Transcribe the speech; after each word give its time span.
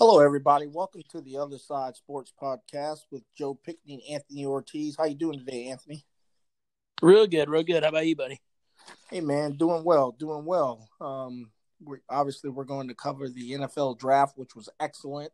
Hello, 0.00 0.20
everybody. 0.20 0.68
Welcome 0.68 1.02
to 1.08 1.20
the 1.20 1.38
Other 1.38 1.58
Side 1.58 1.96
Sports 1.96 2.32
Podcast 2.40 3.00
with 3.10 3.24
Joe 3.36 3.54
Pickney 3.54 3.94
and 3.94 4.14
Anthony 4.14 4.46
Ortiz. 4.46 4.94
How 4.96 5.06
you 5.06 5.16
doing 5.16 5.40
today, 5.40 5.66
Anthony? 5.70 6.04
Real 7.02 7.26
good, 7.26 7.50
real 7.50 7.64
good. 7.64 7.82
How 7.82 7.88
about 7.88 8.06
you, 8.06 8.14
buddy? 8.14 8.40
Hey, 9.10 9.20
man, 9.20 9.56
doing 9.56 9.82
well, 9.82 10.12
doing 10.12 10.44
well. 10.44 10.88
Um, 11.00 11.50
we're 11.82 11.98
obviously 12.08 12.48
we're 12.48 12.62
going 12.62 12.86
to 12.86 12.94
cover 12.94 13.28
the 13.28 13.54
NFL 13.54 13.98
draft, 13.98 14.38
which 14.38 14.54
was 14.54 14.68
excellent. 14.78 15.32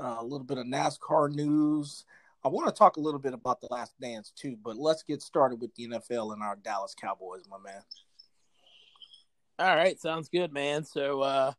Uh, 0.00 0.16
a 0.20 0.24
little 0.24 0.46
bit 0.46 0.56
of 0.56 0.64
NASCAR 0.64 1.30
news. 1.30 2.06
I 2.42 2.48
want 2.48 2.66
to 2.66 2.72
talk 2.72 2.96
a 2.96 3.00
little 3.00 3.20
bit 3.20 3.34
about 3.34 3.60
the 3.60 3.68
Last 3.70 3.92
Dance 4.00 4.32
too, 4.34 4.56
but 4.64 4.78
let's 4.78 5.02
get 5.02 5.20
started 5.20 5.60
with 5.60 5.74
the 5.74 5.86
NFL 5.86 6.32
and 6.32 6.42
our 6.42 6.56
Dallas 6.56 6.94
Cowboys, 6.98 7.42
my 7.50 7.58
man. 7.58 7.82
All 9.58 9.76
right, 9.76 10.00
sounds 10.00 10.30
good, 10.30 10.50
man. 10.50 10.86
So, 10.86 11.20
uh, 11.20 11.52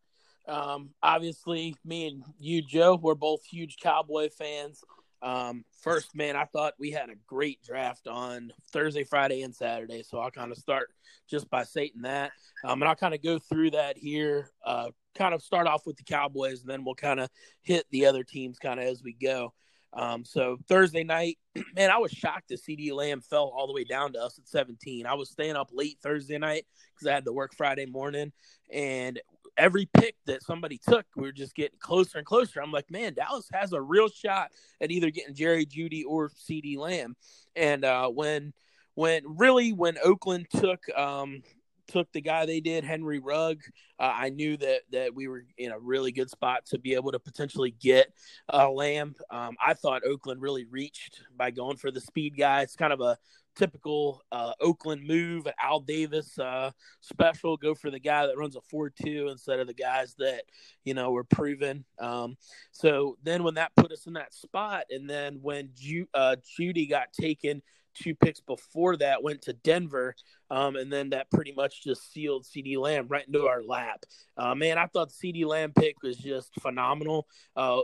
um, 0.50 0.89
obviously, 1.02 1.75
me 1.86 2.07
and 2.07 2.23
you, 2.39 2.61
Joe, 2.61 2.99
we're 3.02 3.16
both 3.16 3.43
huge 3.45 3.77
Cowboy 3.81 4.30
fans. 4.30 4.84
Um, 5.22 5.66
first, 5.81 6.16
man, 6.16 6.35
I 6.35 6.45
thought 6.45 6.73
we 6.80 6.91
had 6.91 7.09
a 7.09 7.16
great 7.27 7.62
draft 7.63 8.08
on 8.08 8.52
Thursday, 8.72 9.03
Friday, 9.03 9.44
and 9.44 9.53
Saturday. 9.53 10.03
So 10.03 10.20
I'll 10.20 10.31
kind 10.31 10.52
of 10.52 10.58
start 10.58 10.89
just 11.30 11.49
by 11.49 11.63
stating 11.63 12.02
that. 12.03 12.31
Um, 12.63 12.81
and 12.81 12.89
I'll 12.89 12.95
kind 12.95 13.13
of 13.13 13.22
go 13.22 13.39
through 13.39 13.72
that 13.72 13.98
here. 13.98 14.52
Uh, 14.66 14.89
kind 15.16 15.34
of 15.34 15.41
start 15.44 15.67
off 15.67 15.85
with 15.85 15.98
the 15.98 16.03
Cowboys, 16.03 16.61
and 16.61 16.70
then 16.70 16.84
we'll 16.84 16.95
kind 16.95 17.20
of 17.20 17.30
hit 17.61 17.86
the 17.91 18.05
other 18.05 18.23
teams 18.23 18.59
kind 18.59 18.80
of 18.80 18.86
as 18.86 19.03
we 19.03 19.13
go. 19.13 19.53
Um, 19.91 20.23
so 20.23 20.58
Thursday 20.67 21.03
night, 21.03 21.38
man, 21.75 21.89
I 21.89 21.97
was 21.97 22.11
shocked 22.11 22.50
that 22.50 22.61
CeeDee 22.61 22.94
Lamb 22.94 23.22
fell 23.22 23.52
all 23.55 23.67
the 23.67 23.73
way 23.73 23.84
down 23.84 24.13
to 24.13 24.20
us 24.20 24.38
at 24.38 24.47
17. 24.47 25.05
I 25.05 25.16
was 25.16 25.31
staying 25.31 25.55
up 25.55 25.70
late 25.73 25.97
Thursday 26.02 26.38
night 26.38 26.66
because 26.95 27.08
I 27.08 27.13
had 27.13 27.25
to 27.25 27.34
work 27.34 27.53
Friday 27.55 27.86
morning, 27.86 28.31
and 28.72 29.20
every 29.58 29.88
pick 29.98 30.16
that 30.26 30.44
somebody 30.44 30.77
took, 30.77 31.05
we 31.16 31.27
are 31.27 31.34
just 31.34 31.55
getting 31.55 31.80
closer 31.80 32.17
and 32.17 32.26
closer. 32.26 32.62
I'm 32.62 32.71
like, 32.71 32.89
man, 32.91 33.13
Dallas 33.13 33.49
has 33.53 33.73
a 33.73 33.81
real 33.81 34.09
shot 34.09 34.52
at 34.81 34.91
either 34.91 35.12
getting 35.12 35.35
Jerry 35.35 35.66
Jeudy 35.66 36.03
or 36.08 36.30
CeeDee 36.30 36.78
Lamb. 36.78 37.16
And 37.55 37.86
uh, 37.86 38.09
when 38.09 38.53
when 38.95 39.23
really 39.38 39.72
when 39.72 39.97
Oakland 40.03 40.47
took 40.50 40.81
um, 40.97 41.42
took 41.88 42.11
the 42.11 42.22
guy 42.22 42.45
they 42.45 42.59
did, 42.59 42.83
Henry 42.83 43.20
Rugg, 43.20 43.61
uh, 44.00 44.14
I 44.16 44.30
knew 44.30 44.58
that 44.58 44.81
that 44.92 45.14
we 45.16 45.27
were 45.27 45.45
in 45.58 45.72
a 45.72 45.80
really 45.80 46.11
good 46.11 46.30
spot 46.30 46.66
to 46.67 46.80
be 46.80 46.94
able 46.95 47.11
to 47.11 47.20
potentially 47.20 47.72
get 47.72 48.14
uh, 48.52 48.70
Lamb. 48.70 49.16
Um, 49.30 49.55
I 49.66 49.73
thought 49.73 50.05
Oakland 50.05 50.42
really 50.42 50.66
reached 50.66 51.22
by 51.36 51.52
going 51.52 51.77
for 51.77 51.92
the 51.92 52.02
speed 52.02 52.38
guy. 52.38 52.61
It's 52.61 52.75
kind 52.75 52.94
of 52.94 53.02
a 53.02 53.17
typical 53.55 54.22
uh, 54.31 54.53
Oakland 54.61 55.05
move, 55.05 55.47
Al 55.61 55.80
Davis 55.80 56.38
uh, 56.39 56.72
special. 57.02 57.58
Go 57.58 57.75
for 57.75 57.92
the 57.92 58.00
guy 58.00 58.25
that 58.25 58.38
runs 58.38 58.55
a 58.55 58.61
four-two 58.61 59.28
instead 59.30 59.59
of 59.59 59.67
the 59.67 59.73
guys 59.73 60.16
that 60.19 60.44
you 60.83 60.94
know 60.94 61.11
were 61.11 61.23
proven. 61.23 61.86
Um, 62.00 62.38
so 62.72 63.17
then 63.23 63.44
when 63.44 63.55
that 63.55 63.72
put 63.75 63.92
us 63.92 64.08
in 64.08 64.14
that 64.14 64.33
spot, 64.33 64.86
and 64.89 65.09
then 65.09 65.39
when 65.42 65.70
Ju- 65.75 66.09
uh, 66.14 66.38
Jeudy 66.58 66.89
got 66.89 67.14
taken 67.14 67.61
two 67.94 68.16
picks 68.16 68.39
before 68.39 68.97
that 68.97 69.23
went 69.23 69.42
to 69.44 69.53
Denver, 69.53 70.16
um, 70.50 70.75
and 70.75 70.92
then 70.92 71.09
that 71.11 71.30
pretty 71.31 71.52
much 71.52 71.83
just 71.83 72.11
sealed 72.11 72.45
CeeDee 72.45 72.78
Lamb 72.78 73.08
right 73.08 73.25
into 73.25 73.47
our 73.47 73.64
lap. 73.64 74.05
Uh, 74.38 74.55
man, 74.55 74.78
I 74.78 74.88
thought 74.88 75.11
CeeDee 75.11 75.45
Lamb 75.45 75.73
pick 75.73 76.02
was 76.02 76.17
just 76.17 76.53
phenomenal. 76.61 77.28
Uh, 77.55 77.81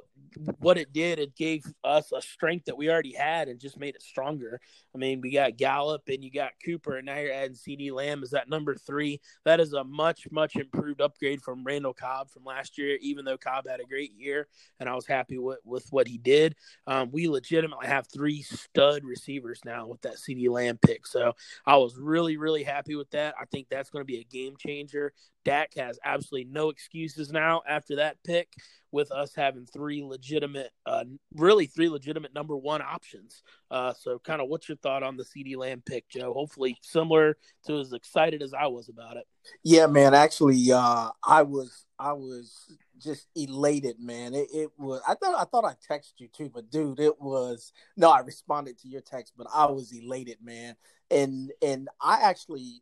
what 0.59 0.77
it 0.77 0.93
did, 0.93 1.19
it 1.19 1.35
gave 1.35 1.63
us 1.83 2.11
a 2.15 2.21
strength 2.21 2.65
that 2.65 2.77
we 2.77 2.89
already 2.89 3.13
had 3.13 3.47
and 3.47 3.59
just 3.59 3.79
made 3.79 3.95
it 3.95 4.01
stronger. 4.01 4.59
I 4.93 4.97
mean, 4.97 5.21
we 5.21 5.31
got 5.31 5.57
Gallup 5.57 6.03
and 6.07 6.23
you 6.23 6.31
got 6.31 6.51
Cooper, 6.63 6.97
and 6.97 7.05
now 7.05 7.17
you're 7.17 7.33
adding 7.33 7.55
CeeDee 7.55 7.91
Lamb 7.91 8.23
as 8.23 8.31
that 8.31 8.49
number 8.49 8.75
three. 8.75 9.19
That 9.43 9.59
is 9.59 9.73
a 9.73 9.83
much, 9.83 10.27
much 10.31 10.55
improved 10.55 11.01
upgrade 11.01 11.41
from 11.41 11.63
Randall 11.63 11.93
Cobb 11.93 12.29
from 12.31 12.45
last 12.45 12.77
year, 12.77 12.97
even 13.01 13.25
though 13.25 13.37
Cobb 13.37 13.67
had 13.67 13.79
a 13.79 13.85
great 13.85 14.13
year, 14.15 14.47
and 14.79 14.87
I 14.87 14.95
was 14.95 15.05
happy 15.05 15.37
with, 15.37 15.59
with 15.65 15.87
what 15.91 16.07
he 16.07 16.17
did. 16.17 16.55
Um, 16.87 17.09
we 17.11 17.27
legitimately 17.27 17.87
have 17.87 18.07
three 18.07 18.41
stud 18.41 19.03
receivers 19.03 19.59
now 19.65 19.87
with 19.87 20.01
that 20.01 20.15
CeeDee 20.15 20.49
Lamb 20.49 20.79
pick. 20.85 21.05
So 21.05 21.33
I 21.65 21.77
was 21.77 21.97
really, 21.97 22.37
really 22.37 22.54
happy 22.63 22.95
with 22.95 23.09
that. 23.11 23.35
I 23.39 23.45
think 23.45 23.67
that's 23.69 23.89
going 23.89 24.01
to 24.01 24.05
be 24.05 24.19
a 24.19 24.23
game 24.23 24.55
changer. 24.57 25.13
Dak 25.43 25.73
has 25.75 25.99
absolutely 26.03 26.51
no 26.51 26.69
excuses 26.69 27.31
now 27.31 27.61
after 27.67 27.97
that 27.97 28.17
pick 28.23 28.49
with 28.91 29.11
us 29.11 29.33
having 29.35 29.65
three 29.65 30.03
legitimate, 30.03 30.71
uh, 30.85 31.03
really 31.35 31.65
three 31.67 31.89
legitimate 31.89 32.33
number 32.33 32.55
one 32.55 32.81
options. 32.81 33.43
Uh, 33.69 33.93
so, 33.93 34.19
kind 34.19 34.41
of, 34.41 34.47
what's 34.47 34.69
your 34.69 34.77
thought 34.77 35.03
on 35.03 35.17
the 35.17 35.23
CeeDee 35.23 35.57
Lamb 35.57 35.83
pick, 35.85 36.07
Joe? 36.09 36.33
Hopefully, 36.33 36.77
similar 36.81 37.37
to 37.67 37.79
as 37.79 37.93
excited 37.93 38.41
as 38.41 38.53
I 38.53 38.67
was 38.67 38.89
about 38.89 39.17
it. 39.17 39.27
Yeah, 39.63 39.87
man. 39.87 40.13
Actually, 40.13 40.71
uh, 40.71 41.09
I 41.23 41.43
was, 41.43 41.85
I 41.99 42.13
was 42.13 42.77
just 42.97 43.27
elated, 43.35 43.99
man. 43.99 44.33
It, 44.33 44.47
it, 44.53 44.69
was. 44.77 45.01
I 45.07 45.15
thought, 45.15 45.35
I 45.39 45.43
thought 45.43 45.65
I 45.65 45.73
texted 45.93 46.13
you 46.17 46.29
too, 46.29 46.49
but 46.53 46.71
dude, 46.71 46.99
it 46.99 47.21
was. 47.21 47.73
No, 47.97 48.09
I 48.09 48.19
responded 48.19 48.79
to 48.79 48.87
your 48.87 49.01
text, 49.01 49.33
but 49.37 49.47
I 49.53 49.65
was 49.65 49.91
elated, 49.91 50.37
man. 50.41 50.75
And 51.11 51.51
and 51.61 51.89
I 52.01 52.21
actually, 52.23 52.81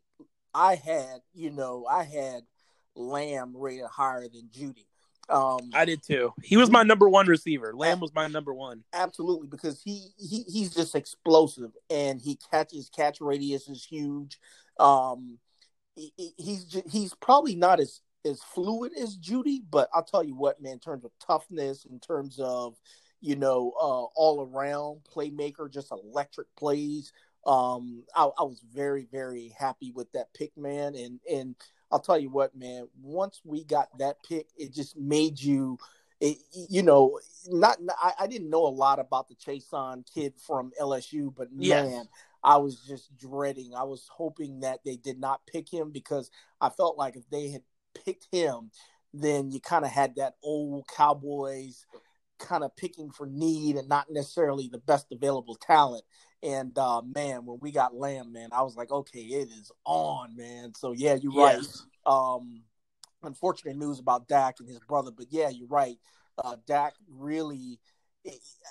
I 0.54 0.76
had, 0.76 1.20
you 1.34 1.50
know, 1.50 1.86
I 1.88 2.04
had 2.04 2.42
Lamb 2.96 3.54
rated 3.56 3.86
higher 3.86 4.28
than 4.28 4.48
Jeudy. 4.50 4.86
Um, 5.28 5.70
I 5.72 5.84
did 5.84 6.02
too. 6.02 6.32
He 6.42 6.56
was 6.56 6.70
my 6.70 6.82
number 6.82 7.08
one 7.08 7.26
receiver. 7.26 7.72
Lamb 7.74 8.00
was 8.00 8.14
my 8.14 8.26
number 8.28 8.52
one. 8.52 8.84
Absolutely, 8.92 9.48
because 9.48 9.80
he, 9.82 10.08
he 10.18 10.42
he's 10.42 10.74
just 10.74 10.94
explosive 10.94 11.70
and 11.88 12.20
he 12.20 12.38
catches 12.50 12.90
catch 12.94 13.20
radius 13.20 13.68
is 13.68 13.84
huge. 13.84 14.38
Um, 14.78 15.38
he, 15.96 16.12
he's 16.36 16.80
he's 16.90 17.14
probably 17.14 17.54
not 17.54 17.80
as 17.80 18.00
as 18.24 18.42
fluid 18.42 18.92
as 19.00 19.16
Jeudy, 19.16 19.62
but 19.70 19.88
I'll 19.94 20.04
tell 20.04 20.24
you 20.24 20.34
what, 20.34 20.62
man, 20.62 20.72
in 20.72 20.78
terms 20.78 21.04
of 21.04 21.12
toughness, 21.24 21.84
in 21.84 22.00
terms 22.00 22.38
of 22.38 22.76
you 23.20 23.36
know 23.36 23.72
uh, 23.80 24.04
all 24.14 24.50
around 24.52 25.00
playmaker, 25.14 25.72
just 25.72 25.90
electric 25.90 26.48
plays. 26.56 27.12
Um, 27.46 28.04
I, 28.14 28.24
I 28.38 28.42
was 28.42 28.62
very 28.72 29.06
very 29.10 29.54
happy 29.58 29.92
with 29.92 30.10
that 30.12 30.32
pick, 30.34 30.56
man, 30.56 30.94
and 30.94 31.20
and 31.30 31.54
I'll 31.90 32.00
tell 32.00 32.18
you 32.18 32.30
what, 32.30 32.56
man. 32.56 32.88
Once 33.00 33.40
we 33.44 33.64
got 33.64 33.96
that 33.98 34.16
pick, 34.28 34.48
it 34.56 34.72
just 34.72 34.96
made 34.96 35.40
you, 35.40 35.78
it, 36.20 36.38
you 36.52 36.82
know, 36.82 37.20
not. 37.48 37.78
I, 38.02 38.12
I, 38.20 38.26
didn't 38.26 38.50
know 38.50 38.66
a 38.66 38.68
lot 38.68 38.98
about 38.98 39.28
the 39.28 39.34
Chaisson 39.34 40.04
kid 40.12 40.34
from 40.44 40.72
LSU, 40.80 41.32
but 41.34 41.48
yes. 41.56 41.86
man, 41.86 42.08
I 42.42 42.56
was 42.56 42.80
just 42.80 43.16
dreading. 43.16 43.74
I 43.76 43.84
was 43.84 44.08
hoping 44.10 44.60
that 44.60 44.80
they 44.84 44.96
did 44.96 45.20
not 45.20 45.46
pick 45.46 45.72
him 45.72 45.90
because 45.90 46.30
I 46.60 46.70
felt 46.70 46.98
like 46.98 47.16
if 47.16 47.28
they 47.30 47.50
had 47.50 47.62
picked 48.04 48.26
him, 48.32 48.70
then 49.12 49.50
you 49.50 49.60
kind 49.60 49.84
of 49.84 49.90
had 49.90 50.16
that 50.16 50.34
old 50.42 50.88
Cowboys 50.88 51.86
kind 52.44 52.64
of 52.64 52.76
picking 52.76 53.10
for 53.10 53.26
need 53.26 53.76
and 53.76 53.88
not 53.88 54.06
necessarily 54.10 54.68
the 54.68 54.78
best 54.78 55.06
available 55.12 55.56
talent. 55.56 56.04
And 56.42 56.76
uh, 56.78 57.02
man, 57.02 57.46
when 57.46 57.58
we 57.60 57.72
got 57.72 57.94
Lamb, 57.94 58.32
man, 58.32 58.50
I 58.52 58.62
was 58.62 58.76
like, 58.76 58.90
okay, 58.90 59.20
it 59.20 59.48
is 59.48 59.72
on, 59.84 60.36
man. 60.36 60.74
So 60.74 60.92
yeah, 60.92 61.14
you're 61.14 61.32
yes. 61.32 61.86
right. 62.06 62.14
Um, 62.14 62.62
unfortunate 63.22 63.76
news 63.76 63.98
about 63.98 64.28
Dak 64.28 64.56
and 64.60 64.68
his 64.68 64.80
brother, 64.80 65.10
but 65.10 65.26
yeah, 65.30 65.48
you're 65.48 65.68
right. 65.68 65.96
Uh, 66.36 66.56
Dak 66.66 66.94
really, 67.08 67.80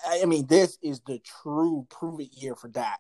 I 0.08 0.26
mean, 0.26 0.46
this 0.48 0.78
is 0.84 1.02
the 1.08 1.20
true 1.20 1.88
prove 1.90 2.20
it 2.20 2.34
year 2.34 2.56
for 2.56 2.68
Dak. 2.68 3.00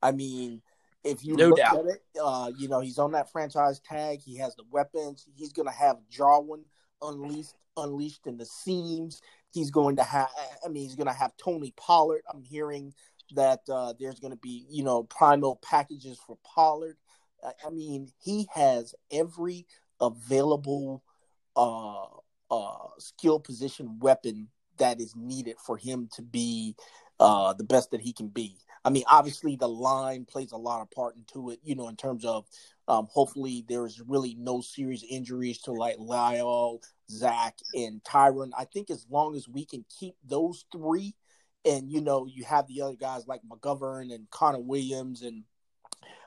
I 0.00 0.12
mean, 0.12 0.62
if 1.04 1.24
you 1.24 1.34
no 1.36 1.48
look 1.48 1.58
doubt. 1.58 1.78
at 1.78 1.86
it, 1.86 2.02
uh, 2.22 2.50
you 2.56 2.68
know, 2.68 2.80
he's 2.80 2.98
on 2.98 3.12
that 3.12 3.30
franchise 3.32 3.80
tag. 3.80 4.20
He 4.20 4.36
has 4.38 4.54
the 4.54 4.64
weapons. 4.70 5.26
He's 5.34 5.52
going 5.52 5.66
to 5.66 5.74
have 5.74 5.96
Jarwin 6.10 6.64
unleashed, 7.00 7.54
unleashed 7.76 8.26
in 8.26 8.36
the 8.36 8.46
seams. 8.46 9.20
He's 9.52 9.70
going 9.70 9.96
to 9.96 10.02
have, 10.02 10.28
I 10.64 10.68
mean, 10.68 10.82
he's 10.84 10.96
going 10.96 11.08
to 11.08 11.12
have 11.12 11.36
Tony 11.36 11.72
Pollard. 11.76 12.22
I'm 12.32 12.42
hearing 12.42 12.94
that 13.34 13.60
uh, 13.70 13.94
there's 13.98 14.20
going 14.20 14.32
to 14.32 14.38
be, 14.38 14.66
you 14.70 14.82
know, 14.82 15.04
primal 15.04 15.56
packages 15.62 16.18
for 16.26 16.38
Pollard. 16.44 16.96
I, 17.44 17.70
mean, 17.70 18.08
he 18.22 18.48
has 18.54 18.94
every 19.10 19.66
available 20.00 21.02
uh, 21.56 22.04
uh, 22.50 22.88
skill 22.98 23.40
position 23.40 23.98
weapon 23.98 24.48
that 24.78 25.00
is 25.00 25.14
needed 25.16 25.56
for 25.64 25.76
him 25.76 26.08
to 26.14 26.22
be 26.22 26.76
uh, 27.22 27.52
the 27.52 27.64
best 27.64 27.92
that 27.92 28.00
he 28.00 28.12
can 28.12 28.28
be. 28.28 28.56
I 28.84 28.90
mean, 28.90 29.04
obviously 29.08 29.54
the 29.54 29.68
line 29.68 30.24
plays 30.24 30.50
a 30.50 30.56
lot 30.56 30.82
of 30.82 30.90
part 30.90 31.14
into 31.14 31.50
it, 31.50 31.60
you 31.62 31.76
know, 31.76 31.88
in 31.88 31.96
terms 31.96 32.24
of 32.24 32.46
um, 32.88 33.06
hopefully 33.10 33.64
there's 33.68 34.00
really 34.00 34.34
no 34.34 34.60
serious 34.60 35.04
injuries 35.08 35.58
to 35.62 35.72
like 35.72 35.96
La'el, 35.98 36.80
Zack, 37.08 37.58
and 37.74 38.02
Tyron. 38.02 38.50
I 38.58 38.64
think 38.64 38.90
as 38.90 39.06
long 39.08 39.36
as 39.36 39.48
we 39.48 39.64
can 39.64 39.84
keep 40.00 40.16
those 40.24 40.64
three 40.72 41.14
and 41.64 41.88
you 41.88 42.00
know 42.00 42.26
you 42.26 42.44
have 42.44 42.66
the 42.66 42.82
other 42.82 42.96
guys 42.96 43.28
like 43.28 43.40
McGovern 43.48 44.12
and 44.12 44.28
Connor 44.30 44.58
Williams, 44.58 45.22
and 45.22 45.44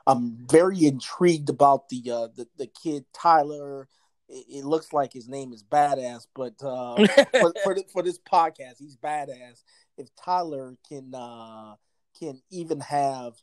I'm 0.07 0.47
very 0.49 0.85
intrigued 0.85 1.49
about 1.49 1.89
the 1.89 2.03
uh, 2.09 2.27
the, 2.35 2.47
the 2.57 2.67
kid 2.67 3.05
Tyler. 3.13 3.89
It, 4.27 4.45
it, 4.49 4.65
looks 4.65 4.91
like 4.91 5.13
his 5.13 5.27
name 5.27 5.53
is 5.53 5.63
badass, 5.63 6.25
but 6.33 6.53
uh, 6.63 6.95
for, 7.39 7.53
for, 7.63 7.75
for, 7.93 8.01
this 8.01 8.17
podcast, 8.17 8.79
he's 8.79 8.97
badass. 8.97 9.61
If 9.97 10.09
Tyler 10.15 10.77
can 10.87 11.13
uh, 11.13 11.75
can 12.19 12.41
even 12.49 12.79
have 12.81 13.33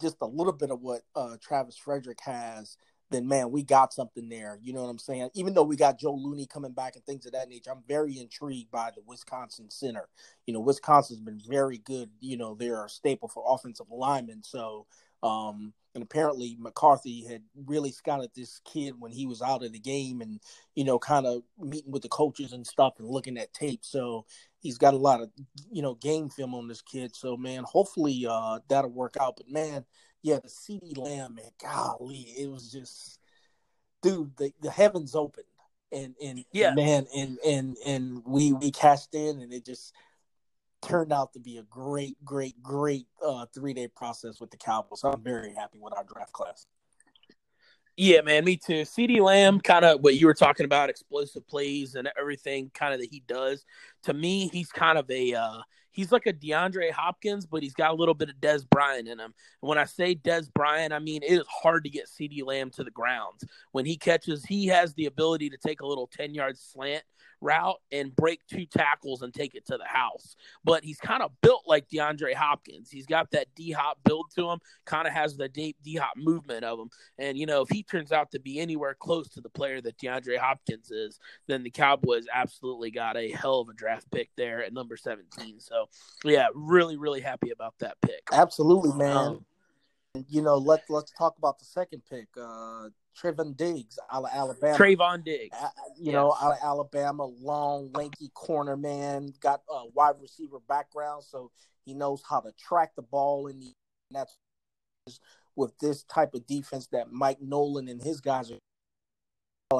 just 0.00 0.16
a 0.20 0.26
little 0.26 0.52
bit 0.52 0.70
of 0.70 0.80
what 0.80 1.02
uh, 1.14 1.36
Travis 1.40 1.76
Frederick 1.76 2.18
has, 2.22 2.76
then 3.10 3.28
man, 3.28 3.50
we 3.50 3.62
got 3.62 3.92
something 3.92 4.28
there. 4.28 4.58
You 4.62 4.72
know 4.72 4.82
what 4.82 4.90
I'm 4.90 4.98
saying? 4.98 5.30
Even 5.34 5.54
though 5.54 5.62
we 5.62 5.76
got 5.76 5.98
Joe 5.98 6.14
Looney 6.14 6.46
coming 6.46 6.72
back 6.72 6.96
and 6.96 7.04
things 7.04 7.26
of 7.26 7.32
that 7.32 7.48
nature, 7.48 7.70
I'm 7.70 7.84
very 7.86 8.18
intrigued 8.18 8.70
by 8.70 8.90
the 8.94 9.02
Wisconsin 9.06 9.70
center. 9.70 10.08
You 10.46 10.54
know, 10.54 10.60
Wisconsin's 10.60 11.20
been 11.20 11.40
very 11.48 11.78
good. 11.78 12.10
You 12.20 12.36
know, 12.36 12.54
they're 12.54 12.84
a 12.84 12.88
staple 12.88 13.28
for 13.28 13.44
offensive 13.46 13.86
linemen. 13.90 14.42
So, 14.42 14.86
um, 15.22 15.72
and 15.94 16.02
apparently 16.02 16.56
McCarthy 16.58 17.24
had 17.24 17.42
really 17.64 17.90
scouted 17.90 18.30
this 18.34 18.60
kid 18.64 18.94
when 18.98 19.12
he 19.12 19.24
was 19.26 19.40
out 19.40 19.64
of 19.64 19.72
the 19.72 19.78
game 19.78 20.20
and, 20.20 20.40
you 20.74 20.84
know, 20.84 20.98
kind 20.98 21.26
of 21.26 21.42
meeting 21.58 21.90
with 21.90 22.02
the 22.02 22.08
coaches 22.08 22.52
and 22.52 22.66
stuff 22.66 22.94
and 22.98 23.08
looking 23.08 23.38
at 23.38 23.54
tape. 23.54 23.80
So 23.82 24.26
he's 24.66 24.78
got 24.78 24.94
a 24.94 24.98
lot 24.98 25.22
of, 25.22 25.30
you 25.70 25.82
know, 25.82 25.94
game 25.94 26.28
film 26.28 26.54
on 26.54 26.68
this 26.68 26.82
kid. 26.82 27.14
So, 27.14 27.36
man, 27.36 27.64
hopefully 27.64 28.26
uh, 28.28 28.58
that'll 28.68 28.90
work 28.90 29.16
out. 29.20 29.36
But, 29.36 29.48
man, 29.48 29.84
yeah, 30.22 30.38
the 30.42 30.48
CeeDee 30.48 30.98
Lamb, 30.98 31.36
man, 31.36 31.50
golly, 31.62 32.34
it 32.38 32.50
was 32.50 32.70
just, 32.70 33.18
dude, 34.02 34.36
the, 34.36 34.52
the 34.60 34.70
heavens 34.70 35.14
opened, 35.14 35.46
and 35.92 36.14
and 36.22 36.44
yeah, 36.52 36.74
man, 36.74 37.06
and 37.16 37.38
and 37.46 37.76
and 37.86 38.22
we 38.26 38.52
we 38.52 38.72
cashed 38.72 39.14
in, 39.14 39.40
and 39.40 39.52
it 39.52 39.64
just 39.64 39.94
turned 40.82 41.12
out 41.12 41.32
to 41.32 41.40
be 41.40 41.58
a 41.58 41.62
great, 41.62 42.16
great, 42.24 42.60
great 42.62 43.06
uh, 43.24 43.46
three 43.54 43.72
day 43.72 43.88
process 43.88 44.40
with 44.40 44.50
the 44.50 44.56
Cowboys. 44.56 45.02
I'm 45.04 45.22
very 45.22 45.54
happy 45.54 45.78
with 45.78 45.96
our 45.96 46.04
draft 46.04 46.32
class. 46.32 46.66
Yeah, 47.96 48.20
man, 48.20 48.44
me 48.44 48.58
too. 48.58 48.82
CeeDee 48.82 49.20
Lamb, 49.20 49.60
kind 49.60 49.84
of 49.84 50.02
what 50.02 50.16
you 50.16 50.26
were 50.26 50.34
talking 50.34 50.64
about, 50.66 50.90
explosive 50.90 51.46
plays 51.48 51.94
and 51.94 52.10
everything, 52.18 52.70
kind 52.74 52.92
of 52.92 53.00
that 53.00 53.08
he 53.10 53.22
does. 53.26 53.64
To 54.04 54.12
me, 54.12 54.48
he's 54.52 54.70
kind 54.70 54.98
of 54.98 55.10
a 55.10 55.32
uh, 55.34 55.60
he's 55.96 56.12
like 56.12 56.26
a 56.26 56.32
DeAndre 56.32 56.92
Hopkins, 56.92 57.46
but 57.46 57.62
he's 57.62 57.74
got 57.74 57.90
a 57.90 57.94
little 57.94 58.14
bit 58.14 58.28
of 58.28 58.36
Dez 58.36 58.68
Bryant 58.68 59.08
in 59.08 59.18
him. 59.18 59.32
And 59.62 59.68
when 59.68 59.78
I 59.78 59.84
say 59.84 60.14
Dez 60.14 60.52
Bryant, 60.52 60.92
I 60.92 60.98
mean 60.98 61.22
it 61.22 61.32
is 61.32 61.46
hard 61.48 61.84
to 61.84 61.90
get 61.90 62.06
CeeDee 62.06 62.44
Lamb 62.44 62.70
to 62.72 62.84
the 62.84 62.90
ground. 62.90 63.40
When 63.72 63.86
he 63.86 63.96
catches, 63.96 64.44
he 64.44 64.66
has 64.66 64.94
the 64.94 65.06
ability 65.06 65.50
to 65.50 65.56
take 65.56 65.80
a 65.80 65.86
little 65.86 66.06
10 66.06 66.34
yard 66.34 66.58
slant 66.58 67.02
route 67.40 67.80
and 67.92 68.14
break 68.14 68.40
two 68.46 68.66
tackles 68.66 69.22
and 69.22 69.32
take 69.32 69.54
it 69.54 69.66
to 69.66 69.76
the 69.76 69.86
house. 69.86 70.36
But 70.64 70.84
he's 70.84 70.98
kind 70.98 71.22
of 71.22 71.32
built 71.42 71.64
like 71.66 71.88
DeAndre 71.88 72.34
Hopkins. 72.34 72.90
He's 72.90 73.06
got 73.06 73.30
that 73.32 73.48
D 73.54 73.70
hop 73.72 73.98
build 74.04 74.26
to 74.36 74.50
him, 74.50 74.58
kind 74.84 75.06
of 75.06 75.12
has 75.12 75.36
the 75.36 75.48
deep 75.48 75.76
D 75.82 75.96
hop 75.96 76.16
movement 76.16 76.64
of 76.64 76.78
him. 76.78 76.90
And, 77.18 77.38
you 77.38 77.46
know, 77.46 77.62
if 77.62 77.68
he 77.70 77.82
turns 77.82 78.12
out 78.12 78.30
to 78.32 78.40
be 78.40 78.58
anywhere 78.58 78.94
close 78.98 79.28
to 79.30 79.40
the 79.40 79.50
player 79.50 79.80
that 79.80 79.98
DeAndre 79.98 80.38
Hopkins 80.38 80.90
is, 80.90 81.18
then 81.46 81.62
the 81.62 81.70
Cowboys 81.70 82.24
absolutely 82.32 82.90
got 82.90 83.16
a 83.16 83.30
hell 83.30 83.60
of 83.60 83.68
a 83.68 83.74
draft 83.74 84.10
pick 84.10 84.30
there 84.36 84.64
at 84.64 84.72
number 84.72 84.96
17. 84.96 85.60
So, 85.60 85.85
yeah, 86.24 86.46
really, 86.54 86.96
really 86.96 87.20
happy 87.20 87.50
about 87.50 87.74
that 87.80 87.96
pick. 88.02 88.22
Absolutely, 88.32 88.92
man. 88.92 89.16
Um, 89.16 89.46
you 90.28 90.42
know, 90.42 90.56
let 90.56 90.84
let's 90.88 91.12
talk 91.12 91.36
about 91.38 91.58
the 91.58 91.64
second 91.64 92.02
pick. 92.08 92.28
Uh, 92.40 92.88
Trevon 93.20 93.56
Diggs 93.56 93.98
out 94.12 94.24
of 94.24 94.30
Alabama. 94.32 94.76
Trevon 94.76 95.24
Diggs. 95.24 95.56
you 95.98 96.06
yes. 96.06 96.12
know, 96.12 96.34
out 96.40 96.52
of 96.52 96.58
Alabama, 96.62 97.24
long, 97.24 97.90
lanky 97.94 98.30
corner 98.34 98.76
man, 98.76 99.32
got 99.40 99.62
a 99.70 99.88
wide 99.94 100.16
receiver 100.20 100.58
background, 100.68 101.24
so 101.24 101.50
he 101.84 101.94
knows 101.94 102.22
how 102.28 102.40
to 102.40 102.52
track 102.58 102.94
the 102.96 103.02
ball 103.02 103.46
in 103.46 103.58
the. 103.60 103.72
that's 104.10 104.36
with 105.54 105.78
this 105.78 106.02
type 106.04 106.34
of 106.34 106.46
defense 106.46 106.86
that 106.88 107.10
Mike 107.10 107.40
Nolan 107.40 107.88
and 107.88 108.02
his 108.02 108.20
guys 108.20 108.50
are. 108.50 108.58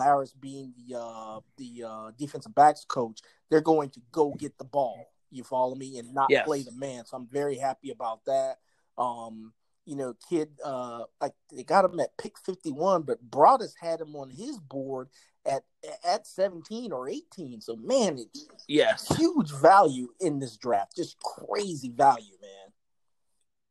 Harris 0.03 0.33
being 0.33 0.75
the 0.77 0.99
uh, 0.99 1.41
the 1.59 1.85
uh, 1.87 2.11
defensive 2.19 2.55
backs 2.55 2.85
coach, 2.85 3.21
they're 3.51 3.61
going 3.61 3.89
to 3.91 4.01
go 4.11 4.35
get 4.37 4.59
the 4.59 4.65
ball. 4.65 5.07
You 5.37 5.45
follow 5.45 5.75
me, 5.75 5.99
and 5.99 6.13
not 6.15 6.29
yes. 6.31 6.47
play 6.47 6.63
the 6.63 6.73
man. 6.73 7.05
So 7.07 7.17
I'm 7.17 7.27
very 7.27 7.57
happy 7.57 7.91
about 7.91 8.25
that. 8.25 8.57
Um, 8.99 9.53
you 9.85 9.95
know, 9.95 10.15
kid, 10.29 10.49
uh, 10.65 11.05
like 11.21 11.33
they 11.53 11.63
got 11.63 11.85
him 11.85 12.01
at 12.01 12.17
pick 12.19 12.39
51, 12.39 13.03
but 13.03 13.21
Broadus 13.21 13.75
had 13.81 14.01
him 14.01 14.17
on 14.17 14.31
his 14.31 14.59
board 14.59 15.09
at 15.47 15.63
at 16.07 16.27
17 16.27 16.93
or 16.93 17.09
18. 17.09 17.61
So 17.61 17.77
man, 17.77 18.19
it's 18.19 18.49
yes, 18.67 19.17
huge 19.17 19.53
value 19.53 20.09
in 20.21 20.41
this 20.41 20.57
draft, 20.57 20.97
just 20.97 21.17
crazy 21.21 21.91
value, 21.91 22.35
man. 22.43 22.73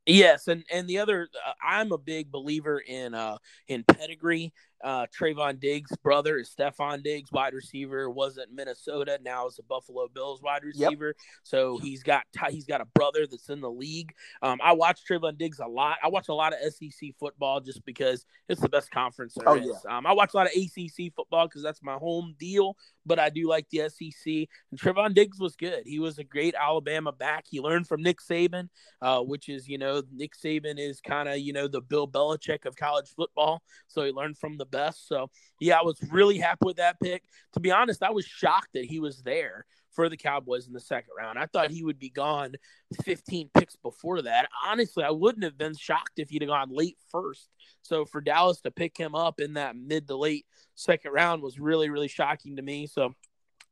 Yes, 0.06 0.48
and 0.48 0.64
and 0.72 0.88
the 0.88 1.00
other, 1.00 1.30
uh, 1.46 1.54
I'm 1.62 1.92
a 1.92 1.98
big 1.98 2.32
believer 2.32 2.80
in 2.80 3.14
uh 3.14 3.38
in 3.68 3.84
pedigree 3.84 4.54
uh, 4.86 5.08
Trevon 5.08 5.60
Diggs' 5.60 5.92
brother 6.04 6.38
is 6.38 6.54
Stefon 6.56 7.04
Diggs, 7.04 7.32
wide 7.32 7.56
receiver, 7.56 8.08
was 8.08 8.38
at 8.38 8.54
Minnesota, 8.54 9.20
now 9.26 9.48
is 9.48 9.58
a 9.58 9.64
Buffalo 9.64 10.08
Bills 10.14 10.44
wide 10.44 10.64
receiver. 10.64 11.08
Yep. 11.08 11.16
So 11.42 11.80
he's 11.80 12.04
got 12.04 12.24
he's 12.52 12.66
got 12.66 12.82
a 12.82 12.86
brother 12.94 13.26
that's 13.26 13.50
in 13.50 13.62
the 13.62 13.70
league. 13.70 14.14
Um, 14.44 14.60
I 14.64 14.74
watch 14.74 15.02
Trevon 15.10 15.40
Diggs 15.40 15.60
a 15.60 15.66
lot. 15.66 15.98
I 16.04 16.10
watch 16.10 16.30
a 16.30 16.36
lot 16.36 16.54
of 16.54 16.60
SEC 16.72 17.10
football 17.20 17.62
just 17.62 17.84
because 17.84 18.28
it's 18.48 18.62
the 18.62 18.70
best 18.70 18.92
conference 18.92 19.34
there 19.34 19.50
oh, 19.50 19.56
is. 19.56 19.66
Yeah. 19.86 19.98
Um, 19.98 20.06
I 20.06 20.14
watch 20.14 20.36
a 20.36 20.38
lot 20.38 20.46
of 20.46 20.54
ACC 20.56 21.12
football 21.16 21.48
because 21.48 21.64
that's 21.64 21.82
my 21.82 21.96
home 21.96 22.36
deal. 22.40 22.78
But 23.08 23.18
I 23.20 23.30
do 23.30 23.48
like 23.48 23.68
the 23.70 23.90
SEC. 23.90 24.48
And 24.72 24.80
Trevon 24.80 25.16
Diggs 25.16 25.40
was 25.40 25.56
good. 25.56 25.84
He 25.86 26.00
was 26.00 26.20
a 26.20 26.24
great 26.24 26.54
Alabama 26.60 27.12
back. 27.12 27.46
He 27.50 27.60
learned 27.60 27.88
from 27.88 28.04
Nick 28.04 28.18
Saban, 28.20 28.70
uh, 29.02 29.22
which 29.22 29.50
is 29.50 29.68
you 29.68 29.80
know 29.80 30.04
Nick 30.14 30.34
Saban 30.36 30.78
is 30.78 31.02
kind 31.02 31.28
of 31.28 31.40
you 31.40 31.54
know 31.54 31.68
the 31.68 31.82
Bill 31.82 32.08
Belichick 32.08 32.66
of 32.66 32.76
college 32.76 33.10
football. 33.16 33.64
So 33.88 34.04
he 34.04 34.12
learned 34.12 34.38
from 34.38 34.58
the 34.58 34.66
best. 34.76 35.08
So 35.08 35.30
yeah, 35.60 35.78
I 35.80 35.84
was 35.84 35.98
really 36.12 36.38
happy 36.38 36.66
with 36.66 36.78
that 36.78 37.00
pick. 37.02 37.24
To 37.54 37.60
be 37.60 37.72
honest, 37.72 38.04
I 38.04 38.12
was 38.12 38.26
shocked 38.26 38.70
that 38.74 38.86
he 38.86 39.00
was 39.00 39.22
there 39.24 39.66
for 39.92 40.10
the 40.10 40.18
Cowboys 40.18 40.68
in 40.68 40.74
the 40.74 40.80
second 40.80 41.12
round. 41.18 41.40
I 41.40 41.46
thought 41.46 41.72
he 41.72 41.84
would 41.84 41.98
be 41.98 42.10
gone 42.10 42.56
15 43.04 43.50
picks 43.58 43.78
before 43.78 44.22
that. 44.24 44.50
Honestly, 44.66 45.04
I 45.04 45.12
wouldn't 45.12 45.46
have 45.46 45.58
been 45.58 45.76
shocked 45.76 46.18
if 46.18 46.30
he'd 46.30 46.42
have 46.42 46.50
gone 46.50 46.70
late 46.70 46.98
first. 47.10 47.50
So 47.82 48.06
for 48.06 48.20
Dallas 48.20 48.60
to 48.62 48.72
pick 48.72 48.98
him 48.98 49.16
up 49.16 49.40
in 49.40 49.54
that 49.54 49.76
mid 49.78 50.08
to 50.08 50.18
late 50.18 50.46
second 50.76 51.14
round 51.14 51.42
was 51.42 51.60
really, 51.60 51.90
really 51.90 52.10
shocking 52.10 52.58
to 52.58 52.62
me. 52.62 52.88
So 52.88 53.16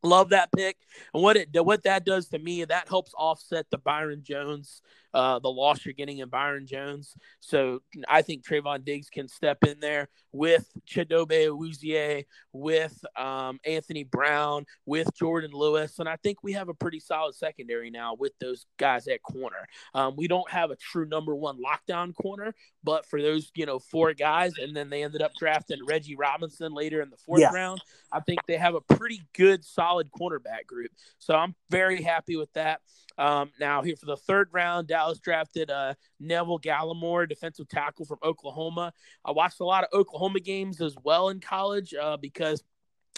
love 0.01 0.29
that 0.29 0.49
pick. 0.55 0.77
And 1.13 1.21
what 1.21 1.35
it 1.35 1.49
what 1.53 1.83
that 1.83 2.05
does 2.05 2.29
to 2.29 2.39
me, 2.39 2.63
that 2.63 2.87
helps 2.87 3.13
offset 3.17 3.65
the 3.69 3.77
Byron 3.77 4.23
Jones 4.23 4.81
uh, 5.13 5.39
the 5.39 5.49
loss 5.49 5.85
you're 5.85 5.93
getting 5.93 6.19
in 6.19 6.29
Byron 6.29 6.65
Jones. 6.65 7.15
So 7.39 7.81
I 8.07 8.21
think 8.21 8.45
Trevon 8.45 8.83
Diggs 8.83 9.09
can 9.09 9.27
step 9.27 9.63
in 9.65 9.79
there 9.79 10.09
with 10.31 10.67
Chidobe 10.87 11.47
Awuzie, 11.47 12.25
with 12.51 13.03
um, 13.17 13.59
Anthony 13.65 14.03
Brown, 14.03 14.65
with 14.85 15.07
Jourdan 15.19 15.53
Lewis. 15.53 15.99
And 15.99 16.09
I 16.09 16.15
think 16.17 16.43
we 16.43 16.53
have 16.53 16.69
a 16.69 16.73
pretty 16.73 16.99
solid 16.99 17.35
secondary 17.35 17.89
now 17.89 18.15
with 18.15 18.33
those 18.39 18.65
guys 18.77 19.07
at 19.07 19.21
corner. 19.21 19.67
Um, 19.93 20.15
we 20.17 20.27
don't 20.27 20.49
have 20.49 20.71
a 20.71 20.75
true 20.75 21.05
number 21.05 21.35
one 21.35 21.59
lockdown 21.61 22.15
corner, 22.15 22.53
but 22.83 23.05
for 23.05 23.21
those, 23.21 23.51
you 23.55 23.65
know, 23.65 23.79
four 23.79 24.13
guys, 24.13 24.53
and 24.57 24.75
then 24.75 24.89
they 24.89 25.03
ended 25.03 25.21
up 25.21 25.33
drafting 25.37 25.79
Reggie 25.87 26.15
Robinson 26.15 26.73
later 26.73 27.01
in 27.01 27.09
the 27.09 27.17
fourth 27.17 27.41
yeah. 27.41 27.53
round, 27.53 27.81
I 28.11 28.19
think 28.19 28.39
they 28.47 28.57
have 28.57 28.75
a 28.75 28.81
pretty 28.81 29.21
good, 29.33 29.63
solid 29.63 30.09
cornerback 30.11 30.65
group. 30.65 30.91
So 31.19 31.35
I'm 31.35 31.55
very 31.69 32.01
happy 32.01 32.35
with 32.35 32.51
that. 32.53 32.81
Um, 33.17 33.51
now, 33.59 33.81
here 33.83 33.95
for 33.95 34.05
the 34.05 34.17
third 34.17 34.49
round, 34.51 34.87
Dallas 34.87 35.19
drafted 35.19 35.69
uh, 35.69 35.93
Neville 36.19 36.59
Gallimore, 36.59 37.29
defensive 37.29 37.67
tackle 37.67 38.05
from 38.05 38.17
Oklahoma. 38.23 38.93
I 39.23 39.31
watched 39.31 39.59
a 39.59 39.65
lot 39.65 39.83
of 39.83 39.89
Oklahoma 39.93 40.39
games 40.39 40.81
as 40.81 40.95
well 41.03 41.29
in 41.29 41.39
college 41.39 41.93
uh, 41.93 42.17
because 42.17 42.63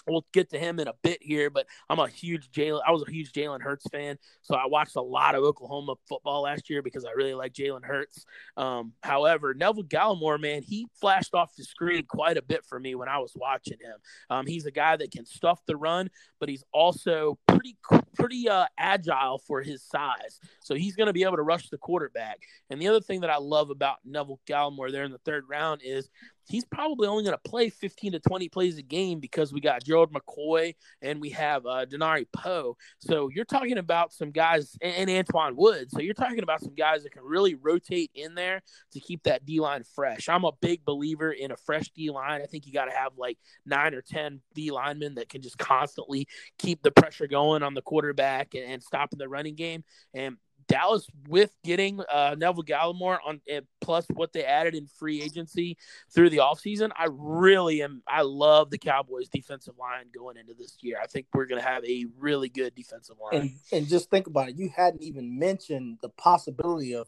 we'll 0.06 0.26
get 0.32 0.50
to 0.50 0.58
him 0.58 0.78
in 0.78 0.88
a 0.88 0.94
bit 1.02 1.18
here, 1.22 1.50
but 1.50 1.66
I'm 1.88 1.98
a 1.98 2.08
huge 2.08 2.50
Jalen. 2.50 2.80
I 2.86 2.92
was 2.92 3.02
a 3.06 3.10
huge 3.10 3.32
Jalen 3.32 3.60
Hurts 3.60 3.86
fan, 3.90 4.18
so 4.42 4.54
I 4.54 4.66
watched 4.66 4.96
a 4.96 5.02
lot 5.02 5.34
of 5.34 5.42
Oklahoma 5.42 5.94
football 6.08 6.42
last 6.42 6.70
year 6.70 6.82
because 6.82 7.04
I 7.04 7.10
really 7.12 7.34
like 7.34 7.52
Jalen 7.52 7.84
Hurts. 7.84 8.24
Um, 8.56 8.92
however, 9.02 9.54
Neville 9.54 9.84
Gallimore, 9.84 10.40
man, 10.40 10.62
he 10.62 10.86
flashed 11.00 11.34
off 11.34 11.56
the 11.56 11.64
screen 11.64 12.04
quite 12.06 12.36
a 12.36 12.42
bit 12.42 12.64
for 12.64 12.78
me 12.78 12.94
when 12.94 13.08
I 13.08 13.18
was 13.18 13.32
watching 13.34 13.78
him. 13.80 13.96
Um, 14.30 14.46
he's 14.46 14.66
a 14.66 14.70
guy 14.70 14.96
that 14.96 15.10
can 15.10 15.26
stuff 15.26 15.60
the 15.66 15.76
run, 15.76 16.10
but 16.38 16.48
he's 16.48 16.64
also 16.72 17.38
pretty 17.46 17.76
pretty 18.14 18.48
uh, 18.48 18.66
agile 18.78 19.38
for 19.38 19.62
his 19.62 19.82
size. 19.82 20.40
So 20.60 20.74
he's 20.74 20.96
going 20.96 21.08
to 21.08 21.12
be 21.12 21.24
able 21.24 21.36
to 21.36 21.42
rush 21.42 21.68
the 21.68 21.78
quarterback. 21.78 22.38
And 22.70 22.80
the 22.80 22.88
other 22.88 23.00
thing 23.00 23.20
that 23.20 23.30
I 23.30 23.38
love 23.38 23.70
about 23.70 23.98
Neville 24.04 24.40
Gallimore 24.48 24.90
there 24.90 25.04
in 25.04 25.12
the 25.12 25.18
third 25.18 25.44
round 25.48 25.82
is 25.84 26.08
he's 26.46 26.64
probably 26.64 27.08
only 27.08 27.24
going 27.24 27.36
to 27.36 27.50
play 27.50 27.70
15 27.70 28.12
to 28.12 28.20
20 28.20 28.48
plays 28.48 28.78
a 28.78 28.82
game 28.82 29.20
because 29.20 29.52
we 29.52 29.60
got 29.60 29.84
Gerald 29.84 30.12
McCoy 30.12 30.74
and 31.02 31.20
we 31.20 31.30
have 31.30 31.66
uh, 31.66 31.86
Dontari 31.86 32.26
Poe. 32.32 32.76
So 32.98 33.28
you're 33.28 33.44
talking 33.44 33.78
about 33.78 34.12
some 34.12 34.30
guys 34.30 34.76
and, 34.80 35.10
Antwaun 35.10 35.54
Woods. 35.56 35.92
So 35.92 36.00
you're 36.00 36.14
talking 36.14 36.42
about 36.42 36.60
some 36.60 36.74
guys 36.74 37.02
that 37.02 37.12
can 37.12 37.22
really 37.22 37.54
rotate 37.54 38.10
in 38.14 38.34
there 38.34 38.62
to 38.92 39.00
keep 39.00 39.22
that 39.24 39.44
D 39.44 39.60
line 39.60 39.82
fresh. 39.94 40.28
I'm 40.28 40.44
a 40.44 40.52
big 40.60 40.84
believer 40.84 41.32
in 41.32 41.50
a 41.50 41.56
fresh 41.56 41.90
D 41.90 42.10
line. 42.10 42.42
I 42.42 42.46
think 42.46 42.66
you 42.66 42.72
got 42.72 42.86
to 42.86 42.96
have 42.96 43.12
like 43.16 43.38
nine 43.64 43.94
or 43.94 44.02
10 44.02 44.40
D 44.54 44.70
linemen 44.70 45.16
that 45.16 45.28
can 45.28 45.42
just 45.42 45.58
constantly 45.58 46.28
keep 46.58 46.82
the 46.82 46.90
pressure 46.90 47.26
going 47.26 47.62
on 47.62 47.74
the 47.74 47.82
quarterback 47.82 48.54
and, 48.54 48.64
and 48.64 48.82
stopping 48.82 49.18
the 49.18 49.28
running 49.28 49.54
game. 49.54 49.84
And 50.14 50.36
Dallas 50.68 51.06
with 51.28 51.54
getting 51.64 52.00
uh, 52.12 52.34
Neville 52.36 52.64
Gallimore 52.64 53.18
on 53.24 53.40
plus 53.80 54.06
what 54.12 54.32
they 54.32 54.44
added 54.44 54.74
in 54.74 54.86
free 54.86 55.22
agency 55.22 55.76
through 56.12 56.30
the 56.30 56.38
offseason, 56.38 56.90
I 56.96 57.06
really 57.10 57.82
am. 57.82 58.02
I 58.08 58.22
love 58.22 58.70
the 58.70 58.78
Cowboys 58.78 59.28
defensive 59.28 59.78
line 59.78 60.06
going 60.12 60.36
into 60.36 60.54
this 60.54 60.76
year. 60.80 60.98
I 61.02 61.06
think 61.06 61.26
we're 61.32 61.46
going 61.46 61.60
to 61.60 61.68
have 61.68 61.84
a 61.84 62.06
really 62.18 62.48
good 62.48 62.74
defensive 62.74 63.16
line. 63.22 63.40
And, 63.40 63.50
and 63.72 63.88
just 63.88 64.10
think 64.10 64.26
about 64.26 64.48
it. 64.48 64.56
You 64.56 64.70
hadn't 64.74 65.02
even 65.02 65.38
mentioned 65.38 65.98
the 66.02 66.08
possibility 66.08 66.94
of 66.94 67.06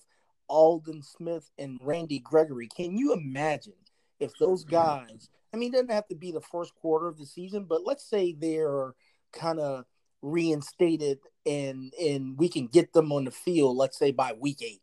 Aldon 0.49 1.03
Smith 1.03 1.51
and 1.59 1.79
Randy 1.83 2.21
Gregory. 2.21 2.69
Can 2.69 2.97
you 2.97 3.13
imagine 3.13 3.75
if 4.21 4.33
those 4.39 4.65
guys, 4.65 5.29
I 5.53 5.57
mean, 5.57 5.75
it 5.75 5.77
doesn't 5.77 5.91
have 5.91 6.09
to 6.09 6.15
be 6.15 6.33
the 6.33 6.41
first 6.41 6.75
quarter 6.77 7.09
of 7.09 7.19
the 7.19 7.27
season, 7.27 7.65
but 7.65 7.83
let's 7.85 8.09
say 8.09 8.33
they're 8.33 8.95
kind 9.33 9.61
of 9.61 9.85
reinstated 10.23 11.19
and 11.47 11.93
and 12.01 12.37
we 12.39 12.49
can 12.49 12.67
get 12.67 12.93
them 12.93 13.13
on 13.13 13.25
the 13.25 13.31
field, 13.31 13.77
let's 13.77 13.99
say 13.99 14.11
by 14.11 14.35
week 14.39 14.63
eight. 14.63 14.81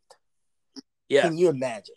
Yeah. 1.10 1.24
Can 1.24 1.38
you 1.38 1.50
imagine? 1.50 1.96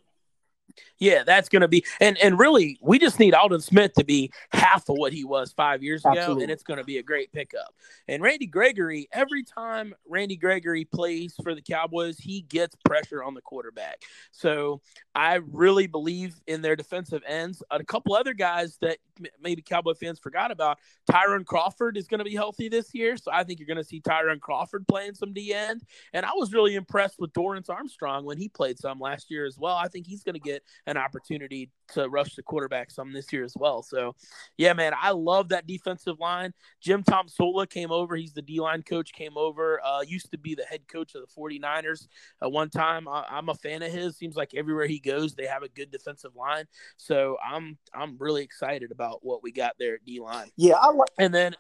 Yeah, 0.99 1.23
that's 1.25 1.49
going 1.49 1.63
to 1.63 1.69
be 1.69 1.85
and 2.01 2.19
and 2.19 2.39
really 2.39 2.79
we 2.83 2.99
just 2.99 3.19
need 3.19 3.35
Aldon 3.35 3.61
Smith 3.61 3.93
to 3.95 4.05
be 4.05 4.33
half 4.53 4.89
of 4.89 4.97
what 4.97 5.13
he 5.13 5.25
was 5.25 5.53
5 5.53 5.83
years 5.83 6.05
ago 6.05 6.19
Absolutely. 6.19 6.45
and 6.45 6.53
it's 6.53 6.63
going 6.63 6.79
to 6.79 6.85
be 6.85 6.99
a 6.99 7.03
great 7.03 7.33
pickup. 7.33 7.75
And 8.09 8.23
Randy 8.23 8.47
Gregory, 8.47 9.09
every 9.13 9.45
time 9.45 9.95
Randy 10.09 10.37
Gregory 10.37 10.85
plays 10.85 11.35
for 11.43 11.55
the 11.55 11.63
Cowboys, 11.63 12.19
he 12.19 12.43
gets 12.43 12.77
pressure 12.85 13.23
on 13.23 13.35
the 13.35 13.41
quarterback. 13.41 14.03
So, 14.31 14.81
I 15.15 15.41
really 15.51 15.89
believe 15.89 16.37
in 16.47 16.63
their 16.63 16.77
defensive 16.77 17.23
ends. 17.27 17.63
A 17.71 17.83
couple 17.83 18.15
other 18.15 18.35
guys 18.35 18.79
that 18.83 18.99
maybe 19.43 19.63
Cowboy 19.63 19.95
fans 19.95 20.21
forgot 20.21 20.53
about, 20.53 20.79
Tyrone 21.11 21.45
Crawford 21.45 21.97
is 21.97 22.07
going 22.07 22.19
to 22.19 22.25
be 22.25 22.37
healthy 22.37 22.69
this 22.69 22.95
year, 22.95 23.17
so 23.17 23.33
I 23.33 23.43
think 23.43 23.59
you're 23.59 23.67
going 23.67 23.79
to 23.79 23.85
see 23.85 24.01
Tyrone 24.01 24.39
Crawford 24.39 24.87
playing 24.87 25.15
some 25.15 25.33
D 25.33 25.53
end. 25.53 25.83
And 26.13 26.25
I 26.25 26.31
was 26.35 26.53
really 26.53 26.77
impressed 26.77 27.19
with 27.19 27.33
Dorance 27.33 27.69
Armstrong 27.69 28.25
when 28.25 28.39
he 28.39 28.49
played 28.49 28.79
some 28.79 29.01
last 29.01 29.31
year 29.31 29.45
as 29.45 29.59
well. 29.59 29.77
I 29.77 29.89
think 29.89 30.07
he's 30.07 30.23
going 30.23 30.35
to 30.35 30.41
get 30.41 30.63
an 30.87 30.97
opportunity 30.97 31.71
to 31.95 32.09
rush 32.09 32.35
the 32.35 32.43
quarterback 32.43 32.91
some 32.91 33.13
this 33.13 33.33
year 33.33 33.45
as 33.45 33.55
well. 33.57 33.83
So, 33.83 34.15
yeah, 34.57 34.73
man, 34.75 34.93
I 35.01 35.11
love 35.11 35.51
that 35.51 35.67
defensive 35.67 36.19
line. 36.21 36.53
Jim 36.81 37.03
Tomsula 37.03 37.69
came 37.69 37.91
over. 37.91 38.17
He's 38.17 38.33
the 38.35 38.43
D 38.43 38.61
line 38.61 38.83
coach, 38.83 39.13
came 39.13 39.37
over, 39.37 39.81
uh, 39.85 40.03
used 40.03 40.31
to 40.33 40.39
be 40.39 40.55
the 40.55 40.65
head 40.65 40.87
coach 40.89 41.15
of 41.15 41.23
the 41.23 41.41
49ers 41.41 42.07
at 42.43 42.53
one 42.53 42.71
time. 42.71 43.09
I, 43.09 43.25
I'm 43.31 43.49
a 43.49 43.55
fan 43.55 43.83
of 43.83 43.91
his. 43.93 44.17
Seems 44.17 44.37
like 44.37 44.55
everywhere 44.55 44.87
he 44.87 44.99
goes, 44.99 45.35
they 45.35 45.47
have 45.47 45.63
a 45.63 45.69
good 45.69 45.91
defensive 45.91 46.37
line. 46.37 46.65
So, 46.97 47.37
I'm 47.45 47.79
I'm 47.95 48.17
really 48.19 48.43
excited 48.43 48.93
about 48.93 49.25
what 49.25 49.43
we 49.43 49.53
got 49.53 49.75
there 49.79 49.95
at 49.95 50.05
D 50.05 50.21
line. 50.21 50.51
Yeah, 50.57 50.75
I 50.75 50.91
like. 50.91 51.09
And 51.19 51.35
then 51.35 51.55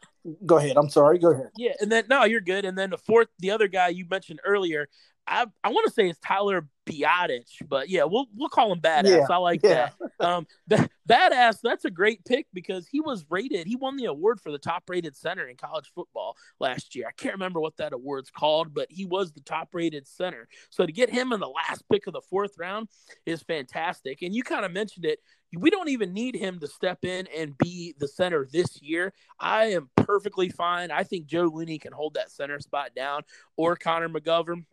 Go 0.45 0.59
ahead. 0.59 0.77
I'm 0.77 0.91
sorry. 0.91 1.19
Go 1.19 1.31
ahead. 1.31 1.51
yeah, 1.57 1.73
and 1.81 1.91
then 1.91 2.05
no, 2.11 2.25
you're 2.25 2.41
good. 2.41 2.65
And 2.65 2.77
then 2.77 2.91
the 2.91 2.99
fourth, 2.99 3.29
the 3.39 3.51
other 3.51 3.69
guy 3.69 3.89
you 3.89 4.05
mentioned 4.11 4.41
earlier, 4.45 4.89
I 5.27 5.47
I 5.65 5.71
want 5.71 5.87
to 5.87 5.93
say 5.93 6.09
it's 6.09 6.19
Tyler 6.19 6.67
Biadasz, 6.89 7.69
but 7.69 7.89
yeah, 7.89 8.05
we'll 8.05 8.27
we'll 8.35 8.49
call 8.49 8.73
him 8.73 8.81
badass. 8.81 9.09
Yeah, 9.09 9.27
I 9.31 9.37
like 9.37 9.61
yeah. 9.63 9.91
that. 10.19 10.27
Um, 10.27 10.47
ba- 10.69 10.89
badass. 11.09 11.59
That's 11.63 11.85
a 11.85 11.91
great 11.91 12.25
pick 12.25 12.47
because 12.53 12.87
he 12.87 13.01
was 13.01 13.25
rated. 13.29 13.67
He 13.67 13.77
won 13.77 13.97
the 13.97 14.07
award 14.07 14.41
for 14.41 14.51
the 14.51 14.59
top 14.59 14.85
rated 14.89 15.17
center 15.17 15.47
in 15.47 15.57
college 15.57 15.91
football 15.95 16.37
last 16.61 16.95
year. 16.95 17.07
I 17.09 17.13
can't 17.13 17.35
remember 17.35 17.61
what 17.61 17.77
that 17.77 17.93
award's 17.93 18.31
called, 18.31 18.73
but 18.73 18.87
he 18.91 19.05
was 19.05 19.33
the 19.33 19.41
top 19.41 19.69
rated 19.73 20.07
center. 20.07 20.49
So 20.71 20.87
to 20.87 20.93
get 20.93 21.11
him 21.11 21.33
in 21.33 21.41
the 21.41 21.49
last 21.49 21.85
pick 21.91 22.07
of 22.07 22.13
the 22.13 22.23
fourth 22.23 22.53
round 22.59 22.89
is 23.27 23.43
fantastic. 23.43 24.23
And 24.23 24.35
you 24.35 24.43
kind 24.43 24.65
of 24.65 24.73
mentioned 24.73 25.05
it. 25.05 25.21
We 25.57 25.71
don't 25.71 25.89
even 25.89 26.13
need 26.13 26.37
him 26.37 26.59
to 26.61 26.67
step 26.67 27.05
in 27.07 27.27
and 27.35 27.57
be 27.57 27.95
the 27.99 28.09
center 28.09 28.47
this 28.53 28.83
year. 28.83 29.15
I 29.41 29.67
am 29.67 29.89
perfectly 29.97 30.51
fine. 30.51 30.91
I 30.91 31.05
think 31.05 31.27
Joe 31.27 31.51
Looney 31.53 31.79
can 31.79 31.93
hold 31.93 32.15
that 32.15 32.31
center 32.31 32.61
spot 32.61 32.91
down, 32.95 33.23
or 33.57 33.75
Connor 33.75 34.11
McGovern. 34.11 34.65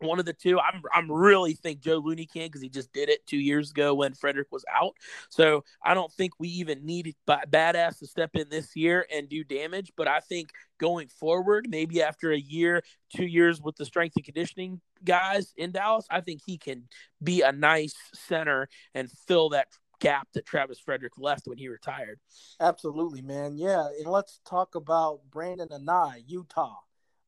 One 0.00 0.18
of 0.18 0.24
the 0.24 0.32
two. 0.32 0.58
I'm 0.58 0.82
I'm 0.94 1.10
really 1.10 1.54
think 1.54 1.80
Joe 1.80 1.98
Looney 1.98 2.26
can 2.26 2.46
because 2.46 2.62
he 2.62 2.68
just 2.68 2.92
did 2.92 3.08
it 3.08 3.26
two 3.26 3.38
years 3.38 3.70
ago 3.70 3.94
when 3.94 4.14
Frederick 4.14 4.48
was 4.50 4.64
out. 4.72 4.96
So 5.28 5.64
I 5.84 5.94
don't 5.94 6.12
think 6.12 6.32
we 6.38 6.48
even 6.48 6.84
need 6.84 7.14
ba- 7.26 7.44
badass 7.48 7.98
to 7.98 8.06
step 8.06 8.30
in 8.34 8.48
this 8.48 8.74
year 8.74 9.06
and 9.14 9.28
do 9.28 9.44
damage. 9.44 9.92
But 9.96 10.08
I 10.08 10.20
think 10.20 10.50
going 10.78 11.08
forward, 11.08 11.66
maybe 11.68 12.02
after 12.02 12.32
a 12.32 12.38
year, 12.38 12.82
two 13.14 13.26
years 13.26 13.60
with 13.60 13.76
the 13.76 13.84
strength 13.84 14.16
and 14.16 14.24
conditioning 14.24 14.80
guys 15.04 15.52
in 15.56 15.72
Dallas, 15.72 16.06
I 16.10 16.20
think 16.20 16.40
he 16.44 16.58
can 16.58 16.84
be 17.22 17.42
a 17.42 17.52
nice 17.52 17.94
center 18.14 18.68
and 18.94 19.10
fill 19.10 19.50
that 19.50 19.68
gap 20.00 20.28
that 20.34 20.46
Travis 20.46 20.80
Frederick 20.80 21.12
left 21.18 21.46
when 21.46 21.58
he 21.58 21.68
retired. 21.68 22.18
Absolutely, 22.58 23.22
man. 23.22 23.56
Yeah, 23.56 23.86
and 23.98 24.06
let's 24.06 24.40
talk 24.44 24.74
about 24.74 25.20
Brandon 25.30 25.68
Anae, 25.68 26.24
Utah, 26.26 26.78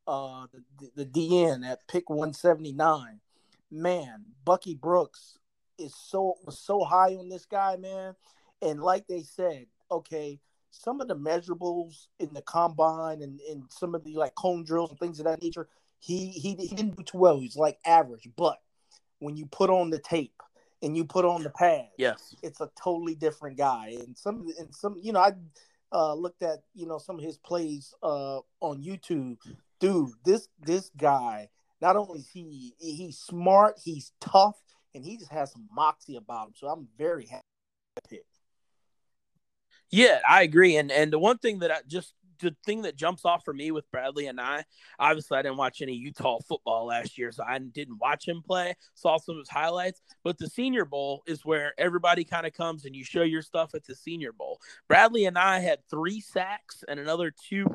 uh, 0.07 0.47
the, 0.79 1.05
the 1.05 1.07
DN 1.07 1.65
at 1.65 1.87
pick 1.89 2.11
179. 2.11 3.21
Man, 3.71 4.25
Bucky 4.45 4.75
Brooks 4.75 5.39
is 5.79 5.95
so 5.97 6.35
was 6.45 6.59
so 6.59 6.85
high 6.85 7.15
on 7.15 7.29
this 7.29 7.47
guy, 7.47 7.77
man. 7.77 8.15
And 8.61 8.81
like 8.83 9.07
they 9.07 9.23
said, 9.23 9.67
okay, 9.91 10.39
some 10.71 11.01
of 11.01 11.09
the 11.09 11.17
measurables 11.17 12.07
in 12.19 12.33
the 12.33 12.43
combine 12.43 13.23
and, 13.23 13.41
and 13.51 13.65
some 13.71 13.95
of 13.95 14.05
the 14.05 14.15
like 14.15 14.35
cone 14.35 14.65
drills 14.65 14.91
and 14.91 14.99
things 14.99 15.19
of 15.19 15.25
that 15.27 15.43
nature, 15.43 15.69
he 15.99 16.29
he 16.29 16.55
he 16.55 16.75
didn't 16.75 16.97
do 16.97 17.03
too 17.03 17.19
well. 17.19 17.39
He's 17.39 17.57
like 17.57 17.79
average, 17.87 18.29
but 18.37 18.59
when 19.19 19.37
you 19.37 19.47
put 19.47 19.71
on 19.71 19.91
the 19.91 19.99
tape 19.99 20.43
and 20.83 20.97
you 20.97 21.05
put 21.05 21.25
on 21.25 21.43
the 21.43 21.51
pad, 21.51 21.89
Yes. 21.97 22.35
it's 22.43 22.61
a 22.61 22.69
totally 22.83 23.15
different 23.15 23.57
guy. 23.57 23.97
And 24.01 24.17
some 24.19 24.47
and 24.59 24.75
some, 24.75 24.97
you 25.01 25.13
know, 25.13 25.21
I 25.21 25.33
uh, 25.93 26.15
looked 26.15 26.43
at 26.43 26.63
you 26.75 26.87
know 26.87 26.99
some 26.99 27.19
of 27.19 27.25
his 27.25 27.39
plays 27.39 27.95
uh, 28.03 28.41
on 28.61 28.83
YouTube. 28.83 29.39
Dude, 29.83 30.13
this 30.25 30.49
this 30.61 30.93
guy 30.97 31.49
not 31.81 31.97
only 31.97 32.21
is 32.21 32.29
he 32.33 32.73
he's 32.79 33.19
smart, 33.19 33.81
he's 33.83 34.13
tough, 34.21 34.55
and 34.95 35.05
he 35.05 35.17
just 35.17 35.33
has 35.33 35.51
some 35.51 35.69
moxie 35.75 36.15
about 36.15 36.47
him. 36.47 36.55
So 36.57 36.69
I'm 36.69 36.87
very 36.97 37.27
happy. 37.27 37.43
with 37.97 38.09
pick. 38.09 38.25
Yeah, 39.91 40.21
I 40.27 40.43
agree. 40.45 40.77
And 40.77 40.93
and 40.93 41.13
the 41.13 41.19
one 41.19 41.39
thing 41.39 41.59
that 41.59 41.73
I 41.73 41.79
just 41.89 42.15
the 42.43 42.57
thing 42.67 42.83
that 42.83 42.97
jumps 42.97 43.25
off 43.25 43.45
for 43.45 43.55
me 43.55 43.71
with 43.71 43.91
Bradlee 43.91 44.33
Anae, 44.33 44.65
obviously 44.99 45.39
I 45.39 45.43
didn't 45.43 45.57
watch 45.57 45.81
any 45.81 45.95
Utah 45.95 46.39
football 46.47 46.87
last 46.87 47.17
year, 47.17 47.33
so 47.33 47.45
I 47.45 47.59
didn't 47.59 47.99
watch 47.99 48.29
him 48.29 48.43
play. 48.43 48.75
Saw 48.95 49.17
some 49.17 49.37
of 49.37 49.41
his 49.41 49.49
highlights, 49.49 50.03
but 50.23 50.39
the 50.39 50.49
Senior 50.49 50.85
Bowl 50.85 51.23
is 51.27 51.45
where 51.45 51.73
everybody 51.79 52.25
kind 52.25 52.47
of 52.47 52.53
comes 52.53 52.85
and 52.85 52.95
you 52.95 53.05
show 53.05 53.23
your 53.23 53.43
stuff 53.43 53.75
at 53.75 53.85
the 53.85 53.95
Senior 53.95 54.33
Bowl. 54.33 54.61
Bradlee 54.91 55.31
Anae 55.31 55.63
had 55.63 55.79
three 55.89 56.21
sacks 56.21 56.85
and 56.89 57.01
another 57.01 57.33
two 57.49 57.67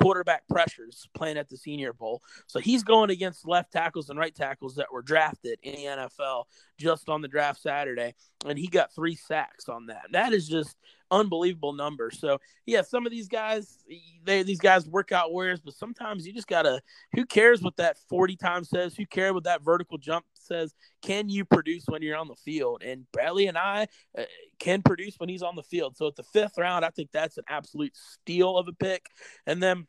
quarterback 0.00 0.46
pressures 0.48 1.08
playing 1.14 1.36
at 1.36 1.48
the 1.48 1.56
Senior 1.56 1.92
Bowl. 1.92 2.22
So 2.46 2.58
he's 2.58 2.82
going 2.82 3.10
against 3.10 3.46
left 3.46 3.72
tackles 3.72 4.10
and 4.10 4.18
right 4.18 4.34
tackles 4.34 4.74
that 4.76 4.92
were 4.92 5.02
drafted 5.02 5.58
in 5.62 5.74
the 5.74 5.84
NFL 5.84 6.44
just 6.78 7.08
on 7.08 7.22
the 7.22 7.28
draft 7.28 7.60
Saturday, 7.60 8.14
and 8.46 8.58
he 8.58 8.66
got 8.66 8.94
three 8.94 9.14
sacks 9.14 9.68
on 9.68 9.86
that. 9.86 10.06
That 10.12 10.32
is 10.32 10.48
just 10.48 10.76
unbelievable 11.10 11.72
number. 11.72 12.10
So 12.10 12.38
yeah, 12.66 12.82
some 12.82 13.06
of 13.06 13.12
these 13.12 13.28
guys, 13.28 13.78
they 14.24 14.42
these 14.42 14.60
guys 14.60 14.88
workout 14.88 15.32
warriors, 15.32 15.60
but 15.60 15.74
sometimes 15.74 16.26
you 16.26 16.32
just 16.32 16.48
gotta. 16.48 16.80
Who 17.14 17.24
cares 17.26 17.62
what 17.62 17.76
that 17.76 17.96
forty 18.08 18.36
times 18.36 18.68
says? 18.68 18.94
Who 18.94 19.06
cares 19.06 19.32
what 19.32 19.44
that 19.44 19.62
vertical 19.62 19.98
jump 19.98 20.24
says? 20.34 20.74
Can 21.02 21.28
you 21.28 21.44
produce 21.44 21.84
when 21.86 22.02
you're 22.02 22.16
on 22.16 22.28
the 22.28 22.36
field? 22.36 22.82
And 22.82 23.06
Bradlee 23.16 23.52
Anae 23.52 23.86
uh, 24.18 24.24
can 24.58 24.82
produce 24.82 25.14
when 25.18 25.28
he's 25.28 25.42
on 25.42 25.56
the 25.56 25.62
field. 25.62 25.96
So 25.96 26.08
at 26.08 26.16
the 26.16 26.22
fifth 26.22 26.58
round, 26.58 26.84
I 26.84 26.90
think 26.90 27.10
that's 27.12 27.38
an 27.38 27.44
absolute 27.48 27.92
steal 27.94 28.56
of 28.56 28.68
a 28.68 28.72
pick. 28.72 29.06
And 29.46 29.62
then 29.62 29.86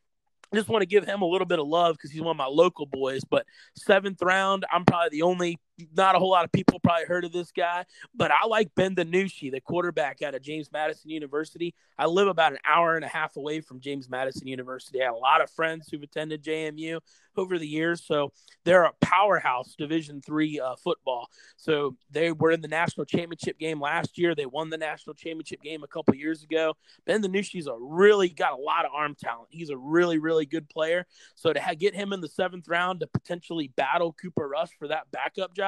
just 0.53 0.69
want 0.69 0.83
to 0.83 0.87
give 0.87 1.05
him 1.05 1.21
a 1.21 1.25
little 1.25 1.47
bit 1.47 1.59
of 1.59 1.67
love 1.67 1.95
because 1.95 2.11
he's 2.11 2.21
one 2.21 2.31
of 2.31 2.37
my 2.37 2.45
local 2.45 2.85
boys. 2.85 3.23
But 3.23 3.45
seventh 3.75 4.21
round, 4.21 4.65
I'm 4.71 4.85
probably 4.85 5.09
the 5.09 5.23
only, 5.23 5.59
not 5.95 6.15
a 6.15 6.19
whole 6.19 6.31
lot 6.31 6.45
of 6.45 6.51
people 6.51 6.79
probably 6.79 7.05
heard 7.05 7.25
of 7.25 7.31
this 7.31 7.51
guy, 7.51 7.85
but 8.13 8.31
I 8.31 8.45
like 8.47 8.73
Ben 8.75 8.95
DiNucci, 8.95 9.51
the 9.51 9.59
quarterback 9.59 10.21
out 10.21 10.35
of 10.35 10.41
James 10.41 10.71
Madison 10.71 11.09
University. 11.09 11.73
I 11.97 12.05
live 12.05 12.27
about 12.27 12.53
an 12.53 12.59
hour 12.65 12.95
and 12.95 13.03
a 13.03 13.09
half 13.09 13.35
away 13.35 13.61
from 13.61 13.79
James 13.79 14.09
Madison 14.09 14.47
University. 14.47 15.01
I 15.01 15.05
have 15.05 15.15
a 15.15 15.17
lot 15.17 15.41
of 15.41 15.49
friends 15.49 15.87
who've 15.89 16.01
attended 16.01 16.43
JMU 16.43 16.99
over 17.37 17.57
the 17.57 17.67
years, 17.67 18.03
so 18.05 18.31
they're 18.63 18.83
a 18.83 18.93
powerhouse 19.01 19.75
Division 19.75 20.21
three 20.21 20.59
uh, 20.59 20.75
football. 20.75 21.29
So 21.57 21.97
they 22.09 22.31
were 22.31 22.51
in 22.51 22.61
the 22.61 22.67
national 22.67 23.05
championship 23.05 23.59
game 23.59 23.81
last 23.81 24.17
year. 24.17 24.35
They 24.35 24.45
won 24.45 24.69
the 24.69 24.77
national 24.77 25.15
championship 25.15 25.61
game 25.61 25.83
a 25.83 25.87
couple 25.87 26.15
years 26.15 26.43
ago. 26.43 26.75
Ben 27.05 27.21
DiNucci's 27.21 27.67
a 27.67 27.75
really 27.77 28.29
got 28.29 28.53
a 28.53 28.61
lot 28.61 28.85
of 28.85 28.91
arm 28.93 29.15
talent. 29.15 29.49
He's 29.51 29.69
a 29.69 29.77
really, 29.77 30.19
really 30.19 30.45
good 30.45 30.69
player. 30.69 31.05
So 31.35 31.51
to 31.51 31.61
ha- 31.61 31.73
get 31.77 31.95
him 31.95 32.13
in 32.13 32.21
the 32.21 32.29
seventh 32.29 32.67
round 32.67 33.01
to 33.01 33.07
potentially 33.07 33.71
battle 33.75 34.13
Cooper 34.13 34.47
Rush 34.47 34.69
for 34.79 34.87
that 34.87 35.11
backup 35.11 35.53
job, 35.55 35.64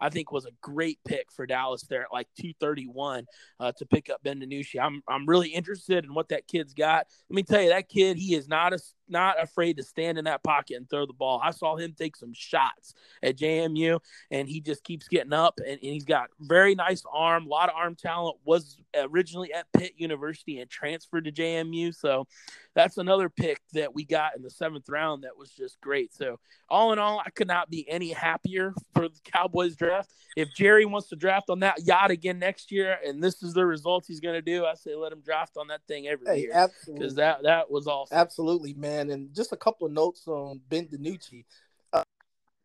I 0.00 0.08
think 0.08 0.32
was 0.32 0.46
a 0.46 0.52
great 0.60 0.98
pick 1.04 1.30
for 1.32 1.46
Dallas 1.46 1.82
there 1.82 2.02
at 2.02 2.12
like 2.12 2.28
231 2.38 3.26
uh, 3.58 3.72
to 3.72 3.86
pick 3.86 4.10
up 4.10 4.22
Ben 4.22 4.40
DiNucci. 4.40 4.80
I'm 4.80 5.02
I'm 5.08 5.26
really 5.26 5.48
interested 5.48 6.04
in 6.04 6.14
what 6.14 6.28
that 6.28 6.46
kid's 6.46 6.74
got. 6.74 7.06
Let 7.28 7.34
me 7.34 7.42
tell 7.42 7.62
you, 7.62 7.70
that 7.70 7.88
kid 7.88 8.16
he 8.16 8.34
is 8.34 8.48
not 8.48 8.72
a 8.72 8.78
not 9.10 9.42
afraid 9.42 9.76
to 9.76 9.82
stand 9.82 10.18
in 10.18 10.24
that 10.24 10.42
pocket 10.42 10.76
and 10.76 10.88
throw 10.88 11.06
the 11.06 11.12
ball. 11.12 11.40
I 11.42 11.50
saw 11.50 11.76
him 11.76 11.94
take 11.96 12.16
some 12.16 12.32
shots 12.32 12.94
at 13.22 13.36
JMU, 13.36 14.00
and 14.30 14.48
he 14.48 14.60
just 14.60 14.84
keeps 14.84 15.08
getting 15.08 15.32
up, 15.32 15.58
and, 15.58 15.72
and 15.72 15.80
he's 15.80 16.04
got 16.04 16.30
very 16.40 16.74
nice 16.74 17.02
arm, 17.12 17.46
a 17.46 17.48
lot 17.48 17.68
of 17.68 17.74
arm 17.76 17.94
talent. 17.96 18.36
Was 18.44 18.76
originally 18.96 19.52
at 19.52 19.66
Pitt 19.72 19.92
University 19.96 20.60
and 20.60 20.70
transferred 20.70 21.24
to 21.24 21.32
JMU, 21.32 21.94
so 21.94 22.26
that's 22.74 22.98
another 22.98 23.28
pick 23.28 23.60
that 23.72 23.94
we 23.94 24.04
got 24.04 24.36
in 24.36 24.42
the 24.42 24.50
seventh 24.50 24.88
round 24.88 25.24
that 25.24 25.36
was 25.36 25.50
just 25.50 25.80
great. 25.80 26.14
So 26.14 26.38
all 26.68 26.92
in 26.92 26.98
all, 26.98 27.20
I 27.24 27.30
could 27.30 27.48
not 27.48 27.68
be 27.68 27.88
any 27.88 28.12
happier 28.12 28.72
for 28.94 29.08
the 29.08 29.18
Cowboys 29.24 29.74
draft. 29.74 30.12
If 30.36 30.54
Jerry 30.54 30.84
wants 30.84 31.08
to 31.08 31.16
draft 31.16 31.50
on 31.50 31.60
that 31.60 31.84
yacht 31.84 32.10
again 32.10 32.38
next 32.38 32.70
year, 32.70 32.96
and 33.04 33.22
this 33.22 33.42
is 33.42 33.54
the 33.54 33.66
results 33.66 34.06
he's 34.06 34.20
going 34.20 34.36
to 34.36 34.42
do, 34.42 34.64
I 34.64 34.74
say 34.74 34.94
let 34.94 35.12
him 35.12 35.20
draft 35.20 35.56
on 35.56 35.68
that 35.68 35.80
thing 35.88 36.06
every 36.06 36.26
Hey, 36.26 36.40
year 36.42 36.68
because 36.86 37.16
that 37.16 37.42
that 37.42 37.70
was 37.70 37.86
awesome. 37.86 38.16
Absolutely, 38.16 38.74
man. 38.74 38.99
And 39.08 39.34
just 39.34 39.52
a 39.52 39.56
couple 39.56 39.86
of 39.86 39.92
notes 39.92 40.26
on 40.26 40.60
Ben 40.68 40.86
DiNucci. 40.88 41.44
Uh, 41.92 42.02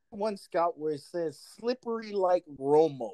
one 0.10 0.36
scout 0.38 0.78
where 0.78 0.94
it 0.94 1.02
says 1.02 1.40
slippery 1.58 2.12
like 2.12 2.44
Romo. 2.60 3.12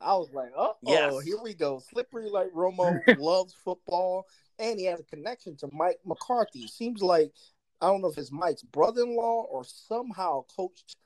I 0.00 0.14
was 0.14 0.30
like, 0.32 0.50
oh, 0.56 0.76
Yes. 0.86 1.24
here 1.24 1.38
we 1.42 1.54
go. 1.54 1.80
Slippery 1.90 2.28
like 2.30 2.52
Romo 2.52 3.00
loves 3.18 3.54
football, 3.64 4.26
and 4.58 4.78
he 4.78 4.84
has 4.86 5.00
a 5.00 5.04
connection 5.04 5.56
to 5.56 5.68
Mike 5.72 5.98
McCarthy. 6.04 6.68
Seems 6.68 7.02
like 7.02 7.32
I 7.80 7.86
don't 7.86 8.00
know 8.02 8.08
if 8.08 8.18
it's 8.18 8.32
Mike's 8.32 8.62
brother-in-law 8.62 9.46
or 9.50 9.64
somehow 9.64 10.44
coached 10.56 10.96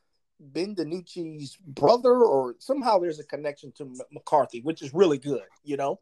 Ben 0.41 0.75
DiNucci's 0.75 1.57
brother, 1.67 2.15
or 2.25 2.55
somehow 2.59 2.99
there's 2.99 3.21
a 3.21 3.25
connection 3.25 3.73
to 3.77 3.85
M- 3.85 3.95
McCarthy, 4.11 4.61
which 4.61 4.83
is 4.83 4.93
really 4.93 5.19
good. 5.19 5.43
You 5.65 5.77
know. 5.77 6.01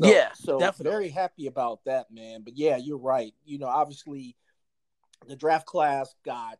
So, 0.00 0.08
Yeah, 0.08 0.32
so 0.34 0.58
definitely. 0.58 0.90
very 0.90 1.08
happy 1.10 1.46
about 1.46 1.84
that, 1.84 2.10
man. 2.10 2.42
But 2.42 2.56
yeah, 2.56 2.76
you're 2.76 2.98
right. 2.98 3.34
You 3.44 3.58
know, 3.58 3.66
obviously, 3.66 4.36
the 5.26 5.36
draft 5.36 5.66
class 5.66 6.14
got 6.24 6.58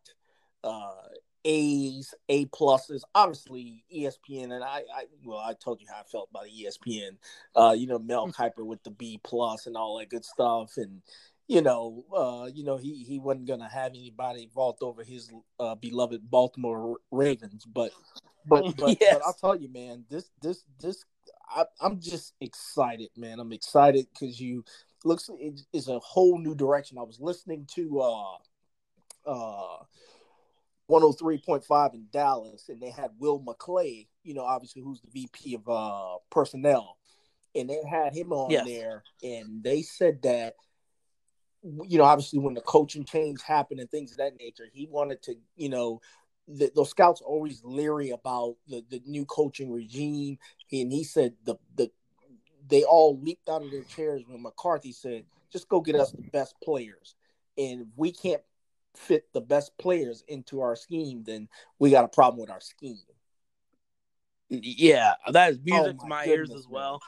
uh 0.64 0.95
A's, 1.45 2.14
A 2.29 2.47
pluses. 2.47 3.02
Obviously, 3.14 3.85
ESPN 3.95 4.52
and 4.52 4.62
I, 4.62 4.85
I 4.95 5.05
well, 5.25 5.38
I 5.38 5.55
told 5.55 5.81
you 5.81 5.87
how 5.91 6.00
I 6.00 6.05
felt 6.05 6.29
about 6.31 6.47
ESPN. 6.47 7.17
Uh, 7.57 7.75
you 7.76 7.87
know, 7.87 7.99
Mel 7.99 8.29
Kiper 8.29 8.64
with 8.64 8.83
the 8.85 8.91
B 8.91 9.21
plus 9.25 9.67
and 9.67 9.76
all 9.76 9.99
that 9.99 10.09
good 10.11 10.25
stuff, 10.25 10.75
and 10.76 11.02
you 11.49 11.61
know, 11.61 12.05
uh, 12.17 12.49
you 12.52 12.64
know, 12.64 12.76
he 12.76 13.02
he 13.05 13.19
wasn't 13.19 13.49
gonna 13.49 13.69
have 13.69 13.93
anybody 13.93 14.50
vault 14.55 14.79
over 14.83 15.02
his 15.02 15.31
uh, 15.59 15.75
beloved 15.75 16.31
Baltimore 16.31 16.99
Ravens, 17.11 17.64
but 17.64 17.91
but 18.47 18.64
but, 18.76 18.97
Yes. 19.00 19.14
but 19.14 19.23
I'll 19.26 19.35
tell 19.35 19.57
you, 19.57 19.69
man, 19.69 20.05
this 20.09 20.31
this 20.41 20.64
this 20.81 21.05
I, 21.54 21.64
I'm 21.80 22.00
just 22.00 22.35
excited, 22.40 23.11
man. 23.16 23.40
I'm 23.40 23.52
excited 23.52 24.06
because 24.12 24.40
you 24.40 24.64
looks 25.04 25.28
it 25.38 25.61
is 25.73 25.88
a 25.88 25.99
whole 25.99 26.38
new 26.38 26.54
direction. 26.54 26.99
I 26.99 27.02
was 27.02 27.21
listening 27.21 27.66
to 27.75 28.00
uh 28.00 28.37
uh 29.26 29.78
103.5 30.90 31.94
in 31.94 32.06
Dallas, 32.12 32.68
and 32.68 32.80
they 32.80 32.90
had 32.90 33.11
Will 33.18 33.40
McClay, 33.40 34.09
you 34.25 34.35
know, 34.35 34.44
obviously 34.44 34.82
who's 34.82 35.00
the 35.00 35.11
VP 35.11 35.54
of 35.54 35.68
uh 35.68 36.18
personnel, 36.30 36.99
and 37.54 37.68
they 37.68 37.80
had 37.88 38.14
him 38.14 38.32
on 38.32 38.50
Yes. 38.50 38.66
there, 38.66 39.04
and 39.23 39.62
they 39.62 39.82
said 39.82 40.23
that 40.23 40.54
you 41.62 41.97
know, 41.99 42.04
obviously 42.04 42.38
when 42.40 42.54
the 42.54 42.61
coaching 42.61 43.04
change 43.04 43.40
happened 43.42 43.80
and 43.80 43.90
things 43.90 44.11
of 44.12 44.16
that 44.18 44.37
nature, 44.38 44.64
he 44.73 44.88
wanted 44.90 45.23
to, 45.23 45.37
you 45.56 45.68
know, 45.68 46.00
the, 46.49 46.71
those 46.75 46.90
scouts 46.90 47.21
are 47.23 47.26
always 47.26 47.62
leery 47.64 48.11
about 48.11 48.56
the, 48.66 48.85
the 48.90 49.00
new 49.06 49.25
coaching 49.25 49.71
regime. 49.73 50.38
And 50.73 50.93
he 50.93 51.05
said 51.05 51.35
the 51.45 51.57
the 51.76 51.91
they 52.69 52.85
all 52.85 53.19
leaped 53.21 53.49
out 53.49 53.62
of 53.62 53.71
their 53.71 53.83
chairs 53.83 54.23
when 54.26 54.43
McCarthy 54.43 54.93
said, 54.93 55.25
"Just 55.52 55.69
go 55.69 55.81
get 55.81 55.97
us 55.97 56.12
the 56.12 56.23
best 56.23 56.55
players." 56.62 57.14
And 57.59 57.83
if 57.83 57.88
we 57.97 58.12
can't 58.12 58.43
fit 58.97 59.26
the 59.33 59.41
best 59.41 59.76
players 59.79 60.25
into 60.29 60.61
our 60.61 60.76
scheme, 60.76 61.25
then 61.25 61.49
we 61.79 61.91
got 61.91 62.05
a 62.05 62.09
problem 62.09 62.41
with 62.41 62.50
our 62.50 62.61
scheme. 62.61 62.99
Yeah, 64.49 65.14
that 65.31 65.50
is 65.50 65.61
music 65.64 65.97
Oh 65.97 66.00
to 66.00 66.07
my 66.07 66.25
my 66.25 66.26
ears 66.26 66.50
as 66.55 66.67
well. 66.69 67.00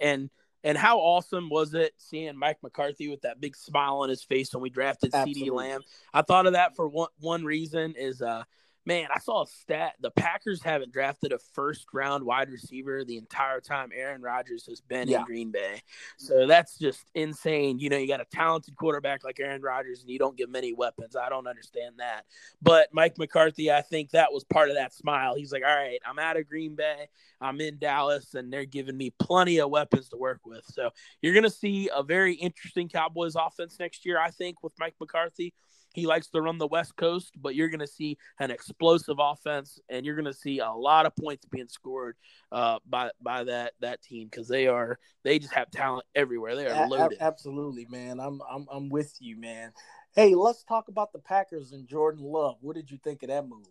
And 0.00 0.30
and 0.64 0.76
how 0.76 0.98
awesome 0.98 1.48
was 1.48 1.74
it 1.74 1.94
seeing 1.96 2.36
Mike 2.36 2.58
McCarthy 2.62 3.08
with 3.08 3.22
that 3.22 3.40
big 3.40 3.56
smile 3.56 3.98
on 3.98 4.08
his 4.08 4.24
face 4.24 4.52
when 4.52 4.62
we 4.62 4.70
drafted 4.70 5.12
CeeDee 5.12 5.50
Lamb? 5.50 5.82
I 6.12 6.22
thought 6.22 6.46
of 6.46 6.54
that 6.54 6.74
for 6.74 6.88
one 6.88 7.08
one 7.20 7.44
reason 7.44 7.94
is 7.96 8.22
uh 8.22 8.44
man, 8.86 9.08
I 9.14 9.18
saw 9.18 9.42
a 9.42 9.46
stat 9.46 9.94
the 10.00 10.10
Packers 10.12 10.62
haven't 10.62 10.92
drafted 10.92 11.32
a 11.32 11.38
first 11.38 11.86
round 11.92 12.24
wide 12.24 12.48
receiver 12.48 13.04
the 13.04 13.18
entire 13.18 13.60
time 13.60 13.90
Aaron 13.92 14.22
Rodgers 14.22 14.64
has 14.66 14.80
been 14.80 15.08
Yeah. 15.08 15.18
in 15.18 15.24
Green 15.24 15.50
Bay. 15.50 15.82
So 16.16 16.46
that's 16.46 16.78
just 16.78 17.04
insane. 17.14 17.78
You 17.78 17.90
know, 17.90 17.96
you 17.98 18.06
got 18.06 18.20
a 18.20 18.26
talented 18.26 18.76
quarterback 18.76 19.24
like 19.24 19.40
Aaron 19.40 19.60
Rodgers 19.60 20.00
and 20.00 20.10
you 20.10 20.18
don't 20.18 20.36
give 20.36 20.48
him 20.48 20.56
any 20.56 20.72
weapons. 20.72 21.16
I 21.16 21.28
don't 21.28 21.46
understand 21.48 21.96
that. 21.98 22.24
But 22.62 22.88
Mike 22.92 23.18
McCarthy, 23.18 23.70
I 23.72 23.82
think 23.82 24.10
that 24.10 24.32
was 24.32 24.44
part 24.44 24.70
of 24.70 24.76
that 24.76 24.94
smile. 24.94 25.34
He's 25.34 25.52
like, 25.52 25.64
all 25.66 25.76
right, 25.76 25.98
I'm 26.06 26.18
out 26.18 26.36
of 26.36 26.48
Green 26.48 26.76
Bay. 26.76 27.08
I'm 27.40 27.60
in 27.60 27.78
Dallas, 27.78 28.32
and 28.34 28.50
they're 28.50 28.64
giving 28.64 28.96
me 28.96 29.12
plenty 29.18 29.58
of 29.60 29.68
weapons 29.68 30.08
to 30.08 30.16
work 30.16 30.40
with. 30.46 30.64
So 30.72 30.90
you're 31.20 31.34
going 31.34 31.42
to 31.42 31.50
see 31.50 31.90
a 31.94 32.02
very 32.02 32.32
interesting 32.34 32.88
Cowboys 32.88 33.34
offense 33.36 33.76
next 33.78 34.06
year, 34.06 34.18
I 34.18 34.30
think, 34.30 34.62
with 34.62 34.72
Mike 34.78 34.94
McCarthy. 34.98 35.52
He 35.96 36.06
likes 36.06 36.28
to 36.28 36.42
run 36.42 36.58
the 36.58 36.66
West 36.66 36.94
Coast, 36.94 37.32
but 37.40 37.54
you're 37.54 37.70
going 37.70 37.80
to 37.80 37.86
see 37.86 38.18
an 38.38 38.50
explosive 38.50 39.16
offense, 39.18 39.80
and 39.88 40.04
you're 40.04 40.14
going 40.14 40.26
to 40.26 40.34
see 40.34 40.58
a 40.58 40.70
lot 40.70 41.06
of 41.06 41.16
points 41.16 41.46
being 41.46 41.68
scored 41.68 42.16
uh, 42.52 42.80
by 42.86 43.10
by 43.22 43.44
that 43.44 43.72
that 43.80 44.02
team 44.02 44.28
because 44.30 44.46
they 44.46 44.66
are 44.66 44.98
they 45.24 45.38
just 45.38 45.54
have 45.54 45.70
talent 45.70 46.04
everywhere. 46.14 46.54
They 46.54 46.66
are 46.66 46.86
loaded. 46.86 47.16
absolutely, 47.18 47.86
man. 47.88 48.20
I'm 48.20 48.42
I'm 48.48 48.66
I'm 48.70 48.90
with 48.90 49.16
you, 49.20 49.38
man. 49.40 49.72
Hey, 50.14 50.34
let's 50.34 50.64
talk 50.64 50.88
about 50.88 51.14
the 51.14 51.18
Packers 51.18 51.72
and 51.72 51.88
Jordan 51.88 52.22
Love. 52.22 52.56
What 52.60 52.76
did 52.76 52.90
you 52.90 52.98
think 53.02 53.22
of 53.22 53.30
that 53.30 53.48
move? 53.48 53.66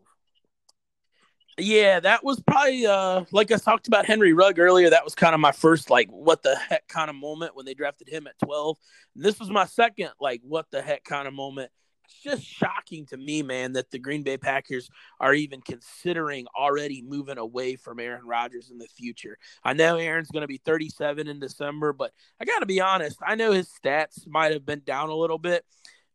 Yeah, 1.60 2.00
that 2.00 2.24
was 2.24 2.42
probably 2.42 2.88
uh 2.88 3.26
like 3.32 3.52
I 3.52 3.58
talked 3.58 3.88
about 3.88 4.08
Henry 4.08 4.34
Rugg 4.34 4.58
earlier. 4.58 4.90
That 4.90 5.06
was 5.06 5.14
kind 5.14 5.36
of 5.36 5.40
my 5.40 5.52
first 5.52 5.92
like 5.92 6.10
what 6.10 6.42
the 6.42 6.56
heck 6.56 6.88
kind 6.88 7.08
of 7.08 7.16
moment 7.16 7.56
when 7.56 7.68
they 7.68 7.76
drafted 7.76 8.10
him 8.10 8.26
at 8.26 8.34
twelve. 8.44 8.78
And 9.16 9.24
this 9.24 9.40
was 9.40 9.52
my 9.52 9.66
second 9.66 10.10
like 10.20 10.42
what 10.44 10.72
the 10.72 10.82
heck 10.82 11.04
kind 11.04 11.28
of 11.28 11.36
moment. 11.36 11.72
It's 12.06 12.22
just 12.22 12.44
shocking 12.44 13.06
to 13.08 13.18
me, 13.18 13.42
man, 13.42 13.74
that 13.74 13.92
the 13.92 14.00
Green 14.00 14.24
Bay 14.24 14.38
Packers 14.38 14.90
are 15.20 15.34
even 15.34 15.62
considering 15.62 16.46
already 16.58 17.02
moving 17.02 17.38
away 17.38 17.76
from 17.76 18.00
Aaron 18.00 18.26
Rodgers 18.26 18.70
in 18.72 18.78
the 18.78 18.88
future. 18.88 19.38
I 19.64 19.74
know 19.74 19.98
Aaron's 19.98 20.32
going 20.32 20.42
to 20.42 20.48
be 20.48 20.62
37 20.66 21.28
in 21.28 21.40
December, 21.40 21.94
but 21.94 22.12
I 22.40 22.46
got 22.46 22.60
to 22.60 22.66
be 22.66 22.82
honest. 22.82 23.18
I 23.26 23.36
know 23.36 23.52
his 23.52 23.70
stats 23.70 24.28
might 24.28 24.54
have 24.54 24.66
been 24.66 24.82
down 24.86 25.10
a 25.10 25.16
little 25.16 25.40
bit. 25.40 25.66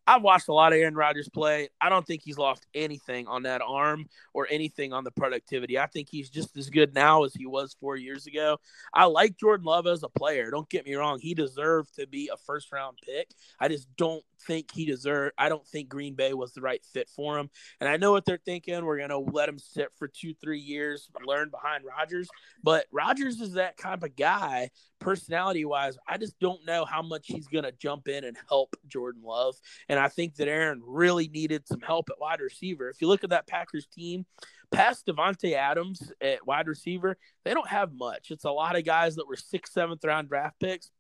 I've 0.07 0.23
watched 0.23 0.49
a 0.49 0.53
lot 0.53 0.73
of 0.73 0.79
Aaron 0.79 0.97
Rodgers 0.97 1.29
play. 1.29 1.69
I 1.81 1.89
don't 1.89 2.05
think 2.05 2.23
he's 2.25 2.39
lost 2.39 2.67
anything 2.75 3.29
on 3.29 3.45
that 3.45 3.63
arm 3.65 4.07
or 4.35 4.49
anything 4.51 4.93
on 4.93 5.05
the 5.05 5.13
productivity. 5.13 5.79
I 5.79 5.87
think 5.87 6.09
he's 6.11 6.31
just 6.31 6.57
as 6.57 6.69
good 6.69 6.95
now 6.95 7.23
as 7.23 7.35
he 7.35 7.47
was 7.47 7.77
four 7.81 7.97
years 7.97 8.27
ago. 8.27 8.59
I 8.93 9.05
like 9.05 9.37
Jordan 9.37 9.67
Love 9.67 9.87
as 9.87 10.03
a 10.03 10.09
player. 10.09 10.51
Don't 10.51 10.69
get 10.69 10.85
me 10.85 10.95
wrong. 10.95 11.21
He 11.21 11.35
deserved 11.35 11.95
to 11.95 12.09
be 12.09 12.29
a 12.33 12.37
first 12.37 12.73
round 12.73 12.99
pick. 13.05 13.29
I 13.61 13.69
just 13.69 13.87
don't 13.97 14.25
think 14.47 14.71
he 14.73 14.85
deserved, 14.85 15.35
I 15.39 15.49
don't 15.49 15.67
think 15.67 15.89
Green 15.89 16.15
Bay 16.15 16.33
was 16.33 16.53
the 16.53 16.61
right 16.61 16.85
fit 16.93 17.09
for 17.09 17.39
him. 17.39 17.51
And 17.81 17.89
I 17.89 17.97
know 17.97 18.13
what 18.13 18.25
they're 18.25 18.41
thinking. 18.45 18.85
We're 18.85 18.99
going 18.99 19.11
to 19.11 19.19
let 19.19 19.49
him 19.49 19.59
sit 19.59 19.89
for 19.99 20.09
two, 20.09 20.35
three 20.35 20.61
years, 20.61 21.09
learn 21.25 21.51
behind 21.51 21.85
Rodgers. 21.85 22.29
But 22.63 22.87
Rodgers 22.93 23.41
is 23.41 23.55
that 23.55 23.77
kind 23.77 24.03
of 24.03 24.17
guy, 24.17 24.71
personality 24.99 25.65
wise. 25.65 25.99
I 26.07 26.19
just 26.19 26.39
don't 26.39 26.65
know 26.67 26.85
how 26.85 27.03
much 27.03 27.27
he's 27.27 27.49
going 27.49 27.65
to 27.65 27.73
jump 27.73 28.09
in 28.09 28.25
and 28.25 28.37
help 28.49 28.77
Jordan 28.87 29.23
Love. 29.25 29.57
And 29.89 29.99
I 29.99 30.09
think 30.09 30.37
that 30.37 30.49
Aaron 30.49 30.81
really 30.85 31.29
needed 31.29 31.67
some 31.67 31.81
help 31.81 32.09
at 32.11 32.21
wide 32.21 32.41
receiver. 32.41 32.89
If 32.89 33.01
you 33.01 33.09
look 33.09 33.25
at 33.25 33.31
that 33.31 33.47
Packers 33.47 33.87
team, 33.87 34.27
past 34.71 35.07
Davante 35.07 35.55
Adams 35.55 36.13
at 36.21 36.47
wide 36.47 36.69
receiver, 36.69 37.17
they 37.45 37.55
don't 37.55 37.69
have 37.69 37.93
much. 37.93 38.31
It's 38.31 38.45
a 38.45 38.51
lot 38.51 38.77
of 38.77 38.85
guys 38.85 39.17
that 39.17 39.27
were 39.27 39.37
sixth, 39.37 39.73
seventh 39.73 40.05
round 40.05 40.29
draft 40.29 40.61
picks. 40.61 40.91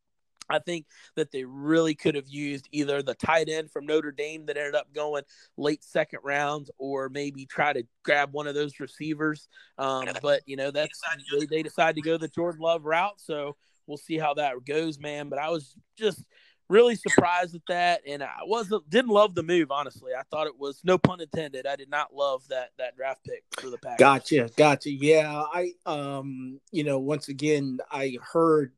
I 0.51 0.59
think 0.59 0.87
that 1.17 1.31
they 1.31 1.45
really 1.45 1.95
could 1.95 2.15
have 2.15 2.29
used 2.29 2.69
either 2.73 3.03
the 3.03 3.15
tight 3.15 3.49
end 3.49 3.71
from 3.71 3.87
Notre 3.87 4.13
Dame 4.13 4.47
that 4.47 4.57
ended 4.57 4.75
up 4.75 4.93
going 4.93 5.23
late 5.57 5.85
second 5.85 6.21
round, 6.23 6.71
or 6.79 7.09
maybe 7.09 7.47
try 7.47 7.73
to 7.73 7.85
grab 8.03 8.33
one 8.33 8.47
of 8.47 8.55
those 8.55 8.81
receivers. 8.81 9.49
Um, 9.79 10.09
but 10.23 10.43
you 10.47 10.57
know 10.57 10.71
that's 10.71 11.01
they, 11.39 11.47
they 11.47 11.63
decided 11.63 11.97
to 11.97 12.03
go 12.03 12.17
the 12.17 12.29
Jordan 12.29 12.61
Love 12.61 12.85
route, 12.85 13.21
so 13.21 13.57
we'll 13.87 13.97
see 13.97 14.19
how 14.19 14.35
that 14.35 14.55
goes, 14.65 14.99
man. 14.99 15.29
But 15.29 15.39
I 15.39 15.51
was 15.51 15.75
just 15.97 16.25
really 16.71 16.95
surprised 16.95 17.55
at 17.55 17.63
that, 17.69 18.01
and 18.07 18.23
I 18.23 18.39
wasn't 18.45 18.89
didn't 18.89 19.11
love 19.11 19.35
the 19.35 19.43
move. 19.43 19.71
Honestly, 19.71 20.13
I 20.19 20.23
thought 20.31 20.47
it 20.47 20.59
was 20.59 20.81
no 20.85 20.97
pun 20.97 21.21
intended. 21.21 21.67
I 21.67 21.77
did 21.77 21.91
not 21.91 22.15
love 22.15 22.47
that 22.49 22.71
that 22.79 22.97
draft 22.97 23.25
pick 23.25 23.43
for 23.59 23.69
the 23.69 23.79
Packers. 23.79 23.99
Gotcha, 23.99 24.51
gotcha. 24.57 24.91
Yeah, 24.91 25.43
I 25.53 25.73
um, 25.85 26.61
you 26.71 26.85
know, 26.85 26.99
once 26.99 27.29
again, 27.29 27.81
I 27.91 28.17
heard 28.23 28.73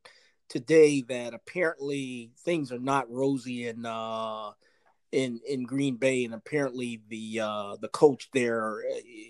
today 0.52 1.00
that 1.08 1.32
apparently 1.32 2.30
things 2.44 2.70
are 2.70 2.78
not 2.78 3.10
rosy 3.10 3.66
in 3.66 3.86
uh 3.86 4.50
in 5.10 5.40
in 5.48 5.64
Green 5.64 5.96
Bay, 5.96 6.24
and 6.24 6.34
apparently 6.34 7.00
the 7.08 7.40
uh 7.40 7.76
the 7.80 7.88
coach 7.88 8.28
there 8.34 8.82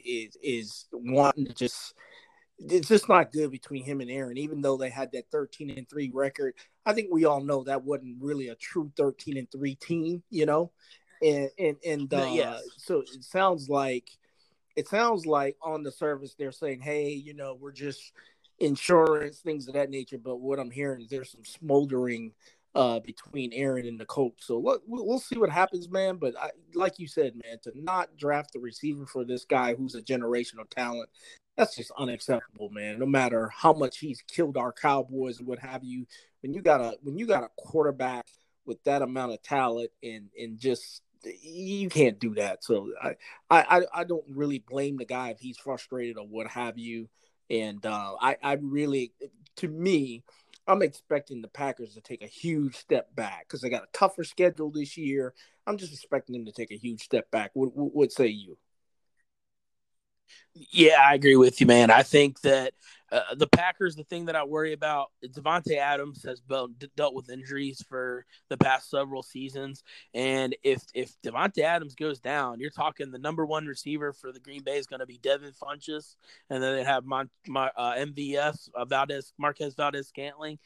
is 0.04 0.36
is 0.42 0.86
wanting 0.92 1.46
to 1.46 1.54
just 1.54 1.94
it's 2.58 2.88
just 2.88 3.08
not 3.08 3.32
good 3.32 3.50
between 3.50 3.84
him 3.84 4.00
and 4.00 4.10
Aaron, 4.10 4.36
even 4.36 4.62
though 4.62 4.76
they 4.76 4.90
had 4.90 5.10
that 5.12 5.30
13 5.30 5.70
and 5.70 5.88
3 5.88 6.10
record. 6.12 6.54
I 6.84 6.92
think 6.92 7.08
we 7.10 7.24
all 7.24 7.40
know 7.40 7.64
that 7.64 7.84
wasn't 7.84 8.16
really 8.20 8.48
a 8.48 8.54
true 8.56 8.92
13 8.96 9.36
and 9.36 9.50
3 9.50 9.74
team, 9.76 10.22
you 10.28 10.46
know. 10.46 10.72
And 11.22 11.50
and 11.56 11.76
and 11.86 12.14
uh, 12.14 12.30
yes. 12.32 12.62
so 12.78 13.00
it 13.00 13.22
sounds 13.22 13.68
like 13.68 14.10
it 14.74 14.88
sounds 14.88 15.24
like 15.24 15.56
on 15.62 15.84
the 15.84 15.92
surface 15.92 16.34
they're 16.36 16.50
saying, 16.50 16.80
"Hey, 16.80 17.10
you 17.10 17.32
know, 17.32 17.56
we're 17.60 17.70
just 17.70 18.12
insurance, 18.58 19.38
things 19.38 19.68
of 19.68 19.74
that 19.74 19.90
nature." 19.90 20.18
But 20.18 20.36
what 20.36 20.58
I'm 20.58 20.70
hearing 20.70 21.02
is 21.02 21.08
there's 21.08 21.30
some 21.30 21.44
smoldering 21.44 22.32
uh, 22.74 23.00
between 23.00 23.52
Aaron 23.52 23.86
and 23.86 24.00
the 24.00 24.06
coach. 24.06 24.38
So 24.38 24.58
look, 24.58 24.82
we'll, 24.86 25.06
we'll 25.06 25.18
see 25.18 25.38
what 25.38 25.50
happens, 25.50 25.88
man. 25.90 26.16
But 26.16 26.34
I, 26.38 26.50
like 26.74 26.98
you 26.98 27.06
said, 27.06 27.34
man, 27.34 27.58
to 27.64 27.72
not 27.74 28.16
draft 28.16 28.52
the 28.52 28.60
receiver 28.60 29.06
for 29.06 29.24
this 29.24 29.44
guy 29.44 29.74
who's 29.74 29.94
a 29.94 30.02
generational 30.02 30.68
talent, 30.70 31.10
that's 31.56 31.76
just 31.76 31.92
unacceptable, 31.98 32.70
man. 32.70 32.98
No 32.98 33.06
matter 33.06 33.50
how 33.54 33.72
much 33.72 33.98
he's 33.98 34.22
killed 34.22 34.56
our 34.56 34.72
Cowboys 34.72 35.38
and 35.38 35.46
what 35.46 35.58
have 35.58 35.84
you, 35.84 36.06
when 36.40 36.54
you 36.54 36.62
got 36.62 36.80
a 36.80 36.96
when 37.02 37.18
you 37.18 37.26
got 37.26 37.44
a 37.44 37.50
quarterback 37.56 38.26
with 38.64 38.82
that 38.84 39.02
amount 39.02 39.32
of 39.32 39.42
talent 39.42 39.90
and 40.02 40.28
and 40.38 40.58
just 40.58 41.02
you 41.42 41.88
can't 41.88 42.18
do 42.18 42.34
that. 42.34 42.64
So 42.64 42.90
I 43.00 43.16
I 43.50 43.82
I 43.94 44.04
don't 44.04 44.24
really 44.28 44.60
blame 44.60 44.96
the 44.96 45.04
guy 45.04 45.30
if 45.30 45.40
he's 45.40 45.58
frustrated 45.58 46.16
or 46.16 46.26
what 46.26 46.46
have 46.48 46.78
you. 46.78 47.08
And 47.50 47.84
uh, 47.84 48.14
I, 48.20 48.36
I 48.42 48.52
really, 48.54 49.12
to 49.56 49.68
me, 49.68 50.22
I'm 50.66 50.82
expecting 50.82 51.42
the 51.42 51.48
Packers 51.48 51.94
to 51.94 52.00
take 52.00 52.22
a 52.22 52.28
huge 52.28 52.76
step 52.76 53.14
back 53.14 53.46
because 53.46 53.60
they 53.60 53.68
got 53.68 53.82
a 53.82 53.88
tougher 53.92 54.24
schedule 54.24 54.70
this 54.70 54.96
year. 54.96 55.34
I'm 55.66 55.76
just 55.76 55.92
expecting 55.92 56.34
them 56.34 56.46
to 56.46 56.52
take 56.52 56.70
a 56.70 56.76
huge 56.76 57.02
step 57.02 57.30
back. 57.30 57.50
What, 57.54 57.76
what, 57.76 57.94
what 57.94 58.12
say 58.12 58.28
you? 58.28 58.56
Yeah, 60.54 60.98
I 61.02 61.14
agree 61.14 61.36
with 61.36 61.60
you, 61.60 61.66
man. 61.66 61.90
I 61.90 62.02
think 62.02 62.40
that 62.42 62.74
uh, 63.12 63.34
the 63.36 63.46
Packers, 63.46 63.94
the 63.94 64.04
thing 64.04 64.24
that 64.24 64.36
I 64.36 64.44
worry 64.44 64.72
about, 64.72 65.10
Davante 65.24 65.76
Adams 65.76 66.24
has 66.24 66.40
dealt 66.96 67.14
with 67.14 67.30
injuries 67.30 67.84
for 67.86 68.24
the 68.48 68.56
past 68.56 68.88
several 68.90 69.22
seasons, 69.22 69.84
and 70.14 70.56
if 70.62 70.82
if 70.94 71.14
Davante 71.22 71.58
Adams 71.58 71.94
goes 71.94 72.20
down, 72.20 72.58
you're 72.58 72.70
talking 72.70 73.10
the 73.10 73.18
number 73.18 73.44
one 73.44 73.66
receiver 73.66 74.12
for 74.12 74.32
the 74.32 74.40
Green 74.40 74.62
Bay 74.62 74.78
is 74.78 74.86
going 74.86 75.00
to 75.00 75.06
be 75.06 75.18
Devin 75.18 75.52
Funchess, 75.52 76.16
and 76.48 76.62
then 76.62 76.76
they 76.76 76.84
have 76.84 77.04
my, 77.04 77.24
my 77.46 77.70
uh, 77.76 77.94
MVS 77.96 78.70
uh, 78.74 78.84
Valdez 78.86 79.32
Marquez 79.38 79.74
Valdes-Scantling. 79.74 80.58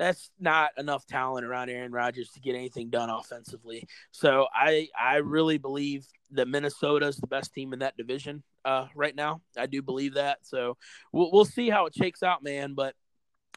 That's 0.00 0.30
not 0.40 0.70
enough 0.78 1.04
talent 1.04 1.44
around 1.44 1.68
Aaron 1.68 1.92
Rodgers 1.92 2.30
to 2.30 2.40
get 2.40 2.54
anything 2.54 2.88
done 2.88 3.10
offensively. 3.10 3.86
So 4.12 4.46
I 4.50 4.88
I 4.98 5.16
really 5.16 5.58
believe 5.58 6.06
that 6.30 6.48
Minnesota 6.48 7.06
is 7.06 7.18
the 7.18 7.26
best 7.26 7.52
team 7.52 7.74
in 7.74 7.80
that 7.80 7.98
division 7.98 8.42
uh, 8.64 8.86
right 8.94 9.14
now. 9.14 9.42
I 9.58 9.66
do 9.66 9.82
believe 9.82 10.14
that. 10.14 10.38
So 10.40 10.78
we'll 11.12 11.30
we'll 11.30 11.44
see 11.44 11.68
how 11.68 11.84
it 11.84 11.94
shakes 11.94 12.22
out, 12.22 12.42
man. 12.42 12.72
But 12.72 12.94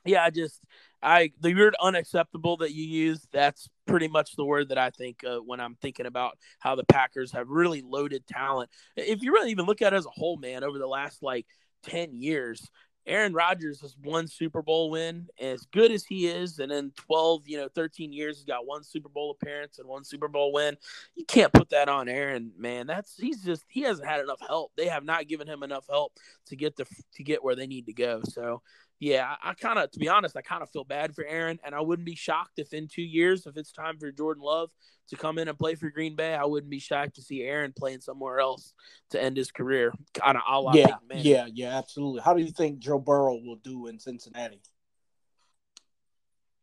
yeah, 0.03 0.21
I 0.21 0.31
just 0.31 0.59
I 1.01 1.31
the 1.39 1.53
word 1.53 1.77
unacceptable 1.81 2.57
that 2.57 2.73
you 2.73 2.83
use. 2.83 3.25
That's 3.31 3.69
pretty 3.85 4.09
much 4.09 4.35
the 4.35 4.43
word 4.43 4.67
that 4.67 4.77
I 4.77 4.89
think 4.89 5.23
uh, 5.23 5.37
when 5.37 5.61
I'm 5.61 5.75
thinking 5.75 6.07
about 6.07 6.37
how 6.59 6.75
the 6.75 6.83
Packers 6.83 7.31
have 7.31 7.47
really 7.47 7.81
loaded 7.81 8.27
talent. 8.27 8.69
If 8.97 9.23
you 9.23 9.31
really 9.31 9.51
even 9.51 9.65
look 9.65 9.81
at 9.81 9.93
it 9.93 9.95
as 9.95 10.05
a 10.05 10.09
whole, 10.09 10.35
man, 10.35 10.65
over 10.65 10.77
the 10.77 10.87
last 10.87 11.23
like 11.23 11.45
ten 11.83 12.13
years, 12.13 12.69
Aaron 13.05 13.33
Rodgers 13.33 13.81
has 13.81 13.95
one 14.01 14.27
Super 14.27 14.61
Bowl 14.61 14.89
win, 14.89 15.27
as 15.39 15.65
good 15.65 15.91
as 15.91 16.05
he 16.05 16.27
is, 16.27 16.59
and 16.59 16.71
in 16.71 16.91
12, 16.91 17.47
you 17.47 17.57
know, 17.57 17.67
13 17.67 18.13
years, 18.13 18.37
he's 18.37 18.45
got 18.45 18.65
one 18.65 18.83
Super 18.83 19.09
Bowl 19.09 19.31
appearance 19.31 19.79
and 19.79 19.87
one 19.87 20.03
Super 20.03 20.27
Bowl 20.27 20.53
win. 20.53 20.77
You 21.15 21.25
can't 21.25 21.51
put 21.51 21.69
that 21.71 21.89
on 21.89 22.07
Aaron, 22.07 22.51
man. 22.57 22.87
That's 22.87 23.15
he's 23.17 23.43
just 23.43 23.65
he 23.67 23.81
hasn't 23.81 24.07
had 24.07 24.21
enough 24.21 24.39
help. 24.47 24.71
They 24.77 24.87
have 24.87 25.03
not 25.03 25.27
given 25.27 25.47
him 25.47 25.63
enough 25.63 25.85
help 25.89 26.13
to 26.47 26.55
get 26.55 26.75
the 26.75 26.85
to 27.15 27.23
get 27.23 27.43
where 27.43 27.55
they 27.55 27.67
need 27.67 27.87
to 27.87 27.93
go. 27.93 28.21
So 28.23 28.61
yeah, 29.03 29.35
I, 29.43 29.49
I 29.49 29.53
kind 29.53 29.77
of, 29.77 29.91
to 29.91 29.99
be 29.99 30.07
honest, 30.07 30.37
I 30.37 30.41
kind 30.41 30.63
of 30.63 30.69
feel 30.69 30.85
bad 30.85 31.13
for 31.13 31.25
Aaron, 31.25 31.59
and 31.65 31.75
I 31.75 31.81
wouldn't 31.81 32.05
be 32.05 32.15
shocked 32.15 32.53
if 32.57 32.73
in 32.73 32.87
two 32.87 33.01
years, 33.01 33.45
if 33.45 33.57
it's 33.57 33.73
time 33.73 33.97
for 33.99 34.09
Jordan 34.13 34.41
Love 34.41 34.71
to 35.09 35.17
come 35.17 35.37
in 35.37 35.49
and 35.49 35.59
play 35.59 35.75
for 35.75 35.89
Green 35.89 36.15
Bay, 36.15 36.33
I 36.33 36.45
wouldn't 36.45 36.69
be 36.69 36.79
shocked 36.79 37.15
to 37.15 37.21
see 37.21 37.41
Aaron 37.41 37.73
playing 37.77 37.99
somewhere 37.99 38.39
else 38.39 38.73
to 39.09 39.21
end 39.21 39.35
his 39.35 39.51
career, 39.51 39.93
kind 40.13 40.37
of 40.37 40.43
a 40.49 40.59
la 40.59 40.73
yeah, 40.73 40.95
yeah, 41.15 41.47
yeah, 41.53 41.77
absolutely. 41.77 42.21
How 42.21 42.33
do 42.33 42.41
you 42.41 42.51
think 42.51 42.79
Joe 42.79 42.97
Burrow 42.97 43.35
will 43.43 43.59
do 43.61 43.87
in 43.87 43.99
Cincinnati? 43.99 44.61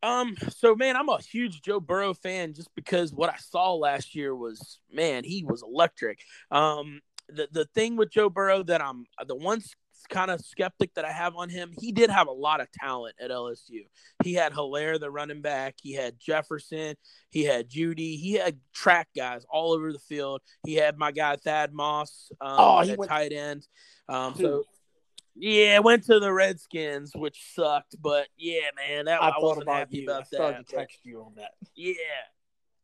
Um, 0.02 0.34
so 0.48 0.74
man, 0.74 0.96
I'm 0.96 1.10
a 1.10 1.20
huge 1.20 1.60
Joe 1.60 1.78
Burrow 1.78 2.14
fan 2.14 2.54
just 2.54 2.74
because 2.74 3.12
what 3.12 3.28
I 3.28 3.36
saw 3.36 3.74
last 3.74 4.14
year 4.14 4.34
was 4.34 4.80
man, 4.90 5.24
he 5.24 5.44
was 5.44 5.62
electric. 5.62 6.20
Um, 6.50 7.00
the 7.28 7.48
the 7.52 7.66
thing 7.74 7.96
with 7.96 8.10
Joe 8.10 8.30
Burrow 8.30 8.62
that 8.62 8.80
I'm 8.80 9.04
the 9.26 9.36
one 9.36 9.60
kind 10.08 10.30
of 10.30 10.40
skeptic 10.40 10.94
that 10.94 11.04
I 11.04 11.12
have 11.12 11.36
on 11.36 11.48
him, 11.48 11.72
he 11.78 11.92
did 11.92 12.10
have 12.10 12.28
a 12.28 12.32
lot 12.32 12.60
of 12.60 12.70
talent 12.72 13.14
at 13.20 13.30
LSU. 13.30 13.86
He 14.22 14.34
had 14.34 14.52
Helaire, 14.52 14.98
the 14.98 15.10
running 15.10 15.42
back. 15.42 15.76
He 15.80 15.92
had 15.92 16.18
Jefferson. 16.18 16.96
He 17.30 17.44
had 17.44 17.68
Jeudy. 17.68 18.18
He 18.18 18.32
had 18.34 18.58
track 18.72 19.08
guys 19.16 19.44
all 19.50 19.72
over 19.72 19.92
the 19.92 19.98
field. 19.98 20.40
He 20.66 20.74
had 20.74 20.98
my 20.98 21.12
guy 21.12 21.36
Thad 21.36 21.72
Moss 21.72 22.30
um, 22.40 22.56
oh, 22.58 22.80
he 22.82 22.94
went... 22.94 23.10
tight 23.10 23.32
end. 23.32 23.66
Um, 24.08 24.34
so 24.36 24.64
yeah, 25.36 25.78
went 25.78 26.04
to 26.04 26.20
the 26.20 26.32
Redskins, 26.32 27.12
which 27.14 27.54
sucked. 27.54 27.96
But 28.00 28.28
yeah, 28.36 28.60
man, 28.76 29.06
that 29.06 29.22
I, 29.22 29.30
I 29.30 29.34
wasn't 29.38 29.68
happy 29.68 29.98
you. 29.98 30.04
about 30.04 30.22
I 30.34 30.52
that. 30.52 30.68
To 30.68 30.76
text 30.76 30.98
you 31.04 31.22
on 31.22 31.32
that. 31.36 31.52
Yeah, 31.74 31.94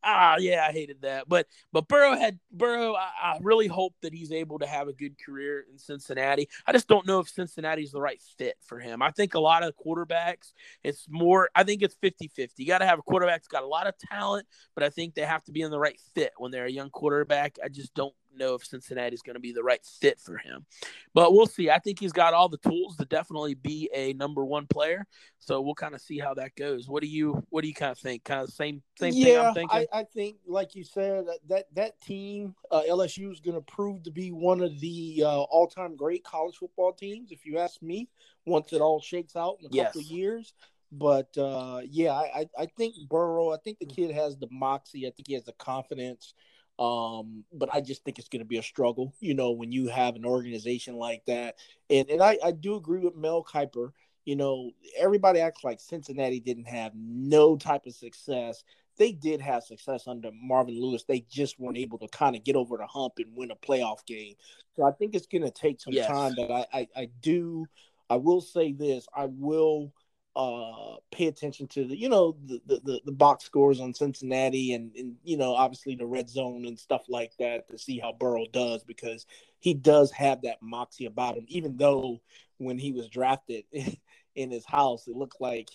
ah, 0.06 0.36
yeah, 0.38 0.64
I 0.68 0.72
hated 0.72 1.02
that. 1.02 1.28
But 1.28 1.46
but 1.72 1.88
Burrow 1.88 2.16
had 2.16 2.38
Burrow. 2.50 2.94
I, 2.94 3.10
I, 3.22 3.38
really 3.42 3.66
hope 3.66 3.94
that 4.02 4.14
he's 4.14 4.32
able 4.32 4.58
to 4.60 4.66
have 4.66 4.88
a 4.88 4.92
good 4.92 5.16
career 5.24 5.64
in 5.70 5.78
Cincinnati. 5.78 6.48
I 6.66 6.72
just 6.72 6.88
don't 6.88 7.06
know 7.06 7.20
if 7.20 7.28
Cincinnati's 7.28 7.92
the 7.92 8.00
right 8.00 8.20
fit 8.38 8.56
for 8.62 8.78
him. 8.78 9.02
I 9.02 9.10
think 9.10 9.34
a 9.34 9.40
lot 9.40 9.62
of 9.62 9.74
quarterbacks, 9.76 10.52
it's 10.82 11.06
more. 11.10 11.50
I 11.54 11.64
think 11.64 11.82
it's 11.82 11.96
50-50. 12.02 12.50
You 12.56 12.66
got 12.66 12.78
to 12.78 12.86
have 12.86 12.98
a 12.98 13.02
quarterback 13.02 13.40
that's 13.40 13.48
got 13.48 13.64
a 13.64 13.66
lot 13.66 13.86
of 13.86 13.94
talent, 13.98 14.46
but 14.74 14.84
I 14.84 14.90
think 14.90 15.14
they 15.14 15.22
have 15.22 15.44
to 15.44 15.52
be 15.52 15.62
in 15.62 15.70
the 15.70 15.78
right 15.78 15.98
fit 16.14 16.32
when 16.38 16.50
they're 16.50 16.66
a 16.66 16.70
young 16.70 16.90
quarterback. 16.90 17.58
I 17.62 17.68
just 17.68 17.94
don't 17.94 18.14
know 18.38 18.54
if 18.54 18.64
Cincinnati 18.64 19.14
is 19.14 19.22
going 19.22 19.34
to 19.34 19.40
be 19.40 19.52
the 19.52 19.62
right 19.62 19.84
fit 19.84 20.20
for 20.20 20.36
him. 20.36 20.66
But 21.14 21.32
we'll 21.32 21.46
see. 21.46 21.70
I 21.70 21.78
think 21.78 21.98
he's 21.98 22.12
got 22.12 22.34
all 22.34 22.48
the 22.48 22.58
tools 22.58 22.96
to 22.96 23.04
definitely 23.04 23.54
be 23.54 23.90
a 23.94 24.12
number 24.14 24.44
one 24.44 24.66
player. 24.66 25.06
So 25.38 25.60
we'll 25.60 25.74
kind 25.74 25.94
of 25.94 26.00
see 26.00 26.18
how 26.18 26.34
that 26.34 26.56
goes. 26.56 26.88
What 26.88 27.02
do 27.02 27.08
you 27.08 27.42
What 27.50 27.62
do 27.62 27.68
you 27.68 27.74
kind 27.74 27.92
of 27.92 27.98
think? 27.98 28.24
Kind 28.24 28.42
of 28.42 28.50
same 28.50 28.82
same 28.98 29.12
yeah, 29.14 29.24
thing. 29.24 29.38
I'm 29.38 29.54
thinking. 29.54 29.86
I, 29.92 30.00
I 30.00 30.04
think, 30.04 30.36
like 30.46 30.74
you 30.74 30.84
said, 30.84 31.26
that 31.26 31.38
that, 31.48 31.64
that 31.74 32.00
team 32.00 32.54
uh, 32.70 32.82
LSU 32.88 33.32
is 33.32 33.40
going 33.40 33.56
to 33.56 33.72
prove 33.72 34.02
to 34.04 34.10
be 34.10 34.32
one 34.32 34.60
of 34.60 34.78
the 34.80 35.22
uh, 35.24 35.42
all 35.42 35.66
time 35.66 35.96
great 35.96 36.24
college 36.24 36.56
football 36.56 36.92
teams. 36.92 37.30
If 37.30 37.46
you 37.46 37.58
ask 37.58 37.82
me, 37.82 38.08
once 38.46 38.72
it 38.72 38.80
all 38.80 39.00
shakes 39.00 39.36
out 39.36 39.58
in 39.60 39.66
a 39.66 39.68
yes. 39.70 39.88
couple 39.88 40.00
of 40.00 40.06
years. 40.06 40.54
But 40.92 41.36
uh, 41.36 41.82
yeah, 41.84 42.12
I, 42.12 42.48
I 42.56 42.66
think 42.66 42.94
Burrow. 43.10 43.52
I 43.52 43.56
think 43.58 43.78
the 43.78 43.86
kid 43.86 44.12
has 44.12 44.36
the 44.36 44.48
moxie. 44.50 45.06
I 45.06 45.10
think 45.10 45.26
he 45.26 45.34
has 45.34 45.44
the 45.44 45.52
confidence. 45.52 46.32
Um, 46.78 47.44
but 47.52 47.70
I 47.72 47.80
just 47.80 48.04
think 48.04 48.18
it's 48.18 48.28
going 48.28 48.42
to 48.42 48.48
be 48.48 48.58
a 48.58 48.62
struggle, 48.62 49.14
you 49.20 49.34
know, 49.34 49.52
when 49.52 49.72
you 49.72 49.88
have 49.88 50.14
an 50.14 50.26
organization 50.26 50.96
like 50.96 51.24
that. 51.26 51.56
And 51.88 52.08
and 52.10 52.22
I, 52.22 52.38
I 52.44 52.50
do 52.52 52.76
agree 52.76 53.00
with 53.00 53.16
Mel 53.16 53.42
Kiper. 53.42 53.92
You 54.24 54.36
know, 54.36 54.72
everybody 54.98 55.40
acts 55.40 55.64
like 55.64 55.80
Cincinnati 55.80 56.40
didn't 56.40 56.66
have 56.66 56.92
no 56.94 57.56
type 57.56 57.86
of 57.86 57.94
success. 57.94 58.64
They 58.98 59.12
did 59.12 59.40
have 59.40 59.62
success 59.62 60.08
under 60.08 60.30
Marvin 60.32 60.80
Lewis. 60.80 61.04
They 61.04 61.24
just 61.30 61.60
weren't 61.60 61.78
able 61.78 61.98
to 61.98 62.08
kind 62.08 62.34
of 62.34 62.44
get 62.44 62.56
over 62.56 62.76
the 62.76 62.86
hump 62.86 63.14
and 63.18 63.36
win 63.36 63.50
a 63.50 63.56
playoff 63.56 64.04
game. 64.06 64.34
So 64.74 64.84
I 64.84 64.90
think 64.92 65.14
it's 65.14 65.26
going 65.26 65.42
to 65.42 65.50
take 65.50 65.80
some 65.80 65.92
yes. 65.92 66.08
time. 66.08 66.34
But 66.36 66.50
I, 66.50 66.66
I, 66.72 66.88
I 66.96 67.08
do, 67.22 67.66
I 68.10 68.16
will 68.16 68.40
say 68.40 68.72
this: 68.72 69.06
I 69.14 69.26
will 69.26 69.92
uh, 70.36 70.96
pay 71.10 71.28
attention 71.28 71.66
to 71.66 71.86
the 71.86 71.96
you 71.98 72.10
know 72.10 72.36
the, 72.44 72.60
the 72.66 73.00
the 73.06 73.12
box 73.12 73.44
scores 73.44 73.80
on 73.80 73.94
Cincinnati 73.94 74.74
and 74.74 74.94
and 74.94 75.16
you 75.24 75.38
know 75.38 75.54
obviously 75.54 75.96
the 75.96 76.04
red 76.04 76.28
zone 76.28 76.66
and 76.66 76.78
stuff 76.78 77.06
like 77.08 77.32
that 77.38 77.66
to 77.68 77.78
see 77.78 77.98
how 77.98 78.12
Burrow 78.12 78.44
does 78.52 78.84
because 78.84 79.24
he 79.60 79.72
does 79.72 80.12
have 80.12 80.42
that 80.42 80.60
moxie 80.60 81.06
about 81.06 81.38
him 81.38 81.46
even 81.48 81.78
though 81.78 82.20
when 82.58 82.78
he 82.78 82.92
was 82.92 83.08
drafted 83.08 83.64
in 84.34 84.50
his 84.50 84.66
house 84.66 85.08
it 85.08 85.16
looked 85.16 85.40
like 85.40 85.70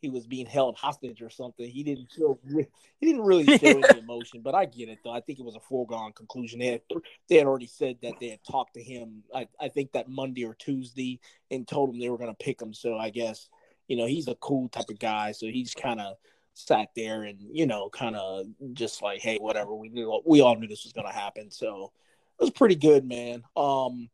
he 0.00 0.10
was 0.10 0.26
being 0.26 0.44
held 0.44 0.76
hostage 0.76 1.22
or 1.22 1.30
something. 1.30 1.66
He 1.66 1.82
didn't 1.82 2.08
show 2.16 2.38
he 2.46 2.66
didn't 3.00 3.22
really 3.22 3.46
show 3.58 3.78
any 3.78 3.98
emotion 3.98 4.42
but 4.44 4.54
I 4.54 4.66
get 4.66 4.90
it 4.90 4.98
though. 5.02 5.10
I 5.10 5.22
think 5.22 5.40
it 5.40 5.44
was 5.44 5.56
a 5.56 5.60
foregone 5.60 6.12
conclusion. 6.12 6.60
They 6.60 6.66
had, 6.66 6.82
they 7.28 7.36
had 7.38 7.46
already 7.46 7.66
said 7.66 7.96
that 8.02 8.20
they 8.20 8.28
had 8.28 8.44
talked 8.48 8.74
to 8.74 8.82
him 8.82 9.24
I, 9.34 9.48
I 9.60 9.70
think 9.70 9.90
that 9.92 10.08
Monday 10.08 10.44
or 10.44 10.54
Tuesday 10.54 11.18
and 11.50 11.66
told 11.66 11.90
him 11.90 11.98
they 11.98 12.10
were 12.10 12.18
going 12.18 12.30
to 12.30 12.44
pick 12.44 12.62
him. 12.62 12.72
So 12.74 12.96
I 12.96 13.10
guess 13.10 13.48
you 13.88 13.96
know, 13.96 14.06
he's 14.06 14.28
a 14.28 14.34
cool 14.36 14.68
type 14.68 14.88
of 14.90 14.98
guy. 14.98 15.32
So 15.32 15.46
he's 15.46 15.74
kind 15.74 16.00
of 16.00 16.16
sat 16.54 16.88
there 16.94 17.24
and, 17.24 17.38
you 17.40 17.66
know, 17.66 17.88
kind 17.90 18.16
of 18.16 18.46
just 18.72 19.02
like, 19.02 19.20
hey, 19.20 19.38
whatever. 19.38 19.74
We 19.74 19.88
knew, 19.88 20.20
we 20.24 20.40
all 20.40 20.56
knew 20.56 20.68
this 20.68 20.84
was 20.84 20.92
going 20.92 21.06
to 21.06 21.12
happen. 21.12 21.50
So 21.50 21.92
it 22.38 22.44
was 22.44 22.50
pretty 22.50 22.76
good, 22.76 23.04
man. 23.04 23.42
Um, 23.56 24.08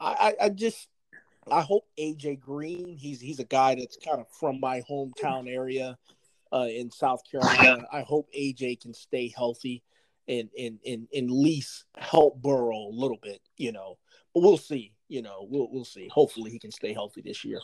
I, 0.00 0.34
I, 0.40 0.44
I 0.44 0.48
just, 0.50 0.88
I 1.50 1.62
hope 1.62 1.84
AJ 1.98 2.40
Green, 2.40 2.96
he's, 2.96 3.20
he's 3.20 3.38
a 3.38 3.44
guy 3.44 3.74
that's 3.74 3.96
kind 3.96 4.20
of 4.20 4.26
from 4.28 4.60
my 4.60 4.82
hometown 4.88 5.48
area 5.48 5.96
uh, 6.52 6.66
in 6.68 6.90
South 6.90 7.22
Carolina. 7.30 7.84
I 7.92 8.02
hope 8.02 8.28
AJ 8.36 8.82
can 8.82 8.92
stay 8.92 9.32
healthy 9.34 9.82
and, 10.26 10.50
and, 10.58 10.78
and, 10.86 11.08
and 11.14 11.30
at 11.30 11.34
least 11.34 11.84
help 11.96 12.40
Burrow 12.42 12.76
a 12.76 12.92
little 12.92 13.18
bit, 13.22 13.40
you 13.56 13.72
know, 13.72 13.96
but 14.34 14.42
we'll 14.42 14.58
see, 14.58 14.92
you 15.08 15.22
know, 15.22 15.46
we'll, 15.48 15.68
we'll 15.70 15.84
see. 15.84 16.08
Hopefully 16.08 16.50
he 16.50 16.58
can 16.58 16.70
stay 16.70 16.92
healthy 16.92 17.22
this 17.22 17.44
year. 17.44 17.60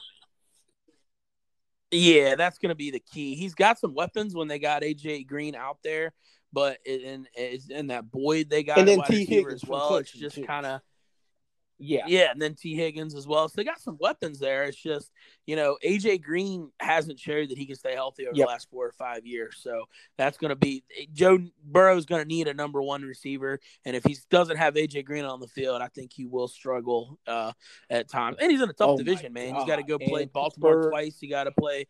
Yeah, 1.95 2.35
that's 2.35 2.59
going 2.59 2.71
to 2.71 2.75
be 2.75 2.91
the 2.91 3.01
key. 3.01 3.35
He's 3.35 3.55
got 3.55 3.79
some 3.79 3.95
weapons 3.95 4.35
when 4.35 4.49
they 4.49 4.59
got 4.59 4.83
AJ 4.83 5.27
Green 5.27 5.55
out 5.55 5.79
there, 5.85 6.13
but 6.53 6.79
in 6.85 7.27
in 7.71 7.89
that 7.89 8.11
Boyd 8.11 8.51
they 8.51 8.63
got 8.63 8.79
and 8.79 8.89
then 8.89 9.03
Tee 9.03 9.25
Higgins 9.25 9.63
as 9.63 9.69
well. 9.69 9.97
It's 9.97 10.11
just 10.11 10.43
kind 10.45 10.67
of 10.67 10.81
yeah. 11.79 12.05
Yeah. 12.07 12.31
And 12.31 12.41
then 12.41 12.55
Tee 12.55 12.75
Higgins 12.75 13.15
as 13.15 13.27
well. 13.27 13.49
So 13.49 13.55
they 13.57 13.65
got 13.65 13.81
some 13.81 13.97
weapons 14.01 14.39
there. 14.39 14.65
It's 14.65 14.81
just, 14.81 15.11
you 15.47 15.57
know, 15.57 15.77
AJ 15.85 16.23
Green 16.23 16.71
hasn't 16.81 17.19
showed 17.19 17.51
that 17.51 17.59
he 17.59 17.67
can 17.67 17.77
stay 17.77 17.95
healthy 17.95 18.27
over 18.27 18.37
yep. 18.37 18.47
the 18.47 18.53
last 18.53 18.71
four 18.71 18.87
or 18.87 18.93
five 18.93 19.27
years. 19.27 19.59
So 19.61 19.85
that's 20.17 20.39
going 20.39 20.51
to 20.51 20.57
be 20.57 20.85
Joe 21.13 21.39
Burrow's 21.65 22.07
going 22.07 22.23
to 22.23 22.29
need 22.29 22.49
a 22.49 22.55
number 22.55 22.81
one 22.81 23.03
receiver. 23.03 23.59
And 23.85 23.97
if 23.97 24.05
he 24.05 24.17
doesn't 24.31 24.57
have 24.57 24.75
AJ 24.75 25.05
Green 25.05 25.25
on 25.25 25.41
the 25.41 25.49
field, 25.49 25.83
I 25.83 25.89
think 25.89 26.13
he 26.13 26.27
will 26.27 26.49
struggle 26.49 27.19
uh, 27.27 27.53
at 27.91 28.09
times. 28.09 28.37
And 28.41 28.51
he's 28.51 28.63
in 28.63 28.71
a 28.71 28.73
tough 28.73 28.91
oh 28.91 28.97
division, 28.97 29.33
man. 29.33 29.53
God. 29.53 29.59
He's 29.59 29.67
got 29.67 29.77
to 29.77 29.83
go 29.83 29.99
play 29.99 30.23
and 30.23 30.33
Baltimore 30.33 30.77
Pittsburgh. 30.77 30.93
twice. 30.93 31.19
You 31.21 31.31
got 31.31 31.45
to 31.45 31.53
play, 31.53 31.87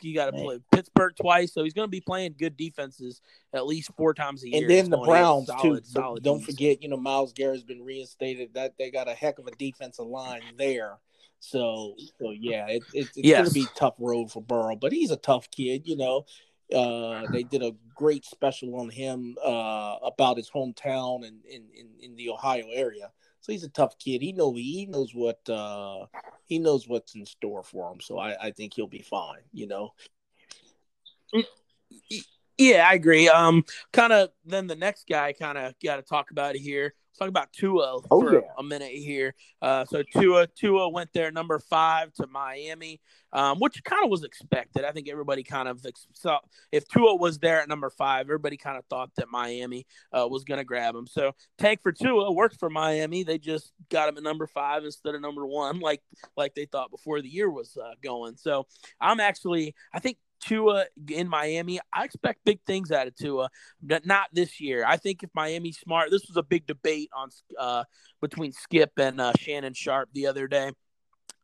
you 0.00 0.14
got 0.14 0.26
to 0.26 0.32
play 0.32 0.58
Pittsburgh 0.72 1.14
twice. 1.20 1.52
So 1.52 1.62
he's 1.62 1.74
going 1.74 1.86
to 1.86 1.90
be 1.90 2.00
playing 2.00 2.34
good 2.38 2.56
defenses 2.56 3.20
at 3.54 3.66
least 3.66 3.90
four 3.96 4.14
times 4.14 4.42
a 4.44 4.48
year. 4.48 4.60
And 4.60 4.70
then 4.70 4.90
the 4.90 4.98
Browns, 4.98 5.46
solid, 5.46 5.84
too. 5.84 5.90
Solid 5.90 6.22
Don't 6.22 6.42
forget, 6.42 6.82
you 6.82 6.88
know, 6.88 6.96
Myles 6.96 7.32
Garrett's 7.32 7.62
been 7.62 7.82
reinstated. 7.82 8.54
That 8.54 8.74
they 8.78 8.90
got 8.90 9.08
a 9.08 9.14
heck 9.14 9.38
of 9.38 9.46
a 9.46 9.52
defensive 9.52 10.06
line 10.06 10.42
there. 10.56 10.98
So, 11.40 11.94
so 12.20 12.32
yeah, 12.32 12.66
it, 12.68 12.84
it, 12.92 13.08
it's 13.14 13.16
Yes. 13.16 13.38
going 13.38 13.48
to 13.48 13.54
be 13.54 13.64
a 13.64 13.78
tough 13.78 13.94
road 13.98 14.30
for 14.30 14.42
Burrow, 14.42 14.76
but 14.76 14.92
he's 14.92 15.10
a 15.10 15.16
tough 15.16 15.50
kid. 15.50 15.86
You 15.86 15.96
know, 15.96 16.26
uh, 16.74 17.26
they 17.30 17.44
did 17.44 17.62
a 17.62 17.72
great 17.94 18.24
special 18.24 18.74
on 18.76 18.90
him 18.90 19.36
uh, 19.44 19.96
about 20.02 20.36
his 20.36 20.50
hometown 20.50 21.26
and 21.26 21.44
in, 21.44 21.64
in, 21.74 21.88
in 22.00 22.16
the 22.16 22.30
Ohio 22.30 22.66
area. 22.72 23.12
So 23.40 23.52
he's 23.52 23.64
a 23.64 23.68
tough 23.68 23.98
kid. 23.98 24.20
He 24.20 24.32
know 24.32 24.52
he 24.52 24.86
knows 24.86 25.14
what 25.14 25.48
uh, 25.48 26.06
he 26.46 26.58
knows 26.58 26.88
what's 26.88 27.14
in 27.14 27.24
store 27.24 27.62
for 27.62 27.92
him. 27.92 28.00
So 28.00 28.18
I, 28.18 28.48
I 28.48 28.50
think 28.50 28.74
he'll 28.74 28.88
be 28.88 29.02
fine. 29.02 29.42
You 29.52 29.68
know. 29.68 29.94
Yeah, 32.58 32.86
I 32.88 32.94
agree. 32.94 33.28
Um, 33.28 33.64
kind 33.92 34.12
of. 34.12 34.30
Then 34.44 34.66
the 34.66 34.76
next 34.76 35.06
guy, 35.08 35.32
kind 35.32 35.56
of 35.58 35.74
got 35.82 35.96
to 35.96 36.02
talk 36.02 36.30
about 36.32 36.56
it 36.56 36.60
here. 36.60 36.94
Let's 37.10 37.18
talk 37.18 37.28
about 37.28 37.52
Tua 37.52 38.00
Oh, 38.10 38.20
for 38.22 38.34
yeah. 38.34 38.40
a 38.58 38.62
minute 38.62 38.92
here. 38.92 39.34
Uh, 39.60 39.84
so 39.84 40.02
Tua, 40.02 40.46
Tua 40.46 40.88
went 40.88 41.10
there 41.12 41.30
number 41.30 41.58
five 41.58 42.12
to 42.14 42.26
Miami, 42.28 43.00
um, 43.32 43.58
which 43.58 43.82
kind 43.84 44.04
of 44.04 44.10
was 44.10 44.24
expected. 44.24 44.84
I 44.84 44.92
think 44.92 45.08
everybody 45.08 45.42
kind 45.42 45.68
of 45.68 45.84
saw 46.14 46.38
if 46.72 46.88
Tua 46.88 47.16
was 47.16 47.38
there 47.38 47.60
at 47.60 47.68
number 47.68 47.90
five, 47.90 48.26
everybody 48.26 48.56
kind 48.56 48.78
of 48.78 48.84
thought 48.86 49.10
that 49.16 49.28
Miami 49.30 49.86
uh, 50.12 50.26
was 50.30 50.44
going 50.44 50.58
to 50.58 50.64
grab 50.64 50.94
him. 50.94 51.06
So 51.06 51.32
tank 51.58 51.80
for 51.82 51.92
Tua 51.92 52.32
worked 52.32 52.58
for 52.58 52.70
Miami. 52.70 53.22
They 53.24 53.38
just 53.38 53.72
got 53.90 54.08
him 54.08 54.16
at 54.16 54.22
number 54.22 54.46
five 54.46 54.84
instead 54.84 55.14
of 55.14 55.20
number 55.20 55.46
one, 55.46 55.80
like 55.80 56.02
like 56.36 56.54
they 56.54 56.66
thought 56.66 56.90
before 56.90 57.20
the 57.20 57.28
year 57.28 57.50
was 57.50 57.76
uh, 57.76 57.94
going. 58.02 58.36
So 58.36 58.66
I'm 59.00 59.20
actually, 59.20 59.74
I 59.92 59.98
think 59.98 60.18
Tua 60.40 60.86
in 61.08 61.28
Miami, 61.28 61.80
I 61.92 62.04
expect 62.04 62.44
big 62.44 62.60
things 62.66 62.90
out 62.90 63.06
of 63.06 63.14
Tua, 63.14 63.50
but 63.82 64.06
not 64.06 64.28
this 64.32 64.60
year. 64.60 64.84
I 64.86 64.96
think 64.96 65.22
if 65.22 65.30
Miami's 65.34 65.78
smart, 65.78 66.10
this 66.10 66.26
was 66.28 66.36
a 66.36 66.42
big 66.42 66.66
debate 66.66 67.10
on 67.14 67.28
uh, 67.58 67.84
between 68.20 68.52
Skip 68.52 68.92
and 68.98 69.20
uh, 69.20 69.32
Shannon 69.38 69.74
Sharpe 69.74 70.10
the 70.12 70.26
other 70.26 70.48
day. 70.48 70.72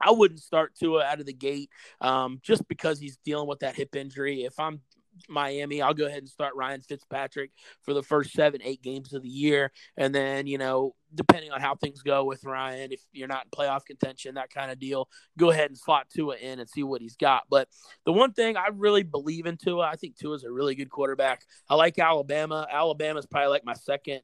I 0.01 0.11
wouldn't 0.11 0.41
start 0.41 0.75
Tua 0.75 1.05
out 1.05 1.21
of 1.21 1.27
the 1.27 1.33
gate 1.33 1.71
um, 2.01 2.41
just 2.43 2.67
because 2.69 2.99
he's 2.99 3.19
dealing 3.25 3.49
with 3.49 3.61
that 3.61 3.77
hip 3.77 3.97
injury. 3.97 4.45
If 4.45 4.59
I'm 4.59 4.81
Miami, 5.29 5.83
I'll 5.83 5.95
go 5.95 6.07
ahead 6.07 6.19
and 6.19 6.29
start 6.29 6.55
Ryan 6.57 6.81
Fitzpatrick 6.81 7.51
for 7.83 7.95
the 7.95 8.03
first 8.03 8.33
seven, 8.33 8.61
eight 8.63 8.83
games 8.83 9.13
of 9.13 9.23
the 9.23 9.29
year. 9.29 9.73
And 9.97 10.15
then, 10.15 10.47
you 10.47 10.59
know, 10.59 10.95
depending 11.15 11.53
on 11.53 11.61
how 11.61 11.75
things 11.75 12.03
go 12.03 12.25
with 12.25 12.45
Ryan, 12.45 12.93
if 12.93 13.01
you're 13.13 13.29
not 13.29 13.45
in 13.45 13.51
playoff 13.51 13.85
contention, 13.85 14.35
that 14.35 14.51
kind 14.51 14.71
of 14.71 14.79
deal, 14.79 15.09
go 15.39 15.51
ahead 15.51 15.71
and 15.71 15.79
slot 15.79 16.07
Tua 16.15 16.37
in 16.37 16.59
and 16.59 16.69
see 16.69 16.83
what 16.83 17.01
he's 17.01 17.17
got. 17.17 17.45
But 17.49 17.69
the 18.05 18.13
one 18.13 18.33
thing 18.33 18.57
I 18.57 18.69
really 18.73 19.03
believe 19.03 19.47
in 19.47 19.57
Tua, 19.57 19.87
I 19.87 19.97
think 19.97 20.17
Tua's 20.17 20.45
a 20.45 20.51
really 20.51 20.75
good 20.75 20.91
quarterback. 20.91 21.45
I 21.69 21.75
like 21.75 21.99
Alabama. 21.99 22.67
Alabama's 22.71 23.27
probably 23.27 23.51
like 23.51 23.65
my 23.65 23.75
second 23.75 24.21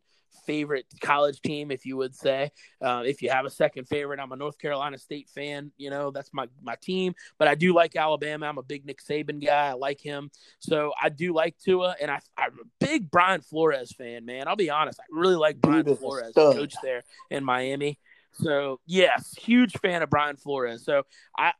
favorite 0.46 0.86
college 1.00 1.40
team, 1.42 1.70
if 1.70 1.86
you 1.86 1.96
would 1.96 2.14
say. 2.14 2.50
Uh, 2.80 3.02
if 3.04 3.22
you 3.22 3.30
have 3.30 3.44
a 3.44 3.50
second 3.50 3.86
favorite, 3.86 4.20
I'm 4.20 4.32
a 4.32 4.36
North 4.36 4.58
Carolina 4.58 4.98
State 4.98 5.28
fan. 5.28 5.72
You 5.76 5.90
know, 5.90 6.10
that's 6.10 6.30
my 6.32 6.46
my 6.62 6.76
team. 6.80 7.14
But 7.38 7.48
I 7.48 7.54
do 7.54 7.74
like 7.74 7.96
Alabama. 7.96 8.46
I'm 8.46 8.58
a 8.58 8.62
big 8.62 8.84
Nick 8.84 9.02
Saban 9.02 9.44
guy. 9.44 9.68
I 9.68 9.72
like 9.72 10.00
him. 10.00 10.30
So 10.58 10.92
I 11.00 11.08
do 11.08 11.32
like 11.32 11.56
Tua, 11.58 11.96
and 12.00 12.10
I, 12.10 12.20
I'm 12.36 12.52
a 12.60 12.84
big 12.84 13.10
Brian 13.10 13.40
Flores 13.40 13.92
fan, 13.92 14.24
man. 14.24 14.48
I'll 14.48 14.56
be 14.56 14.70
honest. 14.70 15.00
I 15.00 15.04
really 15.10 15.36
like 15.36 15.60
Brian 15.60 15.88
a 15.88 15.96
Flores, 15.96 16.32
coach 16.34 16.74
there 16.82 17.02
in 17.30 17.44
Miami. 17.44 17.98
So 18.32 18.80
yes, 18.86 19.34
huge 19.38 19.72
fan 19.78 20.02
of 20.02 20.10
Brian 20.10 20.36
Flores. 20.36 20.84
So 20.84 21.02
I, 21.36 21.52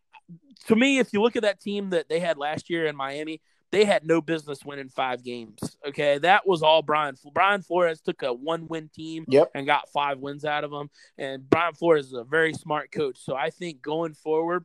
to 0.67 0.77
me, 0.77 0.99
if 0.99 1.13
you 1.13 1.21
look 1.21 1.37
at 1.37 1.43
that 1.43 1.61
team 1.61 1.91
that 1.91 2.09
they 2.09 2.21
had 2.21 2.39
last 2.39 2.71
year 2.71 2.87
in 2.87 2.97
Miami, 2.97 3.41
they 3.73 3.85
had 3.85 4.05
no 4.05 4.21
business 4.21 4.65
winning 4.65 4.89
five 4.89 5.23
games. 5.23 5.61
Okay, 5.87 6.19
that 6.19 6.47
was 6.47 6.63
all 6.63 6.83
Brian. 6.83 7.17
Brian 7.33 7.63
Flores 7.63 8.01
took 8.01 8.23
a 8.23 8.33
one-win 8.33 8.91
team 8.95 9.25
Yep. 9.29 9.51
and 9.55 9.67
got 9.67 9.89
five 9.91 10.19
wins 10.19 10.45
out 10.45 10.65
of 10.65 10.71
them. 10.71 10.91
And 11.19 11.49
Brian 11.49 11.75
Flores 11.75 12.07
is 12.07 12.13
a 12.13 12.25
very 12.25 12.53
smart 12.55 12.91
coach. 12.93 13.19
So 13.19 13.35
I 13.37 13.51
think 13.51 13.81
going 13.83 14.15
forward, 14.15 14.65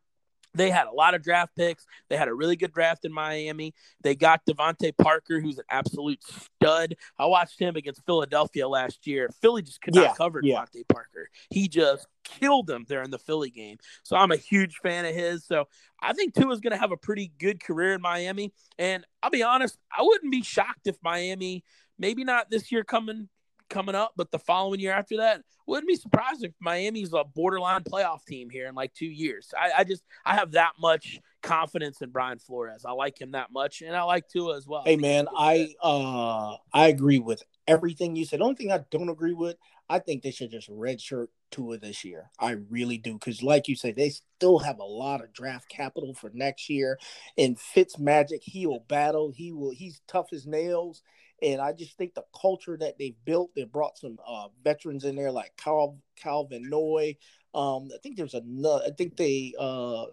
they 0.55 0.69
had 0.69 0.87
a 0.87 0.91
lot 0.91 1.13
of 1.13 1.21
draft 1.21 1.55
picks. 1.55 1.85
They 2.09 2.17
had 2.17 2.27
a 2.27 2.33
really 2.33 2.55
good 2.55 2.71
draft 2.71 3.05
in 3.05 3.13
Miami. 3.13 3.73
They 4.01 4.15
got 4.15 4.45
DeVante 4.45 4.97
Parker, 4.97 5.39
who's 5.39 5.57
an 5.57 5.65
absolute 5.69 6.19
stud. 6.23 6.95
I 7.17 7.25
watched 7.25 7.59
him 7.59 7.75
against 7.75 8.05
Philadelphia 8.05 8.67
last 8.67 9.05
year. 9.05 9.29
Philly 9.41 9.61
just 9.61 9.81
could 9.81 9.95
Yeah, 9.95 10.03
not 10.03 10.17
cover 10.17 10.39
yeah. 10.43 10.61
DeVante 10.61 10.87
Parker. 10.87 11.29
He 11.49 11.67
just 11.67 12.07
killed 12.23 12.67
them 12.67 12.85
there 12.87 13.03
in 13.03 13.11
the 13.11 13.19
Philly 13.19 13.49
game. 13.49 13.77
So 14.03 14.15
I'm 14.15 14.31
a 14.31 14.37
huge 14.37 14.77
fan 14.77 15.05
of 15.05 15.13
his. 15.13 15.45
So 15.45 15.65
I 16.01 16.13
think 16.13 16.33
Tua's 16.33 16.59
going 16.59 16.71
to 16.73 16.79
have 16.79 16.91
a 16.91 16.97
pretty 16.97 17.31
good 17.39 17.63
career 17.63 17.93
in 17.93 18.01
Miami. 18.01 18.53
And 18.77 19.05
I'll 19.21 19.29
be 19.29 19.43
honest, 19.43 19.77
I 19.95 20.01
wouldn't 20.01 20.31
be 20.31 20.43
shocked 20.43 20.85
if 20.85 20.97
Miami, 21.03 21.63
maybe 21.97 22.23
not 22.23 22.49
this 22.49 22.71
year 22.71 22.83
coming 22.83 23.29
coming 23.69 23.95
up, 23.95 24.13
but 24.15 24.31
the 24.31 24.39
following 24.39 24.79
year 24.79 24.91
after 24.91 25.17
that, 25.17 25.41
wouldn't 25.67 25.87
be 25.87 25.95
surprised 25.95 26.43
if 26.43 26.51
Miami's 26.59 27.13
a 27.13 27.23
borderline 27.23 27.83
playoff 27.83 28.23
team 28.25 28.49
here 28.49 28.67
in 28.67 28.75
like 28.75 28.93
two 28.93 29.07
years. 29.07 29.53
I, 29.57 29.79
I 29.79 29.83
just 29.83 30.03
I 30.25 30.35
have 30.35 30.51
that 30.51 30.73
much 30.79 31.19
confidence 31.41 32.01
in 32.01 32.11
Brian 32.11 32.39
Flores. 32.39 32.85
I 32.85 32.91
like 32.91 33.19
him 33.19 33.31
that 33.31 33.51
much, 33.51 33.81
and 33.81 33.95
I 33.95 34.03
like 34.03 34.27
Tua 34.27 34.57
as 34.57 34.67
well. 34.67 34.83
Hey 34.85 34.95
man, 34.95 35.27
he's 35.37 35.63
a 35.63 35.65
good 35.67 35.75
I 35.81 35.87
uh 35.87 36.57
I 36.73 36.87
agree 36.87 37.19
with 37.19 37.43
everything 37.67 38.15
you 38.15 38.25
said. 38.25 38.39
The 38.39 38.43
only 38.43 38.55
thing 38.55 38.71
I 38.71 38.83
don't 38.91 39.09
agree 39.09 39.33
with, 39.33 39.57
I 39.89 39.99
think 39.99 40.21
they 40.21 40.31
should 40.31 40.51
just 40.51 40.69
redshirt 40.69 41.27
Tua 41.51 41.77
this 41.77 42.03
year. 42.03 42.29
I 42.39 42.57
really 42.69 42.97
do, 42.97 43.13
because 43.13 43.41
like 43.41 43.67
you 43.67 43.75
say, 43.75 43.91
they 43.91 44.09
still 44.09 44.59
have 44.59 44.79
a 44.79 44.83
lot 44.83 45.23
of 45.23 45.33
draft 45.33 45.69
capital 45.69 46.13
for 46.13 46.31
next 46.33 46.69
year. 46.69 46.99
And 47.37 47.59
Fitz 47.59 47.97
Magic, 47.97 48.41
he 48.43 48.67
will 48.67 48.85
battle. 48.87 49.31
He 49.35 49.51
will. 49.51 49.71
He's 49.71 50.01
tough 50.07 50.27
as 50.33 50.45
nails. 50.45 51.01
And 51.45 51.61
I 51.61 51.73
just 51.73 51.95
think 51.97 52.15
the 52.15 52.25
culture 52.39 52.75
that 52.77 52.97
they've 52.97 53.15
built, 53.23 53.51
they 53.55 53.65
brought 53.65 53.97
some 53.99 54.17
uh, 54.27 54.47
veterans 54.63 55.03
in 55.03 55.15
there 55.15 55.31
like 55.31 55.55
Cal, 55.57 55.99
Kyle 56.21 56.45
Van 56.45 56.67
Noy. 56.67 57.15
Um, 57.53 57.89
I 57.93 57.97
think 58.01 58.17
there's 58.17 58.33
another. 58.33 58.83
I 58.87 58.89
think 58.89 59.15
they 59.15 59.53
uh, 59.59 60.05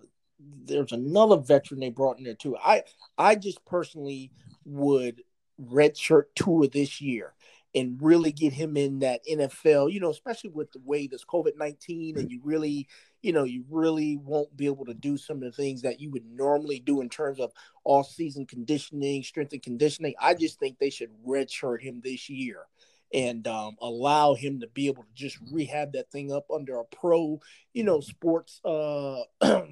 there's 0.64 0.92
another 0.92 1.38
veteran 1.38 1.81
they 1.81 1.90
brought 1.90 2.18
in 2.18 2.25
there 2.25 2.35
too. 2.35 2.57
I 2.57 2.83
I 3.16 3.35
just 3.35 3.64
personally 3.64 4.31
would 4.64 5.23
redshirt 5.61 6.25
Tua 6.35 6.68
this 6.68 7.01
year 7.01 7.35
and 7.75 7.99
really 8.01 8.33
get 8.33 8.53
him 8.53 8.77
in 8.77 8.99
that 8.99 9.21
NFL, 9.31 9.93
you 9.93 10.01
know, 10.01 10.11
especially 10.11 10.51
with 10.51 10.71
the 10.73 10.81
way 10.85 11.07
this 11.07 11.25
COVID 11.25 11.57
19 11.57 12.19
and 12.19 12.31
you 12.31 12.41
really, 12.45 12.87
you 13.23 13.33
know, 13.33 13.45
you 13.45 13.65
really 13.71 14.19
won't 14.19 14.55
be 14.57 14.67
able 14.67 14.85
to 14.85 14.95
do 14.95 15.17
some 15.17 15.37
of 15.39 15.43
the 15.43 15.53
things 15.53 15.83
that 15.83 16.01
you 16.01 16.11
would 16.11 16.27
normally 16.27 16.81
do 16.81 17.01
in 17.01 17.09
terms 17.09 17.41
of 17.41 17.53
all 17.85 18.05
season 18.05 18.47
conditioning, 18.47 19.23
strength 19.23 19.53
and 19.53 19.63
conditioning. 19.63 20.15
I 20.21 20.35
just 20.35 20.59
think 20.59 20.79
they 20.79 20.91
should 20.91 21.11
redshirt 21.27 21.81
him 21.81 22.01
this 22.05 22.29
year 22.29 22.67
and 23.15 23.47
um, 23.47 23.77
allow 23.81 24.35
him 24.35 24.61
to 24.61 24.67
be 24.69 24.87
able 24.87 25.03
to 25.03 25.15
just 25.15 25.39
rehab 25.51 25.93
that 25.93 26.11
thing 26.11 26.33
up 26.33 26.47
under 26.53 26.79
a 26.79 26.85
pro, 26.85 27.41
you 27.73 27.85
know, 27.85 28.01
sports, 28.01 28.61
uh, 28.65 29.23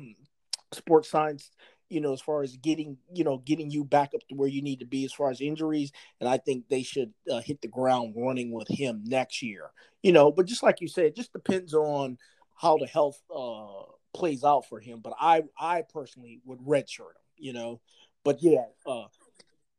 sports 0.72 1.08
science 1.08 1.50
you 1.90 2.00
know, 2.00 2.12
as 2.12 2.20
far 2.20 2.42
as 2.42 2.56
getting, 2.56 2.96
you 3.12 3.24
know, 3.24 3.38
getting 3.38 3.70
you 3.70 3.84
back 3.84 4.12
up 4.14 4.26
to 4.28 4.34
where 4.34 4.48
you 4.48 4.62
need 4.62 4.78
to 4.78 4.86
be 4.86 5.04
as 5.04 5.12
far 5.12 5.30
as 5.30 5.40
injuries. 5.40 5.92
And 6.20 6.28
I 6.28 6.38
think 6.38 6.68
they 6.68 6.82
should 6.82 7.12
uh, 7.30 7.40
hit 7.40 7.60
the 7.60 7.68
ground 7.68 8.14
running 8.16 8.52
with 8.52 8.68
him 8.68 9.02
next 9.04 9.42
year, 9.42 9.70
you 10.02 10.12
know. 10.12 10.30
But 10.30 10.46
just 10.46 10.62
like 10.62 10.80
you 10.80 10.88
said, 10.88 11.06
it 11.06 11.16
just 11.16 11.32
depends 11.32 11.74
on 11.74 12.16
how 12.56 12.78
the 12.78 12.86
health 12.86 13.20
uh, 13.34 13.92
plays 14.14 14.44
out 14.44 14.66
for 14.66 14.80
him. 14.80 15.00
But 15.00 15.14
I, 15.20 15.42
I 15.58 15.82
personally 15.82 16.40
would 16.44 16.60
redshirt 16.60 17.16
him, 17.16 17.26
you 17.36 17.52
know. 17.52 17.80
But 18.24 18.42
yeah, 18.42 18.66
uh, 18.86 19.06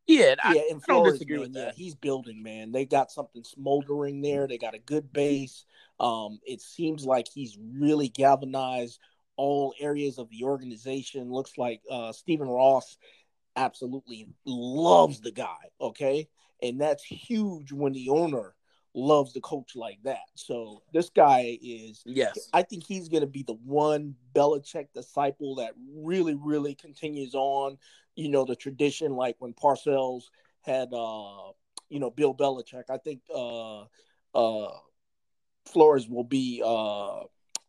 yeah, 0.07 0.35
I, 0.43 0.55
yeah, 0.55 0.61
in 0.69 0.77
I 0.77 0.93
don't 0.93 1.05
disagree 1.05 1.37
man, 1.37 1.47
with 1.47 1.55
yeah, 1.55 1.71
he's 1.75 1.95
building, 1.95 2.43
man. 2.43 2.71
They 2.71 2.85
got 2.85 3.11
something 3.11 3.43
smoldering 3.43 4.21
there. 4.21 4.47
They 4.47 4.57
got 4.57 4.73
a 4.73 4.79
good 4.79 5.13
base. 5.13 5.65
Um, 5.99 6.39
it 6.45 6.61
seems 6.61 7.05
like 7.05 7.27
he's 7.31 7.57
really 7.79 8.09
galvanized 8.09 8.99
all 9.41 9.73
areas 9.79 10.19
of 10.19 10.29
the 10.29 10.43
organization. 10.43 11.31
Looks 11.31 11.57
like 11.57 11.81
uh, 11.89 12.11
Stephen 12.11 12.47
Ross 12.47 12.97
absolutely 13.55 14.27
loves 14.45 15.19
the 15.19 15.31
guy. 15.31 15.71
Okay, 15.81 16.29
and 16.61 16.79
that's 16.79 17.03
huge 17.03 17.71
when 17.71 17.93
the 17.93 18.09
owner 18.09 18.53
loves 18.93 19.33
the 19.33 19.41
coach 19.41 19.75
like 19.75 19.97
that. 20.03 20.27
So 20.35 20.83
this 20.93 21.09
guy 21.09 21.57
is 21.59 22.03
Yes, 22.05 22.49
I 22.53 22.61
think 22.61 22.83
he's 22.85 23.09
going 23.09 23.21
to 23.21 23.27
be 23.27 23.41
the 23.41 23.57
one 23.65 24.15
Belichick 24.35 24.89
disciple 24.93 25.55
that 25.55 25.71
really, 25.95 26.35
really 26.35 26.75
continues 26.75 27.33
on, 27.33 27.79
you 28.15 28.29
know, 28.29 28.45
the 28.45 28.55
tradition 28.55 29.13
like 29.13 29.37
when 29.39 29.53
Parcells 29.53 30.25
had, 30.61 30.89
uh, 30.93 31.51
you 31.89 31.99
know, 31.99 32.11
Bill 32.11 32.35
Belichick. 32.35 32.83
I 32.91 32.97
think 32.97 33.21
uh, 33.33 33.85
uh, 34.35 34.71
Flores 35.65 36.07
will 36.07 36.25
be 36.25 36.61
uh, 36.63 37.23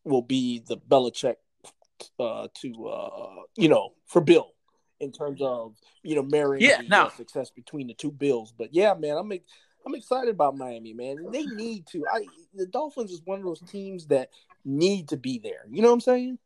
will 0.04 0.22
be 0.22 0.62
the 0.68 0.76
Belichick 0.76 1.36
uh, 2.18 2.48
to 2.60 2.86
uh, 2.86 3.42
you 3.56 3.68
know 3.68 3.92
for 4.06 4.20
Bill 4.20 4.48
in 5.00 5.12
terms 5.12 5.40
of 5.42 5.76
you 6.02 6.14
know 6.14 6.22
marrying 6.22 6.62
Yeah, 6.62 6.78
the 6.78 6.88
no. 6.88 7.08
success 7.16 7.50
between 7.50 7.86
the 7.86 7.94
two 7.94 8.10
Bills. 8.10 8.52
But 8.56 8.72
yeah, 8.72 8.94
man, 8.94 9.16
I'm 9.16 9.32
I'm 9.84 9.94
excited 9.94 10.30
about 10.30 10.56
Miami, 10.56 10.92
man. 10.94 11.16
They 11.32 11.44
need 11.46 11.86
to. 11.88 12.04
I 12.12 12.24
the 12.54 12.66
Dolphins 12.66 13.10
is 13.10 13.22
one 13.24 13.38
of 13.38 13.44
those 13.44 13.60
teams 13.60 14.06
that 14.06 14.30
need 14.64 15.08
to 15.08 15.16
be 15.16 15.38
there. 15.38 15.66
You 15.70 15.82
know 15.82 15.88
what 15.88 15.94
I'm 15.94 16.00
saying? 16.00 16.38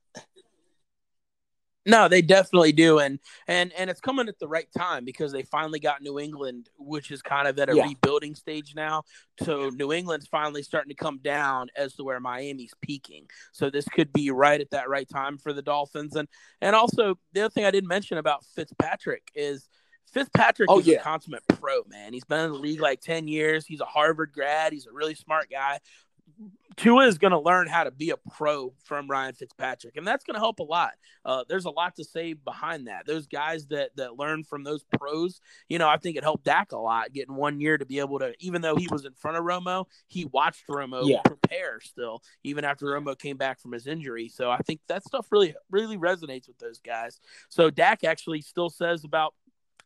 No, 1.86 2.08
they 2.08 2.20
definitely 2.20 2.72
do, 2.72 2.98
and 2.98 3.20
and 3.46 3.72
and 3.74 3.88
it's 3.88 4.00
coming 4.00 4.28
at 4.28 4.40
the 4.40 4.48
right 4.48 4.66
time 4.76 5.04
because 5.04 5.30
they 5.30 5.42
finally 5.42 5.78
got 5.78 6.02
New 6.02 6.18
England, 6.18 6.68
which 6.78 7.12
is 7.12 7.22
kind 7.22 7.46
of 7.46 7.56
at 7.60 7.70
a 7.70 7.76
yeah. 7.76 7.84
rebuilding 7.86 8.34
stage 8.34 8.74
now. 8.74 9.04
So 9.40 9.70
New 9.70 9.92
England's 9.92 10.26
finally 10.26 10.64
starting 10.64 10.90
to 10.90 10.96
come 10.96 11.18
down 11.18 11.68
as 11.76 11.94
to 11.94 12.04
where 12.04 12.18
Miami's 12.18 12.74
peaking. 12.82 13.28
So 13.52 13.70
this 13.70 13.84
could 13.84 14.12
be 14.12 14.32
right 14.32 14.60
at 14.60 14.70
that 14.70 14.88
right 14.88 15.08
time 15.08 15.38
for 15.38 15.52
the 15.52 15.62
Dolphins, 15.62 16.16
and 16.16 16.28
and 16.60 16.74
also 16.74 17.18
the 17.32 17.42
other 17.42 17.50
thing 17.50 17.64
I 17.64 17.70
didn't 17.70 17.88
mention 17.88 18.18
about 18.18 18.44
Fitzpatrick 18.54 19.30
is. 19.34 19.68
Fitzpatrick 20.12 20.70
oh, 20.70 20.78
is 20.78 20.86
yeah. 20.86 20.98
a 20.98 21.02
consummate 21.02 21.42
pro, 21.48 21.82
man. 21.88 22.14
He's 22.14 22.24
been 22.24 22.46
in 22.46 22.52
the 22.52 22.58
league 22.58 22.80
like 22.80 23.02
10 23.02 23.28
years. 23.28 23.66
He's 23.66 23.80
a 23.80 23.84
Harvard 23.84 24.30
grad. 24.32 24.72
He's 24.72 24.86
a 24.86 24.92
really 24.92 25.16
smart 25.16 25.50
guy. 25.50 25.80
Tua 26.76 27.06
is 27.06 27.16
going 27.16 27.32
to 27.32 27.40
learn 27.40 27.68
how 27.68 27.84
to 27.84 27.90
be 27.90 28.10
a 28.10 28.16
pro 28.16 28.74
from 28.84 29.08
Ryan 29.08 29.34
Fitzpatrick, 29.34 29.96
and 29.96 30.06
that's 30.06 30.24
going 30.24 30.34
to 30.34 30.40
help 30.40 30.58
a 30.58 30.62
lot. 30.64 30.92
Uh, 31.24 31.42
there's 31.48 31.64
a 31.64 31.70
lot 31.70 31.96
to 31.96 32.04
say 32.04 32.34
behind 32.34 32.86
that. 32.88 33.06
Those 33.06 33.26
guys 33.26 33.66
that 33.66 33.90
that 33.96 34.16
learn 34.16 34.44
from 34.44 34.62
those 34.62 34.84
pros, 34.98 35.40
you 35.68 35.78
know, 35.78 35.88
I 35.88 35.96
think 35.96 36.16
it 36.16 36.22
helped 36.22 36.44
Dak 36.44 36.72
a 36.72 36.76
lot 36.76 37.12
getting 37.12 37.34
one 37.34 37.60
year 37.60 37.78
to 37.78 37.86
be 37.86 37.98
able 37.98 38.18
to, 38.18 38.34
even 38.40 38.60
though 38.60 38.76
he 38.76 38.88
was 38.90 39.06
in 39.06 39.14
front 39.14 39.38
of 39.38 39.44
Romo, 39.44 39.86
he 40.06 40.26
watched 40.26 40.66
Romo 40.68 41.08
yeah. 41.08 41.22
prepare 41.22 41.80
still, 41.80 42.22
even 42.44 42.64
after 42.64 42.86
Romo 42.86 43.18
came 43.18 43.38
back 43.38 43.58
from 43.58 43.72
his 43.72 43.86
injury. 43.86 44.28
So 44.28 44.50
I 44.50 44.58
think 44.58 44.80
that 44.88 45.04
stuff 45.04 45.28
really 45.30 45.54
really 45.70 45.96
resonates 45.96 46.46
with 46.46 46.58
those 46.58 46.78
guys. 46.78 47.20
So 47.48 47.70
Dak 47.70 48.04
actually 48.04 48.42
still 48.42 48.68
says 48.68 49.04
about 49.04 49.34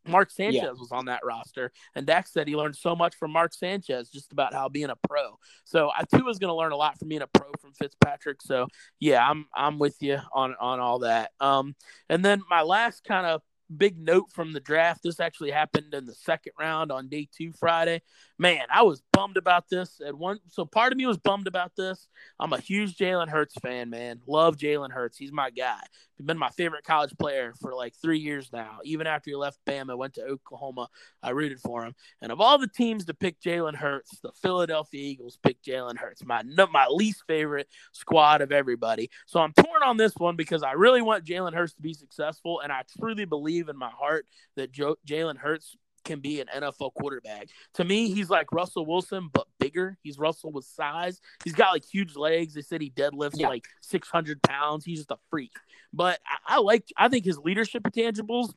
Mark 0.07 0.31
Sanchez 0.31 0.63
yeah. 0.63 0.71
was 0.71 0.93
on 0.93 1.07
that 1.07 1.21
roster, 1.25 1.73
and 1.95 2.07
Dak 2.07 2.27
said 2.27 2.49
he 2.49 2.57
learned 2.57 2.77
so 2.77 2.97
much 2.97 3.17
from 3.17 3.33
Mark 3.33 3.53
Sanchez 3.55 4.09
just 4.11 4.33
about 4.33 4.55
how 4.55 4.69
being 4.69 4.91
a 4.91 4.97
pro. 5.09 5.39
So 5.65 5.91
I 5.97 6.05
too 6.05 6.25
was 6.25 6.39
going 6.39 6.51
to 6.51 6.55
learn 6.55 6.73
a 6.73 6.77
lot 6.77 6.99
from 6.99 7.09
being 7.09 7.23
a 7.23 7.27
pro 7.27 7.51
from 7.61 7.73
Fitzpatrick. 7.75 8.43
So 8.43 8.67
yeah, 8.99 9.27
I'm 9.27 9.47
I'm 9.55 9.79
with 9.79 9.97
you 10.01 10.19
on 10.33 10.55
on 10.61 10.81
all 10.81 11.01
that. 11.01 11.33
Um, 11.41 11.75
and 12.09 12.25
then 12.25 12.43
my 12.49 12.63
last 12.63 13.05
kind 13.05 13.27
of 13.27 13.43
big 13.77 13.99
note 13.99 14.31
from 14.33 14.53
the 14.53 14.61
draft. 14.61 15.03
This 15.03 15.21
actually 15.21 15.51
happened 15.51 15.95
in 15.95 16.07
the 16.07 16.15
second 16.15 16.53
round 16.59 16.91
on 16.93 17.09
day 17.09 17.29
two 17.37 17.53
Friday. 17.53 18.03
Man, 18.39 18.63
I 18.73 18.83
was 18.83 19.03
bummed 19.13 19.37
about 19.37 19.69
this. 19.69 20.01
At 20.05 20.17
one, 20.17 20.41
so 20.49 20.65
part 20.65 20.93
of 20.93 20.99
me 20.99 21.07
was 21.07 21.19
bummed 21.19 21.47
about 21.47 21.73
this. 21.77 22.09
I'm 22.39 22.53
a 22.53 22.61
huge 22.61 22.97
Jalen 22.97 23.29
Hurts 23.29 23.55
fan, 23.63 23.91
man. 23.91 24.21
Love 24.27 24.57
Jalen 24.57 24.93
Hurts. 24.93 25.19
He's 25.19 25.33
my 25.33 25.51
guy. 25.51 25.81
He's 26.17 26.27
been 26.27 26.39
my 26.39 26.51
favorite 26.51 26.85
college 26.85 27.15
player 27.19 27.55
for 27.61 27.75
like 27.75 27.95
three 27.95 28.19
years 28.19 28.51
now. 28.53 28.79
Even 28.85 29.07
after 29.07 29.31
he 29.31 29.37
left 29.37 29.59
Bama, 29.67 29.97
went 29.97 30.15
to 30.15 30.25
Oklahoma, 30.25 30.89
I 31.23 31.31
rooted 31.31 31.61
for 31.61 31.85
him. 31.85 31.95
And 32.21 32.31
of 32.31 32.41
all 32.41 32.59
the 32.59 32.69
teams 32.69 33.07
to 33.07 33.15
pick 33.15 33.41
Jalen 33.41 33.77
Hurts, 33.77 34.19
the 34.21 34.33
Philadelphia 34.33 35.01
Eagles 35.01 35.39
picked 35.43 35.65
Jalen 35.65 35.99
Hurts. 35.99 36.25
My 36.25 36.43
my 36.43 36.87
least 36.89 37.23
favorite 37.27 37.69
squad 37.93 38.43
of 38.43 38.53
everybody. 38.53 39.11
So 39.27 39.41
I'm 39.41 39.53
torn 39.53 39.83
on 39.85 39.97
this 39.97 40.15
one 40.17 40.37
because 40.37 40.63
I 40.63 40.73
really 40.73 41.03
want 41.03 41.25
Jalen 41.25 41.55
Hurts 41.55 41.75
to 41.75 41.83
be 41.83 41.95
successful, 41.95 42.61
and 42.61 42.73
I 42.73 42.83
truly 42.99 43.25
believe 43.25 43.60
in 43.68 43.77
my 43.77 43.90
heart 43.90 44.27
that 44.57 44.73
Jalen 44.73 45.37
Hurts 45.37 45.77
can 46.05 46.20
be 46.20 46.40
an 46.40 46.49
NFL 46.55 46.94
quarterback. 46.94 47.49
To 47.75 47.85
me, 47.85 48.11
he's 48.12 48.31
like 48.31 48.53
Russell 48.53 48.87
Wilson, 48.87 49.29
but 49.33 49.46
bigger. 49.59 49.99
He's 50.03 50.18
Russell 50.18 50.53
with 50.53 50.64
size. 50.64 51.20
He's 51.44 51.53
got 51.53 51.73
like 51.73 51.85
huge 51.85 52.16
legs. 52.16 52.55
They 52.55 52.62
said 52.62 52.81
he 52.81 52.90
deadlifts 52.90 53.38
yeah. 53.38 53.49
like 53.49 53.64
600 53.83 54.42
pounds. 54.42 54.85
He's 54.85 54.99
just 54.99 55.11
a 55.11 55.18
freak. 55.31 55.53
But 55.92 56.20
I, 56.27 56.57
I 56.57 56.61
like, 56.61 56.85
I 56.96 57.09
think 57.09 57.25
his 57.25 57.38
leadership 57.38 57.83
intangibles 57.83 58.53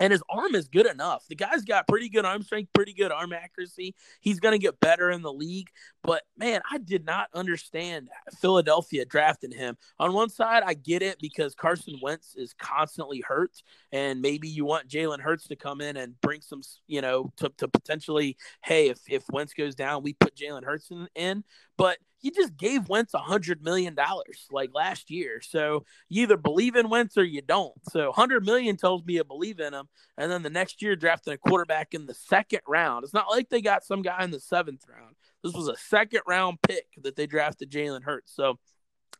and 0.00 0.12
his 0.12 0.22
arm 0.30 0.54
is 0.54 0.66
good 0.66 0.86
enough. 0.86 1.26
The 1.28 1.36
guy's 1.36 1.62
got 1.62 1.86
pretty 1.86 2.08
good 2.08 2.24
arm 2.24 2.42
strength, 2.42 2.72
pretty 2.72 2.94
good 2.94 3.12
arm 3.12 3.32
accuracy. 3.32 3.94
He's 4.20 4.40
going 4.40 4.52
to 4.52 4.58
get 4.58 4.80
better 4.80 5.10
in 5.10 5.22
the 5.22 5.32
league. 5.32 5.68
But 6.02 6.22
man, 6.36 6.62
I 6.70 6.78
did 6.78 7.04
not 7.04 7.28
understand 7.34 8.08
Philadelphia 8.40 9.04
drafting 9.04 9.52
him. 9.52 9.76
On 9.98 10.14
one 10.14 10.30
side, 10.30 10.62
I 10.64 10.72
get 10.74 11.02
it 11.02 11.18
because 11.20 11.54
Carson 11.54 11.98
Wentz 12.02 12.34
is 12.34 12.54
constantly 12.54 13.20
hurt, 13.20 13.62
and 13.92 14.22
maybe 14.22 14.48
you 14.48 14.64
want 14.64 14.88
Jalen 14.88 15.20
Hurts 15.20 15.46
to 15.48 15.56
come 15.56 15.82
in 15.82 15.98
and 15.98 16.18
bring 16.22 16.40
some, 16.40 16.62
you 16.86 17.02
know, 17.02 17.30
to, 17.36 17.50
to 17.58 17.68
potentially, 17.68 18.38
hey, 18.64 18.88
if 18.88 19.00
if 19.08 19.24
Wentz 19.30 19.52
goes 19.52 19.74
down, 19.74 20.02
we 20.02 20.14
put 20.14 20.34
Jalen 20.34 20.64
Hurts 20.64 20.90
in, 20.90 21.08
in. 21.14 21.44
But 21.76 21.98
you 22.22 22.30
just 22.30 22.56
gave 22.56 22.88
Wentz 22.88 23.14
a 23.14 23.18
hundred 23.18 23.62
million 23.62 23.94
dollars 23.94 24.46
like 24.50 24.70
last 24.74 25.10
year. 25.10 25.40
So 25.40 25.84
you 26.08 26.22
either 26.22 26.36
believe 26.36 26.76
in 26.76 26.90
Wentz 26.90 27.16
or 27.16 27.24
you 27.24 27.42
don't. 27.42 27.74
So 27.90 28.12
hundred 28.12 28.44
million 28.44 28.76
tells 28.76 29.04
me 29.04 29.14
you 29.14 29.24
believe 29.24 29.60
in 29.60 29.74
him, 29.74 29.88
and 30.16 30.30
then 30.30 30.42
the 30.42 30.50
next 30.50 30.82
year 30.82 30.96
drafting 30.96 31.32
a 31.32 31.38
quarterback 31.38 31.94
in 31.94 32.06
the 32.06 32.14
second 32.14 32.60
round. 32.66 33.04
It's 33.04 33.14
not 33.14 33.30
like 33.30 33.48
they 33.48 33.60
got 33.62 33.84
some 33.84 34.02
guy 34.02 34.22
in 34.24 34.30
the 34.30 34.40
seventh 34.40 34.84
round. 34.88 35.16
This 35.42 35.54
was 35.54 35.68
a 35.68 35.76
second 35.76 36.22
round 36.26 36.58
pick 36.62 36.86
that 37.02 37.16
they 37.16 37.26
drafted 37.26 37.70
Jalen 37.70 38.04
Hurts. 38.04 38.34
So 38.34 38.58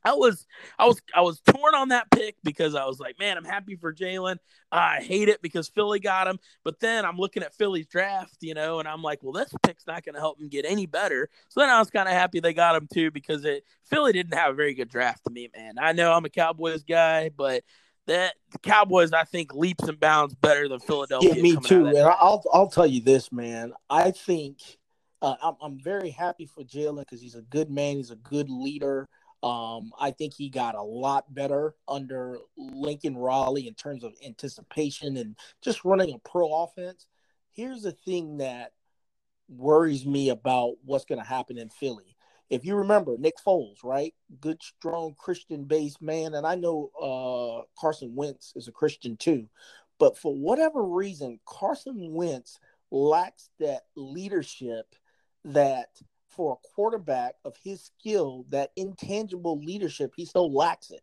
I 0.05 0.15
was 0.15 0.47
I 0.79 0.87
was 0.87 1.01
I 1.15 1.21
was 1.21 1.41
torn 1.41 1.75
on 1.75 1.89
that 1.89 2.11
pick 2.11 2.37
because 2.43 2.75
I 2.75 2.87
was 2.87 2.99
like, 2.99 3.19
man, 3.19 3.37
I'm 3.37 3.45
happy 3.45 3.77
for 3.77 3.93
Jalen. 3.93 4.39
I 4.73 5.01
hate 5.01 5.29
it 5.29 5.43
because 5.43 5.69
Philly 5.69 6.01
got 6.01 6.27
him. 6.27 6.39
But 6.65 6.81
then 6.81 7.05
I'm 7.05 7.19
looking 7.19 7.43
at 7.43 7.55
Philly's 7.55 7.87
draft, 7.87 8.37
you 8.41 8.55
know, 8.55 8.79
and 8.79 8.89
I'm 8.89 9.03
like, 9.03 9.23
well, 9.23 9.33
this 9.33 9.53
pick's 9.63 9.87
not 9.87 10.05
going 10.05 10.15
to 10.15 10.21
help 10.21 10.41
him 10.41 10.49
get 10.49 10.65
any 10.65 10.87
better. 10.87 11.29
So 11.49 11.61
then 11.61 11.69
I 11.69 11.79
was 11.79 11.91
kind 11.91 12.09
of 12.09 12.15
happy 12.15 12.41
they 12.41 12.55
got 12.55 12.77
him 12.77 12.89
too 12.93 13.11
because 13.11 13.45
it 13.45 13.65
Philly 13.85 14.13
didn't 14.13 14.35
have 14.35 14.53
a 14.53 14.57
very 14.57 14.75
good 14.75 14.89
draft 14.89 15.25
to 15.25 15.31
me, 15.31 15.51
man. 15.55 15.75
I 15.79 15.93
know 15.93 16.13
I'm 16.13 16.25
a 16.25 16.31
Cowboys 16.31 16.83
guy, 16.83 17.31
but 17.37 17.63
that 18.07 18.35
the 18.53 18.59
Cowboys, 18.59 19.13
I 19.13 19.25
think, 19.25 19.55
leaps 19.55 19.87
and 19.87 20.01
bounds 20.01 20.35
better 20.35 20.69
than 20.69 20.81
Philadelphia. 20.81 21.35
Yeah, 21.35 21.43
me 21.43 21.57
too. 21.57 21.87
And 21.87 21.99
I'll 21.99 22.43
I'll 22.53 22.69
tell 22.69 22.87
you 22.87 23.01
this, 23.01 23.31
man. 23.31 23.73
I 23.89 24.11
think 24.11 24.59
uh, 25.23 25.35
I'm 25.43 25.55
I'm 25.61 25.79
very 25.79 26.11
happy 26.11 26.47
for 26.47 26.63
Jalen 26.65 27.01
because 27.01 27.21
he's 27.21 27.35
a 27.35 27.43
good 27.43 27.71
man. 27.71 27.97
He's 27.97 28.11
a 28.11 28.17
good 28.17 28.51
leader. 28.51 29.09
Um, 29.43 29.93
I 29.99 30.11
think 30.11 30.35
he 30.35 30.51
got 30.51 30.75
a 30.75 30.83
lot 30.83 31.33
better 31.33 31.75
under 31.89 32.39
Lincoln 32.57 33.17
Riley 33.17 33.67
in 33.67 33.75
terms 33.75 34.05
of 34.05 34.13
anticipation 34.25 35.17
and 35.17 35.37
just 35.63 35.85
running 35.85 36.15
a 36.15 36.29
pro 36.29 36.65
offense. 36.65 37.07
Here's 37.53 37.83
the 37.83 37.93
thing 37.93 38.39
that 38.39 38.73
worries 39.49 40.07
me 40.07 40.29
about 40.29 40.75
what's 40.85 41.05
going 41.05 41.21
to 41.21 41.27
happen 41.27 41.59
in 41.59 41.71
Philly. 41.71 42.17
If 42.51 42.65
you 42.65 42.77
remember 42.77 43.17
Nick 43.17 43.37
Foles, 43.45 43.83
right? 43.85 44.13
Good, 44.41 44.63
strong 44.63 45.15
Christian 45.17 45.65
based 45.65 46.03
man. 46.03 46.35
And 46.35 46.47
I 46.47 46.57
know 46.57 46.91
uh, 47.01 47.65
Carson 47.81 48.15
Wentz 48.15 48.53
is 48.57 48.69
a 48.69 48.73
Christian 48.73 49.17
too. 49.17 49.49
But 49.99 50.19
for 50.19 50.35
whatever 50.35 50.83
reason, 50.83 51.39
Carson 51.47 52.13
Wentz 52.13 52.59
lacks 52.91 53.51
that 53.61 53.83
leadership 53.95 54.95
that 55.45 55.91
for 56.31 56.55
a 56.55 56.69
quarterback 56.75 57.35
of 57.45 57.57
his 57.63 57.83
skill, 57.83 58.47
that 58.51 58.71
intangible 58.77 59.59
leadership, 59.59 60.13
he 60.17 60.25
still 60.25 60.53
lacks 60.53 60.91
it. 60.91 61.03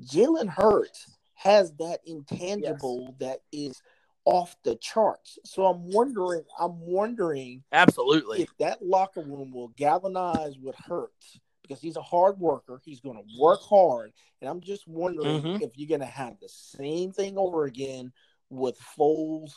Jalen 0.00 0.48
Hurts 0.48 1.10
has 1.34 1.72
that 1.74 2.00
intangible 2.06 3.16
yes. 3.18 3.18
that 3.20 3.38
is 3.52 3.82
off 4.24 4.56
the 4.64 4.76
charts. 4.76 5.38
So 5.44 5.66
I'm 5.66 5.90
wondering, 5.90 6.42
I'm 6.58 6.80
wondering 6.80 7.62
absolutely 7.72 8.42
if 8.42 8.56
that 8.58 8.84
locker 8.84 9.20
room 9.20 9.52
will 9.52 9.68
galvanize 9.68 10.58
with 10.58 10.76
Hurts 10.76 11.38
because 11.62 11.80
he's 11.80 11.96
a 11.96 12.02
hard 12.02 12.38
worker. 12.38 12.80
He's 12.84 13.00
going 13.00 13.16
to 13.16 13.40
work 13.40 13.60
hard, 13.62 14.12
and 14.40 14.50
I'm 14.50 14.60
just 14.60 14.86
wondering 14.86 15.42
mm-hmm. 15.42 15.62
if 15.62 15.76
you're 15.76 15.88
going 15.88 16.00
to 16.00 16.06
have 16.06 16.38
the 16.40 16.48
same 16.48 17.12
thing 17.12 17.38
over 17.38 17.64
again 17.64 18.12
with 18.50 18.78
Foles 18.98 19.52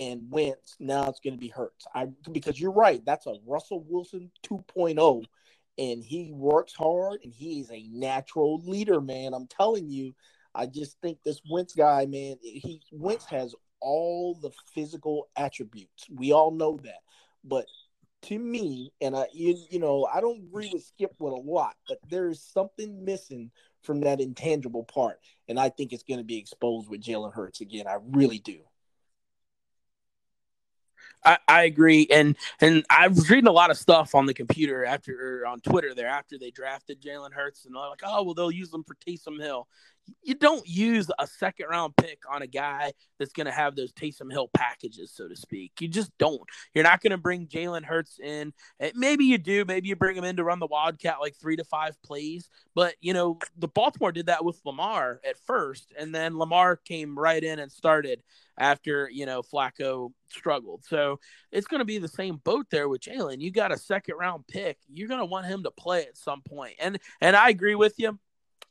and 0.00 0.22
Wentz. 0.30 0.74
Now 0.80 1.08
it's 1.08 1.20
going 1.20 1.34
to 1.34 1.40
be 1.40 1.48
Hurts. 1.48 1.86
I 1.94 2.08
because 2.32 2.58
you're 2.58 2.72
right. 2.72 3.04
That's 3.04 3.26
a 3.26 3.34
Russell 3.46 3.84
Wilson 3.86 4.32
2.0, 4.42 5.24
and 5.78 6.02
he 6.02 6.32
works 6.32 6.74
hard 6.74 7.20
and 7.22 7.32
he 7.32 7.60
is 7.60 7.70
a 7.70 7.86
natural 7.92 8.60
leader, 8.64 9.00
man. 9.00 9.34
I'm 9.34 9.46
telling 9.46 9.88
you. 9.88 10.14
I 10.52 10.66
just 10.66 11.00
think 11.00 11.18
this 11.22 11.40
Wentz 11.48 11.74
guy, 11.74 12.06
man, 12.06 12.34
he 12.42 12.82
Wentz 12.90 13.24
has 13.26 13.54
all 13.80 14.34
the 14.34 14.50
physical 14.74 15.28
attributes. 15.36 16.06
We 16.10 16.32
all 16.32 16.50
know 16.50 16.78
that. 16.82 17.02
But 17.44 17.66
to 18.22 18.38
me, 18.38 18.92
and 19.00 19.16
I 19.16 19.26
you, 19.32 19.56
you 19.70 19.78
know, 19.78 20.08
I 20.12 20.20
don't 20.20 20.42
agree 20.42 20.70
with 20.72 20.84
Skip 20.84 21.14
with 21.18 21.32
a 21.32 21.36
lot, 21.36 21.76
but 21.88 21.98
there 22.08 22.28
is 22.28 22.42
something 22.42 23.04
missing 23.04 23.50
from 23.82 24.00
that 24.00 24.20
intangible 24.20 24.84
part. 24.84 25.20
And 25.48 25.58
I 25.58 25.68
think 25.68 25.92
it's 25.92 26.02
going 26.02 26.18
to 26.18 26.24
be 26.24 26.38
exposed 26.38 26.90
with 26.90 27.00
Jalen 27.02 27.32
Hurts 27.32 27.60
again. 27.60 27.86
I 27.86 27.98
really 28.10 28.38
do. 28.38 28.58
I, 31.24 31.38
I, 31.48 31.62
agree, 31.64 32.06
and 32.10 32.36
and 32.60 32.84
I 32.88 33.08
was 33.08 33.28
reading 33.28 33.48
a 33.48 33.52
lot 33.52 33.70
of 33.70 33.76
stuff 33.76 34.14
on 34.14 34.26
the 34.26 34.34
computer 34.34 34.84
after 34.84 35.42
or 35.42 35.46
on 35.46 35.60
Twitter 35.60 35.94
there 35.94 36.08
after 36.08 36.38
they 36.38 36.50
drafted 36.50 37.02
Jalen 37.02 37.32
Hurts, 37.32 37.64
and 37.64 37.74
they're 37.74 37.88
like, 37.88 38.02
oh 38.04 38.22
well, 38.22 38.34
they'll 38.34 38.50
use 38.50 38.70
them 38.70 38.84
for 38.84 38.94
Taysom 38.94 39.40
Hill. 39.40 39.68
You 40.22 40.34
don't 40.34 40.66
use 40.66 41.10
a 41.18 41.26
second 41.26 41.66
round 41.68 41.96
pick 41.96 42.20
on 42.30 42.42
a 42.42 42.46
guy 42.46 42.92
that's 43.18 43.32
going 43.32 43.46
to 43.46 43.52
have 43.52 43.76
those 43.76 43.92
Taysom 43.92 44.30
Hill 44.30 44.50
packages, 44.54 45.12
so 45.14 45.28
to 45.28 45.36
speak. 45.36 45.72
You 45.80 45.88
just 45.88 46.16
don't. 46.18 46.40
You're 46.74 46.84
not 46.84 47.00
going 47.00 47.10
to 47.12 47.18
bring 47.18 47.46
Jalen 47.46 47.84
Hurts 47.84 48.18
in. 48.18 48.52
Eh, 48.80 48.92
maybe 48.94 49.24
you 49.24 49.38
do. 49.38 49.64
Maybe 49.64 49.88
you 49.88 49.96
bring 49.96 50.16
him 50.16 50.24
in 50.24 50.36
to 50.36 50.44
run 50.44 50.58
the 50.58 50.66
Wildcat 50.66 51.16
like 51.20 51.36
three 51.36 51.56
to 51.56 51.64
five 51.64 52.00
plays. 52.02 52.48
But 52.74 52.94
you 53.00 53.12
know, 53.12 53.38
the 53.56 53.68
Baltimore 53.68 54.12
did 54.12 54.26
that 54.26 54.44
with 54.44 54.60
Lamar 54.64 55.20
at 55.28 55.38
first, 55.46 55.92
and 55.98 56.14
then 56.14 56.38
Lamar 56.38 56.76
came 56.76 57.18
right 57.18 57.42
in 57.42 57.58
and 57.58 57.70
started 57.70 58.22
after 58.58 59.08
you 59.10 59.26
know 59.26 59.42
Flacco 59.42 60.12
struggled. 60.28 60.84
So 60.84 61.18
it's 61.50 61.66
going 61.66 61.80
to 61.80 61.84
be 61.84 61.98
the 61.98 62.08
same 62.08 62.36
boat 62.36 62.66
there 62.70 62.88
with 62.88 63.00
Jalen. 63.02 63.40
You 63.40 63.50
got 63.50 63.72
a 63.72 63.78
second 63.78 64.16
round 64.16 64.46
pick. 64.46 64.78
You're 64.92 65.08
going 65.08 65.20
to 65.20 65.26
want 65.26 65.46
him 65.46 65.62
to 65.64 65.70
play 65.70 66.02
at 66.02 66.16
some 66.16 66.42
point. 66.42 66.74
And 66.78 66.98
and 67.20 67.36
I 67.36 67.48
agree 67.48 67.74
with 67.74 67.94
you. 67.98 68.18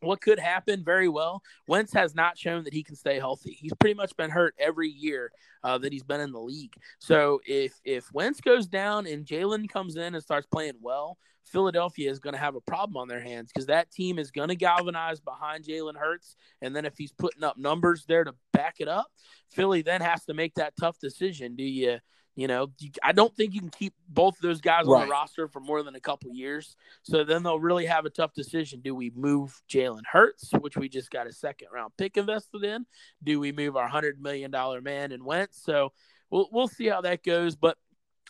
What 0.02 0.22
could 0.22 0.40
happen 0.40 0.84
very 0.84 1.10
well. 1.10 1.42
Wentz 1.68 1.94
has 1.94 2.16
not 2.16 2.38
shown 2.38 2.64
that 2.64 2.74
he 2.74 2.84
can 2.84 2.96
stay 2.96 3.20
healthy. 3.20 3.58
He's 3.60 3.74
pretty 3.80 3.96
much 3.96 4.16
been 4.18 4.30
hurt 4.30 4.56
every 4.60 4.90
year 4.90 5.32
uh, 5.64 5.78
that 5.80 5.92
he's 5.92 6.04
been 6.04 6.22
in 6.22 6.32
the 6.32 6.40
league. 6.40 6.74
So 7.00 7.42
if 7.46 7.74
if 7.84 8.12
Wentz 8.14 8.42
goes 8.42 8.68
down 8.68 9.08
and 9.08 9.26
Jalen 9.26 9.70
comes 9.70 9.96
in 9.96 10.16
and 10.16 10.24
starts 10.24 10.48
playing 10.48 10.76
well, 10.82 11.18
Philadelphia 11.46 12.10
is 12.10 12.20
going 12.20 12.34
to 12.34 12.40
have 12.40 12.56
a 12.56 12.62
problem 12.62 12.98
on 12.98 13.08
their 13.08 13.22
hands 13.22 13.52
because 13.52 13.68
that 13.68 13.92
team 13.92 14.20
is 14.20 14.32
going 14.32 14.50
to 14.50 14.56
galvanize 14.56 15.20
behind 15.20 15.66
Jalen 15.66 15.98
Hurts, 15.98 16.36
and 16.62 16.76
then 16.76 16.86
if 16.86 16.98
he's 16.98 17.12
putting 17.12 17.44
up 17.44 17.58
numbers 17.58 18.06
there 18.08 18.24
to 18.24 18.34
back 18.54 18.76
it 18.80 18.88
up, 18.88 19.08
Philly 19.52 19.82
then 19.82 20.02
has 20.02 20.26
to 20.26 20.34
make 20.34 20.54
that 20.56 20.74
tough 20.80 21.00
decision. 21.00 21.56
Do 21.56 21.64
you 21.64 22.00
you 22.40 22.48
know, 22.48 22.72
I 23.04 23.12
don't 23.12 23.36
think 23.36 23.54
you 23.54 23.60
can 23.60 23.70
keep 23.70 23.94
both 24.08 24.38
of 24.38 24.42
those 24.42 24.62
guys 24.62 24.86
right. 24.86 25.02
on 25.02 25.08
the 25.08 25.12
roster 25.12 25.50
for 25.50 25.60
more 25.60 25.84
than 25.84 25.96
a 25.96 26.00
couple 26.00 26.34
years. 26.34 26.78
So 27.04 27.26
then 27.26 27.44
they'll 27.44 27.60
really 27.60 27.86
have 27.86 28.06
a 28.06 28.10
tough 28.10 28.34
decision. 28.34 28.80
Do 28.80 28.96
we 28.96 29.12
move 29.14 29.62
Jalen 29.70 30.04
Hurts, 30.10 30.52
which 30.62 30.78
we 30.78 30.88
just 30.88 31.12
got 31.12 31.28
a 31.28 31.34
second 31.34 31.68
round 31.74 31.92
pick 31.98 32.16
invested 32.16 32.64
in? 32.64 32.86
Do 33.22 33.42
we 33.42 33.52
move 33.52 33.76
our 33.76 33.90
hundred 33.90 34.22
million 34.22 34.52
dollar 34.52 34.80
man 34.80 35.12
and 35.12 35.26
Wentz? 35.26 35.62
So 35.62 35.92
we'll 36.30 36.48
we'll 36.50 36.70
see 36.70 36.88
how 36.88 37.02
that 37.02 37.26
goes. 37.26 37.58
But 37.58 37.78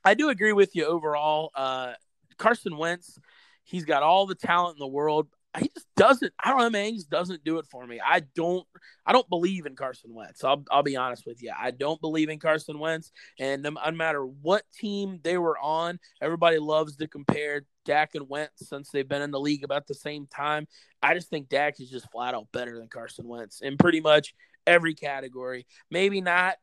I 0.04 0.16
do 0.16 0.30
agree 0.30 0.54
with 0.54 0.76
you 0.76 0.86
overall. 0.86 1.52
Uh, 1.54 1.94
Carson 2.40 2.78
Wentz, 2.78 3.20
he's 3.64 3.86
got 3.86 4.02
all 4.02 4.26
the 4.26 4.34
talent 4.34 4.78
in 4.78 4.80
the 4.80 4.88
world 4.88 5.28
he 5.58 5.70
just 5.74 5.88
doesn't. 5.98 6.32
I 6.44 6.50
don't 6.50 6.60
know, 6.60 6.70
man. 6.70 6.86
He 6.86 6.96
just 6.96 7.10
doesn't 7.10 7.44
do 7.44 7.58
it 7.58 7.66
for 7.66 7.86
me. 7.86 8.00
I 8.06 8.22
don't. 8.36 8.66
I 9.06 9.14
don't 9.14 9.28
believe 9.30 9.66
in 9.66 9.76
Carson 9.76 10.14
Wentz. 10.14 10.44
I'll 10.44 10.64
I'll 10.70 10.84
be 10.84 10.96
honest 10.96 11.26
with 11.26 11.42
you. 11.42 11.52
I 11.58 11.72
don't 11.72 12.00
believe 12.02 12.30
in 12.30 12.40
Carson 12.40 12.78
Wentz. 12.78 13.12
And 13.40 13.64
no, 13.64 13.72
no 13.72 13.92
matter 13.92 14.24
what 14.24 14.64
team 14.74 15.20
they 15.24 15.38
were 15.38 15.58
on, 15.58 16.00
everybody 16.22 16.60
loves 16.60 16.98
to 16.98 17.08
compare 17.08 17.64
Dak 17.86 18.14
and 18.14 18.30
Wentz 18.30 18.68
since 18.70 18.92
they've 18.92 19.08
been 19.08 19.24
in 19.24 19.32
the 19.32 19.40
league 19.40 19.64
about 19.64 19.88
the 19.88 19.96
same 19.96 20.28
time. 20.28 20.68
I 21.02 21.16
just 21.16 21.30
think 21.30 21.50
Dak 21.50 21.80
is 21.80 21.90
just 21.90 22.12
flat 22.12 22.36
out 22.36 22.48
better 22.54 22.78
than 22.78 22.88
Carson 22.88 23.28
Wentz 23.28 23.62
in 23.62 23.78
pretty 23.78 24.02
much 24.02 24.36
every 24.70 24.94
category. 24.94 25.66
Maybe 25.90 26.22
not 26.22 26.58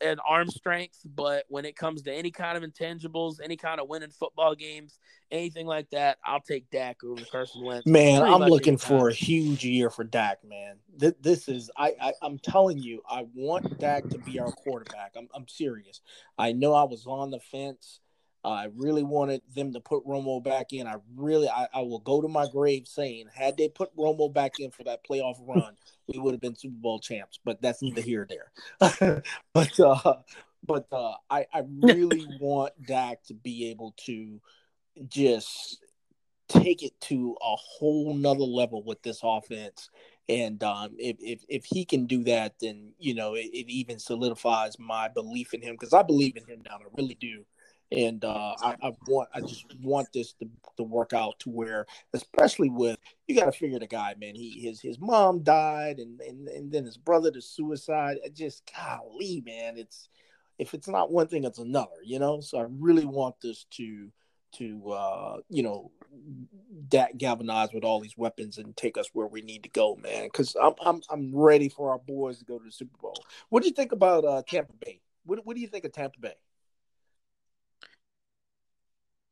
an 0.00 0.18
arm 0.26 0.48
strength, 0.48 0.98
but 1.04 1.44
when 1.48 1.64
it 1.64 1.76
comes 1.76 2.02
to 2.02 2.12
any 2.12 2.30
kind 2.30 2.62
of 2.62 2.68
intangibles, 2.68 3.40
any 3.42 3.56
kind 3.56 3.80
of 3.80 3.88
winning 3.88 4.10
football 4.10 4.54
games, 4.54 4.98
anything 5.30 5.66
like 5.66 5.90
that, 5.90 6.18
I'll 6.24 6.40
take 6.40 6.70
Dak 6.70 7.04
over 7.04 7.22
Carson 7.30 7.64
Wentz. 7.64 7.86
Man, 7.86 8.22
I'm 8.22 8.42
looking 8.42 8.76
for 8.76 9.08
a 9.08 9.12
huge 9.12 9.64
year 9.64 9.90
for 9.90 10.04
Dak, 10.04 10.38
man. 10.44 10.76
This, 10.96 11.14
this 11.20 11.48
is 11.48 11.70
I, 11.76 11.94
I 12.00 12.12
I'm 12.22 12.38
telling 12.38 12.78
you, 12.78 13.02
I 13.08 13.26
want 13.34 13.78
Dak 13.78 14.08
to 14.10 14.18
be 14.18 14.38
our 14.40 14.52
quarterback. 14.52 15.12
I'm 15.16 15.28
I'm 15.34 15.48
serious. 15.48 16.00
I 16.38 16.52
know 16.52 16.74
I 16.74 16.84
was 16.84 17.06
on 17.06 17.30
the 17.30 17.40
fence 17.40 18.00
I 18.44 18.68
really 18.74 19.04
wanted 19.04 19.42
them 19.54 19.72
to 19.72 19.80
put 19.80 20.04
Romo 20.04 20.42
back 20.42 20.72
in. 20.72 20.86
I 20.86 20.96
really, 21.14 21.48
I, 21.48 21.68
I, 21.72 21.82
will 21.82 22.00
go 22.00 22.20
to 22.20 22.26
my 22.26 22.48
grave 22.48 22.88
saying, 22.88 23.26
had 23.32 23.56
they 23.56 23.68
put 23.68 23.96
Romo 23.96 24.32
back 24.32 24.58
in 24.58 24.72
for 24.72 24.82
that 24.84 25.06
playoff 25.08 25.36
run, 25.46 25.76
we 26.08 26.18
would 26.18 26.32
have 26.32 26.40
been 26.40 26.56
Super 26.56 26.76
Bowl 26.76 26.98
champs. 26.98 27.38
But 27.44 27.62
that's 27.62 27.82
neither 27.82 28.00
here 28.02 28.26
nor 28.28 28.90
there. 28.90 29.22
but, 29.52 29.80
uh, 29.80 30.14
but 30.66 30.86
uh, 30.90 31.14
I, 31.30 31.46
I 31.52 31.62
really 31.82 32.26
want 32.40 32.72
Dak 32.84 33.22
to 33.24 33.34
be 33.34 33.70
able 33.70 33.94
to 34.06 34.40
just 35.08 35.78
take 36.48 36.82
it 36.82 37.00
to 37.00 37.36
a 37.40 37.56
whole 37.56 38.14
nother 38.14 38.40
level 38.40 38.82
with 38.82 39.02
this 39.02 39.20
offense. 39.22 39.88
And 40.28 40.62
um, 40.62 40.94
if, 40.98 41.16
if 41.20 41.44
if 41.48 41.64
he 41.64 41.84
can 41.84 42.06
do 42.06 42.22
that, 42.24 42.54
then 42.60 42.92
you 42.98 43.12
know 43.12 43.34
it, 43.34 43.46
it 43.52 43.68
even 43.68 43.98
solidifies 43.98 44.78
my 44.78 45.08
belief 45.08 45.52
in 45.52 45.60
him 45.60 45.74
because 45.74 45.92
I 45.92 46.02
believe 46.02 46.36
in 46.36 46.46
him 46.46 46.62
now. 46.64 46.76
I 46.76 46.84
really 46.96 47.16
do 47.16 47.44
and 47.92 48.24
uh, 48.24 48.54
I, 48.62 48.76
I, 48.82 48.92
want 49.06 49.28
I 49.34 49.40
just 49.40 49.66
want 49.82 50.08
this 50.14 50.32
to, 50.34 50.48
to 50.78 50.82
work 50.82 51.12
out 51.12 51.38
to 51.40 51.50
where, 51.50 51.86
especially 52.14 52.70
with 52.70 52.98
you 53.26 53.36
got 53.36 53.44
to 53.44 53.52
figure 53.52 53.78
the 53.78 53.86
guy, 53.86 54.14
man. 54.18 54.34
He 54.34 54.60
his 54.60 54.80
his 54.80 54.98
mom 54.98 55.42
died, 55.42 55.98
and 55.98 56.20
and 56.20 56.48
and 56.48 56.72
then 56.72 56.84
his 56.84 56.96
brother 56.96 57.30
to 57.30 57.42
suicide. 57.42 58.18
It 58.24 58.34
just 58.34 58.70
golly, 58.74 59.42
man. 59.44 59.76
It's 59.76 60.08
if 60.58 60.74
it's 60.74 60.88
not 60.88 61.12
one 61.12 61.28
thing, 61.28 61.44
it's 61.44 61.58
another, 61.58 62.02
you 62.04 62.18
know. 62.18 62.40
So 62.40 62.58
I 62.58 62.66
really 62.68 63.04
want 63.04 63.36
this 63.42 63.66
to 63.72 64.10
to 64.52 64.90
uh, 64.90 65.36
you 65.50 65.62
know 65.62 65.90
that 66.90 67.18
galvanize 67.18 67.72
with 67.72 67.84
all 67.84 68.00
these 68.00 68.16
weapons 68.16 68.58
and 68.58 68.76
take 68.76 68.96
us 68.96 69.08
where 69.12 69.26
we 69.26 69.42
need 69.42 69.62
to 69.64 69.68
go, 69.68 69.96
man. 69.96 70.24
Because 70.24 70.56
I'm 70.60 70.74
I'm 70.80 71.02
I'm 71.10 71.36
ready 71.36 71.68
for 71.68 71.90
our 71.90 71.98
boys 71.98 72.38
to 72.38 72.44
go 72.46 72.58
to 72.58 72.64
the 72.64 72.72
Super 72.72 72.96
Bowl. 73.00 73.22
What 73.50 73.62
do 73.62 73.68
you 73.68 73.74
think 73.74 73.92
about 73.92 74.24
uh, 74.24 74.42
Tampa 74.48 74.72
Bay? 74.80 75.00
What 75.26 75.44
What 75.44 75.56
do 75.56 75.60
you 75.60 75.68
think 75.68 75.84
of 75.84 75.92
Tampa 75.92 76.18
Bay? 76.18 76.34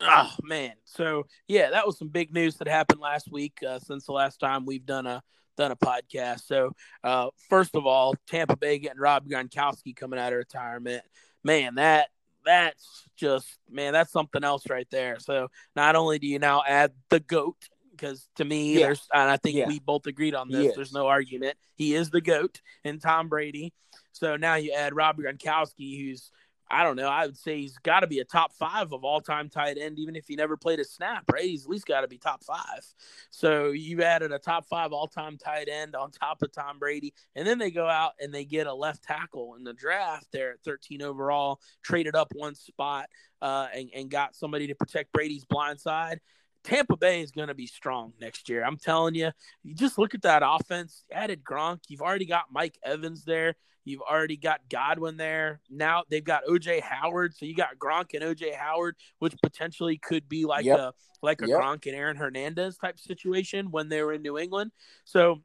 Oh 0.00 0.34
man, 0.42 0.72
so 0.84 1.26
yeah, 1.46 1.70
that 1.70 1.86
was 1.86 1.98
some 1.98 2.08
big 2.08 2.32
news 2.32 2.56
that 2.56 2.68
happened 2.68 3.00
last 3.00 3.30
week 3.30 3.58
uh, 3.68 3.78
since 3.78 4.06
the 4.06 4.12
last 4.12 4.40
time 4.40 4.64
we've 4.64 4.86
done 4.86 5.06
a 5.06 5.22
done 5.56 5.72
a 5.72 5.76
podcast. 5.76 6.46
So 6.46 6.72
uh, 7.04 7.28
first 7.48 7.74
of 7.74 7.86
all, 7.86 8.14
Tampa 8.26 8.56
Bay 8.56 8.78
getting 8.78 8.98
Rob 9.00 9.28
Gronkowski 9.28 9.94
coming 9.94 10.18
out 10.18 10.32
of 10.32 10.38
retirement, 10.38 11.02
man, 11.44 11.74
that 11.74 12.08
that's 12.44 13.06
just 13.16 13.58
man, 13.70 13.92
that's 13.92 14.12
something 14.12 14.44
else 14.44 14.68
right 14.70 14.88
there. 14.90 15.18
So 15.18 15.48
not 15.76 15.96
only 15.96 16.18
do 16.18 16.26
you 16.26 16.38
now 16.38 16.62
add 16.66 16.92
the 17.10 17.20
goat 17.20 17.56
because 17.90 18.26
to 18.36 18.44
me, 18.44 18.74
yeah. 18.74 18.86
there's 18.86 19.06
and 19.12 19.30
I 19.30 19.36
think 19.36 19.56
yeah. 19.56 19.68
we 19.68 19.78
both 19.78 20.06
agreed 20.06 20.34
on 20.34 20.48
this. 20.48 20.74
There's 20.74 20.92
no 20.92 21.06
argument. 21.06 21.56
He 21.76 21.94
is 21.94 22.10
the 22.10 22.20
goat 22.20 22.60
and 22.84 23.00
Tom 23.00 23.28
Brady. 23.28 23.72
So 24.12 24.36
now 24.36 24.54
you 24.54 24.72
add 24.72 24.96
Rob 24.96 25.18
Gronkowski, 25.18 26.00
who's 26.00 26.30
I 26.70 26.84
don't 26.84 26.96
know. 26.96 27.08
I 27.08 27.26
would 27.26 27.36
say 27.36 27.60
he's 27.60 27.76
got 27.78 28.00
to 28.00 28.06
be 28.06 28.20
a 28.20 28.24
top 28.24 28.52
five 28.52 28.92
of 28.92 29.04
all 29.04 29.20
time 29.20 29.48
tight 29.48 29.76
end, 29.76 29.98
even 29.98 30.14
if 30.14 30.28
he 30.28 30.36
never 30.36 30.56
played 30.56 30.78
a 30.78 30.84
snap, 30.84 31.24
right? 31.32 31.42
He's 31.42 31.64
at 31.64 31.70
least 31.70 31.86
got 31.86 32.02
to 32.02 32.08
be 32.08 32.16
top 32.16 32.44
five. 32.44 32.84
So 33.30 33.70
you 33.70 34.02
added 34.02 34.30
a 34.30 34.38
top 34.38 34.66
five 34.66 34.92
all 34.92 35.08
time 35.08 35.36
tight 35.36 35.68
end 35.68 35.96
on 35.96 36.12
top 36.12 36.42
of 36.42 36.52
Tom 36.52 36.78
Brady. 36.78 37.12
And 37.34 37.46
then 37.46 37.58
they 37.58 37.70
go 37.70 37.88
out 37.88 38.12
and 38.20 38.32
they 38.32 38.44
get 38.44 38.68
a 38.68 38.74
left 38.74 39.02
tackle 39.02 39.56
in 39.56 39.64
the 39.64 39.72
draft 39.72 40.28
there 40.32 40.52
at 40.52 40.62
13 40.62 41.02
overall, 41.02 41.60
traded 41.82 42.14
up 42.14 42.32
one 42.34 42.54
spot 42.54 43.08
uh, 43.42 43.66
and, 43.74 43.90
and 43.94 44.10
got 44.10 44.36
somebody 44.36 44.68
to 44.68 44.74
protect 44.74 45.12
Brady's 45.12 45.44
blind 45.44 45.80
side. 45.80 46.20
Tampa 46.62 46.96
Bay 46.96 47.22
is 47.22 47.30
going 47.30 47.48
to 47.48 47.54
be 47.54 47.66
strong 47.66 48.12
next 48.20 48.48
year. 48.48 48.64
I'm 48.64 48.76
telling 48.76 49.14
you. 49.14 49.30
You 49.62 49.74
just 49.74 49.98
look 49.98 50.14
at 50.14 50.22
that 50.22 50.42
offense. 50.44 51.04
You 51.10 51.16
added 51.16 51.42
Gronk. 51.42 51.80
You've 51.88 52.02
already 52.02 52.26
got 52.26 52.44
Mike 52.50 52.78
Evans 52.84 53.24
there. 53.24 53.56
You've 53.84 54.02
already 54.02 54.36
got 54.36 54.60
Godwin 54.68 55.16
there. 55.16 55.60
Now 55.70 56.04
they've 56.08 56.24
got 56.24 56.44
OJ 56.44 56.82
Howard. 56.82 57.34
So 57.34 57.46
you 57.46 57.54
got 57.54 57.78
Gronk 57.78 58.14
and 58.14 58.22
OJ 58.22 58.54
Howard, 58.54 58.96
which 59.18 59.34
potentially 59.42 59.96
could 59.96 60.28
be 60.28 60.44
like 60.44 60.64
yep. 60.64 60.78
a 60.78 60.92
like 61.22 61.42
a 61.42 61.48
yep. 61.48 61.60
Gronk 61.60 61.86
and 61.86 61.94
Aaron 61.94 62.16
Hernandez 62.16 62.76
type 62.76 62.98
situation 62.98 63.70
when 63.70 63.88
they 63.88 64.02
were 64.02 64.12
in 64.12 64.22
New 64.22 64.38
England. 64.38 64.72
So 65.04 65.42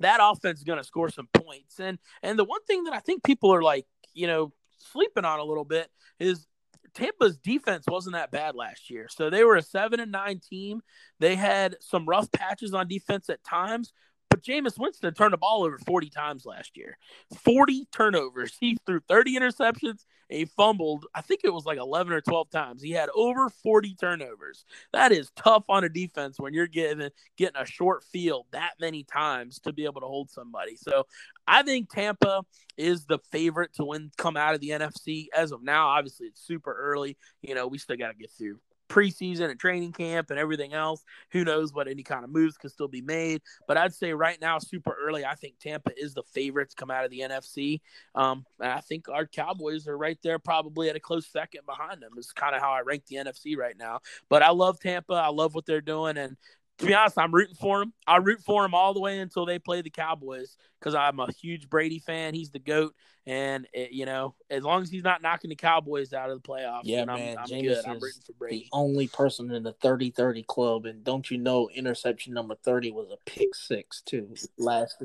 that 0.00 0.18
offense 0.22 0.58
is 0.58 0.64
going 0.64 0.78
to 0.78 0.84
score 0.84 1.10
some 1.10 1.28
points. 1.32 1.78
And 1.78 1.98
and 2.22 2.38
the 2.38 2.44
one 2.44 2.64
thing 2.64 2.84
that 2.84 2.94
I 2.94 3.00
think 3.00 3.22
people 3.22 3.52
are 3.54 3.62
like, 3.62 3.86
you 4.14 4.26
know, 4.26 4.52
sleeping 4.78 5.24
on 5.24 5.40
a 5.40 5.44
little 5.44 5.64
bit 5.64 5.90
is 6.18 6.46
Tampa's 6.94 7.36
defense 7.36 7.84
wasn't 7.88 8.14
that 8.14 8.30
bad 8.30 8.54
last 8.54 8.90
year. 8.90 9.08
So 9.10 9.30
they 9.30 9.44
were 9.44 9.56
a 9.56 9.62
seven 9.62 10.00
and 10.00 10.12
nine 10.12 10.40
team. 10.40 10.80
They 11.20 11.34
had 11.36 11.76
some 11.80 12.06
rough 12.06 12.30
patches 12.32 12.74
on 12.74 12.88
defense 12.88 13.28
at 13.28 13.44
times, 13.44 13.92
but 14.34 14.42
Jameis 14.42 14.76
Winston 14.76 15.14
turned 15.14 15.32
the 15.32 15.38
ball 15.38 15.62
over 15.62 15.78
40 15.78 16.10
times 16.10 16.44
last 16.44 16.76
year. 16.76 16.98
40 17.44 17.86
turnovers. 17.92 18.56
He 18.58 18.76
threw 18.84 18.98
30 18.98 19.38
interceptions 19.38 20.04
he 20.28 20.44
fumbled, 20.46 21.06
I 21.14 21.20
think 21.20 21.42
it 21.44 21.52
was 21.52 21.66
like 21.66 21.78
11 21.78 22.12
or 22.12 22.20
12 22.20 22.50
times. 22.50 22.82
He 22.82 22.90
had 22.90 23.08
over 23.14 23.50
40 23.50 23.94
turnovers. 23.94 24.64
That 24.92 25.12
is 25.12 25.30
tough 25.36 25.64
on 25.68 25.84
a 25.84 25.88
defense 25.88 26.38
when 26.38 26.54
you're 26.54 26.66
getting 26.66 27.08
getting 27.36 27.60
a 27.60 27.66
short 27.66 28.04
field 28.04 28.46
that 28.52 28.72
many 28.80 29.04
times 29.04 29.58
to 29.60 29.72
be 29.72 29.84
able 29.84 30.00
to 30.00 30.06
hold 30.06 30.30
somebody. 30.30 30.76
So 30.76 31.04
I 31.46 31.62
think 31.62 31.90
Tampa 31.90 32.42
is 32.76 33.04
the 33.04 33.18
favorite 33.30 33.74
to 33.74 33.84
win 33.84 34.10
come 34.16 34.36
out 34.36 34.54
of 34.54 34.60
the 34.60 34.70
NFC 34.70 35.26
as 35.36 35.52
of 35.52 35.62
now. 35.62 35.88
Obviously, 35.88 36.28
it's 36.28 36.44
super 36.44 36.72
early. 36.72 37.16
You 37.42 37.54
know, 37.54 37.66
we 37.66 37.78
still 37.78 37.96
got 37.96 38.08
to 38.08 38.14
get 38.14 38.30
through 38.36 38.58
preseason 38.88 39.50
and 39.50 39.58
training 39.58 39.92
camp 39.92 40.30
and 40.30 40.38
everything 40.38 40.72
else. 40.72 41.04
Who 41.30 41.44
knows 41.44 41.72
what 41.72 41.88
any 41.88 42.02
kind 42.02 42.24
of 42.24 42.30
moves 42.30 42.56
could 42.56 42.70
still 42.70 42.88
be 42.88 43.00
made? 43.00 43.42
But 43.66 43.76
I'd 43.76 43.94
say 43.94 44.12
right 44.12 44.40
now, 44.40 44.58
super 44.58 44.96
early, 45.00 45.24
I 45.24 45.34
think 45.34 45.58
Tampa 45.58 45.90
is 45.96 46.14
the 46.14 46.22
favorite 46.22 46.70
to 46.70 46.76
come 46.76 46.90
out 46.90 47.04
of 47.04 47.10
the 47.10 47.20
NFC. 47.20 47.80
Um, 48.14 48.44
and 48.60 48.72
I 48.72 48.80
think 48.80 49.08
our 49.08 49.26
Cowboys 49.26 49.88
are 49.88 49.98
right 49.98 50.18
there, 50.22 50.38
probably 50.38 50.88
at 50.88 50.96
a 50.96 51.00
close 51.00 51.26
second 51.26 51.66
behind 51.66 52.02
them. 52.02 52.12
Is 52.16 52.32
kind 52.32 52.54
of 52.54 52.60
how 52.62 52.72
I 52.72 52.80
rank 52.80 53.06
the 53.06 53.16
NFC 53.16 53.56
right 53.56 53.76
now. 53.76 54.00
But 54.28 54.42
I 54.42 54.50
love 54.50 54.80
Tampa. 54.80 55.14
I 55.14 55.28
love 55.28 55.54
what 55.54 55.66
they're 55.66 55.80
doing, 55.80 56.16
and 56.16 56.36
to 56.78 56.86
be 56.86 56.94
honest, 56.94 57.18
I'm 57.18 57.32
rooting 57.32 57.54
for 57.54 57.82
him. 57.82 57.92
I 58.06 58.16
root 58.16 58.40
for 58.40 58.64
him 58.64 58.74
all 58.74 58.94
the 58.94 59.00
way 59.00 59.18
until 59.18 59.46
they 59.46 59.58
play 59.58 59.82
the 59.82 59.90
Cowboys 59.90 60.56
because 60.78 60.94
I'm 60.94 61.20
a 61.20 61.30
huge 61.30 61.70
Brady 61.70 62.00
fan. 62.00 62.34
He's 62.34 62.50
the 62.50 62.58
goat, 62.58 62.94
and 63.26 63.66
it, 63.72 63.92
you 63.92 64.06
know, 64.06 64.34
as 64.50 64.64
long 64.64 64.82
as 64.82 64.90
he's 64.90 65.04
not 65.04 65.22
knocking 65.22 65.50
the 65.50 65.56
Cowboys 65.56 66.12
out 66.12 66.30
of 66.30 66.42
the 66.42 66.48
playoffs, 66.48 66.82
yeah, 66.84 67.04
man, 67.04 67.36
I'm, 67.38 67.52
I'm 67.52 67.62
good. 67.62 67.84
I'm 67.86 68.00
rooting 68.00 68.22
for 68.26 68.32
Brady. 68.32 68.58
The 68.58 68.76
only 68.76 69.06
person 69.08 69.50
in 69.52 69.62
the 69.62 69.74
30-30 69.74 70.46
club, 70.46 70.86
and 70.86 71.04
don't 71.04 71.30
you 71.30 71.38
know, 71.38 71.68
interception 71.70 72.34
number 72.34 72.56
thirty 72.56 72.90
was 72.90 73.10
a 73.10 73.18
pick 73.24 73.54
six 73.54 74.00
too 74.00 74.34
last. 74.58 75.02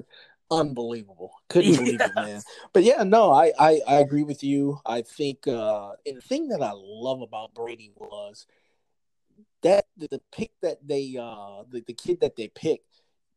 Unbelievable, 0.51 1.31
couldn't 1.49 1.75
believe 1.77 2.01
it, 2.01 2.15
man. 2.15 2.41
But 2.73 2.83
yeah, 2.83 3.03
no, 3.03 3.31
I, 3.31 3.51
I 3.59 3.81
I 3.87 3.95
agree 3.99 4.23
with 4.23 4.43
you. 4.43 4.79
I 4.83 5.03
think, 5.03 5.47
uh, 5.47 5.91
and 6.07 6.17
the 6.17 6.21
thing 6.21 6.47
that 6.47 6.63
I 6.63 6.71
love 6.73 7.21
about 7.21 7.53
Brady 7.53 7.91
was 7.95 8.47
the 10.07 10.21
pick 10.31 10.51
that 10.61 10.77
they 10.87 11.17
uh 11.19 11.63
the, 11.69 11.83
the 11.85 11.93
kid 11.93 12.19
that 12.21 12.35
they 12.35 12.47
picked 12.47 12.85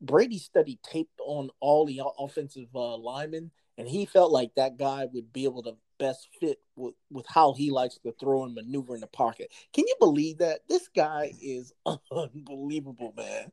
Brady 0.02 0.38
studied 0.38 0.80
tape 0.82 1.08
on 1.24 1.50
all 1.60 1.86
the 1.86 2.02
offensive 2.18 2.68
uh, 2.74 2.96
linemen, 2.96 3.52
and 3.78 3.88
he 3.88 4.04
felt 4.04 4.32
like 4.32 4.54
that 4.56 4.76
guy 4.76 5.06
would 5.12 5.32
be 5.32 5.44
able 5.44 5.62
to 5.62 5.76
best 5.98 6.28
fit 6.40 6.58
with, 6.74 6.94
with 7.10 7.24
how 7.28 7.52
he 7.52 7.70
likes 7.70 7.98
to 7.98 8.12
throw 8.18 8.44
and 8.44 8.54
maneuver 8.54 8.96
in 8.96 9.00
the 9.00 9.06
pocket. 9.06 9.52
Can 9.72 9.84
you 9.86 9.94
believe 10.00 10.38
that? 10.38 10.62
This 10.68 10.88
guy 10.94 11.32
is 11.40 11.72
unbelievable, 12.12 13.14
man. 13.16 13.52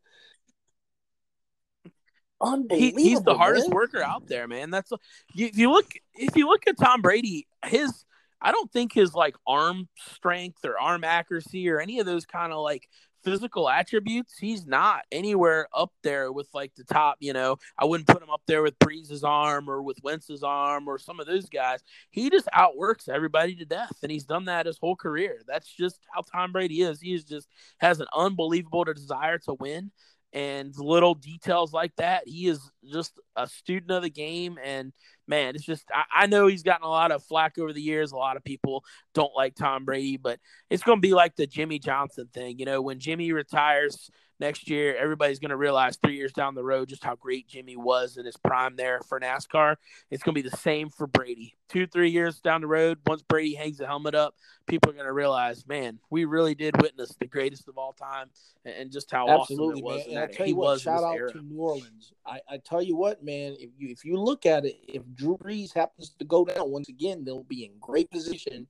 Unbelievable. 2.41 2.99
He, 2.99 3.10
he's 3.10 3.22
the 3.22 3.38
hardest 3.38 3.70
man. 3.70 3.76
worker 3.76 4.01
out 4.01 4.28
there, 4.28 4.47
man. 4.47 4.72
That's 4.72 4.91
if 5.36 5.57
you 5.57 5.72
look 5.72 5.91
if 6.16 6.36
you 6.36 6.47
look 6.47 6.68
at 6.68 6.80
Tom 6.80 7.01
Brady, 7.01 7.47
his 7.66 8.05
I 8.42 8.52
don't 8.52 8.72
think 8.72 8.94
his 8.94 9.14
like 9.14 9.36
arm 9.48 9.88
strength 9.98 10.64
or 10.66 10.80
arm 10.80 11.04
accuracy 11.04 11.70
or 11.70 11.80
any 11.80 12.00
of 12.00 12.06
those 12.06 12.26
kind 12.26 12.54
of 12.54 12.60
like 12.60 12.88
physical 13.24 13.70
attributes, 13.70 14.38
he's 14.38 14.66
not 14.66 15.02
anywhere 15.12 15.68
up 15.74 15.92
there 16.04 16.32
with 16.32 16.48
like 16.54 16.74
the 16.76 16.84
top, 16.84 17.18
you 17.20 17.34
know. 17.34 17.58
I 17.78 17.86
wouldn't 17.86 18.08
put 18.08 18.22
him 18.24 18.30
up 18.30 18.42
there 18.48 18.62
with 18.62 18.80
Brees's 18.80 19.24
arm 19.24 19.70
or 19.70 19.82
with 19.82 19.98
Wentz's 20.04 20.44
arm 20.44 20.88
or 20.88 20.98
some 20.98 21.20
of 21.20 21.28
those 21.28 21.50
guys. 21.50 21.84
He 22.12 22.30
just 22.30 22.48
outworks 22.54 23.08
everybody 23.08 23.56
to 23.56 23.66
death, 23.66 23.98
and 24.02 24.12
he's 24.12 24.26
done 24.26 24.46
that 24.46 24.66
his 24.66 24.78
whole 24.78 24.96
career. 24.96 25.42
That's 25.48 25.72
just 25.72 26.00
how 26.14 26.22
Tom 26.22 26.52
Brady 26.52 26.82
is. 26.82 27.02
He 27.02 27.14
is 27.14 27.24
just 27.24 27.48
has 27.80 28.00
an 28.00 28.08
unbelievable 28.16 28.84
desire 28.86 29.38
to 29.40 29.54
win 29.54 29.92
and 30.34 30.73
little 30.77 31.15
details 31.15 31.73
like 31.73 31.95
that. 31.97 32.23
He 32.27 32.47
is 32.47 32.59
just 32.91 33.13
a 33.36 33.47
student 33.47 33.91
of 33.91 34.03
the 34.03 34.09
game. 34.09 34.57
And 34.63 34.93
man, 35.27 35.55
it's 35.55 35.65
just, 35.65 35.86
I, 35.93 36.23
I, 36.23 36.27
know 36.27 36.47
he's 36.47 36.63
gotten 36.63 36.86
a 36.86 36.89
lot 36.89 37.11
of 37.11 37.23
flack 37.23 37.57
over 37.57 37.73
the 37.73 37.82
years. 37.82 38.11
A 38.11 38.17
lot 38.17 38.38
of 38.38 38.43
people 38.43 38.84
don't 39.13 39.36
like 39.36 39.55
Tom 39.55 39.86
Brady, 39.86 40.17
but 40.17 40.39
it's 40.69 40.84
going 40.84 40.97
to 40.97 41.07
be 41.07 41.13
like 41.13 41.36
the 41.36 41.47
Jimmie 41.47 41.80
Johnson 41.80 42.27
thing. 42.34 42.59
You 42.59 42.65
know, 42.65 42.82
when 42.82 42.99
Jimmie 42.99 43.32
retires, 43.32 44.09
next 44.40 44.70
year, 44.70 44.96
everybody's 44.96 45.40
going 45.40 45.50
to 45.50 45.58
realize 45.58 45.98
three 45.98 46.16
years 46.16 46.32
down 46.32 46.56
the 46.56 46.64
road 46.64 46.90
just 46.90 47.04
how 47.04 47.16
great 47.16 47.48
Jimmie 47.48 47.78
was 47.78 48.18
in 48.18 48.26
his 48.26 48.38
prime 48.38 48.76
there 48.76 49.02
for 49.08 49.20
NASCAR. 49.20 49.76
It's 50.10 50.24
going 50.24 50.36
to 50.36 50.42
be 50.42 50.50
the 50.50 50.58
same 50.58 50.90
for 50.90 51.08
Brady. 51.08 51.56
Two, 51.68 51.86
three 51.86 52.10
years 52.10 52.40
down 52.40 52.62
the 52.62 52.68
road, 52.68 52.98
once 53.06 53.22
Brady 53.22 53.54
hangs 53.54 53.78
the 53.78 53.86
helmet 53.86 54.16
up, 54.16 54.36
people 54.68 54.90
are 54.90 54.94
going 54.94 55.06
to 55.06 55.14
realize, 55.14 55.68
man, 55.68 56.00
we 56.10 56.26
really 56.26 56.56
did 56.56 56.82
witness 56.82 57.14
the 57.20 57.28
greatest 57.28 57.68
of 57.68 57.78
all 57.78 57.94
time 57.94 58.30
and 58.66 58.92
just 58.92 59.12
how 59.12 59.28
Absolutely, 59.28 59.82
awesome 59.82 59.84
it 59.84 59.84
was. 59.84 60.08
Man. 60.08 60.18
And 60.18 60.20
I 60.20 60.34
tell 60.34 60.48
you 60.48 60.56
what, 60.56 60.82
shout 60.82 61.04
out 61.04 61.16
era. 61.16 61.32
to 61.32 61.42
New 61.42 61.60
Orleans. 61.60 62.14
I, 62.26 62.40
I 62.50 62.58
tell 62.58 62.82
you 62.82 62.96
what, 62.96 63.24
man, 63.24 63.56
if 63.60 63.70
you 63.78 63.90
if 63.90 64.04
you 64.04 64.18
look 64.20 64.46
at 64.46 64.66
it, 64.66 64.78
if 64.88 65.04
Drew 65.16 65.38
Brees 65.38 65.74
happens 65.74 66.12
to 66.18 66.26
go 66.26 66.46
down 66.46 66.72
once 66.72 66.90
again, 66.90 67.24
they'll 67.24 67.44
be 67.44 67.66
in 67.66 67.72
great 67.80 68.10
position 68.10 68.68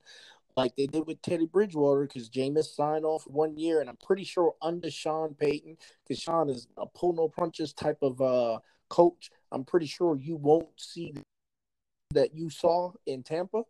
like 0.60 0.76
they 0.76 0.86
did 0.86 1.06
with 1.06 1.22
Teddy 1.22 1.46
Bridgewater 1.46 2.06
because 2.06 2.28
Jameis 2.28 2.74
signed 2.74 3.04
off 3.04 3.24
one 3.26 3.56
year, 3.56 3.80
and 3.80 3.88
I'm 3.88 3.96
pretty 3.96 4.24
sure 4.24 4.54
under 4.60 4.90
Sean 4.90 5.34
Payton, 5.34 5.76
because 6.06 6.22
Sean 6.22 6.48
is 6.48 6.68
a 6.76 6.86
pull 6.86 7.14
no 7.14 7.28
punches 7.28 7.72
type 7.72 7.98
of 8.02 8.20
uh, 8.20 8.58
coach. 8.88 9.30
I'm 9.52 9.64
pretty 9.64 9.86
sure 9.86 10.16
you 10.16 10.36
won't 10.36 10.68
see 10.76 11.14
that 12.12 12.34
you 12.34 12.50
saw 12.50 12.92
in 13.06 13.22
Tampa. 13.22 13.62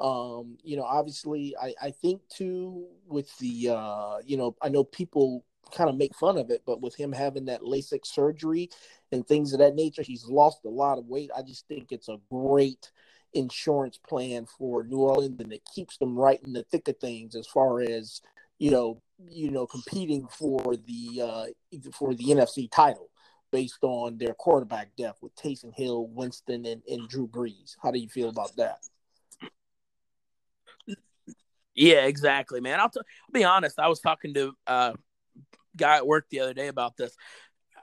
Um, 0.00 0.56
you 0.62 0.76
know, 0.76 0.84
obviously, 0.84 1.54
I, 1.60 1.74
I 1.82 1.90
think 1.90 2.22
too 2.28 2.86
with 3.06 3.36
the 3.38 3.70
uh, 3.70 4.18
you 4.24 4.36
know, 4.36 4.56
I 4.62 4.70
know 4.70 4.84
people 4.84 5.44
kind 5.74 5.90
of 5.90 5.96
make 5.96 6.14
fun 6.16 6.38
of 6.38 6.50
it, 6.50 6.62
but 6.66 6.80
with 6.80 6.96
him 6.96 7.12
having 7.12 7.44
that 7.44 7.62
LASIK 7.62 8.04
surgery 8.04 8.70
and 9.12 9.26
things 9.26 9.52
of 9.52 9.58
that 9.58 9.74
nature, 9.74 10.02
he's 10.02 10.24
lost 10.24 10.64
a 10.64 10.68
lot 10.68 10.98
of 10.98 11.06
weight. 11.06 11.30
I 11.36 11.42
just 11.42 11.68
think 11.68 11.92
it's 11.92 12.08
a 12.08 12.18
great 12.30 12.90
insurance 13.32 13.98
plan 13.98 14.46
for 14.46 14.84
New 14.84 14.98
Orleans, 14.98 15.40
and 15.40 15.52
it 15.52 15.62
keeps 15.72 15.96
them 15.98 16.16
right 16.16 16.40
in 16.44 16.52
the 16.52 16.64
thick 16.64 16.88
of 16.88 16.98
things 16.98 17.34
as 17.34 17.46
far 17.46 17.80
as 17.80 18.20
you 18.58 18.70
know, 18.70 19.00
you 19.28 19.50
know, 19.50 19.66
competing 19.66 20.28
for 20.28 20.76
the 20.76 21.22
uh, 21.22 21.46
for 21.92 22.14
the 22.14 22.24
NFC 22.24 22.70
title 22.70 23.08
based 23.50 23.82
on 23.82 24.18
their 24.18 24.34
quarterback 24.34 24.94
depth 24.96 25.22
with 25.22 25.34
Taysom 25.34 25.74
Hill, 25.74 26.06
Winston, 26.08 26.66
and, 26.66 26.82
and 26.88 27.08
Drew 27.08 27.26
Brees. 27.26 27.74
How 27.82 27.90
do 27.90 27.98
you 27.98 28.08
feel 28.08 28.28
about 28.28 28.54
that? 28.56 28.78
Yeah, 31.74 32.04
exactly, 32.04 32.60
man. 32.60 32.78
I'll, 32.78 32.90
t- 32.90 33.00
I'll 33.00 33.32
be 33.32 33.44
honest. 33.44 33.80
I 33.80 33.88
was 33.88 34.00
talking 34.00 34.34
to 34.34 34.52
a 34.66 34.70
uh, 34.70 34.92
guy 35.76 35.96
at 35.96 36.06
work 36.06 36.26
the 36.30 36.40
other 36.40 36.54
day 36.54 36.68
about 36.68 36.96
this. 36.96 37.16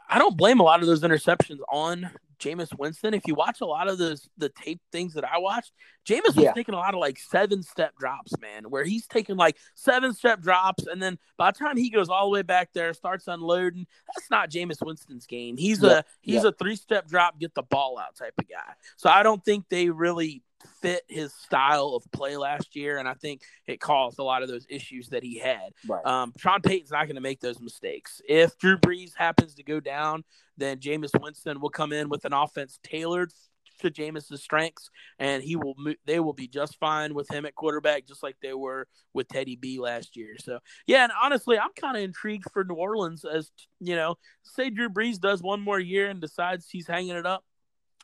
I 0.10 0.20
don't 0.20 0.38
blame 0.38 0.60
a 0.60 0.64
lot 0.64 0.82
of 0.82 0.88
those 0.88 1.02
interceptions 1.02 1.58
on 1.70 2.10
Jameis 2.40 2.78
Winston. 2.78 3.14
If 3.14 3.24
you 3.26 3.36
watch 3.36 3.62
a 3.62 3.66
lot 3.66 3.88
of 3.88 3.98
the 3.98 4.20
the 4.38 4.50
tape 4.50 4.82
things 4.92 5.14
that 5.14 5.24
I 5.26 5.38
watched, 5.38 5.72
Jameis 6.08 6.36
was 6.36 6.38
yeah. 6.38 6.54
taking 6.54 6.76
a 6.76 6.78
lot 6.78 6.94
of 6.94 7.00
like 7.00 7.18
seven 7.18 7.64
step 7.64 7.94
drops, 7.98 8.34
man, 8.40 8.66
where 8.70 8.84
he's 8.84 9.08
taking 9.08 9.36
like 9.36 9.58
seven 9.76 10.14
step 10.14 10.42
drops, 10.42 10.86
and 10.86 11.02
then 11.02 11.18
by 11.38 11.52
the 11.52 11.60
time 11.60 11.78
he 11.78 11.90
goes 11.90 12.10
all 12.10 12.26
the 12.26 12.32
way 12.32 12.42
back 12.42 12.70
there, 12.74 12.94
starts 12.94 13.28
unloading, 13.28 13.88
that's 14.16 14.30
not 14.30 14.50
Jameis 14.50 14.86
Winston's 14.86 15.26
game. 15.26 15.58
He's 15.58 15.82
yeah. 15.82 16.00
a 16.00 16.04
he's 16.22 16.44
yeah. 16.44 16.50
a 16.50 16.52
three 16.52 16.76
step 16.76 17.08
drop, 17.08 17.40
get 17.40 17.54
the 17.54 17.64
ball 17.64 18.00
out 18.00 18.16
type 18.16 18.34
of 18.38 18.48
guy. 18.48 18.74
So 18.98 19.10
I 19.10 19.24
don't 19.24 19.44
think 19.44 19.66
they 19.70 19.90
really 19.90 20.44
fit 20.82 21.04
his 21.08 21.34
style 21.34 21.94
of 21.96 22.04
play 22.12 22.38
last 22.38 22.76
year, 22.76 22.98
and 22.98 23.08
I 23.08 23.14
think 23.14 23.42
it 23.68 23.80
caused 23.80 24.20
a 24.20 24.24
lot 24.24 24.44
of 24.44 24.50
those 24.50 24.66
issues 24.70 25.10
that 25.10 25.24
he 25.24 25.40
had. 25.40 25.72
Right. 25.88 26.06
Um, 26.06 26.34
Sean 26.38 26.62
Payton's 26.62 26.92
not 26.92 27.06
going 27.06 27.16
to 27.16 27.22
make 27.22 27.40
those 27.40 27.60
mistakes. 27.60 28.22
If 28.28 28.58
Drew 28.58 28.78
Brees 28.78 29.12
happens 29.16 29.56
to 29.56 29.64
go 29.64 29.80
down, 29.80 30.24
then 30.58 30.80
Jameis 30.80 31.20
Winston 31.20 31.60
will 31.60 31.70
come 31.70 31.94
in 31.94 32.10
with 32.10 32.26
an 32.26 32.34
offense 32.34 32.80
tailored 32.84 33.32
to 33.80 33.92
Jameis's 33.92 34.42
strengths, 34.42 34.90
and 35.20 35.44
he 35.44 35.56
will 35.56 35.76
they 36.06 36.20
will 36.20 36.34
be 36.34 36.48
just 36.48 36.78
fine 36.80 37.14
with 37.14 37.30
him 37.30 37.46
at 37.46 37.56
quarterback, 37.56 38.08
just 38.08 38.24
like 38.24 38.36
they 38.42 38.54
were 38.54 38.88
with 39.14 39.28
Teddy 39.28 39.56
B 39.56 39.80
last 39.80 40.16
year. 40.16 40.36
So 40.40 40.60
yeah, 40.88 41.04
and 41.04 41.14
honestly, 41.22 41.58
I'm 41.58 41.74
kind 41.80 41.96
of 41.96 42.04
intrigued 42.04 42.50
for 42.52 42.64
New 42.64 42.76
Orleans 42.76 43.24
as 43.24 43.52
you 43.80 43.96
know, 43.96 44.16
say 44.44 44.70
Drew 44.70 44.90
Brees 44.90 45.20
does 45.20 45.42
one 45.42 45.62
more 45.62 45.80
year 45.80 46.10
and 46.10 46.20
decides 46.20 46.68
he's 46.70 46.88
hanging 46.88 47.16
it 47.16 47.26
up. 47.26 47.44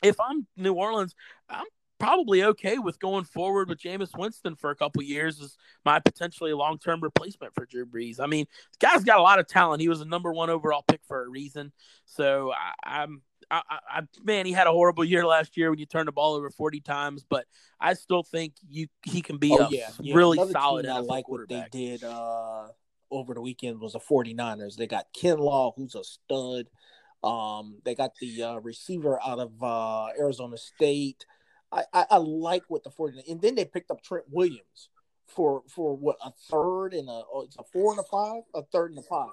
If 0.02 0.20
I'm 0.20 0.46
New 0.58 0.74
Orleans, 0.74 1.16
I'm 1.50 1.66
probably 2.04 2.44
okay 2.44 2.80
with 2.80 3.00
going 3.00 3.24
forward 3.24 3.70
with 3.70 3.80
Jameis 3.80 4.18
Winston 4.18 4.56
for 4.58 4.72
a 4.72 4.76
couple 4.76 5.02
years 5.02 5.42
as 5.42 5.56
my 5.86 6.00
potentially 6.00 6.52
long 6.52 6.78
term 6.78 7.00
replacement 7.00 7.54
for 7.56 7.66
Drew 7.66 7.86
Brees. 7.86 8.20
I 8.20 8.28
mean, 8.28 8.46
the 8.74 8.86
guy's 8.86 9.06
got 9.06 9.20
a 9.20 9.22
lot 9.22 9.40
of 9.40 9.48
talent. 9.48 9.80
He 9.82 9.88
was 9.88 10.02
a 10.02 10.06
number 10.06 10.34
one 10.34 10.50
overall 10.50 10.84
pick 10.86 11.00
for 11.08 11.24
a 11.24 11.30
reason. 11.30 11.72
So 12.06 12.52
I, 12.52 13.02
I'm 13.02 13.22
I, 13.50 13.62
I, 13.70 14.02
man, 14.24 14.46
he 14.46 14.52
had 14.52 14.68
a 14.68 14.72
horrible 14.72 15.06
year 15.06 15.26
last 15.26 15.56
year 15.56 15.70
when 15.70 15.80
you 15.80 15.86
turned 15.86 16.08
the 16.08 16.12
ball 16.12 16.36
over 16.36 16.50
40 16.50 16.82
times, 16.82 17.26
but 17.28 17.46
I 17.80 17.94
still 17.94 18.24
think 18.24 18.56
you 18.68 18.88
he 19.04 19.22
can 19.22 19.38
be 19.38 19.52
oh, 19.52 19.66
a 19.66 19.70
yeah. 19.70 19.90
Yeah. 20.02 20.16
really 20.16 20.38
Another 20.38 20.52
solid. 20.52 20.86
I 20.88 21.00
like 21.00 21.30
what 21.30 21.48
they 21.48 21.64
did 21.72 22.04
uh, 22.04 22.68
over 23.12 23.34
the 23.34 23.42
weekend 23.42 23.80
was 23.80 23.94
the 23.94 24.00
49ers. 24.00 24.76
They 24.76 24.88
got 24.88 25.06
Kinlaw, 25.14 25.74
who's 25.78 25.96
a 25.96 26.04
stud. 26.04 26.68
Um, 27.24 27.78
they 27.86 27.96
got 27.96 28.12
the 28.20 28.44
uh, 28.44 28.56
receiver 28.58 29.20
out 29.26 29.40
of 29.40 29.52
uh, 29.64 30.08
Arizona 30.20 30.58
State. 30.58 31.26
I, 31.74 31.84
I, 31.94 32.06
I 32.12 32.18
like 32.18 32.64
what 32.68 32.84
the 32.84 32.92
49 32.92 33.24
and 33.28 33.42
then 33.42 33.56
they 33.56 33.66
picked 33.66 33.92
up 33.92 34.04
Trent 34.04 34.26
Williams 34.30 34.90
for 35.28 35.64
for 35.68 35.96
what 35.96 36.18
a 36.24 36.32
third 36.50 36.94
and 36.94 37.10
a 37.10 37.24
oh, 37.34 37.44
it's 37.46 37.58
a 37.58 37.64
four 37.64 37.92
and 37.92 38.00
a 38.00 38.04
five, 38.04 38.44
a 38.54 38.64
third 38.64 38.92
and 38.92 39.00
a 39.00 39.04
five. 39.04 39.32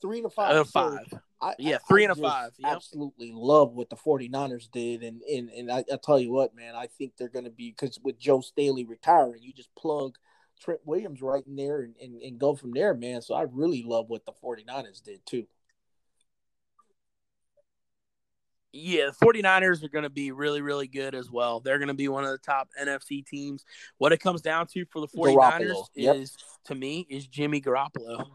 Three 0.00 0.18
and 0.18 0.26
a 0.26 0.30
five. 0.30 0.56
Uh, 0.56 0.60
a 0.60 0.64
five. 0.64 1.12
I, 1.42 1.54
yeah, 1.58 1.78
three 1.88 2.04
and 2.04 2.12
a 2.12 2.14
five. 2.14 2.52
Yep. 2.58 2.72
Absolutely 2.72 3.32
love 3.34 3.72
what 3.74 3.90
the 3.90 3.96
49ers 3.96 4.70
did. 4.70 5.02
And 5.02 5.22
and, 5.22 5.50
and 5.50 5.70
I, 5.70 5.84
I 5.92 5.98
tell 6.02 6.18
you 6.18 6.32
what, 6.32 6.54
man, 6.54 6.74
I 6.74 6.86
think 6.86 7.12
they're 7.16 7.28
gonna 7.28 7.50
be 7.50 7.70
because 7.70 7.98
with 8.02 8.18
Joe 8.18 8.40
Staley 8.40 8.84
retiring, 8.84 9.42
you 9.42 9.52
just 9.52 9.74
plug 9.74 10.16
Trent 10.60 10.80
Williams 10.84 11.22
right 11.22 11.46
in 11.46 11.56
there 11.56 11.80
and, 11.80 11.94
and, 12.00 12.20
and 12.22 12.38
go 12.38 12.54
from 12.54 12.72
there, 12.72 12.94
man. 12.94 13.22
So 13.22 13.34
I 13.34 13.46
really 13.50 13.82
love 13.82 14.08
what 14.08 14.24
the 14.26 14.32
49ers 14.32 15.02
did 15.02 15.24
too. 15.26 15.46
Yeah, 18.72 19.06
the 19.06 19.26
49ers 19.26 19.82
are 19.82 19.88
going 19.88 20.04
to 20.04 20.10
be 20.10 20.30
really, 20.30 20.60
really 20.60 20.86
good 20.86 21.14
as 21.14 21.28
well. 21.28 21.58
They're 21.58 21.78
going 21.78 21.88
to 21.88 21.94
be 21.94 22.06
one 22.06 22.22
of 22.22 22.30
the 22.30 22.38
top 22.38 22.68
NFC 22.80 23.26
teams. 23.26 23.64
What 23.98 24.12
it 24.12 24.18
comes 24.18 24.42
down 24.42 24.68
to 24.68 24.84
for 24.86 25.00
the 25.00 25.08
49ers 25.08 25.86
yep. 25.96 26.16
is, 26.16 26.36
to 26.66 26.76
me, 26.76 27.04
is 27.10 27.26
Jimmy 27.26 27.60
Garoppolo. 27.60 28.26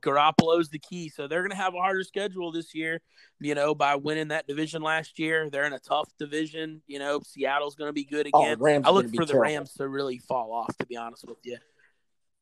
Garoppolo's 0.00 0.68
the 0.68 0.80
key. 0.80 1.08
So 1.08 1.28
they're 1.28 1.42
going 1.42 1.52
to 1.52 1.56
have 1.56 1.74
a 1.74 1.78
harder 1.78 2.02
schedule 2.02 2.50
this 2.50 2.74
year, 2.74 3.00
you 3.38 3.54
know, 3.54 3.72
by 3.72 3.94
winning 3.94 4.28
that 4.28 4.48
division 4.48 4.82
last 4.82 5.18
year. 5.20 5.48
They're 5.48 5.66
in 5.66 5.72
a 5.72 5.78
tough 5.78 6.10
division. 6.18 6.82
You 6.88 6.98
know, 6.98 7.20
Seattle's 7.20 7.76
going 7.76 7.88
to 7.88 7.92
be 7.92 8.04
good 8.04 8.28
oh, 8.32 8.42
again. 8.42 8.82
Oh, 8.84 8.88
I 8.88 8.92
look 8.92 9.06
for 9.14 9.24
the 9.24 9.32
terrible. 9.32 9.42
Rams 9.42 9.74
to 9.74 9.88
really 9.88 10.18
fall 10.18 10.52
off, 10.52 10.76
to 10.78 10.86
be 10.86 10.96
honest 10.96 11.24
with 11.28 11.38
you. 11.44 11.58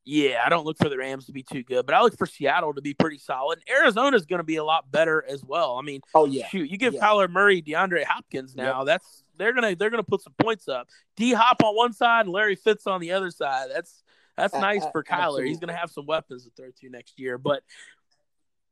Yeah, 0.05 0.41
I 0.45 0.49
don't 0.49 0.65
look 0.65 0.77
for 0.77 0.89
the 0.89 0.97
Rams 0.97 1.27
to 1.27 1.31
be 1.31 1.43
too 1.43 1.63
good, 1.63 1.85
but 1.85 1.95
I 1.95 2.01
look 2.01 2.17
for 2.17 2.25
Seattle 2.25 2.73
to 2.73 2.81
be 2.81 2.93
pretty 2.93 3.19
solid. 3.19 3.59
Arizona 3.69 4.17
is 4.17 4.25
going 4.25 4.39
to 4.39 4.43
be 4.43 4.57
a 4.57 4.63
lot 4.63 4.91
better 4.91 5.23
as 5.27 5.43
well. 5.45 5.77
I 5.77 5.81
mean, 5.81 6.01
oh 6.13 6.25
yeah, 6.25 6.47
shoot, 6.47 6.69
you 6.69 6.77
give 6.77 6.93
yeah. 6.93 6.99
Kyler 6.99 7.29
Murray, 7.29 7.61
DeAndre 7.61 8.03
Hopkins 8.03 8.53
now. 8.53 8.79
Yep. 8.79 8.87
That's 8.87 9.23
they're 9.37 9.53
gonna 9.53 9.75
they're 9.75 9.89
gonna 9.89 10.03
put 10.03 10.21
some 10.21 10.33
points 10.37 10.67
up. 10.67 10.89
D 11.15 11.31
Hop 11.31 11.63
on 11.63 11.75
one 11.75 11.93
side 11.93 12.25
and 12.25 12.33
Larry 12.33 12.55
Fitz 12.55 12.85
on 12.85 12.99
the 12.99 13.13
other 13.13 13.31
side. 13.31 13.69
That's 13.73 14.03
that's 14.35 14.53
uh, 14.53 14.59
nice 14.59 14.83
for 14.91 15.03
Kyler. 15.03 15.23
Absolutely. 15.23 15.49
He's 15.49 15.59
gonna 15.59 15.75
have 15.75 15.89
some 15.89 16.05
weapons 16.05 16.43
to 16.43 16.51
throw 16.51 16.69
to 16.81 16.89
next 16.89 17.19
year. 17.19 17.37
But 17.37 17.63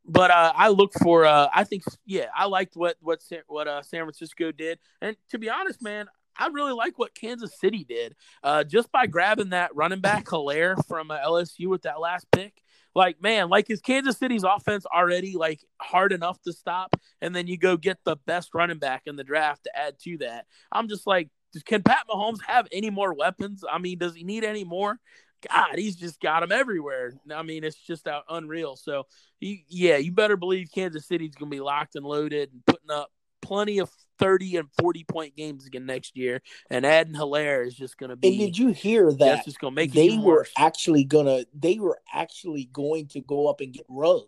but 0.05 0.31
uh, 0.31 0.53
I 0.55 0.69
look 0.69 0.93
for 1.01 1.25
uh, 1.25 1.49
I 1.53 1.63
think 1.63 1.83
yeah 2.05 2.25
I 2.35 2.45
liked 2.45 2.75
what 2.75 2.97
what 2.99 3.21
what 3.47 3.67
uh, 3.67 3.83
San 3.83 4.01
Francisco 4.01 4.51
did, 4.51 4.79
and 5.01 5.15
to 5.29 5.37
be 5.37 5.49
honest, 5.49 5.81
man, 5.81 6.07
I 6.41 6.47
really 6.47 6.73
like 6.73 6.97
what 6.97 7.13
Kansas 7.13 7.59
City 7.59 7.83
did 7.83 8.15
uh, 8.43 8.63
just 8.63 8.91
by 8.91 9.05
grabbing 9.05 9.49
that 9.49 9.75
running 9.75 10.01
back 10.01 10.25
Helaire 10.25 10.75
from 10.87 11.11
uh, 11.11 11.19
LSU 11.19 11.67
with 11.67 11.83
that 11.83 11.99
last 11.99 12.25
pick. 12.31 12.61
Like, 12.95 13.21
man, 13.21 13.49
like 13.49 13.69
is 13.69 13.79
Kansas 13.79 14.17
City's 14.17 14.43
offense 14.43 14.85
already 14.85 15.37
like 15.37 15.61
hard 15.79 16.11
enough 16.11 16.41
to 16.41 16.51
stop? 16.51 16.95
And 17.21 17.35
then 17.35 17.45
you 17.45 17.57
go 17.57 17.77
get 17.77 17.99
the 18.03 18.17
best 18.25 18.49
running 18.55 18.79
back 18.79 19.03
in 19.05 19.15
the 19.15 19.23
draft 19.23 19.65
to 19.65 19.77
add 19.77 19.99
to 20.03 20.17
that. 20.17 20.45
I'm 20.71 20.87
just 20.87 21.05
like, 21.05 21.29
can 21.65 21.83
Pat 21.83 22.05
Mahomes 22.09 22.41
have 22.47 22.67
any 22.71 22.89
more 22.89 23.13
weapons? 23.13 23.63
I 23.69 23.77
mean, 23.77 23.99
does 23.99 24.15
he 24.15 24.23
need 24.23 24.43
any 24.43 24.63
more? 24.63 24.99
God, 25.47 25.75
he's 25.77 25.95
just 25.95 26.19
got 26.19 26.41
them 26.41 26.51
everywhere. 26.51 27.13
I 27.33 27.43
mean, 27.43 27.63
it's 27.63 27.77
just 27.77 28.07
out 28.07 28.23
unreal. 28.29 28.75
So, 28.75 29.05
he, 29.39 29.65
yeah, 29.69 29.97
you 29.97 30.11
better 30.11 30.37
believe 30.37 30.69
Kansas 30.73 31.07
City's 31.07 31.35
going 31.35 31.49
to 31.49 31.55
be 31.55 31.61
locked 31.61 31.95
and 31.95 32.05
loaded 32.05 32.51
and 32.51 32.65
putting 32.65 32.91
up 32.91 33.09
plenty 33.41 33.79
of 33.79 33.89
30 34.21 34.57
and 34.57 34.69
40 34.79 35.03
point 35.05 35.35
games 35.35 35.65
again 35.65 35.85
next 35.85 36.15
year. 36.15 36.41
And 36.69 36.85
adding 36.85 37.13
Helaire 37.13 37.65
is 37.65 37.75
just 37.75 37.97
going 37.97 38.11
to 38.11 38.15
be. 38.15 38.27
And 38.29 38.37
did 38.37 38.57
you 38.57 38.69
hear 38.69 39.11
that? 39.11 39.19
That's 39.19 39.45
just 39.45 39.59
going 39.59 39.71
to 39.73 39.75
make 39.75 39.91
they 39.91 40.17
were 40.17 40.37
worse. 40.37 40.51
actually 40.57 41.03
going 41.03 41.25
to, 41.25 41.47
they 41.53 41.79
were 41.79 41.99
actually 42.13 42.69
going 42.71 43.07
to 43.09 43.21
go 43.21 43.47
up 43.47 43.61
and 43.61 43.73
get 43.73 43.85
Ruggs. 43.89 44.27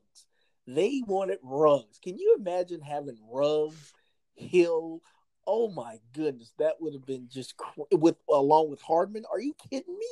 They 0.67 1.01
wanted 1.05 1.39
Ruggs. 1.43 1.99
Can 2.01 2.17
you 2.17 2.35
imagine 2.39 2.81
having 2.81 3.17
Ruggs, 3.29 3.93
Hill? 4.35 5.01
Oh 5.45 5.69
my 5.69 5.99
goodness, 6.13 6.53
that 6.57 6.75
would 6.79 6.93
have 6.93 7.05
been 7.05 7.27
just 7.29 7.53
with 7.91 8.15
along 8.29 8.69
with 8.69 8.81
Hardman. 8.81 9.25
Are 9.31 9.41
you 9.41 9.53
kidding 9.69 9.97
me? 9.97 10.07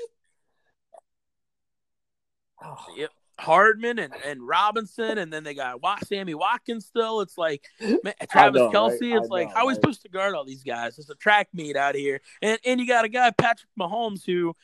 Oh. 2.64 2.86
Yep. 2.98 3.10
Hardman 3.40 4.00
and, 4.00 4.14
and 4.26 4.48
Robinson, 4.48 5.18
and 5.18 5.32
then 5.32 5.44
they 5.44 5.54
got 5.54 5.80
Sammy 6.06 6.34
Watkins 6.34 6.86
still. 6.86 7.22
It's 7.22 7.38
like 7.38 7.66
man, 7.80 8.14
Travis 8.30 8.60
know, 8.60 8.72
Kelce. 8.72 9.02
Right? 9.02 9.22
It's 9.22 9.30
I 9.32 9.34
like 9.34 9.48
know, 9.50 9.56
how 9.56 9.64
are 9.64 9.68
we 9.68 9.74
supposed 9.74 10.02
to 10.04 10.10
guard 10.10 10.36
all 10.36 10.46
these 10.46 10.64
guys? 10.64 10.98
It's 11.00 11.10
a 11.10 11.16
track 11.16 11.50
meet 11.54 11.76
out 11.76 11.96
here, 11.96 12.22
and 12.42 12.60
and 12.66 12.80
you 12.80 12.88
got 12.88 13.06
a 13.06 13.10
guy 13.10 13.32
Patrick 13.32 13.70
Mahomes 13.80 14.26
who 14.26 14.56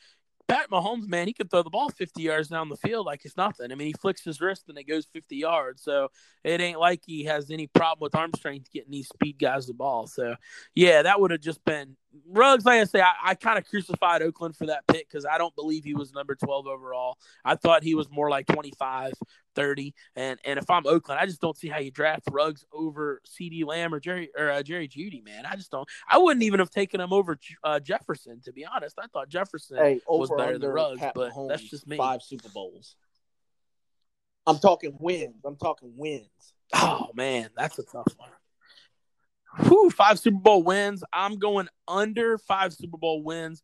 Pat 0.48 0.70
Mahomes, 0.70 1.06
man, 1.06 1.26
he 1.26 1.34
can 1.34 1.46
throw 1.46 1.62
the 1.62 1.68
ball 1.68 1.90
50 1.90 2.22
yards 2.22 2.48
down 2.48 2.70
the 2.70 2.76
field 2.76 3.04
like 3.04 3.22
it's 3.26 3.36
nothing. 3.36 3.70
I 3.70 3.74
mean, 3.74 3.88
he 3.88 3.92
flicks 3.92 4.24
his 4.24 4.40
wrist 4.40 4.64
and 4.68 4.78
it 4.78 4.84
goes 4.84 5.06
50 5.12 5.36
yards. 5.36 5.82
So 5.82 6.08
it 6.42 6.62
ain't 6.62 6.80
like 6.80 7.02
he 7.04 7.24
has 7.24 7.50
any 7.50 7.66
problem 7.66 7.98
with 8.00 8.14
arm 8.14 8.30
strength 8.34 8.72
getting 8.72 8.90
these 8.90 9.08
speed 9.08 9.38
guys 9.38 9.66
the 9.66 9.74
ball. 9.74 10.06
So, 10.06 10.36
yeah, 10.74 11.02
that 11.02 11.20
would 11.20 11.32
have 11.32 11.42
just 11.42 11.62
been 11.66 11.96
Ruggs. 12.26 12.64
Like 12.64 12.80
I 12.80 12.84
say, 12.84 13.00
I, 13.00 13.12
I 13.22 13.34
kind 13.34 13.58
of 13.58 13.66
crucified 13.66 14.22
Oakland 14.22 14.56
for 14.56 14.66
that 14.66 14.86
pick 14.86 15.08
because 15.08 15.24
I 15.24 15.38
don't 15.38 15.54
believe 15.54 15.84
he 15.84 15.94
was 15.94 16.12
number 16.12 16.34
12 16.34 16.66
overall. 16.66 17.18
I 17.44 17.54
thought 17.54 17.82
he 17.82 17.94
was 17.94 18.10
more 18.10 18.30
like 18.30 18.46
25, 18.46 19.12
30. 19.54 19.94
And 20.16 20.38
and 20.44 20.58
if 20.58 20.70
I'm 20.70 20.86
Oakland, 20.86 21.20
I 21.20 21.26
just 21.26 21.40
don't 21.40 21.56
see 21.56 21.68
how 21.68 21.78
you 21.78 21.90
draft 21.90 22.24
Ruggs 22.30 22.64
over 22.72 23.20
CeeDee 23.26 23.64
Lamb 23.64 23.92
or 23.92 24.00
Jerry 24.00 24.30
or 24.36 24.50
uh, 24.50 24.62
Jerry 24.62 24.88
Jeudy, 24.88 25.24
man. 25.24 25.46
I 25.46 25.56
just 25.56 25.70
don't. 25.70 25.88
I 26.08 26.18
wouldn't 26.18 26.42
even 26.42 26.60
have 26.60 26.70
taken 26.70 27.00
him 27.00 27.12
over 27.12 27.38
uh, 27.64 27.80
Jefferson, 27.80 28.40
to 28.44 28.52
be 28.52 28.64
honest. 28.64 28.98
I 28.98 29.06
thought 29.06 29.28
Jefferson 29.28 29.76
hey, 29.76 30.00
was 30.08 30.30
better 30.36 30.58
than 30.58 30.70
Ruggs, 30.70 31.00
Pat 31.00 31.14
but 31.14 31.32
Mahomes, 31.32 31.48
that's 31.48 31.62
just 31.62 31.86
me. 31.86 31.96
Five 31.96 32.22
Super 32.22 32.48
Bowls. 32.48 32.96
I'm 34.46 34.58
talking 34.58 34.96
wins. 34.98 35.44
I'm 35.44 35.56
talking 35.56 35.92
wins. 35.96 36.54
Oh 36.74 37.08
man, 37.14 37.50
that's 37.56 37.78
a 37.78 37.82
tough 37.82 38.14
one. 38.16 38.30
Whew, 39.66 39.90
five 39.90 40.18
Super 40.18 40.38
Bowl 40.38 40.62
wins. 40.62 41.02
I'm 41.12 41.38
going 41.38 41.68
under 41.86 42.38
five 42.38 42.72
Super 42.72 42.96
Bowl 42.96 43.22
wins 43.22 43.62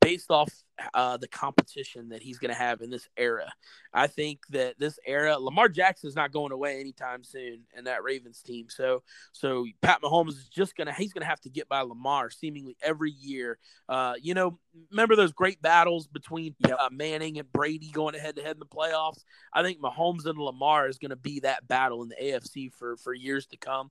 based 0.00 0.30
off 0.30 0.50
uh, 0.94 1.16
the 1.16 1.28
competition 1.28 2.10
that 2.10 2.22
he's 2.22 2.38
going 2.38 2.50
to 2.50 2.58
have 2.58 2.80
in 2.80 2.90
this 2.90 3.08
era. 3.16 3.50
I 3.92 4.06
think 4.06 4.40
that 4.50 4.78
this 4.78 4.98
era, 5.06 5.38
Lamar 5.38 5.68
Jackson 5.68 6.08
is 6.08 6.14
not 6.14 6.32
going 6.32 6.52
away 6.52 6.80
anytime 6.80 7.24
soon 7.24 7.60
in 7.76 7.84
that 7.84 8.02
Ravens 8.02 8.40
team. 8.40 8.66
So, 8.68 9.02
so 9.32 9.66
Pat 9.82 10.00
Mahomes 10.02 10.30
is 10.30 10.48
just 10.48 10.76
gonna 10.76 10.92
he's 10.92 11.12
gonna 11.12 11.26
have 11.26 11.40
to 11.40 11.50
get 11.50 11.68
by 11.68 11.80
Lamar 11.80 12.30
seemingly 12.30 12.76
every 12.82 13.10
year. 13.10 13.58
Uh, 13.88 14.14
you 14.20 14.34
know, 14.34 14.58
remember 14.90 15.16
those 15.16 15.32
great 15.32 15.60
battles 15.62 16.06
between 16.06 16.54
uh, 16.64 16.88
Manning 16.92 17.38
and 17.38 17.50
Brady 17.52 17.90
going 17.90 18.14
head 18.14 18.36
to 18.36 18.42
head 18.42 18.56
in 18.56 18.60
the 18.60 18.66
playoffs? 18.66 19.24
I 19.52 19.62
think 19.62 19.80
Mahomes 19.80 20.26
and 20.26 20.38
Lamar 20.38 20.88
is 20.88 20.98
going 20.98 21.10
to 21.10 21.16
be 21.16 21.40
that 21.40 21.66
battle 21.66 22.02
in 22.02 22.08
the 22.08 22.16
AFC 22.16 22.72
for 22.72 22.96
for 22.96 23.12
years 23.14 23.46
to 23.48 23.56
come. 23.56 23.90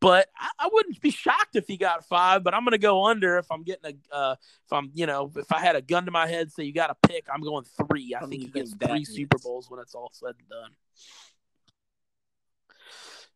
But 0.00 0.28
I, 0.38 0.48
I, 0.58 0.68
wouldn't 0.72 1.00
be 1.00 1.10
shocked 1.10 1.56
if 1.56 1.66
he 1.66 1.76
got 1.76 2.04
five. 2.04 2.44
But 2.44 2.54
I'm 2.54 2.62
going 2.62 2.72
to 2.72 2.78
go 2.78 3.06
under 3.06 3.38
if 3.38 3.50
I'm 3.50 3.62
getting 3.62 3.98
a 4.12 4.14
uh, 4.14 4.34
if 4.66 4.72
I'm 4.72 4.90
you 4.94 5.06
know 5.06 5.32
if 5.34 5.50
I 5.52 5.60
had 5.60 5.76
a 5.76 5.82
gun 5.82 6.04
to 6.04 6.10
my 6.10 6.26
head, 6.26 6.52
say 6.52 6.64
you 6.64 6.74
got 6.74 6.88
to 6.88 7.08
pick, 7.08 7.26
I'm 7.32 7.40
going 7.40 7.64
three. 7.88 8.14
I 8.14 8.26
think 8.26 8.42
he 8.42 8.48
gets 8.48 8.74
three 8.74 9.04
Super 9.04 9.38
Bowls 9.42 9.70
when 9.70 9.80
it's 9.80 9.94
all 9.94 10.10
said 10.12 10.34
and 10.38 10.48
done. 10.48 10.70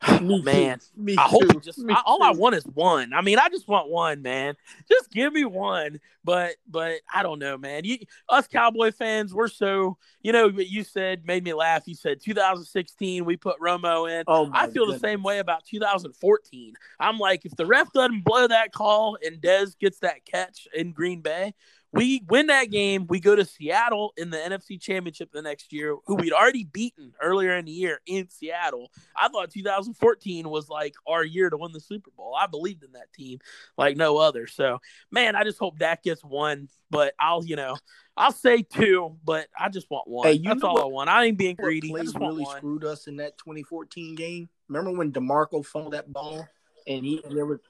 Me 0.22 0.40
man, 0.42 0.78
me 0.96 1.16
I 1.16 1.22
hope 1.22 1.42
too. 1.48 1.60
just 1.60 1.80
I, 1.88 2.02
all 2.06 2.22
I 2.22 2.30
want 2.30 2.54
is 2.54 2.64
one. 2.64 3.12
I 3.12 3.20
mean, 3.20 3.38
I 3.38 3.48
just 3.48 3.66
want 3.66 3.88
one, 3.88 4.22
man. 4.22 4.54
Just 4.88 5.10
give 5.10 5.32
me 5.32 5.44
one. 5.44 5.98
But 6.22 6.54
but 6.68 7.00
I 7.12 7.24
don't 7.24 7.40
know, 7.40 7.58
man. 7.58 7.84
You 7.84 7.98
us 8.28 8.46
Cowboy 8.46 8.92
fans, 8.92 9.34
we're 9.34 9.48
so 9.48 9.96
you 10.22 10.30
know 10.32 10.48
what 10.50 10.68
you 10.68 10.84
said 10.84 11.26
made 11.26 11.42
me 11.42 11.52
laugh. 11.52 11.82
You 11.86 11.96
said 11.96 12.20
2016 12.22 13.24
we 13.24 13.36
put 13.36 13.58
Romo 13.60 14.08
in. 14.08 14.22
Oh, 14.28 14.48
I 14.52 14.66
feel 14.66 14.84
goodness. 14.84 15.00
the 15.00 15.08
same 15.08 15.22
way 15.24 15.40
about 15.40 15.64
2014. 15.64 16.74
I'm 17.00 17.18
like, 17.18 17.44
if 17.44 17.56
the 17.56 17.66
ref 17.66 17.92
doesn't 17.92 18.22
blow 18.24 18.46
that 18.46 18.72
call 18.72 19.18
and 19.24 19.40
Dez 19.40 19.76
gets 19.78 19.98
that 20.00 20.24
catch 20.24 20.68
in 20.74 20.92
Green 20.92 21.22
Bay, 21.22 21.54
we 21.92 22.22
win 22.28 22.48
that 22.48 22.70
game. 22.70 23.06
We 23.08 23.20
go 23.20 23.34
to 23.34 23.44
Seattle 23.44 24.12
in 24.16 24.30
the 24.30 24.36
NFC 24.36 24.80
Championship 24.80 25.32
the 25.32 25.42
next 25.42 25.72
year, 25.72 25.96
who 26.06 26.16
we'd 26.16 26.32
already 26.32 26.64
beaten 26.64 27.12
earlier 27.20 27.56
in 27.56 27.64
the 27.64 27.72
year 27.72 28.00
in 28.06 28.28
Seattle. 28.28 28.90
I 29.16 29.28
thought 29.28 29.50
2014 29.50 30.48
was 30.48 30.68
like 30.68 30.94
our 31.06 31.24
year 31.24 31.48
to 31.48 31.56
win 31.56 31.72
the 31.72 31.80
Super 31.80 32.10
Bowl. 32.16 32.36
I 32.38 32.46
believed 32.46 32.84
in 32.84 32.92
that 32.92 33.12
team 33.12 33.38
like 33.78 33.96
no 33.96 34.18
other. 34.18 34.46
So, 34.46 34.80
man, 35.10 35.34
I 35.34 35.44
just 35.44 35.58
hope 35.58 35.78
Dak 35.78 36.02
gets 36.02 36.22
one. 36.22 36.68
But 36.90 37.14
I'll, 37.18 37.44
you 37.44 37.56
know, 37.56 37.76
I'll 38.16 38.32
say 38.32 38.62
two, 38.62 39.16
but 39.24 39.48
I 39.58 39.68
just 39.68 39.90
want 39.90 40.08
one. 40.08 40.26
Hey, 40.26 40.34
you 40.34 40.44
That's 40.44 40.62
all 40.62 40.74
what, 40.74 40.82
I 40.82 40.86
want. 40.86 41.10
I 41.10 41.24
ain't 41.24 41.38
being 41.38 41.56
greedy. 41.56 41.92
Just 41.92 42.18
really 42.18 42.44
one. 42.44 42.56
screwed 42.56 42.84
us 42.84 43.06
in 43.06 43.16
that 43.16 43.38
2014 43.38 44.14
game. 44.14 44.48
Remember 44.68 44.92
when 44.92 45.12
Demarco 45.12 45.64
fumbled 45.64 45.94
that 45.94 46.12
ball 46.12 46.46
and 46.86 47.04
he 47.04 47.22
and 47.24 47.36
there 47.36 47.46
was, 47.46 47.60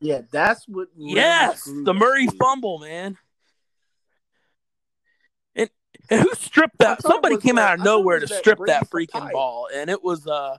yeah, 0.00 0.22
that's 0.30 0.66
what. 0.68 0.88
Really 0.96 1.14
yes, 1.14 1.62
the 1.64 1.94
Murray 1.94 2.26
fumble, 2.26 2.78
man. 2.78 3.16
And 6.10 6.20
who 6.20 6.34
stripped 6.34 6.78
that? 6.78 7.02
Somebody 7.02 7.36
came 7.36 7.58
out 7.58 7.78
of 7.78 7.84
nowhere 7.84 8.18
to 8.18 8.26
strip 8.26 8.58
that 8.66 8.90
freaking 8.90 9.30
ball, 9.32 9.68
and 9.74 9.90
it 9.90 10.02
was 10.02 10.26
uh. 10.26 10.56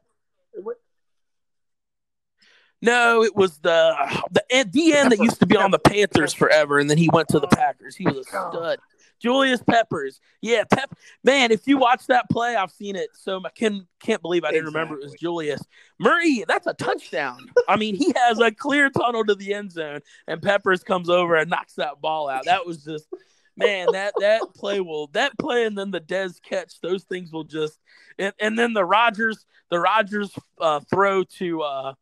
no, 2.82 3.24
it 3.24 3.36
was 3.36 3.58
the 3.60 3.96
the 4.32 4.44
DN 4.52 5.10
that 5.10 5.20
used 5.20 5.40
to 5.40 5.48
be 5.48 5.58
on 5.58 5.72
the 5.72 5.80
Panthers 5.80 6.34
forever, 6.34 6.80
and 6.80 6.90
then 6.90 6.98
he 6.98 7.10
went 7.12 7.30
to 7.30 7.40
the 7.40 7.48
Packers. 7.48 7.96
He 7.96 8.06
was 8.06 8.18
a 8.18 8.24
stud. 8.24 8.80
Julius 9.20 9.62
Peppers, 9.62 10.22
yeah, 10.42 10.64
Pep. 10.64 10.96
Man, 11.24 11.52
if 11.52 11.68
you 11.68 11.78
watch 11.78 12.08
that 12.08 12.30
play, 12.30 12.56
I've 12.56 12.72
seen 12.72 12.96
it. 12.96 13.10
So 13.14 13.42
I 13.46 13.50
can 13.50 13.86
can't 14.00 14.22
believe 14.22 14.44
I 14.44 14.52
didn't 14.52 14.68
exactly. 14.68 14.82
remember 14.82 15.00
it 15.00 15.04
was 15.04 15.14
Julius 15.20 15.62
Murray. 16.00 16.46
That's 16.48 16.68
a 16.68 16.74
touchdown. 16.74 17.52
I 17.68 17.76
mean, 17.76 17.96
he 17.96 18.14
has 18.16 18.40
a 18.40 18.52
clear 18.52 18.90
tunnel 18.90 19.26
to 19.26 19.36
the 19.36 19.54
end 19.54 19.72
zone, 19.72 20.00
and 20.28 20.42
Peppers 20.42 20.84
comes 20.84 21.10
over 21.10 21.36
and 21.36 21.50
knocks 21.50 21.74
that 21.74 22.00
ball 22.02 22.30
out. 22.30 22.46
That 22.46 22.66
was 22.66 22.84
just 22.84 23.08
man, 23.60 23.92
that 23.92 24.14
that 24.20 24.42
play 24.56 24.80
will 24.80 25.08
that 25.08 25.38
play 25.38 25.66
and 25.66 25.78
then 25.78 25.92
the 25.92 26.00
Dez 26.00 26.42
catch, 26.42 26.80
those 26.82 27.04
things 27.04 27.32
will 27.32 27.44
just 27.44 27.78
and, 28.18 28.34
and 28.40 28.58
then 28.58 28.74
the 28.74 28.86
Rodgers 28.86 29.46
the 29.70 29.80
Rodgers 29.80 30.32
uh, 30.60 30.80
throw 30.90 31.24
to 31.24 31.62
uh 31.62 31.94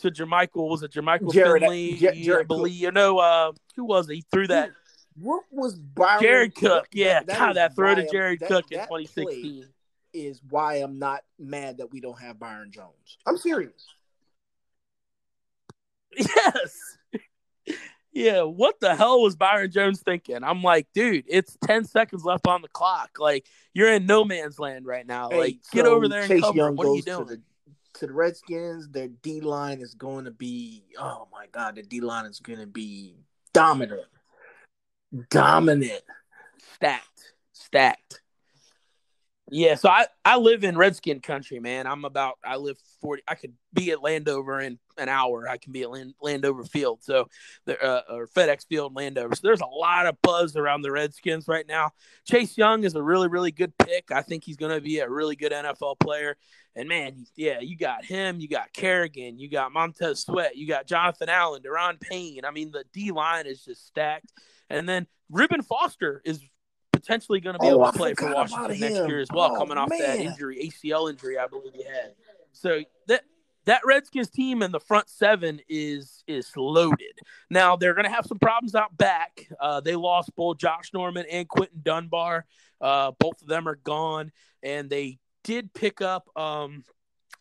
to 0.00 0.10
Jermichael 0.10 0.68
was 0.68 0.82
it 0.82 0.92
Jermichael 0.92 1.32
Jared, 1.32 1.62
Finley? 1.62 1.94
J- 1.94 2.22
Jared 2.22 2.48
believe, 2.48 2.74
you 2.74 2.90
know 2.90 3.18
uh 3.18 3.52
who 3.76 3.84
was 3.84 4.08
it? 4.08 4.14
He 4.14 4.24
threw 4.32 4.48
that. 4.48 4.72
What 5.14 5.44
was 5.50 5.74
Byron 5.74 6.22
Jared 6.22 6.54
Cook? 6.54 6.88
Yeah, 6.90 7.20
that, 7.20 7.26
that 7.26 7.38
God, 7.38 7.56
that 7.56 7.76
throw 7.76 7.94
to 7.94 8.10
Jared 8.10 8.40
that, 8.40 8.48
Cook 8.48 8.72
in 8.72 8.78
2016 8.80 9.66
is 10.14 10.40
why 10.48 10.76
I'm 10.76 10.98
not 10.98 11.22
mad 11.38 11.78
that 11.78 11.92
we 11.92 12.00
don't 12.00 12.18
have 12.20 12.38
Byron 12.38 12.70
Jones. 12.72 13.18
I'm 13.26 13.36
serious. 13.36 13.86
Yes 16.14 16.98
yeah, 18.12 18.42
what 18.42 18.78
the 18.80 18.94
hell 18.94 19.22
was 19.22 19.36
Byron 19.36 19.70
Jones 19.70 20.00
thinking? 20.00 20.44
I'm 20.44 20.62
like, 20.62 20.86
dude, 20.94 21.24
it's 21.28 21.56
10 21.64 21.84
seconds 21.84 22.24
left 22.24 22.46
on 22.46 22.60
the 22.60 22.68
clock. 22.68 23.18
Like, 23.18 23.46
you're 23.72 23.92
in 23.92 24.04
no 24.06 24.24
man's 24.24 24.58
land 24.58 24.84
right 24.84 25.06
now. 25.06 25.30
Hey, 25.30 25.38
like, 25.38 25.56
so 25.62 25.76
get 25.76 25.86
over 25.86 26.08
there 26.08 26.20
and 26.20 26.28
Chase 26.28 26.42
cover. 26.42 26.56
Young 26.56 26.76
what 26.76 26.86
are 26.88 26.94
you 26.94 27.02
doing? 27.02 27.26
To 27.26 27.36
the, 27.36 27.42
to 27.94 28.06
the 28.06 28.12
Redskins, 28.12 28.90
their 28.90 29.08
D 29.08 29.40
line 29.40 29.80
is 29.80 29.94
going 29.94 30.26
to 30.26 30.30
be, 30.30 30.84
oh 30.98 31.26
my 31.32 31.46
God, 31.52 31.76
the 31.76 31.82
D 31.82 32.00
line 32.00 32.26
is 32.26 32.40
going 32.40 32.58
to 32.58 32.66
be 32.66 33.16
dominant. 33.54 34.02
Dominant. 35.30 36.02
Stacked. 36.74 37.32
Stacked. 37.52 38.20
Yeah, 39.50 39.74
so 39.74 39.88
I, 39.88 40.06
I 40.24 40.36
live 40.36 40.64
in 40.64 40.76
Redskin 40.76 41.20
country, 41.20 41.60
man. 41.60 41.86
I'm 41.86 42.04
about 42.04 42.38
I 42.44 42.56
live 42.56 42.78
40. 43.02 43.22
I 43.28 43.34
could 43.34 43.52
be 43.74 43.90
at 43.90 44.02
Landover 44.02 44.60
in 44.60 44.78
an 44.96 45.08
hour. 45.08 45.48
I 45.48 45.58
can 45.58 45.72
be 45.72 45.82
at 45.82 45.90
Land, 45.90 46.14
Landover 46.22 46.64
Field, 46.64 47.02
so 47.02 47.28
the 47.66 47.82
uh, 47.82 48.02
or 48.08 48.26
FedEx 48.26 48.66
Field, 48.66 48.94
Landover. 48.94 49.34
So 49.34 49.40
there's 49.42 49.60
a 49.60 49.66
lot 49.66 50.06
of 50.06 50.16
buzz 50.22 50.56
around 50.56 50.82
the 50.82 50.90
Redskins 50.90 51.48
right 51.48 51.66
now. 51.66 51.90
Chase 52.24 52.56
Young 52.56 52.84
is 52.84 52.94
a 52.94 53.02
really, 53.02 53.28
really 53.28 53.50
good 53.50 53.76
pick. 53.76 54.10
I 54.10 54.22
think 54.22 54.44
he's 54.44 54.56
going 54.56 54.74
to 54.74 54.80
be 54.80 55.00
a 55.00 55.10
really 55.10 55.36
good 55.36 55.52
NFL 55.52 56.00
player. 56.00 56.36
And 56.74 56.88
man, 56.88 57.26
yeah, 57.36 57.60
you 57.60 57.76
got 57.76 58.04
him, 58.04 58.40
you 58.40 58.48
got 58.48 58.72
Kerrigan, 58.72 59.38
you 59.38 59.50
got 59.50 59.72
Montez 59.72 60.20
Sweat, 60.20 60.56
you 60.56 60.66
got 60.66 60.86
Jonathan 60.86 61.28
Allen, 61.28 61.62
Daron 61.62 62.00
Payne. 62.00 62.44
I 62.46 62.50
mean, 62.50 62.70
the 62.70 62.84
D 62.94 63.10
line 63.10 63.46
is 63.46 63.62
just 63.62 63.86
stacked. 63.86 64.32
And 64.70 64.88
then 64.88 65.06
Reuben 65.30 65.62
Foster 65.62 66.22
is 66.24 66.40
potentially 67.02 67.40
going 67.40 67.54
to 67.54 67.58
be 67.58 67.66
oh, 67.66 67.74
able 67.74 67.92
to 67.92 67.98
play 67.98 68.14
for 68.14 68.32
Washington 68.32 68.78
next 68.78 69.08
year 69.08 69.20
as 69.20 69.28
well, 69.32 69.52
oh, 69.54 69.58
coming 69.58 69.76
off 69.76 69.90
man. 69.90 70.00
that 70.00 70.20
injury, 70.20 70.70
ACL 70.70 71.10
injury, 71.10 71.38
I 71.38 71.46
believe 71.46 71.72
he 71.74 71.84
had. 71.84 72.14
So 72.52 72.80
that 73.08 73.22
that 73.64 73.82
Redskins 73.84 74.30
team 74.30 74.62
in 74.62 74.72
the 74.72 74.80
front 74.80 75.08
seven 75.08 75.60
is 75.68 76.24
is 76.26 76.50
loaded. 76.56 77.18
Now 77.50 77.76
they're 77.76 77.94
going 77.94 78.06
to 78.06 78.10
have 78.10 78.26
some 78.26 78.38
problems 78.38 78.74
out 78.74 78.96
back. 78.96 79.48
Uh, 79.60 79.80
they 79.80 79.96
lost 79.96 80.34
both 80.36 80.58
Josh 80.58 80.90
Norman 80.92 81.26
and 81.30 81.48
Quinton 81.48 81.80
Dunbar. 81.82 82.46
Uh, 82.80 83.12
both 83.18 83.40
of 83.42 83.48
them 83.48 83.68
are 83.68 83.76
gone, 83.76 84.32
and 84.62 84.90
they 84.90 85.18
did 85.44 85.72
pick 85.72 86.00
up. 86.00 86.28
Um, 86.36 86.84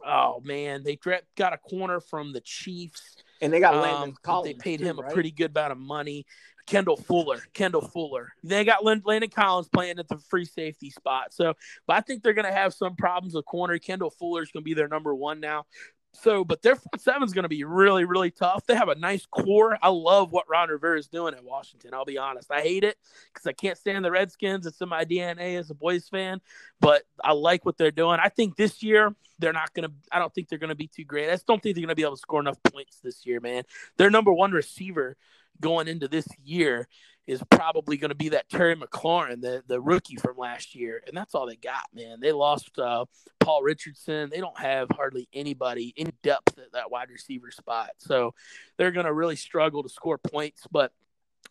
oh 0.05 0.41
man, 0.43 0.84
they 0.84 0.97
got 1.36 1.53
a 1.53 1.57
corner 1.57 1.99
from 1.99 2.34
the 2.34 2.41
Chiefs, 2.41 3.18
and 3.41 3.51
they 3.51 3.59
got 3.59 3.76
Landon 3.76 4.09
um, 4.09 4.16
Collins. 4.22 4.57
They 4.57 4.59
paid 4.59 4.80
too, 4.80 4.86
him 4.86 4.99
right? 4.99 5.09
a 5.09 5.14
pretty 5.14 5.32
good 5.32 5.51
amount 5.55 5.72
of 5.72 5.78
money. 5.80 6.26
Kendall 6.72 6.96
Fuller, 6.96 7.44
Kendall 7.54 7.82
Fuller. 7.82 8.30
They 8.44 8.64
got 8.64 8.86
Landon 8.86 9.30
Collins 9.30 9.68
playing 9.68 10.00
at 10.00 10.08
the 10.08 10.18
free 10.18 10.46
safety 10.46 10.90
spot. 10.90 11.34
So, 11.34 11.54
but 11.86 11.98
I 11.98 12.00
think 12.00 12.24
they're 12.24 12.34
going 12.34 12.46
to 12.46 12.54
have 12.54 12.74
some 12.74 12.96
problems 12.96 13.34
with 13.34 13.44
corner. 13.44 13.78
Kendall 13.78 14.10
Fuller 14.10 14.42
is 14.42 14.52
going 14.54 14.64
to 14.64 14.66
be 14.66 14.74
their 14.74 14.88
number 14.88 15.14
one 15.14 15.42
now. 15.42 15.66
So, 16.14 16.46
but 16.46 16.62
their 16.62 16.76
front 16.76 17.02
seven 17.02 17.24
is 17.24 17.34
going 17.34 17.44
to 17.44 17.50
be 17.50 17.66
really, 17.66 18.06
really 18.06 18.32
tough. 18.32 18.66
They 18.66 18.76
have 18.76 18.88
a 18.88 18.96
nice 18.96 19.26
core. 19.26 19.78
I 19.82 19.90
love 19.90 20.32
what 20.32 20.50
Ron 20.50 20.70
Rivera 20.70 20.98
is 20.98 21.08
doing 21.08 21.34
at 21.34 21.44
Washington. 21.44 21.94
I'll 21.94 22.06
be 22.06 22.18
honest. 22.18 22.50
I 22.50 22.62
hate 22.62 22.86
it 22.86 22.98
because 23.34 23.46
I 23.46 23.52
can't 23.52 23.78
stand 23.78 24.06
the 24.06 24.12
Redskins. 24.12 24.66
It's 24.66 24.80
in 24.80 24.88
my 24.88 25.04
DNA 25.04 25.58
as 25.58 25.72
a 25.72 25.74
boys 25.74 26.08
fan, 26.08 26.40
but 26.80 27.04
I 27.22 27.34
like 27.34 27.66
what 27.66 27.78
they're 27.78 27.92
doing. 27.92 28.20
I 28.24 28.30
think 28.30 28.56
this 28.56 28.82
year 28.82 29.14
they're 29.40 29.52
not 29.52 29.74
going 29.74 29.90
to, 29.90 29.94
I 30.10 30.20
don't 30.20 30.34
think 30.34 30.48
they're 30.48 30.60
going 30.60 30.70
to 30.70 30.76
be 30.76 30.88
too 30.88 31.04
great. 31.04 31.28
I 31.28 31.34
just 31.34 31.48
don't 31.48 31.62
think 31.62 31.76
they're 31.76 31.82
going 31.82 31.90
to 31.90 31.96
be 31.96 32.04
able 32.04 32.16
to 32.16 32.22
score 32.22 32.40
enough 32.40 32.62
points 32.64 33.00
this 33.04 33.26
year, 33.26 33.42
man. 33.42 33.64
Their 33.98 34.10
number 34.10 34.32
one 34.32 34.52
receiver 34.52 35.18
going 35.62 35.88
into 35.88 36.07
this 36.07 36.28
year 36.43 36.88
is 37.28 37.41
probably 37.49 37.97
going 37.97 38.09
to 38.09 38.16
be 38.16 38.30
that 38.30 38.49
Terry 38.49 38.76
McLaurin, 38.76 39.41
the, 39.41 39.64
the 39.68 39.80
rookie 39.80 40.16
from 40.16 40.38
last 40.38 40.76
year. 40.76 41.01
And 41.07 41.16
that's 41.16 41.36
all 41.36 41.45
they 41.45 41.55
got, 41.55 41.86
man. 41.93 42.20
They 42.20 42.32
lost 42.32 42.78
uh, 42.80 43.05
Paul 43.39 43.62
Richardson. 43.62 44.30
They 44.30 44.39
don't 44.39 44.59
have 44.59 44.89
hardly 44.89 45.30
anybody 45.34 45.93
in 45.95 46.12
depth 46.24 46.57
at 46.57 46.74
that 46.74 46.91
wide 46.91 47.09
receiver 47.09 47.51
spot. 47.51 47.91
So 47.99 48.34
they're 48.78 48.91
going 48.91 49.05
to 49.05 49.14
really 49.14 49.36
struggle 49.36 49.84
to 49.84 49.89
score 49.89 50.18
points, 50.18 50.68
but 50.72 50.91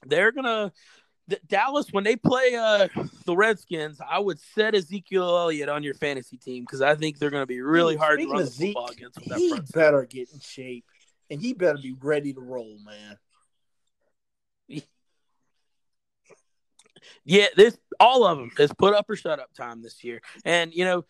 they're 0.05 0.33
going 0.33 0.45
to. 0.45 0.73
Dallas, 1.47 1.87
when 1.93 2.03
they 2.03 2.17
play 2.17 2.57
uh, 2.57 2.89
the 3.25 3.37
Redskins, 3.37 4.01
I 4.05 4.19
would 4.19 4.41
set 4.41 4.75
Ezekiel 4.75 5.23
Elliott 5.23 5.69
on 5.69 5.85
your 5.85 5.95
fantasy 5.95 6.37
team 6.37 6.65
because 6.65 6.83
I 6.83 6.97
think 6.97 7.19
they're 7.19 7.31
going 7.31 7.43
to 7.43 7.47
be 7.47 7.61
really 7.61 7.95
hard 7.95 8.19
to 8.19 8.27
run 8.27 8.39
the 8.39 8.47
Zeke, 8.47 8.75
football 8.75 8.91
against. 8.91 9.21
He 9.37 9.57
better 9.73 10.05
get 10.07 10.33
in 10.33 10.41
shape, 10.41 10.85
and 11.31 11.41
he 11.41 11.53
better 11.53 11.79
be 11.81 11.95
ready 12.01 12.33
to 12.33 12.41
roll, 12.41 12.77
man. 12.85 13.17
Yeah, 17.25 17.47
this 17.57 17.79
all 17.99 18.25
of 18.27 18.39
them 18.39 18.51
is 18.59 18.73
put 18.73 18.95
up 18.95 19.09
or 19.09 19.17
shut 19.17 19.39
up 19.39 19.53
time 19.55 19.83
this 19.83 20.03
year. 20.03 20.21
And 20.45 20.75
you 20.75 20.85
know, 20.85 21.05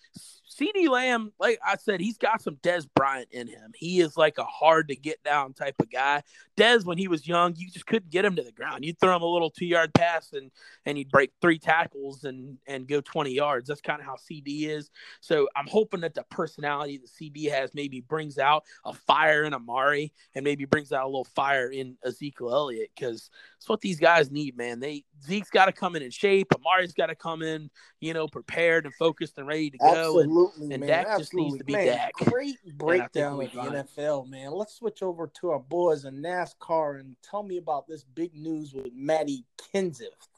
CeeDee 0.51 0.88
Lamb, 0.88 1.32
like 1.38 1.61
I 1.64 1.76
said, 1.76 2.01
he's 2.01 2.18
got 2.18 2.42
some 2.42 2.57
Dez 2.57 2.86
Bryant 2.94 3.28
in 3.30 3.46
him. 3.46 3.70
He 3.76 4.01
is 4.01 4.16
like 4.16 4.36
a 4.38 4.44
hard 4.44 4.88
to 4.88 4.96
get 4.96 5.22
down 5.22 5.53
type 5.53 5.76
of 5.80 5.90
guy. 5.90 6.22
Dez, 6.57 6.84
when 6.84 6.98
he 6.98 7.07
was 7.07 7.26
young, 7.26 7.55
you 7.57 7.70
just 7.70 7.86
couldn't 7.86 8.11
get 8.11 8.24
him 8.24 8.34
to 8.34 8.42
the 8.42 8.51
ground. 8.51 8.84
You'd 8.84 8.98
throw 8.98 9.14
him 9.14 9.22
a 9.22 9.26
little 9.26 9.51
two 9.51 9.64
yard 9.64 9.94
pass 9.94 10.32
and 10.32 10.51
and 10.84 10.98
he'd 10.98 11.11
break 11.11 11.30
three 11.40 11.59
tackles 11.59 12.24
and 12.24 12.59
and 12.66 12.88
go 12.88 13.01
20 13.01 13.30
yards. 13.30 13.68
That's 13.68 13.80
kind 13.80 14.01
of 14.01 14.07
how 14.07 14.16
CeeDee 14.16 14.68
is. 14.68 14.90
So 15.20 15.48
I'm 15.55 15.68
hoping 15.68 16.01
that 16.01 16.14
the 16.14 16.24
personality 16.30 16.98
that 16.98 17.11
CeeDee 17.11 17.51
has 17.51 17.72
maybe 17.72 18.01
brings 18.01 18.36
out 18.36 18.64
a 18.84 18.92
fire 18.92 19.44
in 19.44 19.55
Amari 19.55 20.12
and 20.34 20.42
maybe 20.42 20.64
brings 20.64 20.90
out 20.92 21.05
a 21.05 21.07
little 21.07 21.24
fire 21.24 21.70
in 21.70 21.96
Ezekiel 22.05 22.53
Elliott 22.53 22.90
because 22.94 23.30
it's 23.57 23.68
what 23.68 23.80
these 23.80 24.01
guys 24.01 24.32
need, 24.32 24.57
man. 24.57 24.80
They 24.80 25.05
Zeke's 25.24 25.51
got 25.51 25.66
to 25.66 25.72
come 25.72 25.94
in 25.94 26.03
in 26.03 26.11
shape. 26.11 26.48
Amari's 26.55 26.92
got 26.92 27.07
to 27.07 27.14
come 27.14 27.42
in, 27.42 27.70
you 28.01 28.14
know, 28.14 28.26
prepared 28.26 28.84
and 28.84 28.94
focused 28.94 29.38
and 29.38 29.46
ready 29.46 29.70
to 29.70 29.78
go. 29.78 29.86
Absolutely, 29.86 30.39
and, 30.61 30.72
and 30.72 30.80
man. 30.80 30.88
Dak 30.88 31.07
Absolutely. 31.07 31.22
just 31.22 31.34
needs 31.34 31.59
to 31.59 31.64
be 31.64 31.72
man, 31.72 31.86
Dak. 31.86 32.12
Great 32.14 32.57
breakdown 32.76 33.41
of 33.41 33.53
the 33.53 33.59
NFL, 33.59 34.28
man. 34.28 34.53
Let's 34.53 34.74
switch 34.74 35.03
over 35.03 35.26
to 35.41 35.51
our 35.51 35.61
boys 35.61 36.05
in 36.05 36.22
NASCAR 36.22 37.01
and 37.01 37.16
tell 37.22 37.43
me 37.43 37.57
about 37.57 37.86
this 37.86 38.05
big 38.05 38.34
news 38.34 38.72
with 38.72 38.93
Maddie 38.95 39.45
Kenseth. 39.59 40.28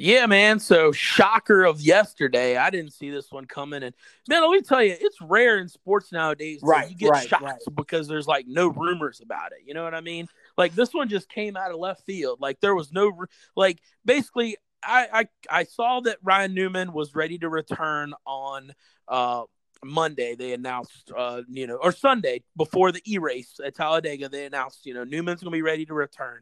Yeah, 0.00 0.26
man. 0.26 0.60
So 0.60 0.92
shocker 0.92 1.64
of 1.64 1.80
yesterday. 1.80 2.56
I 2.56 2.70
didn't 2.70 2.92
see 2.92 3.10
this 3.10 3.32
one 3.32 3.46
coming. 3.46 3.82
And 3.82 3.92
man, 4.28 4.42
let 4.42 4.52
me 4.52 4.62
tell 4.62 4.80
you, 4.80 4.96
it's 4.98 5.20
rare 5.20 5.58
in 5.58 5.68
sports 5.68 6.12
nowadays. 6.12 6.60
Right. 6.62 6.88
You 6.88 6.96
get 6.96 7.10
right, 7.10 7.28
shocked 7.28 7.42
right. 7.42 7.58
because 7.74 8.06
there's 8.06 8.28
like 8.28 8.46
no 8.46 8.68
rumors 8.68 9.20
about 9.20 9.50
it. 9.50 9.58
You 9.66 9.74
know 9.74 9.82
what 9.82 9.96
I 9.96 10.00
mean? 10.00 10.28
Like 10.56 10.76
this 10.76 10.94
one 10.94 11.08
just 11.08 11.28
came 11.28 11.56
out 11.56 11.72
of 11.72 11.78
left 11.78 12.06
field. 12.06 12.40
Like 12.40 12.60
there 12.60 12.76
was 12.76 12.92
no 12.92 13.12
like 13.56 13.80
basically 14.04 14.56
I 14.82 15.08
I, 15.12 15.60
I 15.60 15.64
saw 15.64 16.00
that 16.00 16.18
Ryan 16.22 16.54
Newman 16.54 16.92
was 16.92 17.14
ready 17.14 17.38
to 17.38 17.48
return 17.48 18.14
on 18.26 18.72
uh 19.06 19.42
Monday 19.84 20.34
they 20.34 20.52
announced, 20.52 21.12
uh, 21.16 21.42
you 21.48 21.66
know, 21.66 21.76
or 21.76 21.92
Sunday 21.92 22.42
before 22.56 22.92
the 22.92 23.02
E 23.06 23.18
race 23.18 23.60
at 23.64 23.74
Talladega, 23.76 24.28
they 24.28 24.44
announced, 24.44 24.86
you 24.86 24.94
know, 24.94 25.04
Newman's 25.04 25.40
going 25.40 25.52
to 25.52 25.56
be 25.56 25.62
ready 25.62 25.86
to 25.86 25.94
return. 25.94 26.40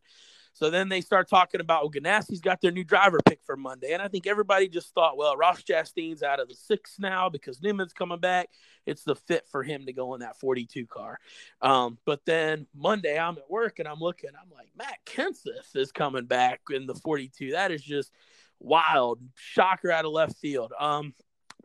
So 0.57 0.71
then 0.71 0.89
they 0.89 1.03
start 1.03 1.29
talking 1.29 1.61
about 1.61 1.83
well, 1.83 1.91
Ganassi's 1.91 2.41
got 2.41 2.63
their 2.63 2.71
new 2.71 2.83
driver 2.83 3.19
pick 3.27 3.41
for 3.45 3.59
Monday. 3.59 3.93
And 3.93 4.01
I 4.01 4.09
think 4.09 4.27
everybody 4.27 4.69
just 4.69 4.95
thought, 4.95 5.19
well, 5.19 5.37
Ross 5.37 5.63
Chastain's 5.63 6.23
out 6.23 6.41
of 6.41 6.49
the 6.49 6.55
six 6.55 6.97
now 6.99 7.29
because 7.29 7.61
Newman's 7.61 7.93
coming 7.93 8.21
back. 8.21 8.49
It's 8.87 9.05
the 9.05 9.17
fit 9.17 9.47
for 9.53 9.63
him 9.63 9.85
to 9.85 9.93
go 9.93 10.15
in 10.15 10.21
that 10.21 10.41
42 10.41 10.87
car. 10.87 11.19
Um, 11.61 11.99
but 12.07 12.25
then 12.25 12.67
Monday 12.75 13.19
I'm 13.19 13.37
at 13.37 13.51
work 13.51 13.81
and 13.81 13.87
I'm 13.87 14.01
looking, 14.01 14.31
I'm 14.31 14.51
like, 14.51 14.71
Matt 14.75 14.97
Kenseth 15.05 15.77
is 15.77 15.93
coming 15.93 16.25
back 16.25 16.61
in 16.71 16.87
the 16.87 16.95
42. 16.95 17.53
That 17.53 17.71
is 17.71 17.83
just 17.83 18.11
wild. 18.59 19.21
Shocker 19.35 19.91
out 19.91 20.07
of 20.07 20.13
left 20.13 20.39
field. 20.39 20.73
Um, 20.81 21.13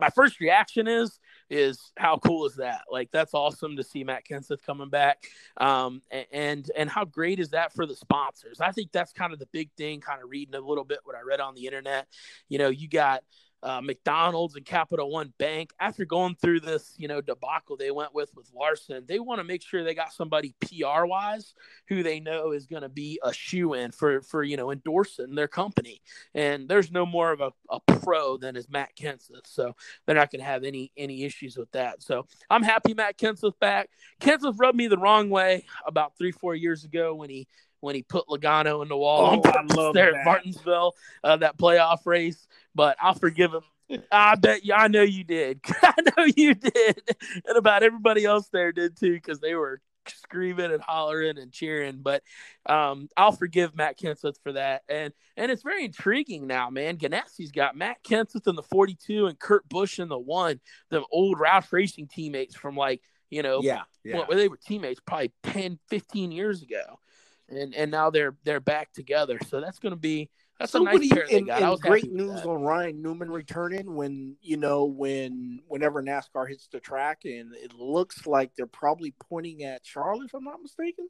my 0.02 0.10
first 0.10 0.42
reaction 0.42 0.89
is 0.89 1.18
is 1.52 1.91
how 1.97 2.18
cool 2.18 2.45
is 2.45 2.56
that? 2.56 2.84
Like 2.89 3.12
that's 3.12 3.34
awesome 3.34 3.76
to 3.76 3.84
see 3.84 4.06
Matt 4.06 4.26
Kenseth 4.26 4.64
coming 4.64 4.89
back. 4.89 5.26
Um, 5.58 6.02
and 6.32 6.72
and 6.76 6.89
how 6.89 7.04
great 7.04 7.39
is 7.39 7.49
that 7.49 7.74
for 7.74 7.86
the 7.86 7.95
sponsors? 7.95 8.62
I 8.62 8.72
think 8.72 8.91
that's 8.93 9.12
kind 9.12 9.34
of 9.34 9.39
the 9.39 9.47
big 9.47 9.70
thing. 9.78 9.99
Kind 9.99 10.24
of 10.24 10.30
reading 10.30 10.56
a 10.56 10.62
little 10.62 10.86
bit 10.86 10.99
what 11.04 11.16
I 11.16 11.22
read 11.22 11.41
on 11.41 11.54
the 11.54 11.66
internet. 11.66 12.08
You 12.47 12.58
know, 12.58 12.70
you 12.70 12.88
got 12.88 13.24
uh, 13.64 13.82
McDonald's 13.82 14.55
and 14.55 14.66
Capital 14.66 15.09
One 15.09 15.34
Bank, 15.38 15.72
after 15.80 16.05
going 16.05 16.36
through 16.36 16.62
this, 16.62 16.93
you 16.97 17.07
know, 17.07 17.22
debacle 17.22 17.78
they 17.78 17.91
went 17.91 18.14
with 18.14 18.30
with 18.36 18.49
Larson, 18.53 19.05
they 19.07 19.20
want 19.20 19.39
to 19.39 19.43
make 19.43 19.62
sure 19.62 19.84
they 19.84 19.93
got 19.93 20.14
somebody 20.14 20.55
PR 20.62 21.05
wise 21.05 21.53
who 21.88 22.03
they 22.03 22.20
know 22.20 22.51
is 22.51 22.66
going 22.66 22.82
to 22.82 22.89
be 22.89 23.20
a 23.24 23.34
shoe 23.34 23.74
in 23.74 23.91
for 23.91 24.22
for 24.22 24.43
you 24.43 24.57
know 24.57 24.72
endorsing 24.72 25.36
their 25.36 25.47
company. 25.47 26.01
And 26.34 26.68
there's 26.68 26.91
no 26.91 27.05
more 27.05 27.32
of 27.32 27.41
a, 27.41 27.51
a 27.70 27.80
pro 27.80 28.38
than 28.38 28.55
is 28.55 28.70
Matt 28.70 28.95
Kenseth, 28.95 29.45
so 29.45 29.76
they're 30.05 30.16
not 30.16 30.32
going 30.32 30.41
to 30.41 30.45
have 30.45 30.64
any 30.64 30.91
any 30.97 31.24
issues 31.24 31.57
with 31.57 31.72
that. 31.72 32.01
So 32.01 32.26
I'm 32.49 32.64
happy 32.64 32.93
Matt 32.93 33.18
Kenseth 33.18 33.59
back. 33.59 33.89
Kenseth 34.20 34.59
rubbed 34.59 34.78
me 34.78 34.88
the 34.88 34.97
wrong 34.97 35.30
way 35.30 35.66
about 35.86 36.18
three 36.18 36.32
four 36.32 36.55
years 36.55 36.84
ago 36.84 37.16
when 37.16 37.30
he 37.30 37.47
when 37.82 37.96
he 37.96 38.04
put 38.04 38.28
Logano 38.28 38.82
in 38.82 38.88
the 38.88 38.98
wall 38.98 39.42
oh, 39.44 39.92
there 39.94 40.12
that. 40.12 40.20
at 40.20 40.26
Martinsville, 40.26 40.96
uh, 41.24 41.38
that 41.38 41.58
playoff 41.58 42.06
race. 42.06 42.48
But 42.74 42.98
I'll 43.02 43.14
forgive 43.14 43.54
him. 43.54 43.64
I 44.12 44.36
bet 44.36 44.64
you, 44.64 44.74
I 44.74 44.88
know 44.88 45.02
you 45.02 45.24
did. 45.24 45.60
I 45.82 45.94
know 46.18 46.26
you 46.26 46.54
did. 46.56 47.02
And 47.46 47.58
about 47.58 47.84
everybody 47.84 48.24
else 48.24 48.48
there 48.48 48.72
did 48.72 48.98
too, 48.98 49.14
because 49.14 49.42
they 49.42 49.56
were 49.56 49.82
screaming 50.10 50.72
and 50.72 50.82
hollering 50.82 51.38
and 51.38 51.52
cheering. 51.52 52.00
But 52.02 52.24
um, 52.66 53.10
I'll 53.18 53.32
forgive 53.32 53.76
Matt 53.76 54.00
Kenseth 54.00 54.36
for 54.44 54.54
that. 54.54 54.84
And 54.90 55.14
and 55.38 55.52
it's 55.52 55.64
very 55.64 55.86
intriguing 55.86 56.48
now, 56.48 56.70
man. 56.70 56.98
Ganassi's 56.98 57.52
got 57.52 57.76
Matt 57.76 58.04
Kenseth 58.04 58.48
in 58.48 58.56
the 58.56 58.64
42 58.64 59.28
and 59.28 59.40
Kurt 59.40 59.68
Busch 59.70 60.00
in 60.00 60.08
the 60.08 60.20
one, 60.20 60.60
the 60.90 61.04
old 61.12 61.38
Roush 61.38 61.72
Racing 61.72 62.08
teammates 62.08 62.56
from 62.56 62.76
like, 62.76 63.02
you 63.30 63.44
know, 63.44 63.62
yeah, 63.62 63.82
yeah. 64.04 64.18
Well, 64.28 64.38
they 64.38 64.48
were 64.48 64.58
teammates 64.58 65.00
probably 65.00 65.32
10, 65.44 65.80
15 65.90 66.32
years 66.32 66.62
ago. 66.62 67.00
And 67.52 67.76
and 67.76 67.91
now 67.91 68.10
they're 68.10 68.36
they're 68.43 68.60
back 68.60 68.91
together. 68.93 69.38
So 69.47 69.60
that's 69.62 69.80
gonna 69.80 69.95
be 69.95 70.30
that's 70.60 70.72
so 70.72 70.82
a 70.82 70.84
nice 70.84 71.10
pair 71.10 71.26
and, 71.32 71.49
and 71.49 71.82
great 71.82 72.12
news 72.12 72.41
on 72.41 72.62
Ryan 72.62 73.02
Newman 73.02 73.32
returning 73.32 73.95
when 73.95 74.36
you 74.41 74.58
know 74.58 74.86
when 74.86 75.60
whenever 75.68 76.02
NASCAR 76.02 76.47
hits 76.47 76.68
the 76.72 76.80
track 76.80 77.22
and 77.26 77.54
it 77.56 77.74
looks 77.74 78.26
like 78.28 78.52
they're 78.56 78.68
probably 78.68 79.14
pointing 79.28 79.64
at 79.64 79.82
Charlotte, 79.84 80.26
if 80.26 80.34
I'm 80.34 80.43
not 80.43 80.62
mistaken. 80.62 81.08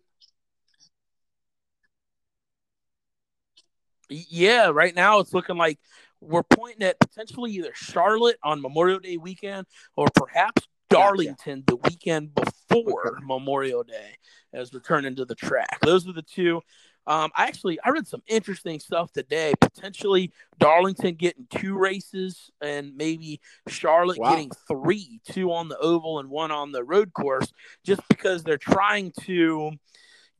Yeah, 4.10 4.72
right 4.74 4.96
now 4.96 5.20
it's 5.20 5.34
looking 5.34 5.58
like 5.58 5.80
we're 6.22 6.44
pointing 6.44 6.84
at 6.84 7.00
potentially 7.00 7.52
either 7.52 7.72
Charlotte 7.74 8.38
on 8.44 8.62
Memorial 8.62 9.00
Day 9.00 9.18
weekend 9.18 9.68
or 9.96 10.08
perhaps 10.16 10.68
Darlington 10.90 11.64
the 11.68 11.78
weekend 11.78 12.36
before 12.36 12.52
okay. 12.72 13.10
Memorial 13.24 13.84
Day 13.84 14.16
as 14.54 14.74
returning 14.74 15.16
to 15.16 15.26
the 15.26 15.36
track. 15.36 15.80
Those 15.82 16.08
are 16.08 16.14
the 16.14 16.22
two. 16.22 16.62
Um, 17.08 17.32
I 17.36 17.46
actually 17.46 17.80
I 17.84 17.90
read 17.90 18.08
some 18.08 18.22
interesting 18.28 18.80
stuff 18.80 19.12
today. 19.12 19.54
Potentially 19.60 20.32
Darlington 20.60 21.16
getting 21.16 21.48
two 21.50 21.78
races 21.78 22.52
and 22.62 22.96
maybe 22.96 23.42
Charlotte 23.68 24.20
wow. 24.20 24.30
getting 24.30 24.52
three, 24.68 25.20
two 25.26 25.52
on 25.52 25.68
the 25.68 25.78
oval 25.80 26.20
and 26.20 26.30
one 26.30 26.52
on 26.52 26.72
the 26.72 26.84
road 26.84 27.14
course, 27.14 27.52
just 27.84 28.02
because 28.08 28.44
they're 28.44 28.58
trying 28.58 29.12
to 29.22 29.72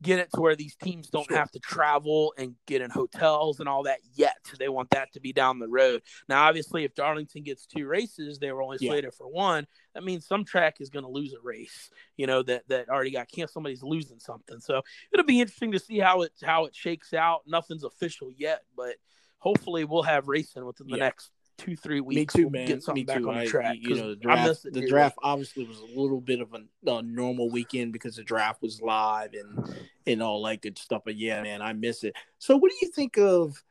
get 0.02 0.18
it 0.18 0.30
to 0.34 0.40
where 0.40 0.56
these 0.56 0.74
teams 0.76 1.08
don't 1.08 1.28
sure. 1.28 1.36
have 1.36 1.50
to 1.52 1.60
travel 1.60 2.34
and 2.36 2.54
get 2.66 2.82
in 2.82 2.90
hotels 2.90 3.60
and 3.60 3.68
all 3.68 3.84
that 3.84 4.00
yet. 4.14 4.36
They 4.58 4.68
want 4.68 4.90
that 4.90 5.12
to 5.12 5.20
be 5.20 5.32
down 5.32 5.58
the 5.58 5.68
road. 5.68 6.02
Now, 6.28 6.44
obviously, 6.44 6.84
if 6.84 6.94
Darlington 6.94 7.44
gets 7.44 7.66
two 7.66 7.86
races, 7.86 8.38
they 8.38 8.52
were 8.52 8.62
only 8.62 8.78
slated 8.78 9.04
yeah. 9.12 9.16
for 9.16 9.28
one. 9.28 9.66
That 9.94 10.04
means 10.04 10.26
some 10.26 10.44
track 10.44 10.76
is 10.80 10.90
going 10.90 11.04
to 11.04 11.10
lose 11.10 11.32
a 11.32 11.40
race. 11.42 11.90
You 12.16 12.26
know 12.26 12.42
that 12.42 12.68
that 12.68 12.88
already 12.88 13.10
got 13.10 13.28
canceled. 13.28 13.50
Somebody's 13.52 13.82
losing 13.82 14.18
something. 14.18 14.60
So 14.60 14.82
it'll 15.12 15.26
be 15.26 15.40
interesting 15.40 15.72
to 15.72 15.78
see 15.78 15.98
how 15.98 16.22
it 16.22 16.32
how 16.42 16.64
it 16.64 16.74
shakes 16.74 17.14
out. 17.14 17.42
Nothing's 17.46 17.84
official 17.84 18.30
yet, 18.36 18.62
but 18.76 18.96
hopefully 19.38 19.84
we'll 19.84 20.04
have 20.04 20.28
racing 20.28 20.64
within 20.64 20.86
the 20.86 20.96
yeah. 20.96 21.04
next 21.04 21.30
two 21.58 21.76
three 21.76 22.00
weeks. 22.00 22.34
Me 22.34 22.42
too, 22.42 22.50
man. 22.50 22.66
Get 22.66 22.82
something 22.82 23.02
Me 23.02 23.04
back 23.04 23.18
too. 23.18 23.30
on 23.30 23.38
the 23.38 23.46
track. 23.46 23.72
I, 23.72 23.78
you 23.80 23.94
know, 23.94 24.10
the 24.10 24.16
draft, 24.16 24.66
the 24.70 24.86
draft 24.86 25.16
obviously 25.22 25.64
was 25.64 25.78
a 25.78 26.00
little 26.00 26.20
bit 26.20 26.40
of 26.40 26.52
a, 26.54 26.90
a, 26.90 27.02
normal 27.02 27.50
weekend 27.50 27.92
because 27.92 28.16
the 28.16 28.24
draft 28.24 28.62
was 28.62 28.80
live 28.80 29.34
and 29.34 29.74
and 30.06 30.22
all 30.22 30.42
that 30.44 30.62
good 30.62 30.78
stuff. 30.78 31.02
But 31.04 31.16
yeah, 31.16 31.42
man, 31.42 31.62
I 31.62 31.72
miss 31.72 32.04
it. 32.04 32.14
So, 32.38 32.56
what 32.56 32.70
do 32.70 32.76
you 32.82 32.90
think 32.90 33.18
of 33.18 33.62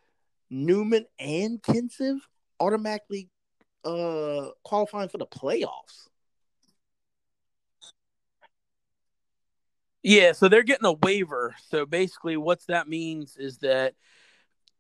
Newman 0.50 1.06
and 1.20 1.62
Kenseth 1.62 2.20
automatically 2.60 3.30
uh 3.84 4.50
qualifying 4.64 5.10
for 5.10 5.18
the 5.18 5.26
playoffs? 5.26 6.08
Yeah, 10.04 10.32
so 10.32 10.50
they're 10.50 10.64
getting 10.64 10.86
a 10.86 10.94
waiver. 10.94 11.56
So 11.70 11.86
basically, 11.86 12.38
what 12.38 12.66
that 12.68 12.88
means 12.88 13.38
is 13.38 13.60
that 13.60 13.94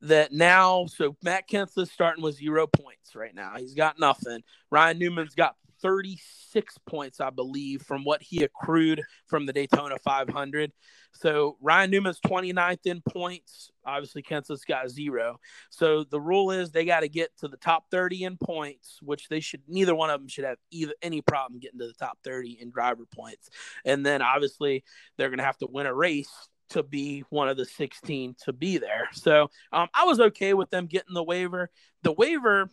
that 0.01 0.31
now, 0.31 0.85
so 0.87 1.15
Matt 1.23 1.47
Kenseth 1.47 1.89
starting 1.89 2.23
with 2.23 2.35
zero 2.35 2.67
points 2.67 3.15
right 3.15 3.33
now. 3.33 3.53
He's 3.57 3.75
got 3.75 3.99
nothing. 3.99 4.43
Ryan 4.71 4.99
Newman's 4.99 5.35
got 5.35 5.55
36 5.81 6.77
points, 6.85 7.19
I 7.19 7.29
believe, 7.29 7.81
from 7.81 8.03
what 8.03 8.21
he 8.21 8.43
accrued 8.43 9.01
from 9.25 9.45
the 9.45 9.53
Daytona 9.53 9.97
500. 10.03 10.71
So 11.13 11.57
Ryan 11.61 11.91
Newman's 11.91 12.19
29th 12.25 12.85
in 12.85 13.01
points. 13.01 13.71
Obviously, 13.85 14.21
Kenseth's 14.21 14.63
got 14.63 14.89
zero. 14.89 15.39
So 15.69 16.03
the 16.03 16.21
rule 16.21 16.51
is 16.51 16.71
they 16.71 16.85
got 16.85 17.01
to 17.01 17.09
get 17.09 17.35
to 17.39 17.47
the 17.47 17.57
top 17.57 17.85
30 17.91 18.23
in 18.23 18.37
points, 18.37 18.99
which 19.01 19.27
they 19.27 19.39
should, 19.39 19.61
neither 19.67 19.95
one 19.95 20.09
of 20.09 20.19
them 20.19 20.27
should 20.27 20.45
have 20.45 20.57
either 20.69 20.93
any 21.01 21.21
problem 21.21 21.59
getting 21.59 21.79
to 21.79 21.87
the 21.87 21.93
top 21.93 22.19
30 22.23 22.59
in 22.61 22.69
driver 22.69 23.05
points. 23.13 23.49
And 23.83 24.05
then 24.05 24.21
obviously, 24.21 24.83
they're 25.17 25.29
going 25.29 25.39
to 25.39 25.45
have 25.45 25.57
to 25.59 25.67
win 25.67 25.87
a 25.87 25.93
race 25.93 26.49
to 26.71 26.83
be 26.83 27.23
one 27.29 27.49
of 27.49 27.57
the 27.57 27.65
16 27.65 28.35
to 28.45 28.53
be 28.53 28.77
there. 28.77 29.09
So 29.13 29.49
um, 29.71 29.87
I 29.93 30.05
was 30.05 30.19
okay 30.19 30.53
with 30.53 30.69
them 30.69 30.87
getting 30.87 31.13
the 31.13 31.23
waiver. 31.23 31.69
The 32.03 32.11
waiver 32.11 32.69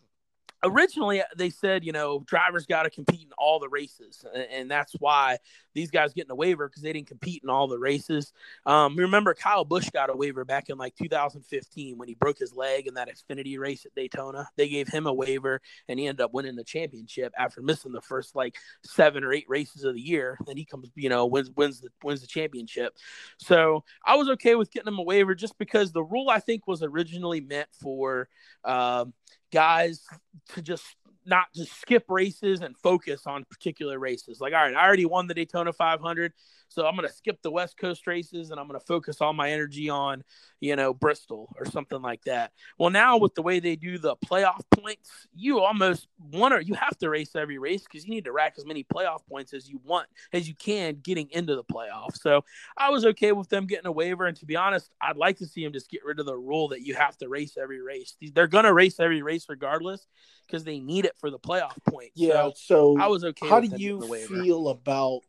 originally 0.65 1.23
they 1.37 1.51
said 1.51 1.85
you 1.85 1.93
know 1.93 2.25
drivers 2.27 2.67
got 2.67 2.83
to 2.83 2.91
compete 2.91 3.23
in 3.23 3.33
all 3.39 3.59
the 3.59 3.69
races 3.69 4.25
and, 4.35 4.69
that's 4.69 4.93
why 4.99 5.39
these 5.75 5.91
guys 5.91 6.13
getting 6.13 6.31
a 6.31 6.35
waiver 6.35 6.69
because 6.69 6.83
they 6.83 6.93
didn't 6.93 7.07
compete 7.07 7.43
in 7.43 7.49
all 7.49 7.69
the 7.69 7.79
races. 7.79 8.35
Um, 8.67 8.97
remember 8.97 9.33
kyle 9.33 9.65
busch 9.65 9.89
got 9.89 10.11
a 10.11 10.17
waiver 10.17 10.45
back 10.45 10.69
in 10.69 10.77
like 10.77 10.95
2015 10.97 11.97
when 11.97 12.07
he 12.07 12.15
broke 12.15 12.39
his 12.39 12.53
leg 12.53 12.87
in 12.87 12.95
that 12.95 13.09
xfinity 13.09 13.59
race 13.59 13.87
at 13.87 13.95
daytona. 13.95 14.47
They 14.57 14.69
gave 14.69 14.89
him 14.89 15.07
a 15.07 15.13
waiver 15.13 15.63
and 15.89 15.99
he 15.99 16.07
ended 16.07 16.23
up 16.23 16.35
winning 16.35 16.55
the 16.55 16.65
championship 16.65 17.33
after 17.39 17.63
missing 17.63 17.93
the 17.93 18.03
first 18.03 18.37
like 18.37 18.57
seven 18.85 19.25
or 19.25 19.33
eight 19.33 19.47
races 19.49 19.85
of 19.85 19.95
the 19.95 20.03
year. 20.03 20.37
Then 20.47 20.59
he 20.59 20.67
comes 20.67 20.91
you 20.95 21.09
know 21.09 21.25
wins 21.25 21.51
wins 21.57 21.81
the 21.81 21.89
wins 22.03 22.21
the 22.21 22.27
championship. 22.27 22.95
So 23.39 23.85
i 24.05 24.17
was 24.17 24.29
okay 24.31 24.55
with 24.55 24.71
getting 24.71 24.89
him 24.89 24.99
a 24.99 25.03
waiver 25.03 25.35
just 25.35 25.57
because 25.57 25.93
the 25.93 26.05
rule 26.05 26.29
i 26.29 26.41
think 26.41 26.67
was 26.67 26.83
originally 26.83 27.41
meant 27.41 27.69
for 27.81 28.29
um, 28.65 29.15
guys 29.53 30.05
to 30.51 30.62
just 30.62 30.84
not 31.26 31.46
just 31.55 31.78
skip 31.80 32.05
races 32.09 32.61
and 32.61 32.76
focus 32.78 33.26
on 33.26 33.44
particular 33.44 33.99
races. 33.99 34.40
Like, 34.40 34.55
all 34.55 34.62
right, 34.62 34.74
I 34.74 34.86
already 34.86 35.05
won 35.05 35.26
the 35.26 35.34
Daytona 35.34 35.72
500. 35.72 36.32
So 36.69 36.87
I'm 36.87 36.95
going 36.95 37.09
to 37.09 37.14
skip 37.14 37.41
the 37.43 37.51
West 37.51 37.77
Coast 37.77 38.07
races 38.07 38.51
and 38.51 38.61
I'm 38.61 38.69
going 38.69 38.79
to 38.79 38.87
focus 38.87 39.21
all 39.21 39.33
my 39.33 39.51
energy 39.51 39.89
on, 39.89 40.23
you 40.61 40.77
know, 40.77 40.93
Bristol 40.93 41.55
or 41.59 41.64
something 41.64 42.03
like 42.03 42.23
that. 42.25 42.53
Well, 42.79 42.91
now 42.91 43.16
with 43.16 43.35
the 43.35 43.43
way 43.43 43.59
they 43.59 43.77
do 43.77 43.99
the 43.99 44.16
playoff 44.16 44.61
points, 44.71 45.11
you 45.35 45.61
almost 45.61 46.09
want 46.31 46.55
to, 46.55 46.64
you 46.64 46.75
have 46.75 46.97
to 46.99 47.09
race 47.11 47.35
every 47.35 47.59
race 47.59 47.83
because 47.83 48.05
you 48.05 48.11
need 48.11 48.25
to 48.25 48.33
rack 48.33 48.55
as 48.59 48.66
many 48.66 48.85
playoff 48.85 49.27
points 49.29 49.55
as 49.55 49.69
you 49.69 49.81
want, 49.85 50.09
as 50.33 50.47
you 50.47 50.55
can 50.55 50.99
getting 51.03 51.29
into 51.31 51.57
the 51.57 51.64
playoffs. 51.64 52.21
So 52.21 52.45
I 52.77 52.91
was 52.91 53.05
okay 53.07 53.33
with 53.33 53.49
them 53.49 53.66
getting 53.66 53.87
a 53.87 53.93
waiver. 53.93 54.27
And 54.27 54.37
to 54.37 54.47
be 54.47 54.57
honest, 54.57 54.91
I'd 55.01 55.16
like 55.16 55.39
to 55.39 55.47
see 55.47 55.64
them 55.64 55.73
just 55.73 55.91
get 55.91 56.05
rid 56.05 56.21
of 56.21 56.27
the 56.27 56.37
rule 56.37 56.69
that 56.69 56.83
you 56.83 56.95
have 56.95 57.16
to 57.19 57.29
race 57.29 57.57
every 57.57 57.81
race. 57.81 58.14
They're 58.35 58.47
going 58.47 58.64
to 58.64 58.75
race 58.75 59.01
every 59.01 59.23
race 59.23 59.47
regardless 59.49 60.07
because 60.47 60.64
they 60.64 60.81
need 60.81 61.05
it 61.05 61.12
for 61.19 61.31
the 61.31 61.39
playoff 61.39 61.77
points. 61.89 62.12
Yeah. 62.14 62.51
So, 62.55 62.97
so 62.97 62.99
I 63.01 63.07
was 63.07 63.25
okay. 63.25 63.49
How 63.49 63.61
do 63.61 63.69
you 63.77 64.01
feel 64.27 64.69
about 64.69 65.23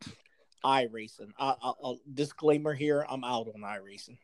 I, 0.63 1.55
I, 1.61 1.71
I, 1.83 1.93
disclaimer 2.13 2.73
here: 2.73 3.05
I'm 3.07 3.23
out 3.23 3.47
on 3.47 3.61
iRacing. 3.61 4.17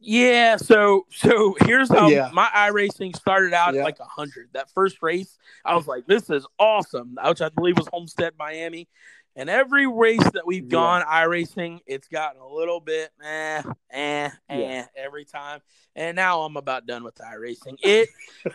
yeah. 0.00 0.56
So 0.56 1.06
so 1.10 1.56
here's 1.60 1.88
how 1.88 2.08
yeah. 2.08 2.30
my 2.32 2.48
iRacing 2.54 3.16
started 3.16 3.54
out 3.54 3.74
yeah. 3.74 3.84
like 3.84 4.00
a 4.00 4.04
hundred. 4.04 4.50
That 4.52 4.70
first 4.70 5.02
race, 5.02 5.38
I 5.64 5.74
was 5.74 5.86
like, 5.86 6.06
"This 6.06 6.30
is 6.30 6.46
awesome," 6.58 7.16
which 7.24 7.40
I 7.40 7.48
believe 7.48 7.76
was 7.76 7.88
Homestead, 7.92 8.34
Miami. 8.38 8.88
And 9.36 9.50
every 9.50 9.86
race 9.86 10.22
that 10.34 10.46
we've 10.46 10.68
gone 10.68 11.00
yeah. 11.00 11.24
iRacing, 11.24 11.80
it's 11.86 12.06
gotten 12.06 12.40
a 12.40 12.48
little 12.48 12.80
bit 12.80 13.10
eh, 13.22 13.62
eh, 13.90 14.30
eh 14.48 14.58
yeah. 14.58 14.86
every 14.96 15.24
time. 15.24 15.60
And 15.96 16.14
now 16.14 16.42
I'm 16.42 16.56
about 16.56 16.86
done 16.86 17.02
with 17.02 17.16
iRacing. 17.16 17.78
It 17.82 18.08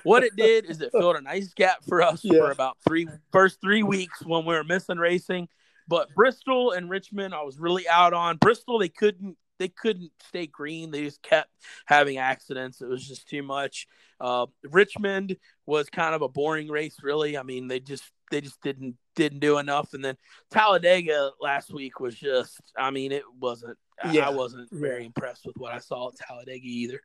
what 0.03 0.23
it 0.23 0.35
did 0.35 0.65
is 0.65 0.81
it 0.81 0.91
filled 0.91 1.17
a 1.17 1.21
nice 1.21 1.53
gap 1.53 1.83
for 1.87 2.01
us 2.01 2.21
yeah. 2.23 2.39
for 2.39 2.51
about 2.51 2.77
three 2.87 3.07
first 3.31 3.59
three 3.61 3.83
weeks 3.83 4.25
when 4.25 4.45
we 4.45 4.53
were 4.53 4.63
missing 4.63 4.97
racing. 4.97 5.49
But 5.87 6.13
Bristol 6.15 6.71
and 6.71 6.89
Richmond, 6.89 7.33
I 7.33 7.41
was 7.41 7.57
really 7.59 7.87
out 7.89 8.13
on. 8.13 8.37
Bristol, 8.37 8.79
they 8.79 8.89
couldn't 8.89 9.37
they 9.59 9.67
couldn't 9.67 10.11
stay 10.27 10.47
green. 10.47 10.89
They 10.89 11.03
just 11.03 11.21
kept 11.21 11.49
having 11.85 12.17
accidents. 12.17 12.81
It 12.81 12.87
was 12.87 13.07
just 13.07 13.27
too 13.27 13.43
much. 13.43 13.87
Uh, 14.19 14.47
Richmond 14.63 15.37
was 15.65 15.89
kind 15.89 16.15
of 16.15 16.21
a 16.21 16.29
boring 16.29 16.69
race, 16.69 16.97
really. 17.03 17.37
I 17.37 17.43
mean, 17.43 17.67
they 17.67 17.79
just 17.79 18.03
they 18.31 18.41
just 18.41 18.61
didn't 18.61 18.95
didn't 19.15 19.39
do 19.39 19.57
enough. 19.57 19.93
And 19.93 20.03
then 20.03 20.17
Talladega 20.49 21.31
last 21.41 21.73
week 21.73 21.99
was 21.99 22.15
just, 22.15 22.59
I 22.77 22.89
mean, 22.89 23.11
it 23.11 23.23
wasn't. 23.39 23.77
Yeah. 24.11 24.27
I 24.27 24.31
wasn't 24.31 24.69
very 24.71 25.05
impressed 25.05 25.45
with 25.45 25.57
what 25.57 25.73
I 25.73 25.79
saw 25.79 26.07
at 26.07 26.15
Talladega 26.15 26.65
either. 26.65 27.01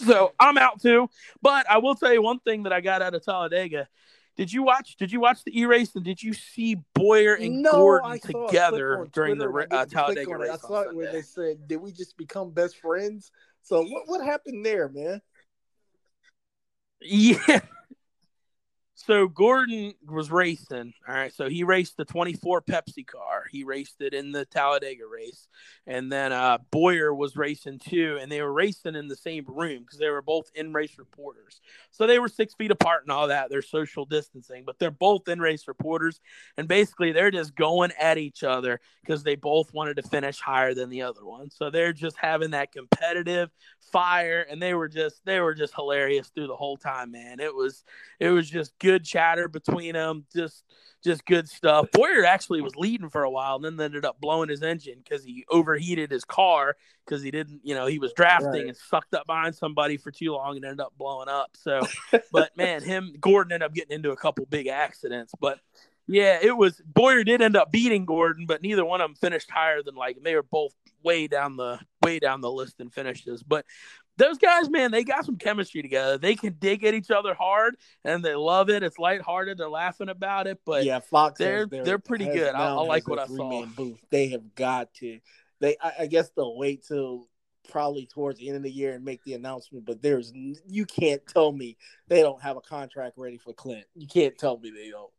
So 0.00 0.34
I'm 0.38 0.58
out 0.58 0.82
too. 0.82 1.08
But 1.40 1.68
I 1.70 1.78
will 1.78 1.94
tell 1.94 2.12
you 2.12 2.20
one 2.20 2.40
thing 2.40 2.64
that 2.64 2.72
I 2.72 2.82
got 2.82 3.00
out 3.00 3.14
of 3.14 3.24
Talladega. 3.24 3.88
Did 4.36 4.52
you 4.52 4.62
watch? 4.62 4.96
Did 4.96 5.10
you 5.10 5.20
watch 5.20 5.44
the 5.44 5.58
E 5.58 5.64
race 5.64 5.94
and 5.94 6.04
did 6.04 6.22
you 6.22 6.34
see 6.34 6.76
Bowyer 6.94 7.34
and 7.34 7.62
no, 7.62 7.72
Gordon 7.72 8.20
together 8.20 9.08
during 9.12 9.38
the 9.38 9.48
uh, 9.70 9.86
Talladega 9.86 10.36
race? 10.36 10.50
I 10.50 10.56
saw 10.56 10.80
it 10.82 10.94
where 10.94 11.10
they 11.10 11.22
said, 11.22 11.66
"Did 11.66 11.78
we 11.78 11.90
just 11.92 12.16
become 12.18 12.50
best 12.50 12.76
friends?" 12.76 13.30
So 13.62 13.82
what 13.82 14.02
what 14.06 14.24
happened 14.24 14.64
there, 14.64 14.88
man? 14.88 15.20
Yeah, 16.98 17.60
so 18.98 19.28
Gordon 19.28 19.92
was 20.08 20.30
racing. 20.30 20.94
All 21.06 21.14
right. 21.14 21.32
So 21.32 21.50
he 21.50 21.64
raced 21.64 21.98
the 21.98 22.06
24 22.06 22.62
Pepsi 22.62 23.06
car. 23.06 23.44
He 23.50 23.62
raced 23.62 24.00
it 24.00 24.14
in 24.14 24.32
the 24.32 24.46
Talladega 24.46 25.06
race. 25.06 25.48
And 25.86 26.10
then 26.10 26.32
uh, 26.32 26.58
Bowyer 26.70 27.14
was 27.14 27.36
racing 27.36 27.78
too. 27.78 28.18
And 28.18 28.32
they 28.32 28.40
were 28.40 28.52
racing 28.52 28.96
in 28.96 29.06
the 29.06 29.14
same 29.14 29.44
room 29.46 29.80
because 29.80 29.98
they 29.98 30.08
were 30.08 30.22
both 30.22 30.50
in 30.54 30.72
race 30.72 30.96
reporters. 30.96 31.60
So 31.90 32.06
they 32.06 32.18
were 32.18 32.28
six 32.28 32.54
feet 32.54 32.70
apart 32.70 33.02
and 33.02 33.12
all 33.12 33.28
that. 33.28 33.50
They're 33.50 33.60
social 33.60 34.06
distancing, 34.06 34.64
but 34.64 34.78
they're 34.78 34.90
both 34.90 35.28
in 35.28 35.40
race 35.40 35.68
reporters. 35.68 36.18
And 36.56 36.66
basically, 36.66 37.12
they're 37.12 37.30
just 37.30 37.54
going 37.54 37.92
at 38.00 38.16
each 38.16 38.44
other 38.44 38.80
because 39.02 39.22
they 39.22 39.34
both 39.34 39.74
wanted 39.74 39.96
to 39.96 40.08
finish 40.08 40.40
higher 40.40 40.72
than 40.72 40.88
the 40.88 41.02
other 41.02 41.24
one. 41.24 41.50
So 41.50 41.68
they're 41.68 41.92
just 41.92 42.16
having 42.16 42.52
that 42.52 42.72
competitive 42.72 43.50
fire. 43.92 44.46
And 44.50 44.60
they 44.60 44.72
were 44.72 44.88
just, 44.88 45.22
they 45.26 45.40
were 45.40 45.54
just 45.54 45.74
hilarious 45.74 46.28
through 46.28 46.46
the 46.46 46.56
whole 46.56 46.78
time, 46.78 47.10
man. 47.10 47.40
It 47.40 47.54
was, 47.54 47.84
it 48.18 48.30
was 48.30 48.48
just 48.48 48.72
good 48.78 48.85
good 48.86 49.04
chatter 49.04 49.48
between 49.48 49.94
them. 49.94 50.24
Just 50.34 50.64
just 51.04 51.24
good 51.24 51.48
stuff. 51.48 51.88
Bowyer 51.92 52.24
actually 52.24 52.60
was 52.60 52.76
leading 52.76 53.08
for 53.08 53.22
a 53.22 53.30
while, 53.30 53.56
and 53.56 53.64
then 53.64 53.80
ended 53.80 54.04
up 54.04 54.20
blowing 54.20 54.48
his 54.48 54.62
engine 54.62 55.00
because 55.02 55.24
he 55.24 55.44
overheated 55.50 56.10
his 56.10 56.24
car 56.24 56.76
because 57.04 57.22
he 57.22 57.30
didn't, 57.30 57.60
you 57.62 57.74
know, 57.74 57.86
he 57.86 57.98
was 57.98 58.12
drafting 58.12 58.50
right. 58.50 58.66
and 58.68 58.76
sucked 58.76 59.14
up 59.14 59.26
behind 59.26 59.54
somebody 59.54 59.96
for 59.96 60.10
too 60.10 60.32
long 60.32 60.56
and 60.56 60.64
ended 60.64 60.80
up 60.80 60.92
blowing 60.96 61.28
up. 61.28 61.50
So, 61.54 61.86
but 62.32 62.56
man, 62.56 62.82
him 62.82 63.14
Gordon 63.20 63.52
ended 63.52 63.66
up 63.66 63.74
getting 63.74 63.94
into 63.94 64.10
a 64.10 64.16
couple 64.16 64.46
big 64.46 64.68
accidents, 64.68 65.32
but. 65.40 65.58
Yeah, 66.08 66.38
it 66.40 66.56
was 66.56 66.80
Bowyer 66.86 67.24
did 67.24 67.42
end 67.42 67.56
up 67.56 67.72
beating 67.72 68.04
Gordon, 68.04 68.46
but 68.46 68.62
neither 68.62 68.84
one 68.84 69.00
of 69.00 69.08
them 69.08 69.16
finished 69.16 69.50
higher 69.50 69.82
than 69.82 69.96
like 69.96 70.16
they 70.22 70.36
were 70.36 70.44
both 70.44 70.72
way 71.02 71.26
down 71.26 71.56
the 71.56 71.80
way 72.00 72.20
down 72.20 72.40
the 72.40 72.48
list 72.48 72.78
in 72.78 72.90
finishes. 72.90 73.42
But 73.42 73.66
those 74.16 74.38
guys, 74.38 74.70
man, 74.70 74.90
they 74.90 75.04
got 75.04 75.24
some 75.24 75.36
chemistry 75.36 75.82
together. 75.82 76.18
They 76.18 76.34
can 76.34 76.56
dig 76.58 76.84
at 76.84 76.94
each 76.94 77.10
other 77.10 77.34
hard, 77.34 77.76
and 78.04 78.24
they 78.24 78.34
love 78.34 78.70
it. 78.70 78.82
It's 78.82 78.98
lighthearted. 78.98 79.58
They're 79.58 79.68
laughing 79.68 80.08
about 80.08 80.46
it, 80.46 80.60
but 80.64 80.84
yeah, 80.84 81.00
Fox, 81.00 81.38
they're 81.38 81.66
they're 81.66 81.98
pretty 81.98 82.26
good. 82.26 82.54
I, 82.54 82.68
I 82.68 82.72
like 82.82 83.08
what 83.08 83.18
I 83.18 83.26
saw. 83.26 83.66
Booth. 83.66 83.98
They 84.10 84.28
have 84.28 84.54
got 84.54 84.92
to. 84.94 85.20
They, 85.60 85.76
I, 85.80 85.92
I 86.00 86.06
guess 86.06 86.30
they'll 86.30 86.56
wait 86.56 86.84
till 86.86 87.28
probably 87.70 88.06
towards 88.06 88.38
the 88.38 88.48
end 88.48 88.56
of 88.56 88.62
the 88.62 88.70
year 88.70 88.94
and 88.94 89.04
make 89.04 89.22
the 89.24 89.34
announcement. 89.34 89.84
But 89.84 90.02
there's 90.02 90.32
you 90.34 90.86
can't 90.86 91.26
tell 91.26 91.52
me 91.52 91.76
they 92.08 92.22
don't 92.22 92.42
have 92.42 92.56
a 92.56 92.60
contract 92.60 93.18
ready 93.18 93.38
for 93.38 93.52
Clint. 93.52 93.84
You 93.94 94.06
can't 94.06 94.36
tell 94.38 94.58
me 94.58 94.70
they 94.70 94.90
don't. 94.90 95.10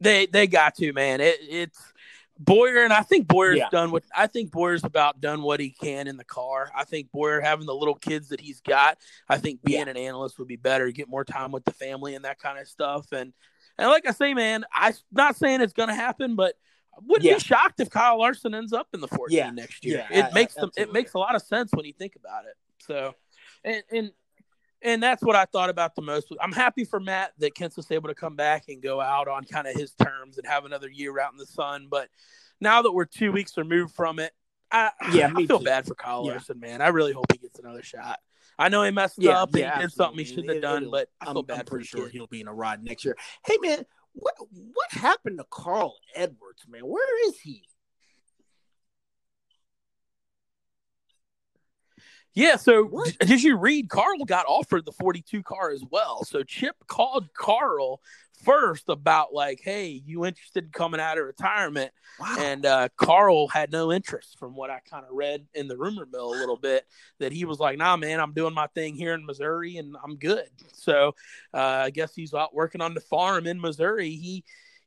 They 0.00 0.26
they 0.26 0.46
got 0.46 0.76
to 0.76 0.92
man. 0.92 1.20
It, 1.20 1.38
it's 1.42 1.80
Bowyer, 2.42 2.84
and 2.84 2.92
I 2.92 3.02
think 3.02 3.28
Bowyer's 3.28 3.58
yeah. 3.58 3.68
done 3.70 3.90
what 3.90 4.02
I 4.16 4.26
think 4.26 4.50
Bowyer's 4.50 4.82
about 4.82 5.20
done 5.20 5.42
what 5.42 5.60
he 5.60 5.70
can 5.70 6.08
in 6.08 6.16
the 6.16 6.24
car. 6.24 6.70
I 6.74 6.84
think 6.84 7.12
Bowyer 7.12 7.42
having 7.42 7.66
the 7.66 7.74
little 7.74 7.94
kids 7.94 8.30
that 8.30 8.40
he's 8.40 8.62
got, 8.62 8.96
I 9.28 9.36
think 9.36 9.62
being 9.62 9.84
yeah. 9.84 9.90
an 9.90 9.96
analyst 9.98 10.38
would 10.38 10.48
be 10.48 10.56
better, 10.56 10.90
get 10.90 11.06
more 11.06 11.22
time 11.22 11.52
with 11.52 11.66
the 11.66 11.72
family 11.72 12.14
and 12.14 12.24
that 12.24 12.38
kind 12.38 12.58
of 12.58 12.66
stuff. 12.66 13.12
And 13.12 13.34
and 13.76 13.88
like 13.88 14.08
I 14.08 14.12
say, 14.12 14.32
man, 14.32 14.64
I'm 14.74 14.94
not 15.12 15.36
saying 15.36 15.60
it's 15.60 15.74
gonna 15.74 15.94
happen, 15.94 16.34
but 16.34 16.54
I 16.94 17.00
wouldn't 17.06 17.26
yeah. 17.26 17.34
be 17.34 17.40
shocked 17.40 17.78
if 17.78 17.90
Kyle 17.90 18.18
Larson 18.18 18.54
ends 18.54 18.72
up 18.72 18.88
in 18.94 19.00
the 19.00 19.08
14 19.08 19.36
yeah. 19.36 19.50
next 19.50 19.84
year. 19.84 20.06
it 20.10 20.24
I, 20.24 20.32
makes 20.32 20.56
I, 20.56 20.62
them 20.62 20.70
it 20.78 20.94
makes 20.94 21.12
a 21.12 21.18
lot 21.18 21.34
of 21.34 21.42
sense 21.42 21.72
when 21.74 21.84
you 21.84 21.92
think 21.92 22.16
about 22.16 22.46
it. 22.46 22.54
So 22.78 23.14
and 23.64 23.82
and 23.92 24.12
and 24.82 25.02
that's 25.02 25.22
what 25.22 25.36
I 25.36 25.44
thought 25.44 25.70
about 25.70 25.94
the 25.94 26.02
most. 26.02 26.32
I'm 26.40 26.52
happy 26.52 26.84
for 26.84 27.00
Matt 27.00 27.32
that 27.38 27.54
Kent's 27.54 27.76
was 27.76 27.90
able 27.90 28.08
to 28.08 28.14
come 28.14 28.36
back 28.36 28.64
and 28.68 28.82
go 28.82 29.00
out 29.00 29.28
on 29.28 29.44
kind 29.44 29.66
of 29.66 29.74
his 29.74 29.92
terms 29.92 30.38
and 30.38 30.46
have 30.46 30.64
another 30.64 30.88
year 30.88 31.18
out 31.18 31.32
in 31.32 31.38
the 31.38 31.46
sun. 31.46 31.88
But 31.90 32.08
now 32.60 32.82
that 32.82 32.92
we're 32.92 33.04
two 33.04 33.32
weeks 33.32 33.56
removed 33.56 33.94
from 33.94 34.18
it, 34.18 34.32
I, 34.70 34.90
yeah, 35.12 35.32
I 35.34 35.44
feel 35.46 35.58
too. 35.58 35.64
bad 35.64 35.86
for 35.86 35.94
Kyle 35.94 36.24
yeah. 36.24 36.32
Larson, 36.32 36.60
man. 36.60 36.80
I 36.80 36.88
really 36.88 37.12
hope 37.12 37.26
he 37.32 37.38
gets 37.38 37.58
another 37.58 37.82
shot. 37.82 38.20
I 38.58 38.68
know 38.68 38.82
he 38.82 38.90
messed 38.90 39.16
yeah, 39.18 39.42
up 39.42 39.50
yeah, 39.54 39.72
and 39.72 39.82
did 39.82 39.92
something 39.92 40.18
he 40.18 40.24
shouldn't 40.24 40.50
have 40.50 40.62
done, 40.62 40.90
but 40.90 41.08
I 41.20 41.30
I'm, 41.30 41.44
bad 41.44 41.66
pretty 41.66 41.86
sure 41.86 42.04
kid. 42.04 42.12
he'll 42.12 42.26
be 42.26 42.42
in 42.42 42.48
a 42.48 42.52
ride 42.52 42.84
next 42.84 43.04
year. 43.04 43.16
Hey, 43.46 43.56
man, 43.62 43.84
what 44.12 44.34
what 44.50 44.90
happened 44.90 45.38
to 45.38 45.46
Carl 45.50 45.96
Edwards, 46.14 46.64
man? 46.68 46.82
Where 46.82 47.28
is 47.28 47.40
he? 47.40 47.64
Yeah, 52.34 52.56
so 52.56 52.84
what? 52.84 53.16
did 53.20 53.42
you 53.42 53.56
read 53.56 53.88
Carl 53.88 54.24
got 54.24 54.46
offered 54.46 54.84
the 54.86 54.92
42 54.92 55.42
car 55.42 55.70
as 55.70 55.82
well? 55.90 56.24
So 56.24 56.42
Chip 56.42 56.76
called 56.86 57.32
Carl 57.34 58.00
first 58.44 58.88
about 58.88 59.34
like, 59.34 59.60
hey, 59.62 60.02
you 60.06 60.24
interested 60.24 60.64
in 60.64 60.70
coming 60.70 61.00
out 61.00 61.18
of 61.18 61.26
retirement? 61.26 61.92
Wow. 62.18 62.36
And 62.38 62.66
uh, 62.66 62.88
Carl 62.96 63.48
had 63.48 63.72
no 63.72 63.92
interest 63.92 64.38
from 64.38 64.54
what 64.54 64.70
I 64.70 64.80
kind 64.88 65.04
of 65.04 65.10
read 65.12 65.46
in 65.54 65.68
the 65.68 65.76
rumor 65.76 66.06
mill 66.06 66.30
a 66.30 66.38
little 66.38 66.56
bit 66.56 66.86
that 67.18 67.32
he 67.32 67.44
was 67.44 67.58
like, 67.58 67.78
nah, 67.78 67.96
man, 67.96 68.20
I'm 68.20 68.32
doing 68.32 68.54
my 68.54 68.68
thing 68.68 68.94
here 68.94 69.14
in 69.14 69.26
Missouri 69.26 69.76
and 69.76 69.96
I'm 70.02 70.16
good. 70.16 70.48
So 70.72 71.14
uh, 71.52 71.58
I 71.84 71.90
guess 71.90 72.14
he's 72.14 72.32
out 72.32 72.54
working 72.54 72.80
on 72.80 72.94
the 72.94 73.00
farm 73.00 73.46
in 73.46 73.60
Missouri. 73.60 74.10
He 74.10 74.44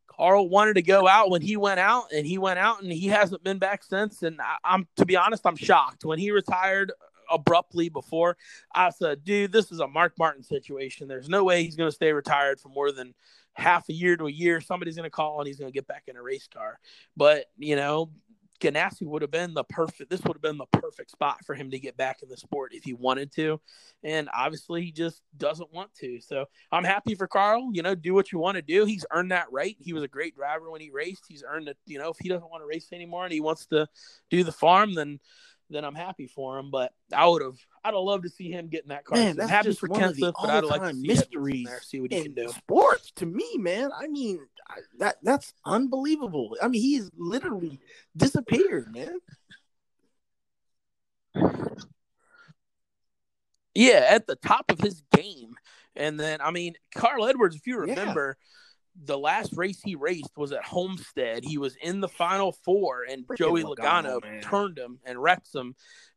Carl 0.07 0.47
wanted 0.47 0.75
to 0.75 0.81
go 0.81 1.07
out 1.07 1.31
when 1.31 1.41
he 1.41 1.57
went 1.57 1.79
out, 1.79 2.11
and 2.13 2.25
he 2.25 2.37
went 2.37 2.59
out, 2.59 2.83
and 2.83 2.91
he 2.91 3.07
hasn't 3.07 3.43
been 3.43 3.57
back 3.57 3.83
since. 3.83 4.21
And 4.21 4.39
I, 4.39 4.75
am, 4.75 4.87
to 4.97 5.05
be 5.05 5.15
honest, 5.15 5.45
I'm 5.45 5.55
shocked 5.55 6.05
when 6.05 6.19
he 6.19 6.29
retired 6.29 6.91
abruptly 7.31 7.89
before. 7.89 8.37
I 8.73 8.89
said, 8.89 9.23
dude, 9.23 9.51
this 9.51 9.71
is 9.71 9.79
a 9.79 9.87
Mark 9.87 10.13
Martin 10.17 10.43
situation. 10.43 11.07
There's 11.07 11.29
no 11.29 11.43
way 11.43 11.63
he's 11.63 11.75
going 11.75 11.89
to 11.89 11.95
stay 11.95 12.13
retired 12.13 12.59
for 12.59 12.69
more 12.69 12.91
than 12.91 13.13
half 13.53 13.89
a 13.89 13.93
year 13.93 14.17
to 14.17 14.27
a 14.27 14.31
year. 14.31 14.61
Somebody's 14.61 14.95
going 14.95 15.05
to 15.05 15.11
call 15.11 15.39
and 15.39 15.47
he's 15.47 15.59
going 15.59 15.71
to 15.71 15.75
get 15.75 15.87
back 15.87 16.03
in 16.07 16.15
a 16.15 16.23
race 16.23 16.47
car. 16.51 16.79
But, 17.15 17.45
you 17.57 17.75
know, 17.75 18.11
Ganassi 18.63 19.05
would 19.05 19.21
have 19.21 19.31
been 19.31 19.53
the 19.53 19.65
perfect 19.65 20.09
this 20.09 20.21
would 20.23 20.35
have 20.35 20.41
been 20.41 20.57
the 20.57 20.65
perfect 20.67 21.11
spot 21.11 21.39
for 21.45 21.53
him 21.53 21.71
to 21.71 21.79
get 21.79 21.97
back 21.97 22.21
in 22.23 22.29
the 22.29 22.37
sport 22.37 22.71
if 22.73 22.83
he 22.83 22.93
wanted 22.93 23.31
to. 23.33 23.59
And 24.03 24.29
obviously 24.33 24.83
he 24.83 24.91
just 24.91 25.21
doesn't 25.37 25.73
want 25.73 25.93
to. 25.95 26.21
So 26.21 26.45
I'm 26.71 26.85
happy 26.85 27.15
for 27.15 27.27
Carl. 27.27 27.71
You 27.73 27.81
know, 27.81 27.93
do 27.93 28.13
what 28.13 28.31
you 28.31 28.39
want 28.39 28.55
to 28.55 28.61
do. 28.61 28.85
He's 28.85 29.05
earned 29.11 29.31
that 29.31 29.51
right. 29.51 29.75
He 29.79 29.91
was 29.91 30.03
a 30.03 30.07
great 30.07 30.35
driver 30.35 30.71
when 30.71 30.81
he 30.81 30.91
raced. 30.91 31.25
He's 31.27 31.43
earned 31.45 31.67
it, 31.67 31.77
you 31.85 31.99
know, 31.99 32.09
if 32.09 32.17
he 32.21 32.29
doesn't 32.29 32.49
want 32.49 32.63
to 32.63 32.67
race 32.67 32.87
anymore 32.93 33.25
and 33.25 33.33
he 33.33 33.41
wants 33.41 33.65
to 33.67 33.87
do 34.29 34.43
the 34.43 34.51
farm, 34.51 34.93
then 34.93 35.19
then 35.73 35.83
I'm 35.85 35.95
happy 35.95 36.27
for 36.27 36.57
him. 36.57 36.71
But 36.71 36.93
I 37.15 37.27
would 37.27 37.41
have, 37.41 37.57
I'd 37.83 37.93
have 37.93 38.03
loved 38.03 38.23
to 38.23 38.29
see 38.29 38.51
him 38.51 38.67
get 38.67 38.83
in 38.83 38.89
that 38.89 39.05
car. 39.05 39.17
Man, 39.17 39.35
that's 39.35 39.49
happy 39.49 39.69
just 39.69 39.79
for 39.79 39.87
one 39.89 40.03
of 40.03 40.15
the 40.15 40.33
but 40.39 40.49
I'd 40.49 40.63
like 40.63 40.81
to 40.81 40.93
see 40.93 41.07
mysteries 41.07 41.65
there, 41.65 41.81
see 41.81 42.01
what 42.01 42.13
he 42.13 42.23
can 42.23 42.33
do. 42.33 42.49
Sports 42.49 43.11
to 43.17 43.25
me, 43.25 43.57
man. 43.57 43.91
I 43.97 44.07
mean, 44.07 44.39
that 44.99 45.17
that's 45.23 45.53
unbelievable. 45.65 46.55
I 46.61 46.67
mean, 46.67 46.81
he's 46.81 47.09
literally 47.17 47.79
disappeared, 48.15 48.93
man. 48.93 49.19
Yeah, 53.75 54.05
at 54.09 54.27
the 54.27 54.35
top 54.35 54.71
of 54.71 54.79
his 54.79 55.01
game. 55.15 55.55
And 55.95 56.19
then, 56.19 56.41
I 56.41 56.51
mean, 56.51 56.75
Carl 56.95 57.25
Edwards, 57.27 57.55
if 57.55 57.67
you 57.67 57.77
remember, 57.79 58.37
yeah 58.39 58.43
the 59.05 59.17
last 59.17 59.53
race 59.55 59.81
he 59.81 59.95
raced 59.95 60.37
was 60.37 60.51
at 60.51 60.63
Homestead. 60.63 61.43
He 61.43 61.57
was 61.57 61.75
in 61.81 61.99
the 61.99 62.07
final 62.07 62.51
four, 62.51 63.03
and 63.09 63.25
Freaking 63.25 63.37
Joey 63.37 63.63
Logano, 63.63 64.19
Logano 64.21 64.41
turned 64.41 64.77
him 64.77 64.99
and 65.05 65.21
wrecked 65.21 65.53
him. 65.53 65.75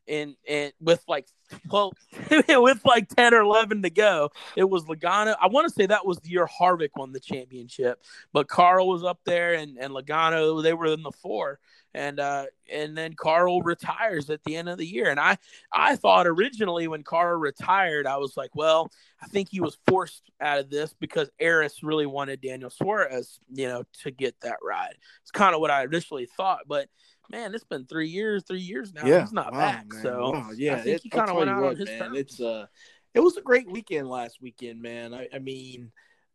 And 0.09 0.37
and 0.49 0.73
with 0.81 1.03
like 1.09 1.27
well, 1.71 1.93
with 2.31 2.85
like 2.85 3.09
ten 3.09 3.35
or 3.35 3.41
eleven 3.41 3.83
to 3.83 3.91
go, 3.91 4.31
it 4.57 4.69
was 4.69 4.85
Logano. 4.85 5.37
I 5.41 5.49
want 5.49 5.69
to 5.69 5.75
say 5.75 5.87
that 5.87 6.07
was 6.07 6.19
the 6.19 6.31
year 6.31 6.47
Harvick 6.47 6.91
won 6.97 7.13
the 7.13 7.21
championship, 7.21 8.03
but 8.33 8.49
Carl 8.49 8.89
was 8.89 9.05
up 9.05 9.21
there, 9.25 9.55
and 9.55 9.77
and 9.79 9.93
Logano 9.93 10.63
they 10.63 10.73
were 10.73 10.87
in 10.87 11.03
the 11.03 11.13
four 11.13 11.59
and 11.97 12.21
uh, 12.21 12.45
and 12.71 12.97
then 12.97 13.15
Carl 13.15 13.63
retires 13.63 14.29
at 14.29 14.45
the 14.45 14.55
end 14.55 14.69
of 14.69 14.77
the 14.77 14.87
year. 14.87 15.09
And 15.09 15.19
I 15.19 15.39
I 15.73 15.97
thought 15.97 16.27
originally 16.27 16.87
when 16.89 17.03
Carl 17.03 17.39
retired, 17.39 18.07
I 18.07 18.19
was 18.19 18.37
like, 18.37 18.55
well, 18.55 18.93
I 19.23 19.27
think 19.29 19.49
he 19.51 19.61
was 19.61 19.79
forced 19.89 20.31
out 20.41 20.59
of 20.59 20.69
this 20.69 20.95
because 21.01 21.31
Arris 21.41 21.83
really 21.83 22.05
wanted 22.05 22.43
Daniel 22.43 22.69
Suarez, 22.69 23.41
you 23.51 23.67
know, 23.67 23.85
to 24.03 24.11
get 24.11 24.39
that 24.43 24.59
ride. 24.63 24.97
It's 25.23 25.31
kind 25.31 25.55
of 25.55 25.61
what 25.63 25.71
I 25.71 25.85
initially 25.85 26.27
thought, 26.37 26.61
but 26.69 26.89
man, 27.31 27.55
it's 27.55 27.65
been 27.65 27.87
three 27.87 28.09
years, 28.09 28.45
three 28.47 28.61
years 28.61 28.93
now. 28.93 29.07
Yeah, 29.07 29.21
He's 29.23 29.33
not 29.33 29.53
wow, 29.53 29.59
back, 29.59 29.93
man. 29.93 30.03
so 30.03 30.31
wow, 30.33 30.51
yeah, 30.57 30.75
I 30.75 30.81
think 30.81 30.97
it, 30.97 31.03
he 31.03 31.09
kind 31.09 31.31
of 31.31 31.37
went 31.37 31.51
out 31.51 31.63
what, 31.63 31.71
on 31.71 31.77
his 31.77 31.89
man, 31.89 31.99
terms. 31.99 32.19
It's 32.19 32.41
uh, 32.41 32.67
it 33.15 33.21
was 33.21 33.37
a 33.37 33.43
great 33.43 33.71
weekend 33.71 34.09
last 34.09 34.41
weekend, 34.41 34.81
man. 34.83 35.15
I, 35.15 35.29
I 35.35 35.39
mean 35.39 35.91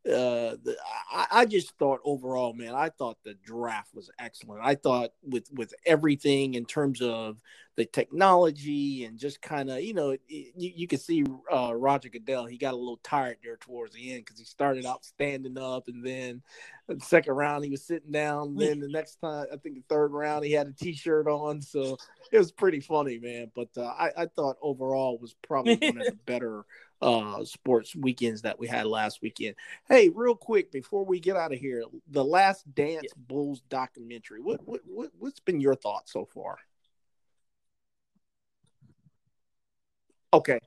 uh 0.08 0.58
the, 0.64 0.76
I, 1.12 1.28
I 1.32 1.46
just 1.46 1.78
thought 1.78 2.00
overall 2.04 2.54
man 2.54 2.74
i 2.74 2.90
thought 2.90 3.18
the 3.24 3.36
draft 3.36 3.94
was 3.94 4.10
excellent. 4.18 4.62
I 4.64 4.76
thought 4.76 5.12
with 5.22 5.48
with 5.54 5.74
everything 5.86 6.56
in 6.56 6.66
terms 6.66 7.02
of 7.02 7.40
the 7.76 7.86
technology 7.86 9.06
and 9.06 9.18
just 9.18 9.42
kind 9.42 9.70
of 9.70 9.82
you 9.82 9.94
know 9.94 10.12
you, 10.28 10.52
you 10.56 10.88
can 10.88 11.00
see 11.00 11.24
uh 11.54 11.74
roger 11.76 12.10
goodell 12.10 12.46
he 12.46 12.58
got 12.58 12.74
a 12.74 12.78
little 12.78 13.00
tired 13.04 13.38
there 13.44 13.58
towards 13.58 13.94
the 13.94 14.12
end 14.12 14.26
because 14.26 14.40
he 14.40 14.46
started 14.46 14.86
out 14.86 15.06
standing 15.06 15.58
up 15.58 15.88
and 15.88 16.06
then 16.06 16.42
the 16.88 17.00
second 17.00 17.34
round 17.34 17.64
he 17.64 17.72
was 17.72 17.86
sitting 17.86 18.12
down 18.12 18.56
then 18.56 18.80
the 18.80 18.90
next 18.90 19.16
time 19.22 19.46
i 19.54 19.56
think 19.58 19.76
the 19.76 19.84
third 19.88 20.12
round 20.12 20.44
he 20.44 20.52
had 20.52 20.68
a 20.68 20.74
t-shirt 20.74 21.28
on. 21.28 21.62
So 21.62 21.98
it 22.32 22.38
was 22.38 22.52
pretty 22.52 22.80
funny 22.80 23.20
man. 23.20 23.52
But 23.56 23.70
uh, 23.78 23.84
I, 23.84 24.12
I 24.18 24.26
thought 24.28 24.58
overall 24.62 25.18
was 25.18 25.36
probably 25.48 25.76
one 25.76 25.98
of 26.00 26.06
the 26.06 26.20
better 26.26 26.66
uh, 27.02 27.44
sports 27.44 27.96
weekends 27.96 28.44
that 28.44 28.60
we 28.60 28.68
had 28.68 28.86
last 28.86 29.22
weekend. 29.22 29.56
Hey, 29.88 30.10
real 30.10 30.36
quick 30.36 30.72
before 30.72 31.04
we 31.06 31.20
get 31.20 31.36
out 31.36 31.54
of 31.54 31.60
here, 31.60 31.84
the 32.10 32.24
Last 32.24 32.74
Dance 32.74 33.04
yeah. 33.04 33.24
Bulls 33.28 33.62
documentary. 33.70 34.40
What, 34.40 34.62
what 34.68 34.82
what 34.86 35.12
what's 35.18 35.40
been 35.40 35.60
your 35.60 35.76
thoughts 35.76 36.14
so 36.14 36.26
far? 36.26 36.58
Okay. 40.34 40.60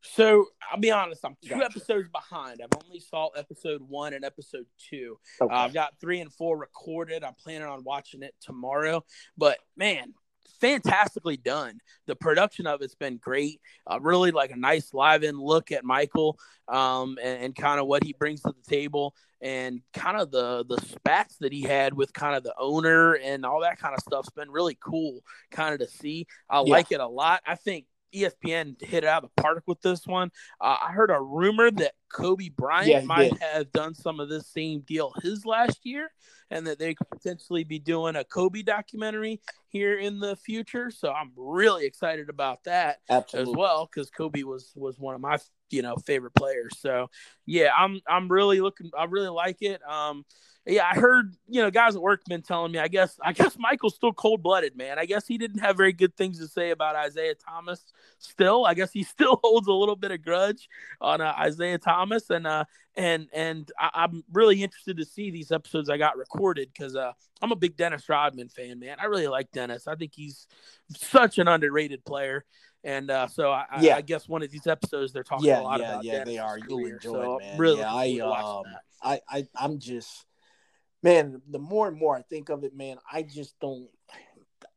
So 0.00 0.46
I'll 0.70 0.78
be 0.78 0.92
honest, 0.92 1.24
I'm 1.24 1.36
two 1.42 1.50
gotcha. 1.50 1.64
episodes 1.64 2.08
behind. 2.08 2.60
I've 2.62 2.78
only 2.84 3.00
saw 3.00 3.28
episode 3.36 3.82
one 3.82 4.14
and 4.14 4.24
episode 4.24 4.66
two. 4.78 5.18
Okay. 5.40 5.52
Uh, 5.52 5.58
I've 5.58 5.74
got 5.74 5.94
three 6.00 6.20
and 6.20 6.32
four 6.32 6.56
recorded. 6.56 7.24
I'm 7.24 7.34
planning 7.34 7.66
on 7.66 7.82
watching 7.82 8.22
it 8.22 8.34
tomorrow. 8.40 9.04
But 9.36 9.58
man, 9.76 10.14
fantastically 10.60 11.36
done. 11.36 11.78
The 12.06 12.16
production 12.16 12.66
of 12.66 12.82
it's 12.82 12.94
been 12.94 13.16
great. 13.18 13.60
Uh, 13.86 13.98
really 14.00 14.30
like 14.30 14.50
a 14.50 14.56
nice 14.56 14.92
live 14.92 15.22
in 15.22 15.38
look 15.38 15.72
at 15.72 15.84
Michael 15.84 16.38
um, 16.68 17.18
and, 17.22 17.44
and 17.44 17.56
kind 17.56 17.80
of 17.80 17.86
what 17.86 18.04
he 18.04 18.12
brings 18.12 18.42
to 18.42 18.52
the 18.52 18.70
table 18.70 19.14
and 19.40 19.82
kind 19.94 20.20
of 20.20 20.30
the 20.30 20.64
the 20.68 20.80
spats 20.80 21.36
that 21.36 21.52
he 21.52 21.62
had 21.62 21.94
with 21.94 22.12
kind 22.12 22.36
of 22.36 22.42
the 22.42 22.54
owner 22.58 23.14
and 23.14 23.46
all 23.46 23.60
that 23.60 23.78
kind 23.78 23.94
of 23.94 24.00
stuff's 24.00 24.30
been 24.30 24.50
really 24.50 24.76
cool 24.80 25.20
kind 25.50 25.74
of 25.74 25.80
to 25.80 25.96
see. 25.96 26.26
I 26.50 26.62
yeah. 26.62 26.72
like 26.72 26.92
it 26.92 27.00
a 27.00 27.06
lot. 27.06 27.42
I 27.46 27.54
think 27.54 27.86
ESPN 28.14 28.80
hit 28.82 29.04
it 29.04 29.06
out 29.06 29.24
of 29.24 29.30
the 29.34 29.42
park 29.42 29.62
with 29.66 29.80
this 29.82 30.06
one. 30.06 30.30
Uh, 30.60 30.76
I 30.82 30.92
heard 30.92 31.10
a 31.10 31.20
rumor 31.20 31.70
that 31.70 31.92
Kobe 32.12 32.48
Bryant 32.48 32.88
yeah, 32.88 33.00
might 33.02 33.32
did. 33.32 33.42
have 33.42 33.72
done 33.72 33.94
some 33.94 34.20
of 34.20 34.28
this 34.28 34.46
same 34.46 34.80
deal 34.80 35.12
his 35.22 35.44
last 35.44 35.80
year, 35.84 36.10
and 36.50 36.66
that 36.66 36.78
they 36.78 36.94
could 36.94 37.10
potentially 37.10 37.64
be 37.64 37.78
doing 37.78 38.16
a 38.16 38.24
Kobe 38.24 38.62
documentary 38.62 39.40
here 39.68 39.98
in 39.98 40.18
the 40.18 40.36
future. 40.36 40.90
So 40.90 41.12
I'm 41.12 41.32
really 41.36 41.84
excited 41.84 42.28
about 42.28 42.64
that 42.64 42.98
Absolutely. 43.10 43.52
as 43.52 43.56
well 43.56 43.88
because 43.92 44.10
Kobe 44.10 44.42
was 44.42 44.72
was 44.74 44.98
one 44.98 45.14
of 45.14 45.20
my 45.20 45.38
you 45.70 45.82
know 45.82 45.96
favorite 45.96 46.34
players. 46.34 46.78
So 46.78 47.10
yeah, 47.46 47.70
I'm 47.76 48.00
I'm 48.06 48.28
really 48.30 48.60
looking. 48.60 48.90
I 48.96 49.04
really 49.04 49.28
like 49.28 49.58
it. 49.60 49.82
Um, 49.88 50.24
yeah, 50.66 50.84
I 50.90 50.98
heard 50.98 51.34
you 51.48 51.62
know 51.62 51.70
guys 51.70 51.96
at 51.96 52.02
work 52.02 52.24
been 52.26 52.42
telling 52.42 52.72
me. 52.72 52.78
I 52.78 52.88
guess 52.88 53.18
I 53.22 53.32
guess 53.32 53.56
Michael's 53.58 53.94
still 53.94 54.12
cold 54.12 54.42
blooded, 54.42 54.76
man. 54.76 54.98
I 54.98 55.06
guess 55.06 55.26
he 55.26 55.38
didn't 55.38 55.60
have 55.60 55.76
very 55.76 55.92
good 55.92 56.14
things 56.16 56.38
to 56.40 56.48
say 56.48 56.70
about 56.70 56.94
Isiah 57.06 57.34
Thomas. 57.34 57.84
Still, 58.18 58.66
I 58.66 58.74
guess 58.74 58.92
he 58.92 59.02
still 59.04 59.40
holds 59.42 59.66
a 59.66 59.72
little 59.72 59.96
bit 59.96 60.10
of 60.10 60.22
grudge 60.22 60.68
on 61.00 61.20
uh, 61.20 61.34
Isiah 61.46 61.78
Thomas, 61.78 62.28
and 62.30 62.46
uh, 62.46 62.64
and 62.96 63.28
and 63.32 63.70
I, 63.78 64.04
am 64.04 64.24
really 64.32 64.62
interested 64.62 64.98
to 64.98 65.04
see 65.06 65.30
these 65.30 65.52
episodes 65.52 65.88
I 65.88 65.96
got 65.96 66.18
recorded 66.18 66.68
because 66.72 66.96
uh, 66.96 67.12
I'm 67.40 67.52
a 67.52 67.56
big 67.56 67.76
Dennis 67.76 68.08
Rodman 68.08 68.48
fan, 68.48 68.78
man. 68.78 68.98
I 69.00 69.06
really 69.06 69.28
like 69.28 69.50
Dennis. 69.52 69.86
I 69.86 69.94
think 69.94 70.12
he's 70.14 70.46
such 70.94 71.38
an 71.38 71.48
underrated 71.48 72.04
player. 72.04 72.44
And 72.84 73.10
uh, 73.10 73.26
so 73.26 73.50
I, 73.50 73.64
yeah. 73.80 73.96
I, 73.96 74.02
guess 74.02 74.28
one 74.28 74.42
of 74.42 74.52
these 74.52 74.68
episodes 74.68 75.12
they're 75.12 75.24
talking 75.24 75.46
yeah, 75.46 75.60
a 75.60 75.62
lot 75.62 75.80
yeah, 75.80 75.88
about. 75.88 76.04
Yeah, 76.04 76.12
Dennis 76.12 76.28
they 76.28 76.38
are. 76.38 76.58
You'll 76.58 76.86
enjoy 76.86 76.98
so 77.12 77.38
it, 77.38 77.40
man. 77.40 77.58
Really 77.58 77.80
yeah, 77.80 77.92
I, 77.92 78.58
um, 78.58 78.64
I, 79.02 79.20
I, 79.28 79.46
I'm 79.56 79.80
just 79.80 80.24
man, 81.02 81.40
the 81.48 81.58
more 81.58 81.88
and 81.88 81.96
more 81.96 82.16
I 82.16 82.22
think 82.22 82.48
of 82.48 82.64
it, 82.64 82.74
man, 82.76 82.98
I 83.10 83.22
just 83.22 83.58
don't 83.60 83.88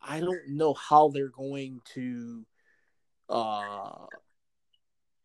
I 0.02 0.20
don't 0.20 0.50
know 0.50 0.74
how 0.74 1.10
they're 1.10 1.30
going 1.30 1.82
to 1.94 2.46
uh 3.30 4.06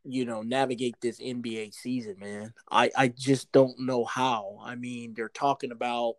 you 0.04 0.24
know 0.24 0.42
navigate 0.42 0.96
this 1.00 1.18
NBA 1.20 1.74
season, 1.74 2.16
man. 2.18 2.54
I 2.70 2.90
I 2.96 3.08
just 3.08 3.50
don't 3.52 3.80
know 3.80 4.04
how. 4.04 4.58
I 4.62 4.74
mean, 4.76 5.14
they're 5.14 5.28
talking 5.28 5.72
about 5.72 6.16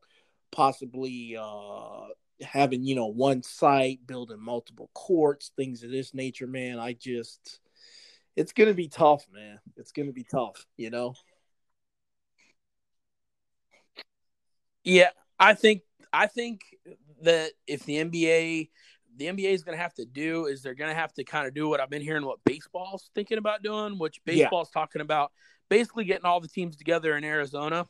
possibly 0.52 1.38
uh 1.40 2.08
having, 2.42 2.84
you 2.84 2.96
know, 2.96 3.08
one 3.08 3.42
site, 3.44 4.06
building 4.06 4.40
multiple 4.40 4.90
courts, 4.94 5.52
things 5.56 5.84
of 5.84 5.92
this 5.92 6.14
nature, 6.14 6.48
man. 6.48 6.80
I 6.80 6.94
just 6.94 7.60
it's 8.36 8.54
going 8.54 8.70
to 8.70 8.76
be 8.76 8.88
tough, 8.88 9.26
man. 9.34 9.60
It's 9.78 9.92
going 9.92 10.08
to 10.08 10.14
be 10.14 10.24
tough, 10.24 10.66
you 10.78 10.90
know. 10.92 11.16
Yeah, 14.88 15.10
I 15.38 15.54
think 15.54 15.82
I 16.14 16.28
think 16.28 16.62
that 17.22 17.52
if 17.68 17.84
the 17.84 17.98
NBA 17.98 18.70
the 19.18 19.26
NBA 19.26 19.52
is 19.52 19.64
going 19.64 19.78
to 19.78 19.82
have 19.82 19.96
to 19.96 20.06
do 20.06 20.46
is 20.46 20.62
they're 20.62 20.76
going 20.76 20.90
to 20.90 20.96
have 20.96 21.12
to 21.16 21.26
kind 21.26 21.46
of 21.46 21.54
do 21.54 21.68
what 21.68 21.82
I've 21.82 21.90
been 21.90 22.02
hearing 22.02 22.24
what 22.24 22.40
baseball's 22.46 23.10
thinking 23.14 23.38
about 23.38 23.64
doing, 23.64 24.00
which 24.00 24.24
baseball's 24.24 24.70
yeah. 24.74 24.80
talking 24.80 25.02
about 25.02 25.34
basically 25.70 26.06
getting 26.06 26.24
all 26.24 26.40
the 26.40 26.48
teams 26.48 26.78
together 26.78 27.18
in 27.18 27.26
Arizona 27.26 27.86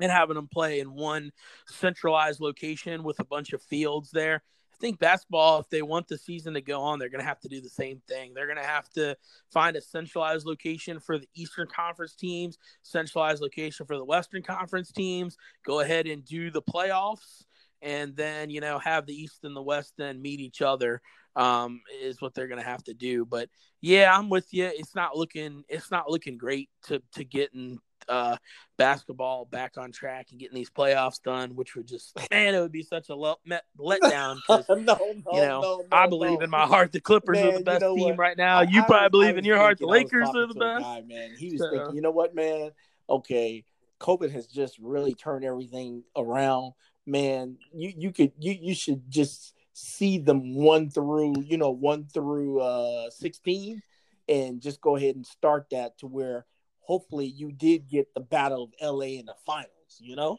and 0.00 0.10
having 0.10 0.36
them 0.36 0.48
play 0.48 0.80
in 0.80 0.94
one 0.94 1.32
centralized 1.66 2.40
location 2.40 3.02
with 3.02 3.20
a 3.20 3.24
bunch 3.24 3.52
of 3.52 3.60
fields 3.60 4.10
there 4.10 4.42
think 4.82 4.98
basketball, 4.98 5.60
if 5.60 5.70
they 5.70 5.80
want 5.80 6.08
the 6.08 6.18
season 6.18 6.54
to 6.54 6.60
go 6.60 6.82
on, 6.82 6.98
they're 6.98 7.08
going 7.08 7.22
to 7.22 7.26
have 7.26 7.40
to 7.40 7.48
do 7.48 7.60
the 7.60 7.70
same 7.70 8.02
thing. 8.08 8.34
They're 8.34 8.48
going 8.48 8.58
to 8.58 8.64
have 8.64 8.90
to 8.90 9.16
find 9.52 9.76
a 9.76 9.80
centralized 9.80 10.44
location 10.44 10.98
for 10.98 11.18
the 11.18 11.28
Eastern 11.34 11.68
Conference 11.74 12.14
teams, 12.16 12.58
centralized 12.82 13.40
location 13.40 13.86
for 13.86 13.96
the 13.96 14.04
Western 14.04 14.42
Conference 14.42 14.90
teams, 14.90 15.36
go 15.64 15.80
ahead 15.80 16.06
and 16.08 16.24
do 16.24 16.50
the 16.50 16.60
playoffs, 16.60 17.44
and 17.80 18.16
then, 18.16 18.50
you 18.50 18.60
know, 18.60 18.78
have 18.80 19.06
the 19.06 19.14
East 19.14 19.44
and 19.44 19.56
the 19.56 19.62
West 19.62 19.94
then 19.96 20.20
meet 20.20 20.40
each 20.40 20.60
other 20.60 21.00
um, 21.36 21.80
is 22.02 22.20
what 22.20 22.34
they're 22.34 22.48
going 22.48 22.60
to 22.60 22.68
have 22.68 22.82
to 22.84 22.94
do. 22.94 23.24
But 23.24 23.48
yeah, 23.80 24.14
I'm 24.14 24.28
with 24.28 24.52
you. 24.52 24.66
It's 24.66 24.96
not 24.96 25.16
looking, 25.16 25.62
it's 25.68 25.92
not 25.92 26.10
looking 26.10 26.36
great 26.36 26.70
to, 26.88 27.00
to 27.14 27.24
get 27.24 27.54
in 27.54 27.78
uh, 28.12 28.36
basketball 28.76 29.46
back 29.46 29.78
on 29.78 29.90
track 29.90 30.26
and 30.30 30.38
getting 30.38 30.54
these 30.54 30.70
playoffs 30.70 31.22
done, 31.22 31.56
which 31.56 31.74
would 31.74 31.86
just 31.86 32.16
man, 32.30 32.54
it 32.54 32.60
would 32.60 32.72
be 32.72 32.82
such 32.82 33.08
a 33.08 33.14
let, 33.14 33.38
letdown. 33.78 34.38
No, 34.48 34.64
no, 34.68 34.98
you 35.32 35.40
know, 35.40 35.60
no, 35.60 35.84
I 35.90 36.06
believe 36.06 36.42
in 36.42 36.50
my 36.50 36.66
heart 36.66 36.92
the 36.92 37.00
Clippers 37.00 37.38
man, 37.38 37.48
are 37.48 37.58
the 37.58 37.64
best 37.64 37.82
you 37.82 37.88
know 37.88 37.96
team 37.96 38.08
what? 38.10 38.18
right 38.18 38.36
now. 38.36 38.58
I, 38.58 38.62
you 38.64 38.82
probably 38.82 39.04
I, 39.04 39.08
believe 39.08 39.34
I 39.36 39.38
in 39.38 39.44
your 39.44 39.56
heart 39.56 39.78
the 39.78 39.86
Lakers 39.86 40.28
are 40.28 40.46
the 40.46 40.54
best. 40.54 40.82
Guy, 40.82 41.02
man, 41.06 41.30
he 41.36 41.52
was 41.52 41.60
so. 41.60 41.70
thinking, 41.70 41.96
you 41.96 42.02
know 42.02 42.10
what, 42.10 42.34
man? 42.34 42.70
Okay, 43.08 43.64
COVID 43.98 44.30
has 44.30 44.46
just 44.46 44.78
really 44.78 45.14
turned 45.14 45.44
everything 45.44 46.04
around. 46.14 46.72
Man, 47.06 47.56
you 47.72 47.92
you 47.96 48.12
could 48.12 48.32
you 48.38 48.56
you 48.60 48.74
should 48.74 49.10
just 49.10 49.54
see 49.72 50.18
them 50.18 50.54
one 50.54 50.90
through 50.90 51.40
you 51.42 51.56
know 51.56 51.70
one 51.70 52.04
through 52.04 52.60
uh 52.60 53.08
16 53.08 53.80
and 54.28 54.60
just 54.60 54.82
go 54.82 54.96
ahead 54.96 55.16
and 55.16 55.26
start 55.26 55.66
that 55.70 55.96
to 55.98 56.06
where 56.06 56.44
hopefully 56.82 57.26
you 57.26 57.52
did 57.52 57.88
get 57.88 58.12
the 58.14 58.20
Battle 58.20 58.64
of 58.64 58.70
LA 58.80 59.18
in 59.18 59.26
the 59.26 59.34
finals, 59.46 59.98
you 59.98 60.16
know? 60.16 60.38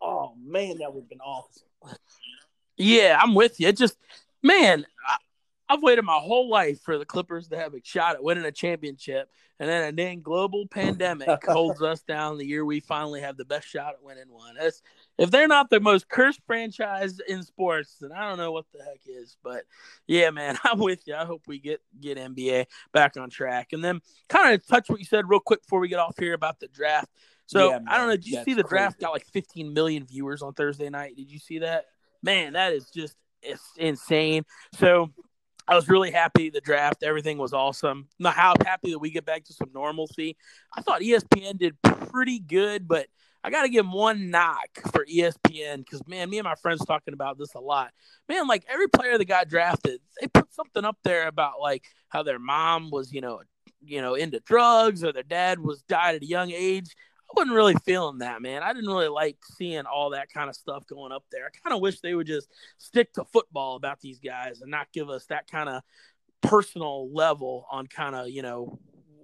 Oh 0.00 0.34
man, 0.42 0.78
that 0.78 0.92
would 0.92 1.02
have 1.02 1.08
been 1.08 1.20
awesome. 1.20 1.62
Yeah, 2.76 3.18
I'm 3.20 3.34
with 3.34 3.60
you. 3.60 3.68
It 3.68 3.76
just 3.76 3.96
man, 4.42 4.84
I, 5.06 5.16
I've 5.68 5.82
waited 5.82 6.04
my 6.04 6.18
whole 6.18 6.50
life 6.50 6.80
for 6.82 6.98
the 6.98 7.04
Clippers 7.04 7.48
to 7.48 7.56
have 7.56 7.74
a 7.74 7.80
shot 7.84 8.16
at 8.16 8.22
winning 8.22 8.44
a 8.44 8.52
championship, 8.52 9.30
and 9.60 9.68
then 9.68 9.84
a 9.84 9.92
dang 9.92 10.20
global 10.20 10.66
pandemic 10.66 11.44
holds 11.46 11.80
us 11.82 12.02
down 12.02 12.38
the 12.38 12.46
year 12.46 12.64
we 12.64 12.80
finally 12.80 13.20
have 13.20 13.36
the 13.36 13.44
best 13.44 13.68
shot 13.68 13.94
at 13.94 14.02
winning 14.02 14.28
one. 14.28 14.56
That's, 14.58 14.82
if 15.22 15.30
they're 15.30 15.46
not 15.46 15.70
the 15.70 15.78
most 15.78 16.08
cursed 16.08 16.40
franchise 16.48 17.20
in 17.28 17.44
sports, 17.44 17.98
then 18.00 18.10
I 18.10 18.28
don't 18.28 18.38
know 18.38 18.50
what 18.50 18.64
the 18.74 18.82
heck 18.82 18.98
is. 19.06 19.36
But 19.44 19.62
yeah, 20.08 20.30
man, 20.30 20.58
I'm 20.64 20.80
with 20.80 21.06
you. 21.06 21.14
I 21.14 21.24
hope 21.24 21.42
we 21.46 21.60
get 21.60 21.80
get 22.00 22.18
NBA 22.18 22.66
back 22.92 23.16
on 23.16 23.30
track, 23.30 23.68
and 23.72 23.84
then 23.84 24.00
kind 24.28 24.52
of 24.52 24.66
touch 24.66 24.90
what 24.90 24.98
you 24.98 25.04
said 25.04 25.28
real 25.28 25.38
quick 25.38 25.62
before 25.62 25.78
we 25.78 25.86
get 25.86 26.00
off 26.00 26.18
here 26.18 26.34
about 26.34 26.58
the 26.58 26.66
draft. 26.66 27.08
So 27.46 27.70
yeah, 27.70 27.78
I 27.86 27.98
don't 27.98 28.08
know. 28.08 28.16
Did 28.16 28.26
you 28.26 28.42
see 28.42 28.54
the 28.54 28.64
draft 28.64 28.98
got 28.98 29.12
like 29.12 29.24
15 29.26 29.72
million 29.72 30.04
viewers 30.04 30.42
on 30.42 30.54
Thursday 30.54 30.90
night? 30.90 31.14
Did 31.14 31.30
you 31.30 31.38
see 31.38 31.60
that? 31.60 31.84
Man, 32.24 32.54
that 32.54 32.72
is 32.72 32.90
just 32.90 33.14
it's 33.42 33.62
insane. 33.76 34.44
So 34.74 35.12
I 35.68 35.76
was 35.76 35.88
really 35.88 36.10
happy 36.10 36.50
the 36.50 36.60
draft. 36.60 37.04
Everything 37.04 37.38
was 37.38 37.52
awesome. 37.52 38.08
How 38.24 38.54
happy 38.64 38.90
that 38.90 38.98
we 38.98 39.10
get 39.10 39.24
back 39.24 39.44
to 39.44 39.52
some 39.52 39.70
normalcy. 39.72 40.36
I 40.76 40.82
thought 40.82 41.02
ESPN 41.02 41.58
did 41.58 41.80
pretty 41.82 42.40
good, 42.40 42.88
but 42.88 43.06
I 43.44 43.50
got 43.50 43.62
to 43.62 43.68
give 43.68 43.88
one 43.88 44.30
knock 44.30 44.68
for 44.92 45.04
ESPN 45.04 45.78
because, 45.78 46.06
man, 46.06 46.30
me 46.30 46.38
and 46.38 46.44
my 46.44 46.54
friends 46.54 46.84
talking 46.84 47.14
about 47.14 47.38
this 47.38 47.54
a 47.54 47.60
lot. 47.60 47.92
Man, 48.28 48.46
like 48.46 48.64
every 48.68 48.88
player 48.88 49.18
that 49.18 49.24
got 49.24 49.48
drafted, 49.48 50.00
they 50.20 50.28
put 50.28 50.52
something 50.54 50.84
up 50.84 50.98
there 51.02 51.26
about 51.26 51.60
like 51.60 51.84
how 52.08 52.22
their 52.22 52.38
mom 52.38 52.90
was, 52.90 53.12
you 53.12 53.20
know, 53.20 53.40
you 53.84 54.00
know, 54.00 54.14
into 54.14 54.38
drugs 54.40 55.02
or 55.02 55.12
their 55.12 55.24
dad 55.24 55.58
was 55.58 55.82
died 55.82 56.14
at 56.14 56.22
a 56.22 56.26
young 56.26 56.52
age. 56.52 56.94
I 57.30 57.32
wasn't 57.34 57.56
really 57.56 57.74
feeling 57.84 58.18
that, 58.18 58.42
man. 58.42 58.62
I 58.62 58.72
didn't 58.74 58.90
really 58.90 59.08
like 59.08 59.38
seeing 59.56 59.86
all 59.86 60.10
that 60.10 60.28
kind 60.32 60.48
of 60.48 60.54
stuff 60.54 60.86
going 60.86 61.12
up 61.12 61.24
there. 61.32 61.46
I 61.46 61.50
kind 61.62 61.74
of 61.74 61.80
wish 61.80 62.00
they 62.00 62.14
would 62.14 62.26
just 62.26 62.48
stick 62.78 63.12
to 63.14 63.24
football 63.24 63.76
about 63.76 64.00
these 64.00 64.20
guys 64.20 64.60
and 64.60 64.70
not 64.70 64.92
give 64.92 65.08
us 65.08 65.26
that 65.26 65.50
kind 65.50 65.68
of 65.68 65.82
personal 66.42 67.10
level 67.12 67.66
on 67.70 67.86
kind 67.86 68.14
of, 68.14 68.28
you 68.28 68.42
know, 68.42 68.78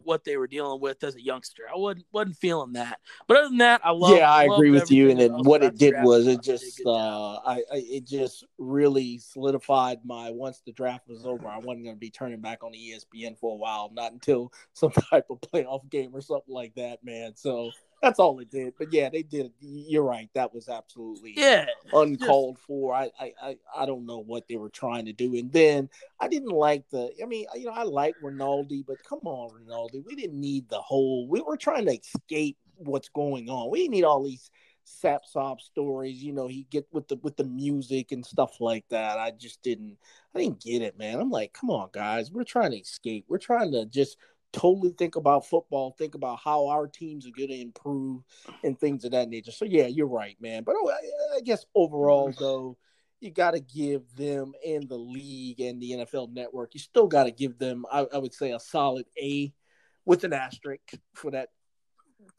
what 0.09 0.25
they 0.25 0.39
were 0.39 0.47
dealing 0.47 0.81
with 0.81 1.05
as 1.05 1.15
a 1.17 1.23
youngster. 1.23 1.65
I 1.73 1.77
wasn't 1.77 2.07
wasn't 2.13 2.37
feeling 2.39 2.73
that. 2.73 2.99
But 3.27 3.37
other 3.37 3.49
than 3.51 3.59
that, 3.59 3.83
I 3.85 3.91
love. 3.91 4.17
Yeah, 4.17 4.33
I 4.33 4.45
agree 4.45 4.71
with 4.71 4.91
you. 4.91 5.11
And 5.11 5.21
then 5.21 5.33
what 5.45 5.63
it 5.63 5.77
did 5.77 5.95
was 6.03 6.27
it 6.27 6.43
just 6.43 6.81
uh, 6.85 7.35
I, 7.37 7.57
I, 7.57 7.63
it 7.73 8.07
just 8.07 8.45
really 8.57 9.19
solidified 9.19 9.99
my 10.05 10.31
once 10.31 10.63
the 10.65 10.73
draft 10.73 11.07
was 11.09 11.27
over, 11.27 11.47
I 11.47 11.59
wasn't 11.59 11.85
going 11.85 11.97
to 11.97 12.01
be 12.01 12.11
turning 12.11 12.41
back 12.41 12.65
on 12.65 12.73
the 12.73 12.79
ESPN 12.79 13.39
for 13.39 13.53
a 13.53 13.57
while, 13.57 13.91
not 13.93 14.13
until 14.13 14.51
some 14.73 14.93
type 14.93 15.27
of 15.29 15.41
playoff 15.43 15.89
game 15.91 16.11
or 16.15 16.23
something 16.23 16.55
like 16.55 16.75
that, 16.77 17.05
man. 17.05 17.37
So 17.37 17.71
that's 18.03 18.19
all 18.19 18.39
it 18.41 18.51
did. 18.51 18.75
But 18.79 18.93
yeah, 18.93 19.09
they 19.09 19.23
did. 19.23 19.53
You're 19.61 20.05
right. 20.05 20.29
That 20.35 20.55
was 20.55 20.69
absolutely 20.69 21.35
yeah 21.37 21.67
uncalled 21.93 22.59
for. 22.59 22.95
I, 22.95 23.11
I 23.21 23.57
I 23.77 23.87
don't 23.87 24.07
know 24.07 24.19
what 24.19 24.47
they 24.49 24.57
were 24.57 24.71
trying 24.71 25.07
to 25.07 25.13
do. 25.13 25.37
And 25.37 25.53
then 25.53 25.89
I 26.21 26.29
didn't 26.29 26.51
like 26.51 26.89
the. 26.91 27.11
I 27.23 27.27
mean, 27.27 27.47
you 27.55 27.67
know, 27.67 27.73
I 27.73 27.83
like 27.83 28.15
Rinaldi, 28.23 28.85
but 28.87 29.03
come 29.05 29.21
on, 29.25 29.55
Rinaldi. 29.55 30.03
We 30.07 30.15
didn't 30.15 30.41
need 30.41 30.69
the 30.69 30.81
whole. 30.81 31.29
We 31.29 31.41
were 31.41 31.57
trying 31.57 31.87
to 31.87 31.99
escape 31.99 32.57
what's 32.77 33.09
going 33.09 33.51
on. 33.51 33.71
We 33.71 33.81
didn't 33.81 33.93
need 33.93 34.05
all 34.05 34.23
these 34.23 34.51
sap 34.85 35.25
sob 35.27 35.61
stories. 35.61 36.23
You 36.23 36.33
know, 36.33 36.47
he 36.47 36.67
get 36.71 36.87
with 36.93 37.09
the 37.09 37.17
with 37.17 37.37
the 37.37 37.45
music 37.45 38.13
and 38.13 38.25
stuff 38.25 38.61
like 38.61 38.85
that. 38.91 39.19
I 39.19 39.33
just 39.33 39.63
didn't. 39.63 39.97
I 40.35 40.41
didn't 40.41 40.61
get 40.61 40.83
it, 40.83 40.99
man. 40.99 41.21
I'm 41.21 41.31
like, 41.31 41.53
come 41.53 41.71
on, 41.71 41.89
guys. 41.93 42.31
We're 42.31 42.45
trying 42.45 42.73
to 42.73 42.79
escape. 42.79 43.25
We're 43.29 43.39
trying 43.39 43.73
to 43.73 43.87
just 43.87 44.17
totally 44.53 44.91
think 44.91 45.17
about 45.17 45.47
football, 45.47 45.95
think 45.99 46.15
about 46.15 46.39
how 46.43 46.67
our 46.69 46.87
teams 46.87 47.27
are 47.27 47.33
going 47.37 47.51
to 47.51 47.61
improve 47.61 48.23
and 48.65 48.79
things 48.79 49.05
of 49.05 49.13
that 49.13 49.29
nature. 49.29 49.53
So 49.53 49.65
yeah, 49.65 49.87
you're 49.87 50.07
right, 50.07 50.37
man. 50.41 50.63
But 50.65 50.77
oh, 50.79 50.91
I, 50.91 51.37
I 51.37 51.41
guess 51.41 51.65
overall 51.75 52.33
though, 52.39 52.77
you 53.21 53.31
got 53.31 53.53
to 53.53 53.61
give 53.61 54.03
them 54.15 54.53
and 54.67 54.89
the 54.89 54.97
league 54.97 55.61
and 55.61 55.83
the 55.83 55.91
NFL 55.93 56.33
network, 56.33 56.75
you 56.75 56.81
still 56.81 57.09
got 57.09 57.25
to 57.25 57.33
give 57.33 57.59
them, 57.59 57.85
I, 57.91 58.07
I, 58.13 58.19
would 58.19 58.33
say, 58.33 58.53
a 58.53 58.61
solid 58.61 59.07
A 59.21 59.53
with 60.05 60.25
an 60.25 60.33
asterisk 60.33 60.95
for 61.15 61.31
that. 61.33 61.51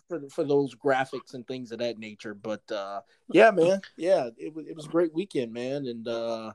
For, 0.07 0.27
for 0.31 0.43
those 0.43 0.73
graphics 0.73 1.35
and 1.35 1.47
things 1.47 1.71
of 1.71 1.77
that 1.79 1.99
nature, 1.99 2.33
but 2.33 2.63
uh, 2.71 3.01
yeah, 3.31 3.51
man, 3.51 3.79
yeah, 3.95 4.29
it 4.37 4.55
was 4.55 4.65
it 4.65 4.75
was 4.75 4.87
a 4.87 4.89
great 4.89 5.13
weekend, 5.13 5.53
man, 5.53 5.85
and 5.85 6.07
uh, 6.07 6.51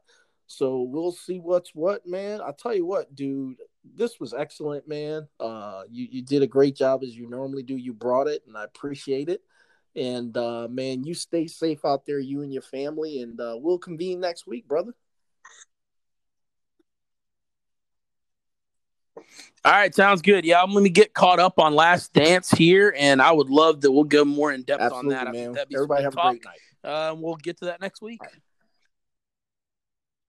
so 0.49 0.83
we'll 0.83 1.13
see 1.13 1.39
what's 1.39 1.73
what, 1.73 2.05
man. 2.05 2.41
I'll 2.41 2.53
tell 2.53 2.75
you 2.75 2.85
what, 2.85 3.15
dude 3.15 3.59
this 3.97 4.19
was 4.19 4.33
excellent, 4.33 4.89
man. 4.89 5.29
Uh, 5.39 5.83
you 5.91 6.09
you 6.11 6.23
did 6.23 6.43
a 6.43 6.47
great 6.47 6.77
job 6.77 7.03
as 7.03 7.17
you 7.17 7.29
normally 7.29 7.63
do. 7.63 7.77
You 7.77 7.93
brought 7.93 8.27
it, 8.27 8.43
and 8.47 8.57
I 8.57 8.65
appreciate 8.65 9.29
it. 9.29 9.43
And 9.97 10.37
uh, 10.37 10.69
man, 10.69 11.05
you 11.05 11.15
stay 11.15 11.47
safe 11.47 11.85
out 11.85 12.05
there, 12.07 12.19
you 12.19 12.43
and 12.43 12.53
your 12.53 12.63
family, 12.63 13.21
and 13.21 13.41
uh, 13.41 13.57
we'll 13.59 13.79
convene 13.79 14.21
next 14.21 14.47
week, 14.47 14.67
brother. 14.67 14.93
All 19.65 19.73
right, 19.73 19.95
sounds 19.95 20.21
good. 20.21 20.45
Yeah, 20.45 20.63
I'm 20.63 20.73
going 20.73 20.85
to 20.85 20.91
get 20.91 21.15
caught 21.15 21.41
up 21.41 21.59
on 21.59 21.75
Last 21.75 22.13
Dance 22.13 22.51
here, 22.51 22.95
and 22.99 23.23
I 23.23 23.33
would 23.33 23.49
love 23.49 23.81
that 23.81 23.91
we'll 23.91 24.05
go 24.05 24.25
more 24.25 24.53
in 24.53 24.63
depth 24.63 24.83
Absolutely, 24.83 25.15
on 25.15 25.25
that. 25.25 25.33
Man. 25.33 25.57
Everybody 25.73 26.03
have 26.03 26.15
talk. 26.15 26.25
a 26.25 26.29
great 26.31 26.45
night. 26.45 26.59
Uh, 26.85 27.15
we'll 27.17 27.37
get 27.37 27.59
to 27.61 27.67
that 27.67 27.81
next 27.81 28.03
week. 28.03 28.21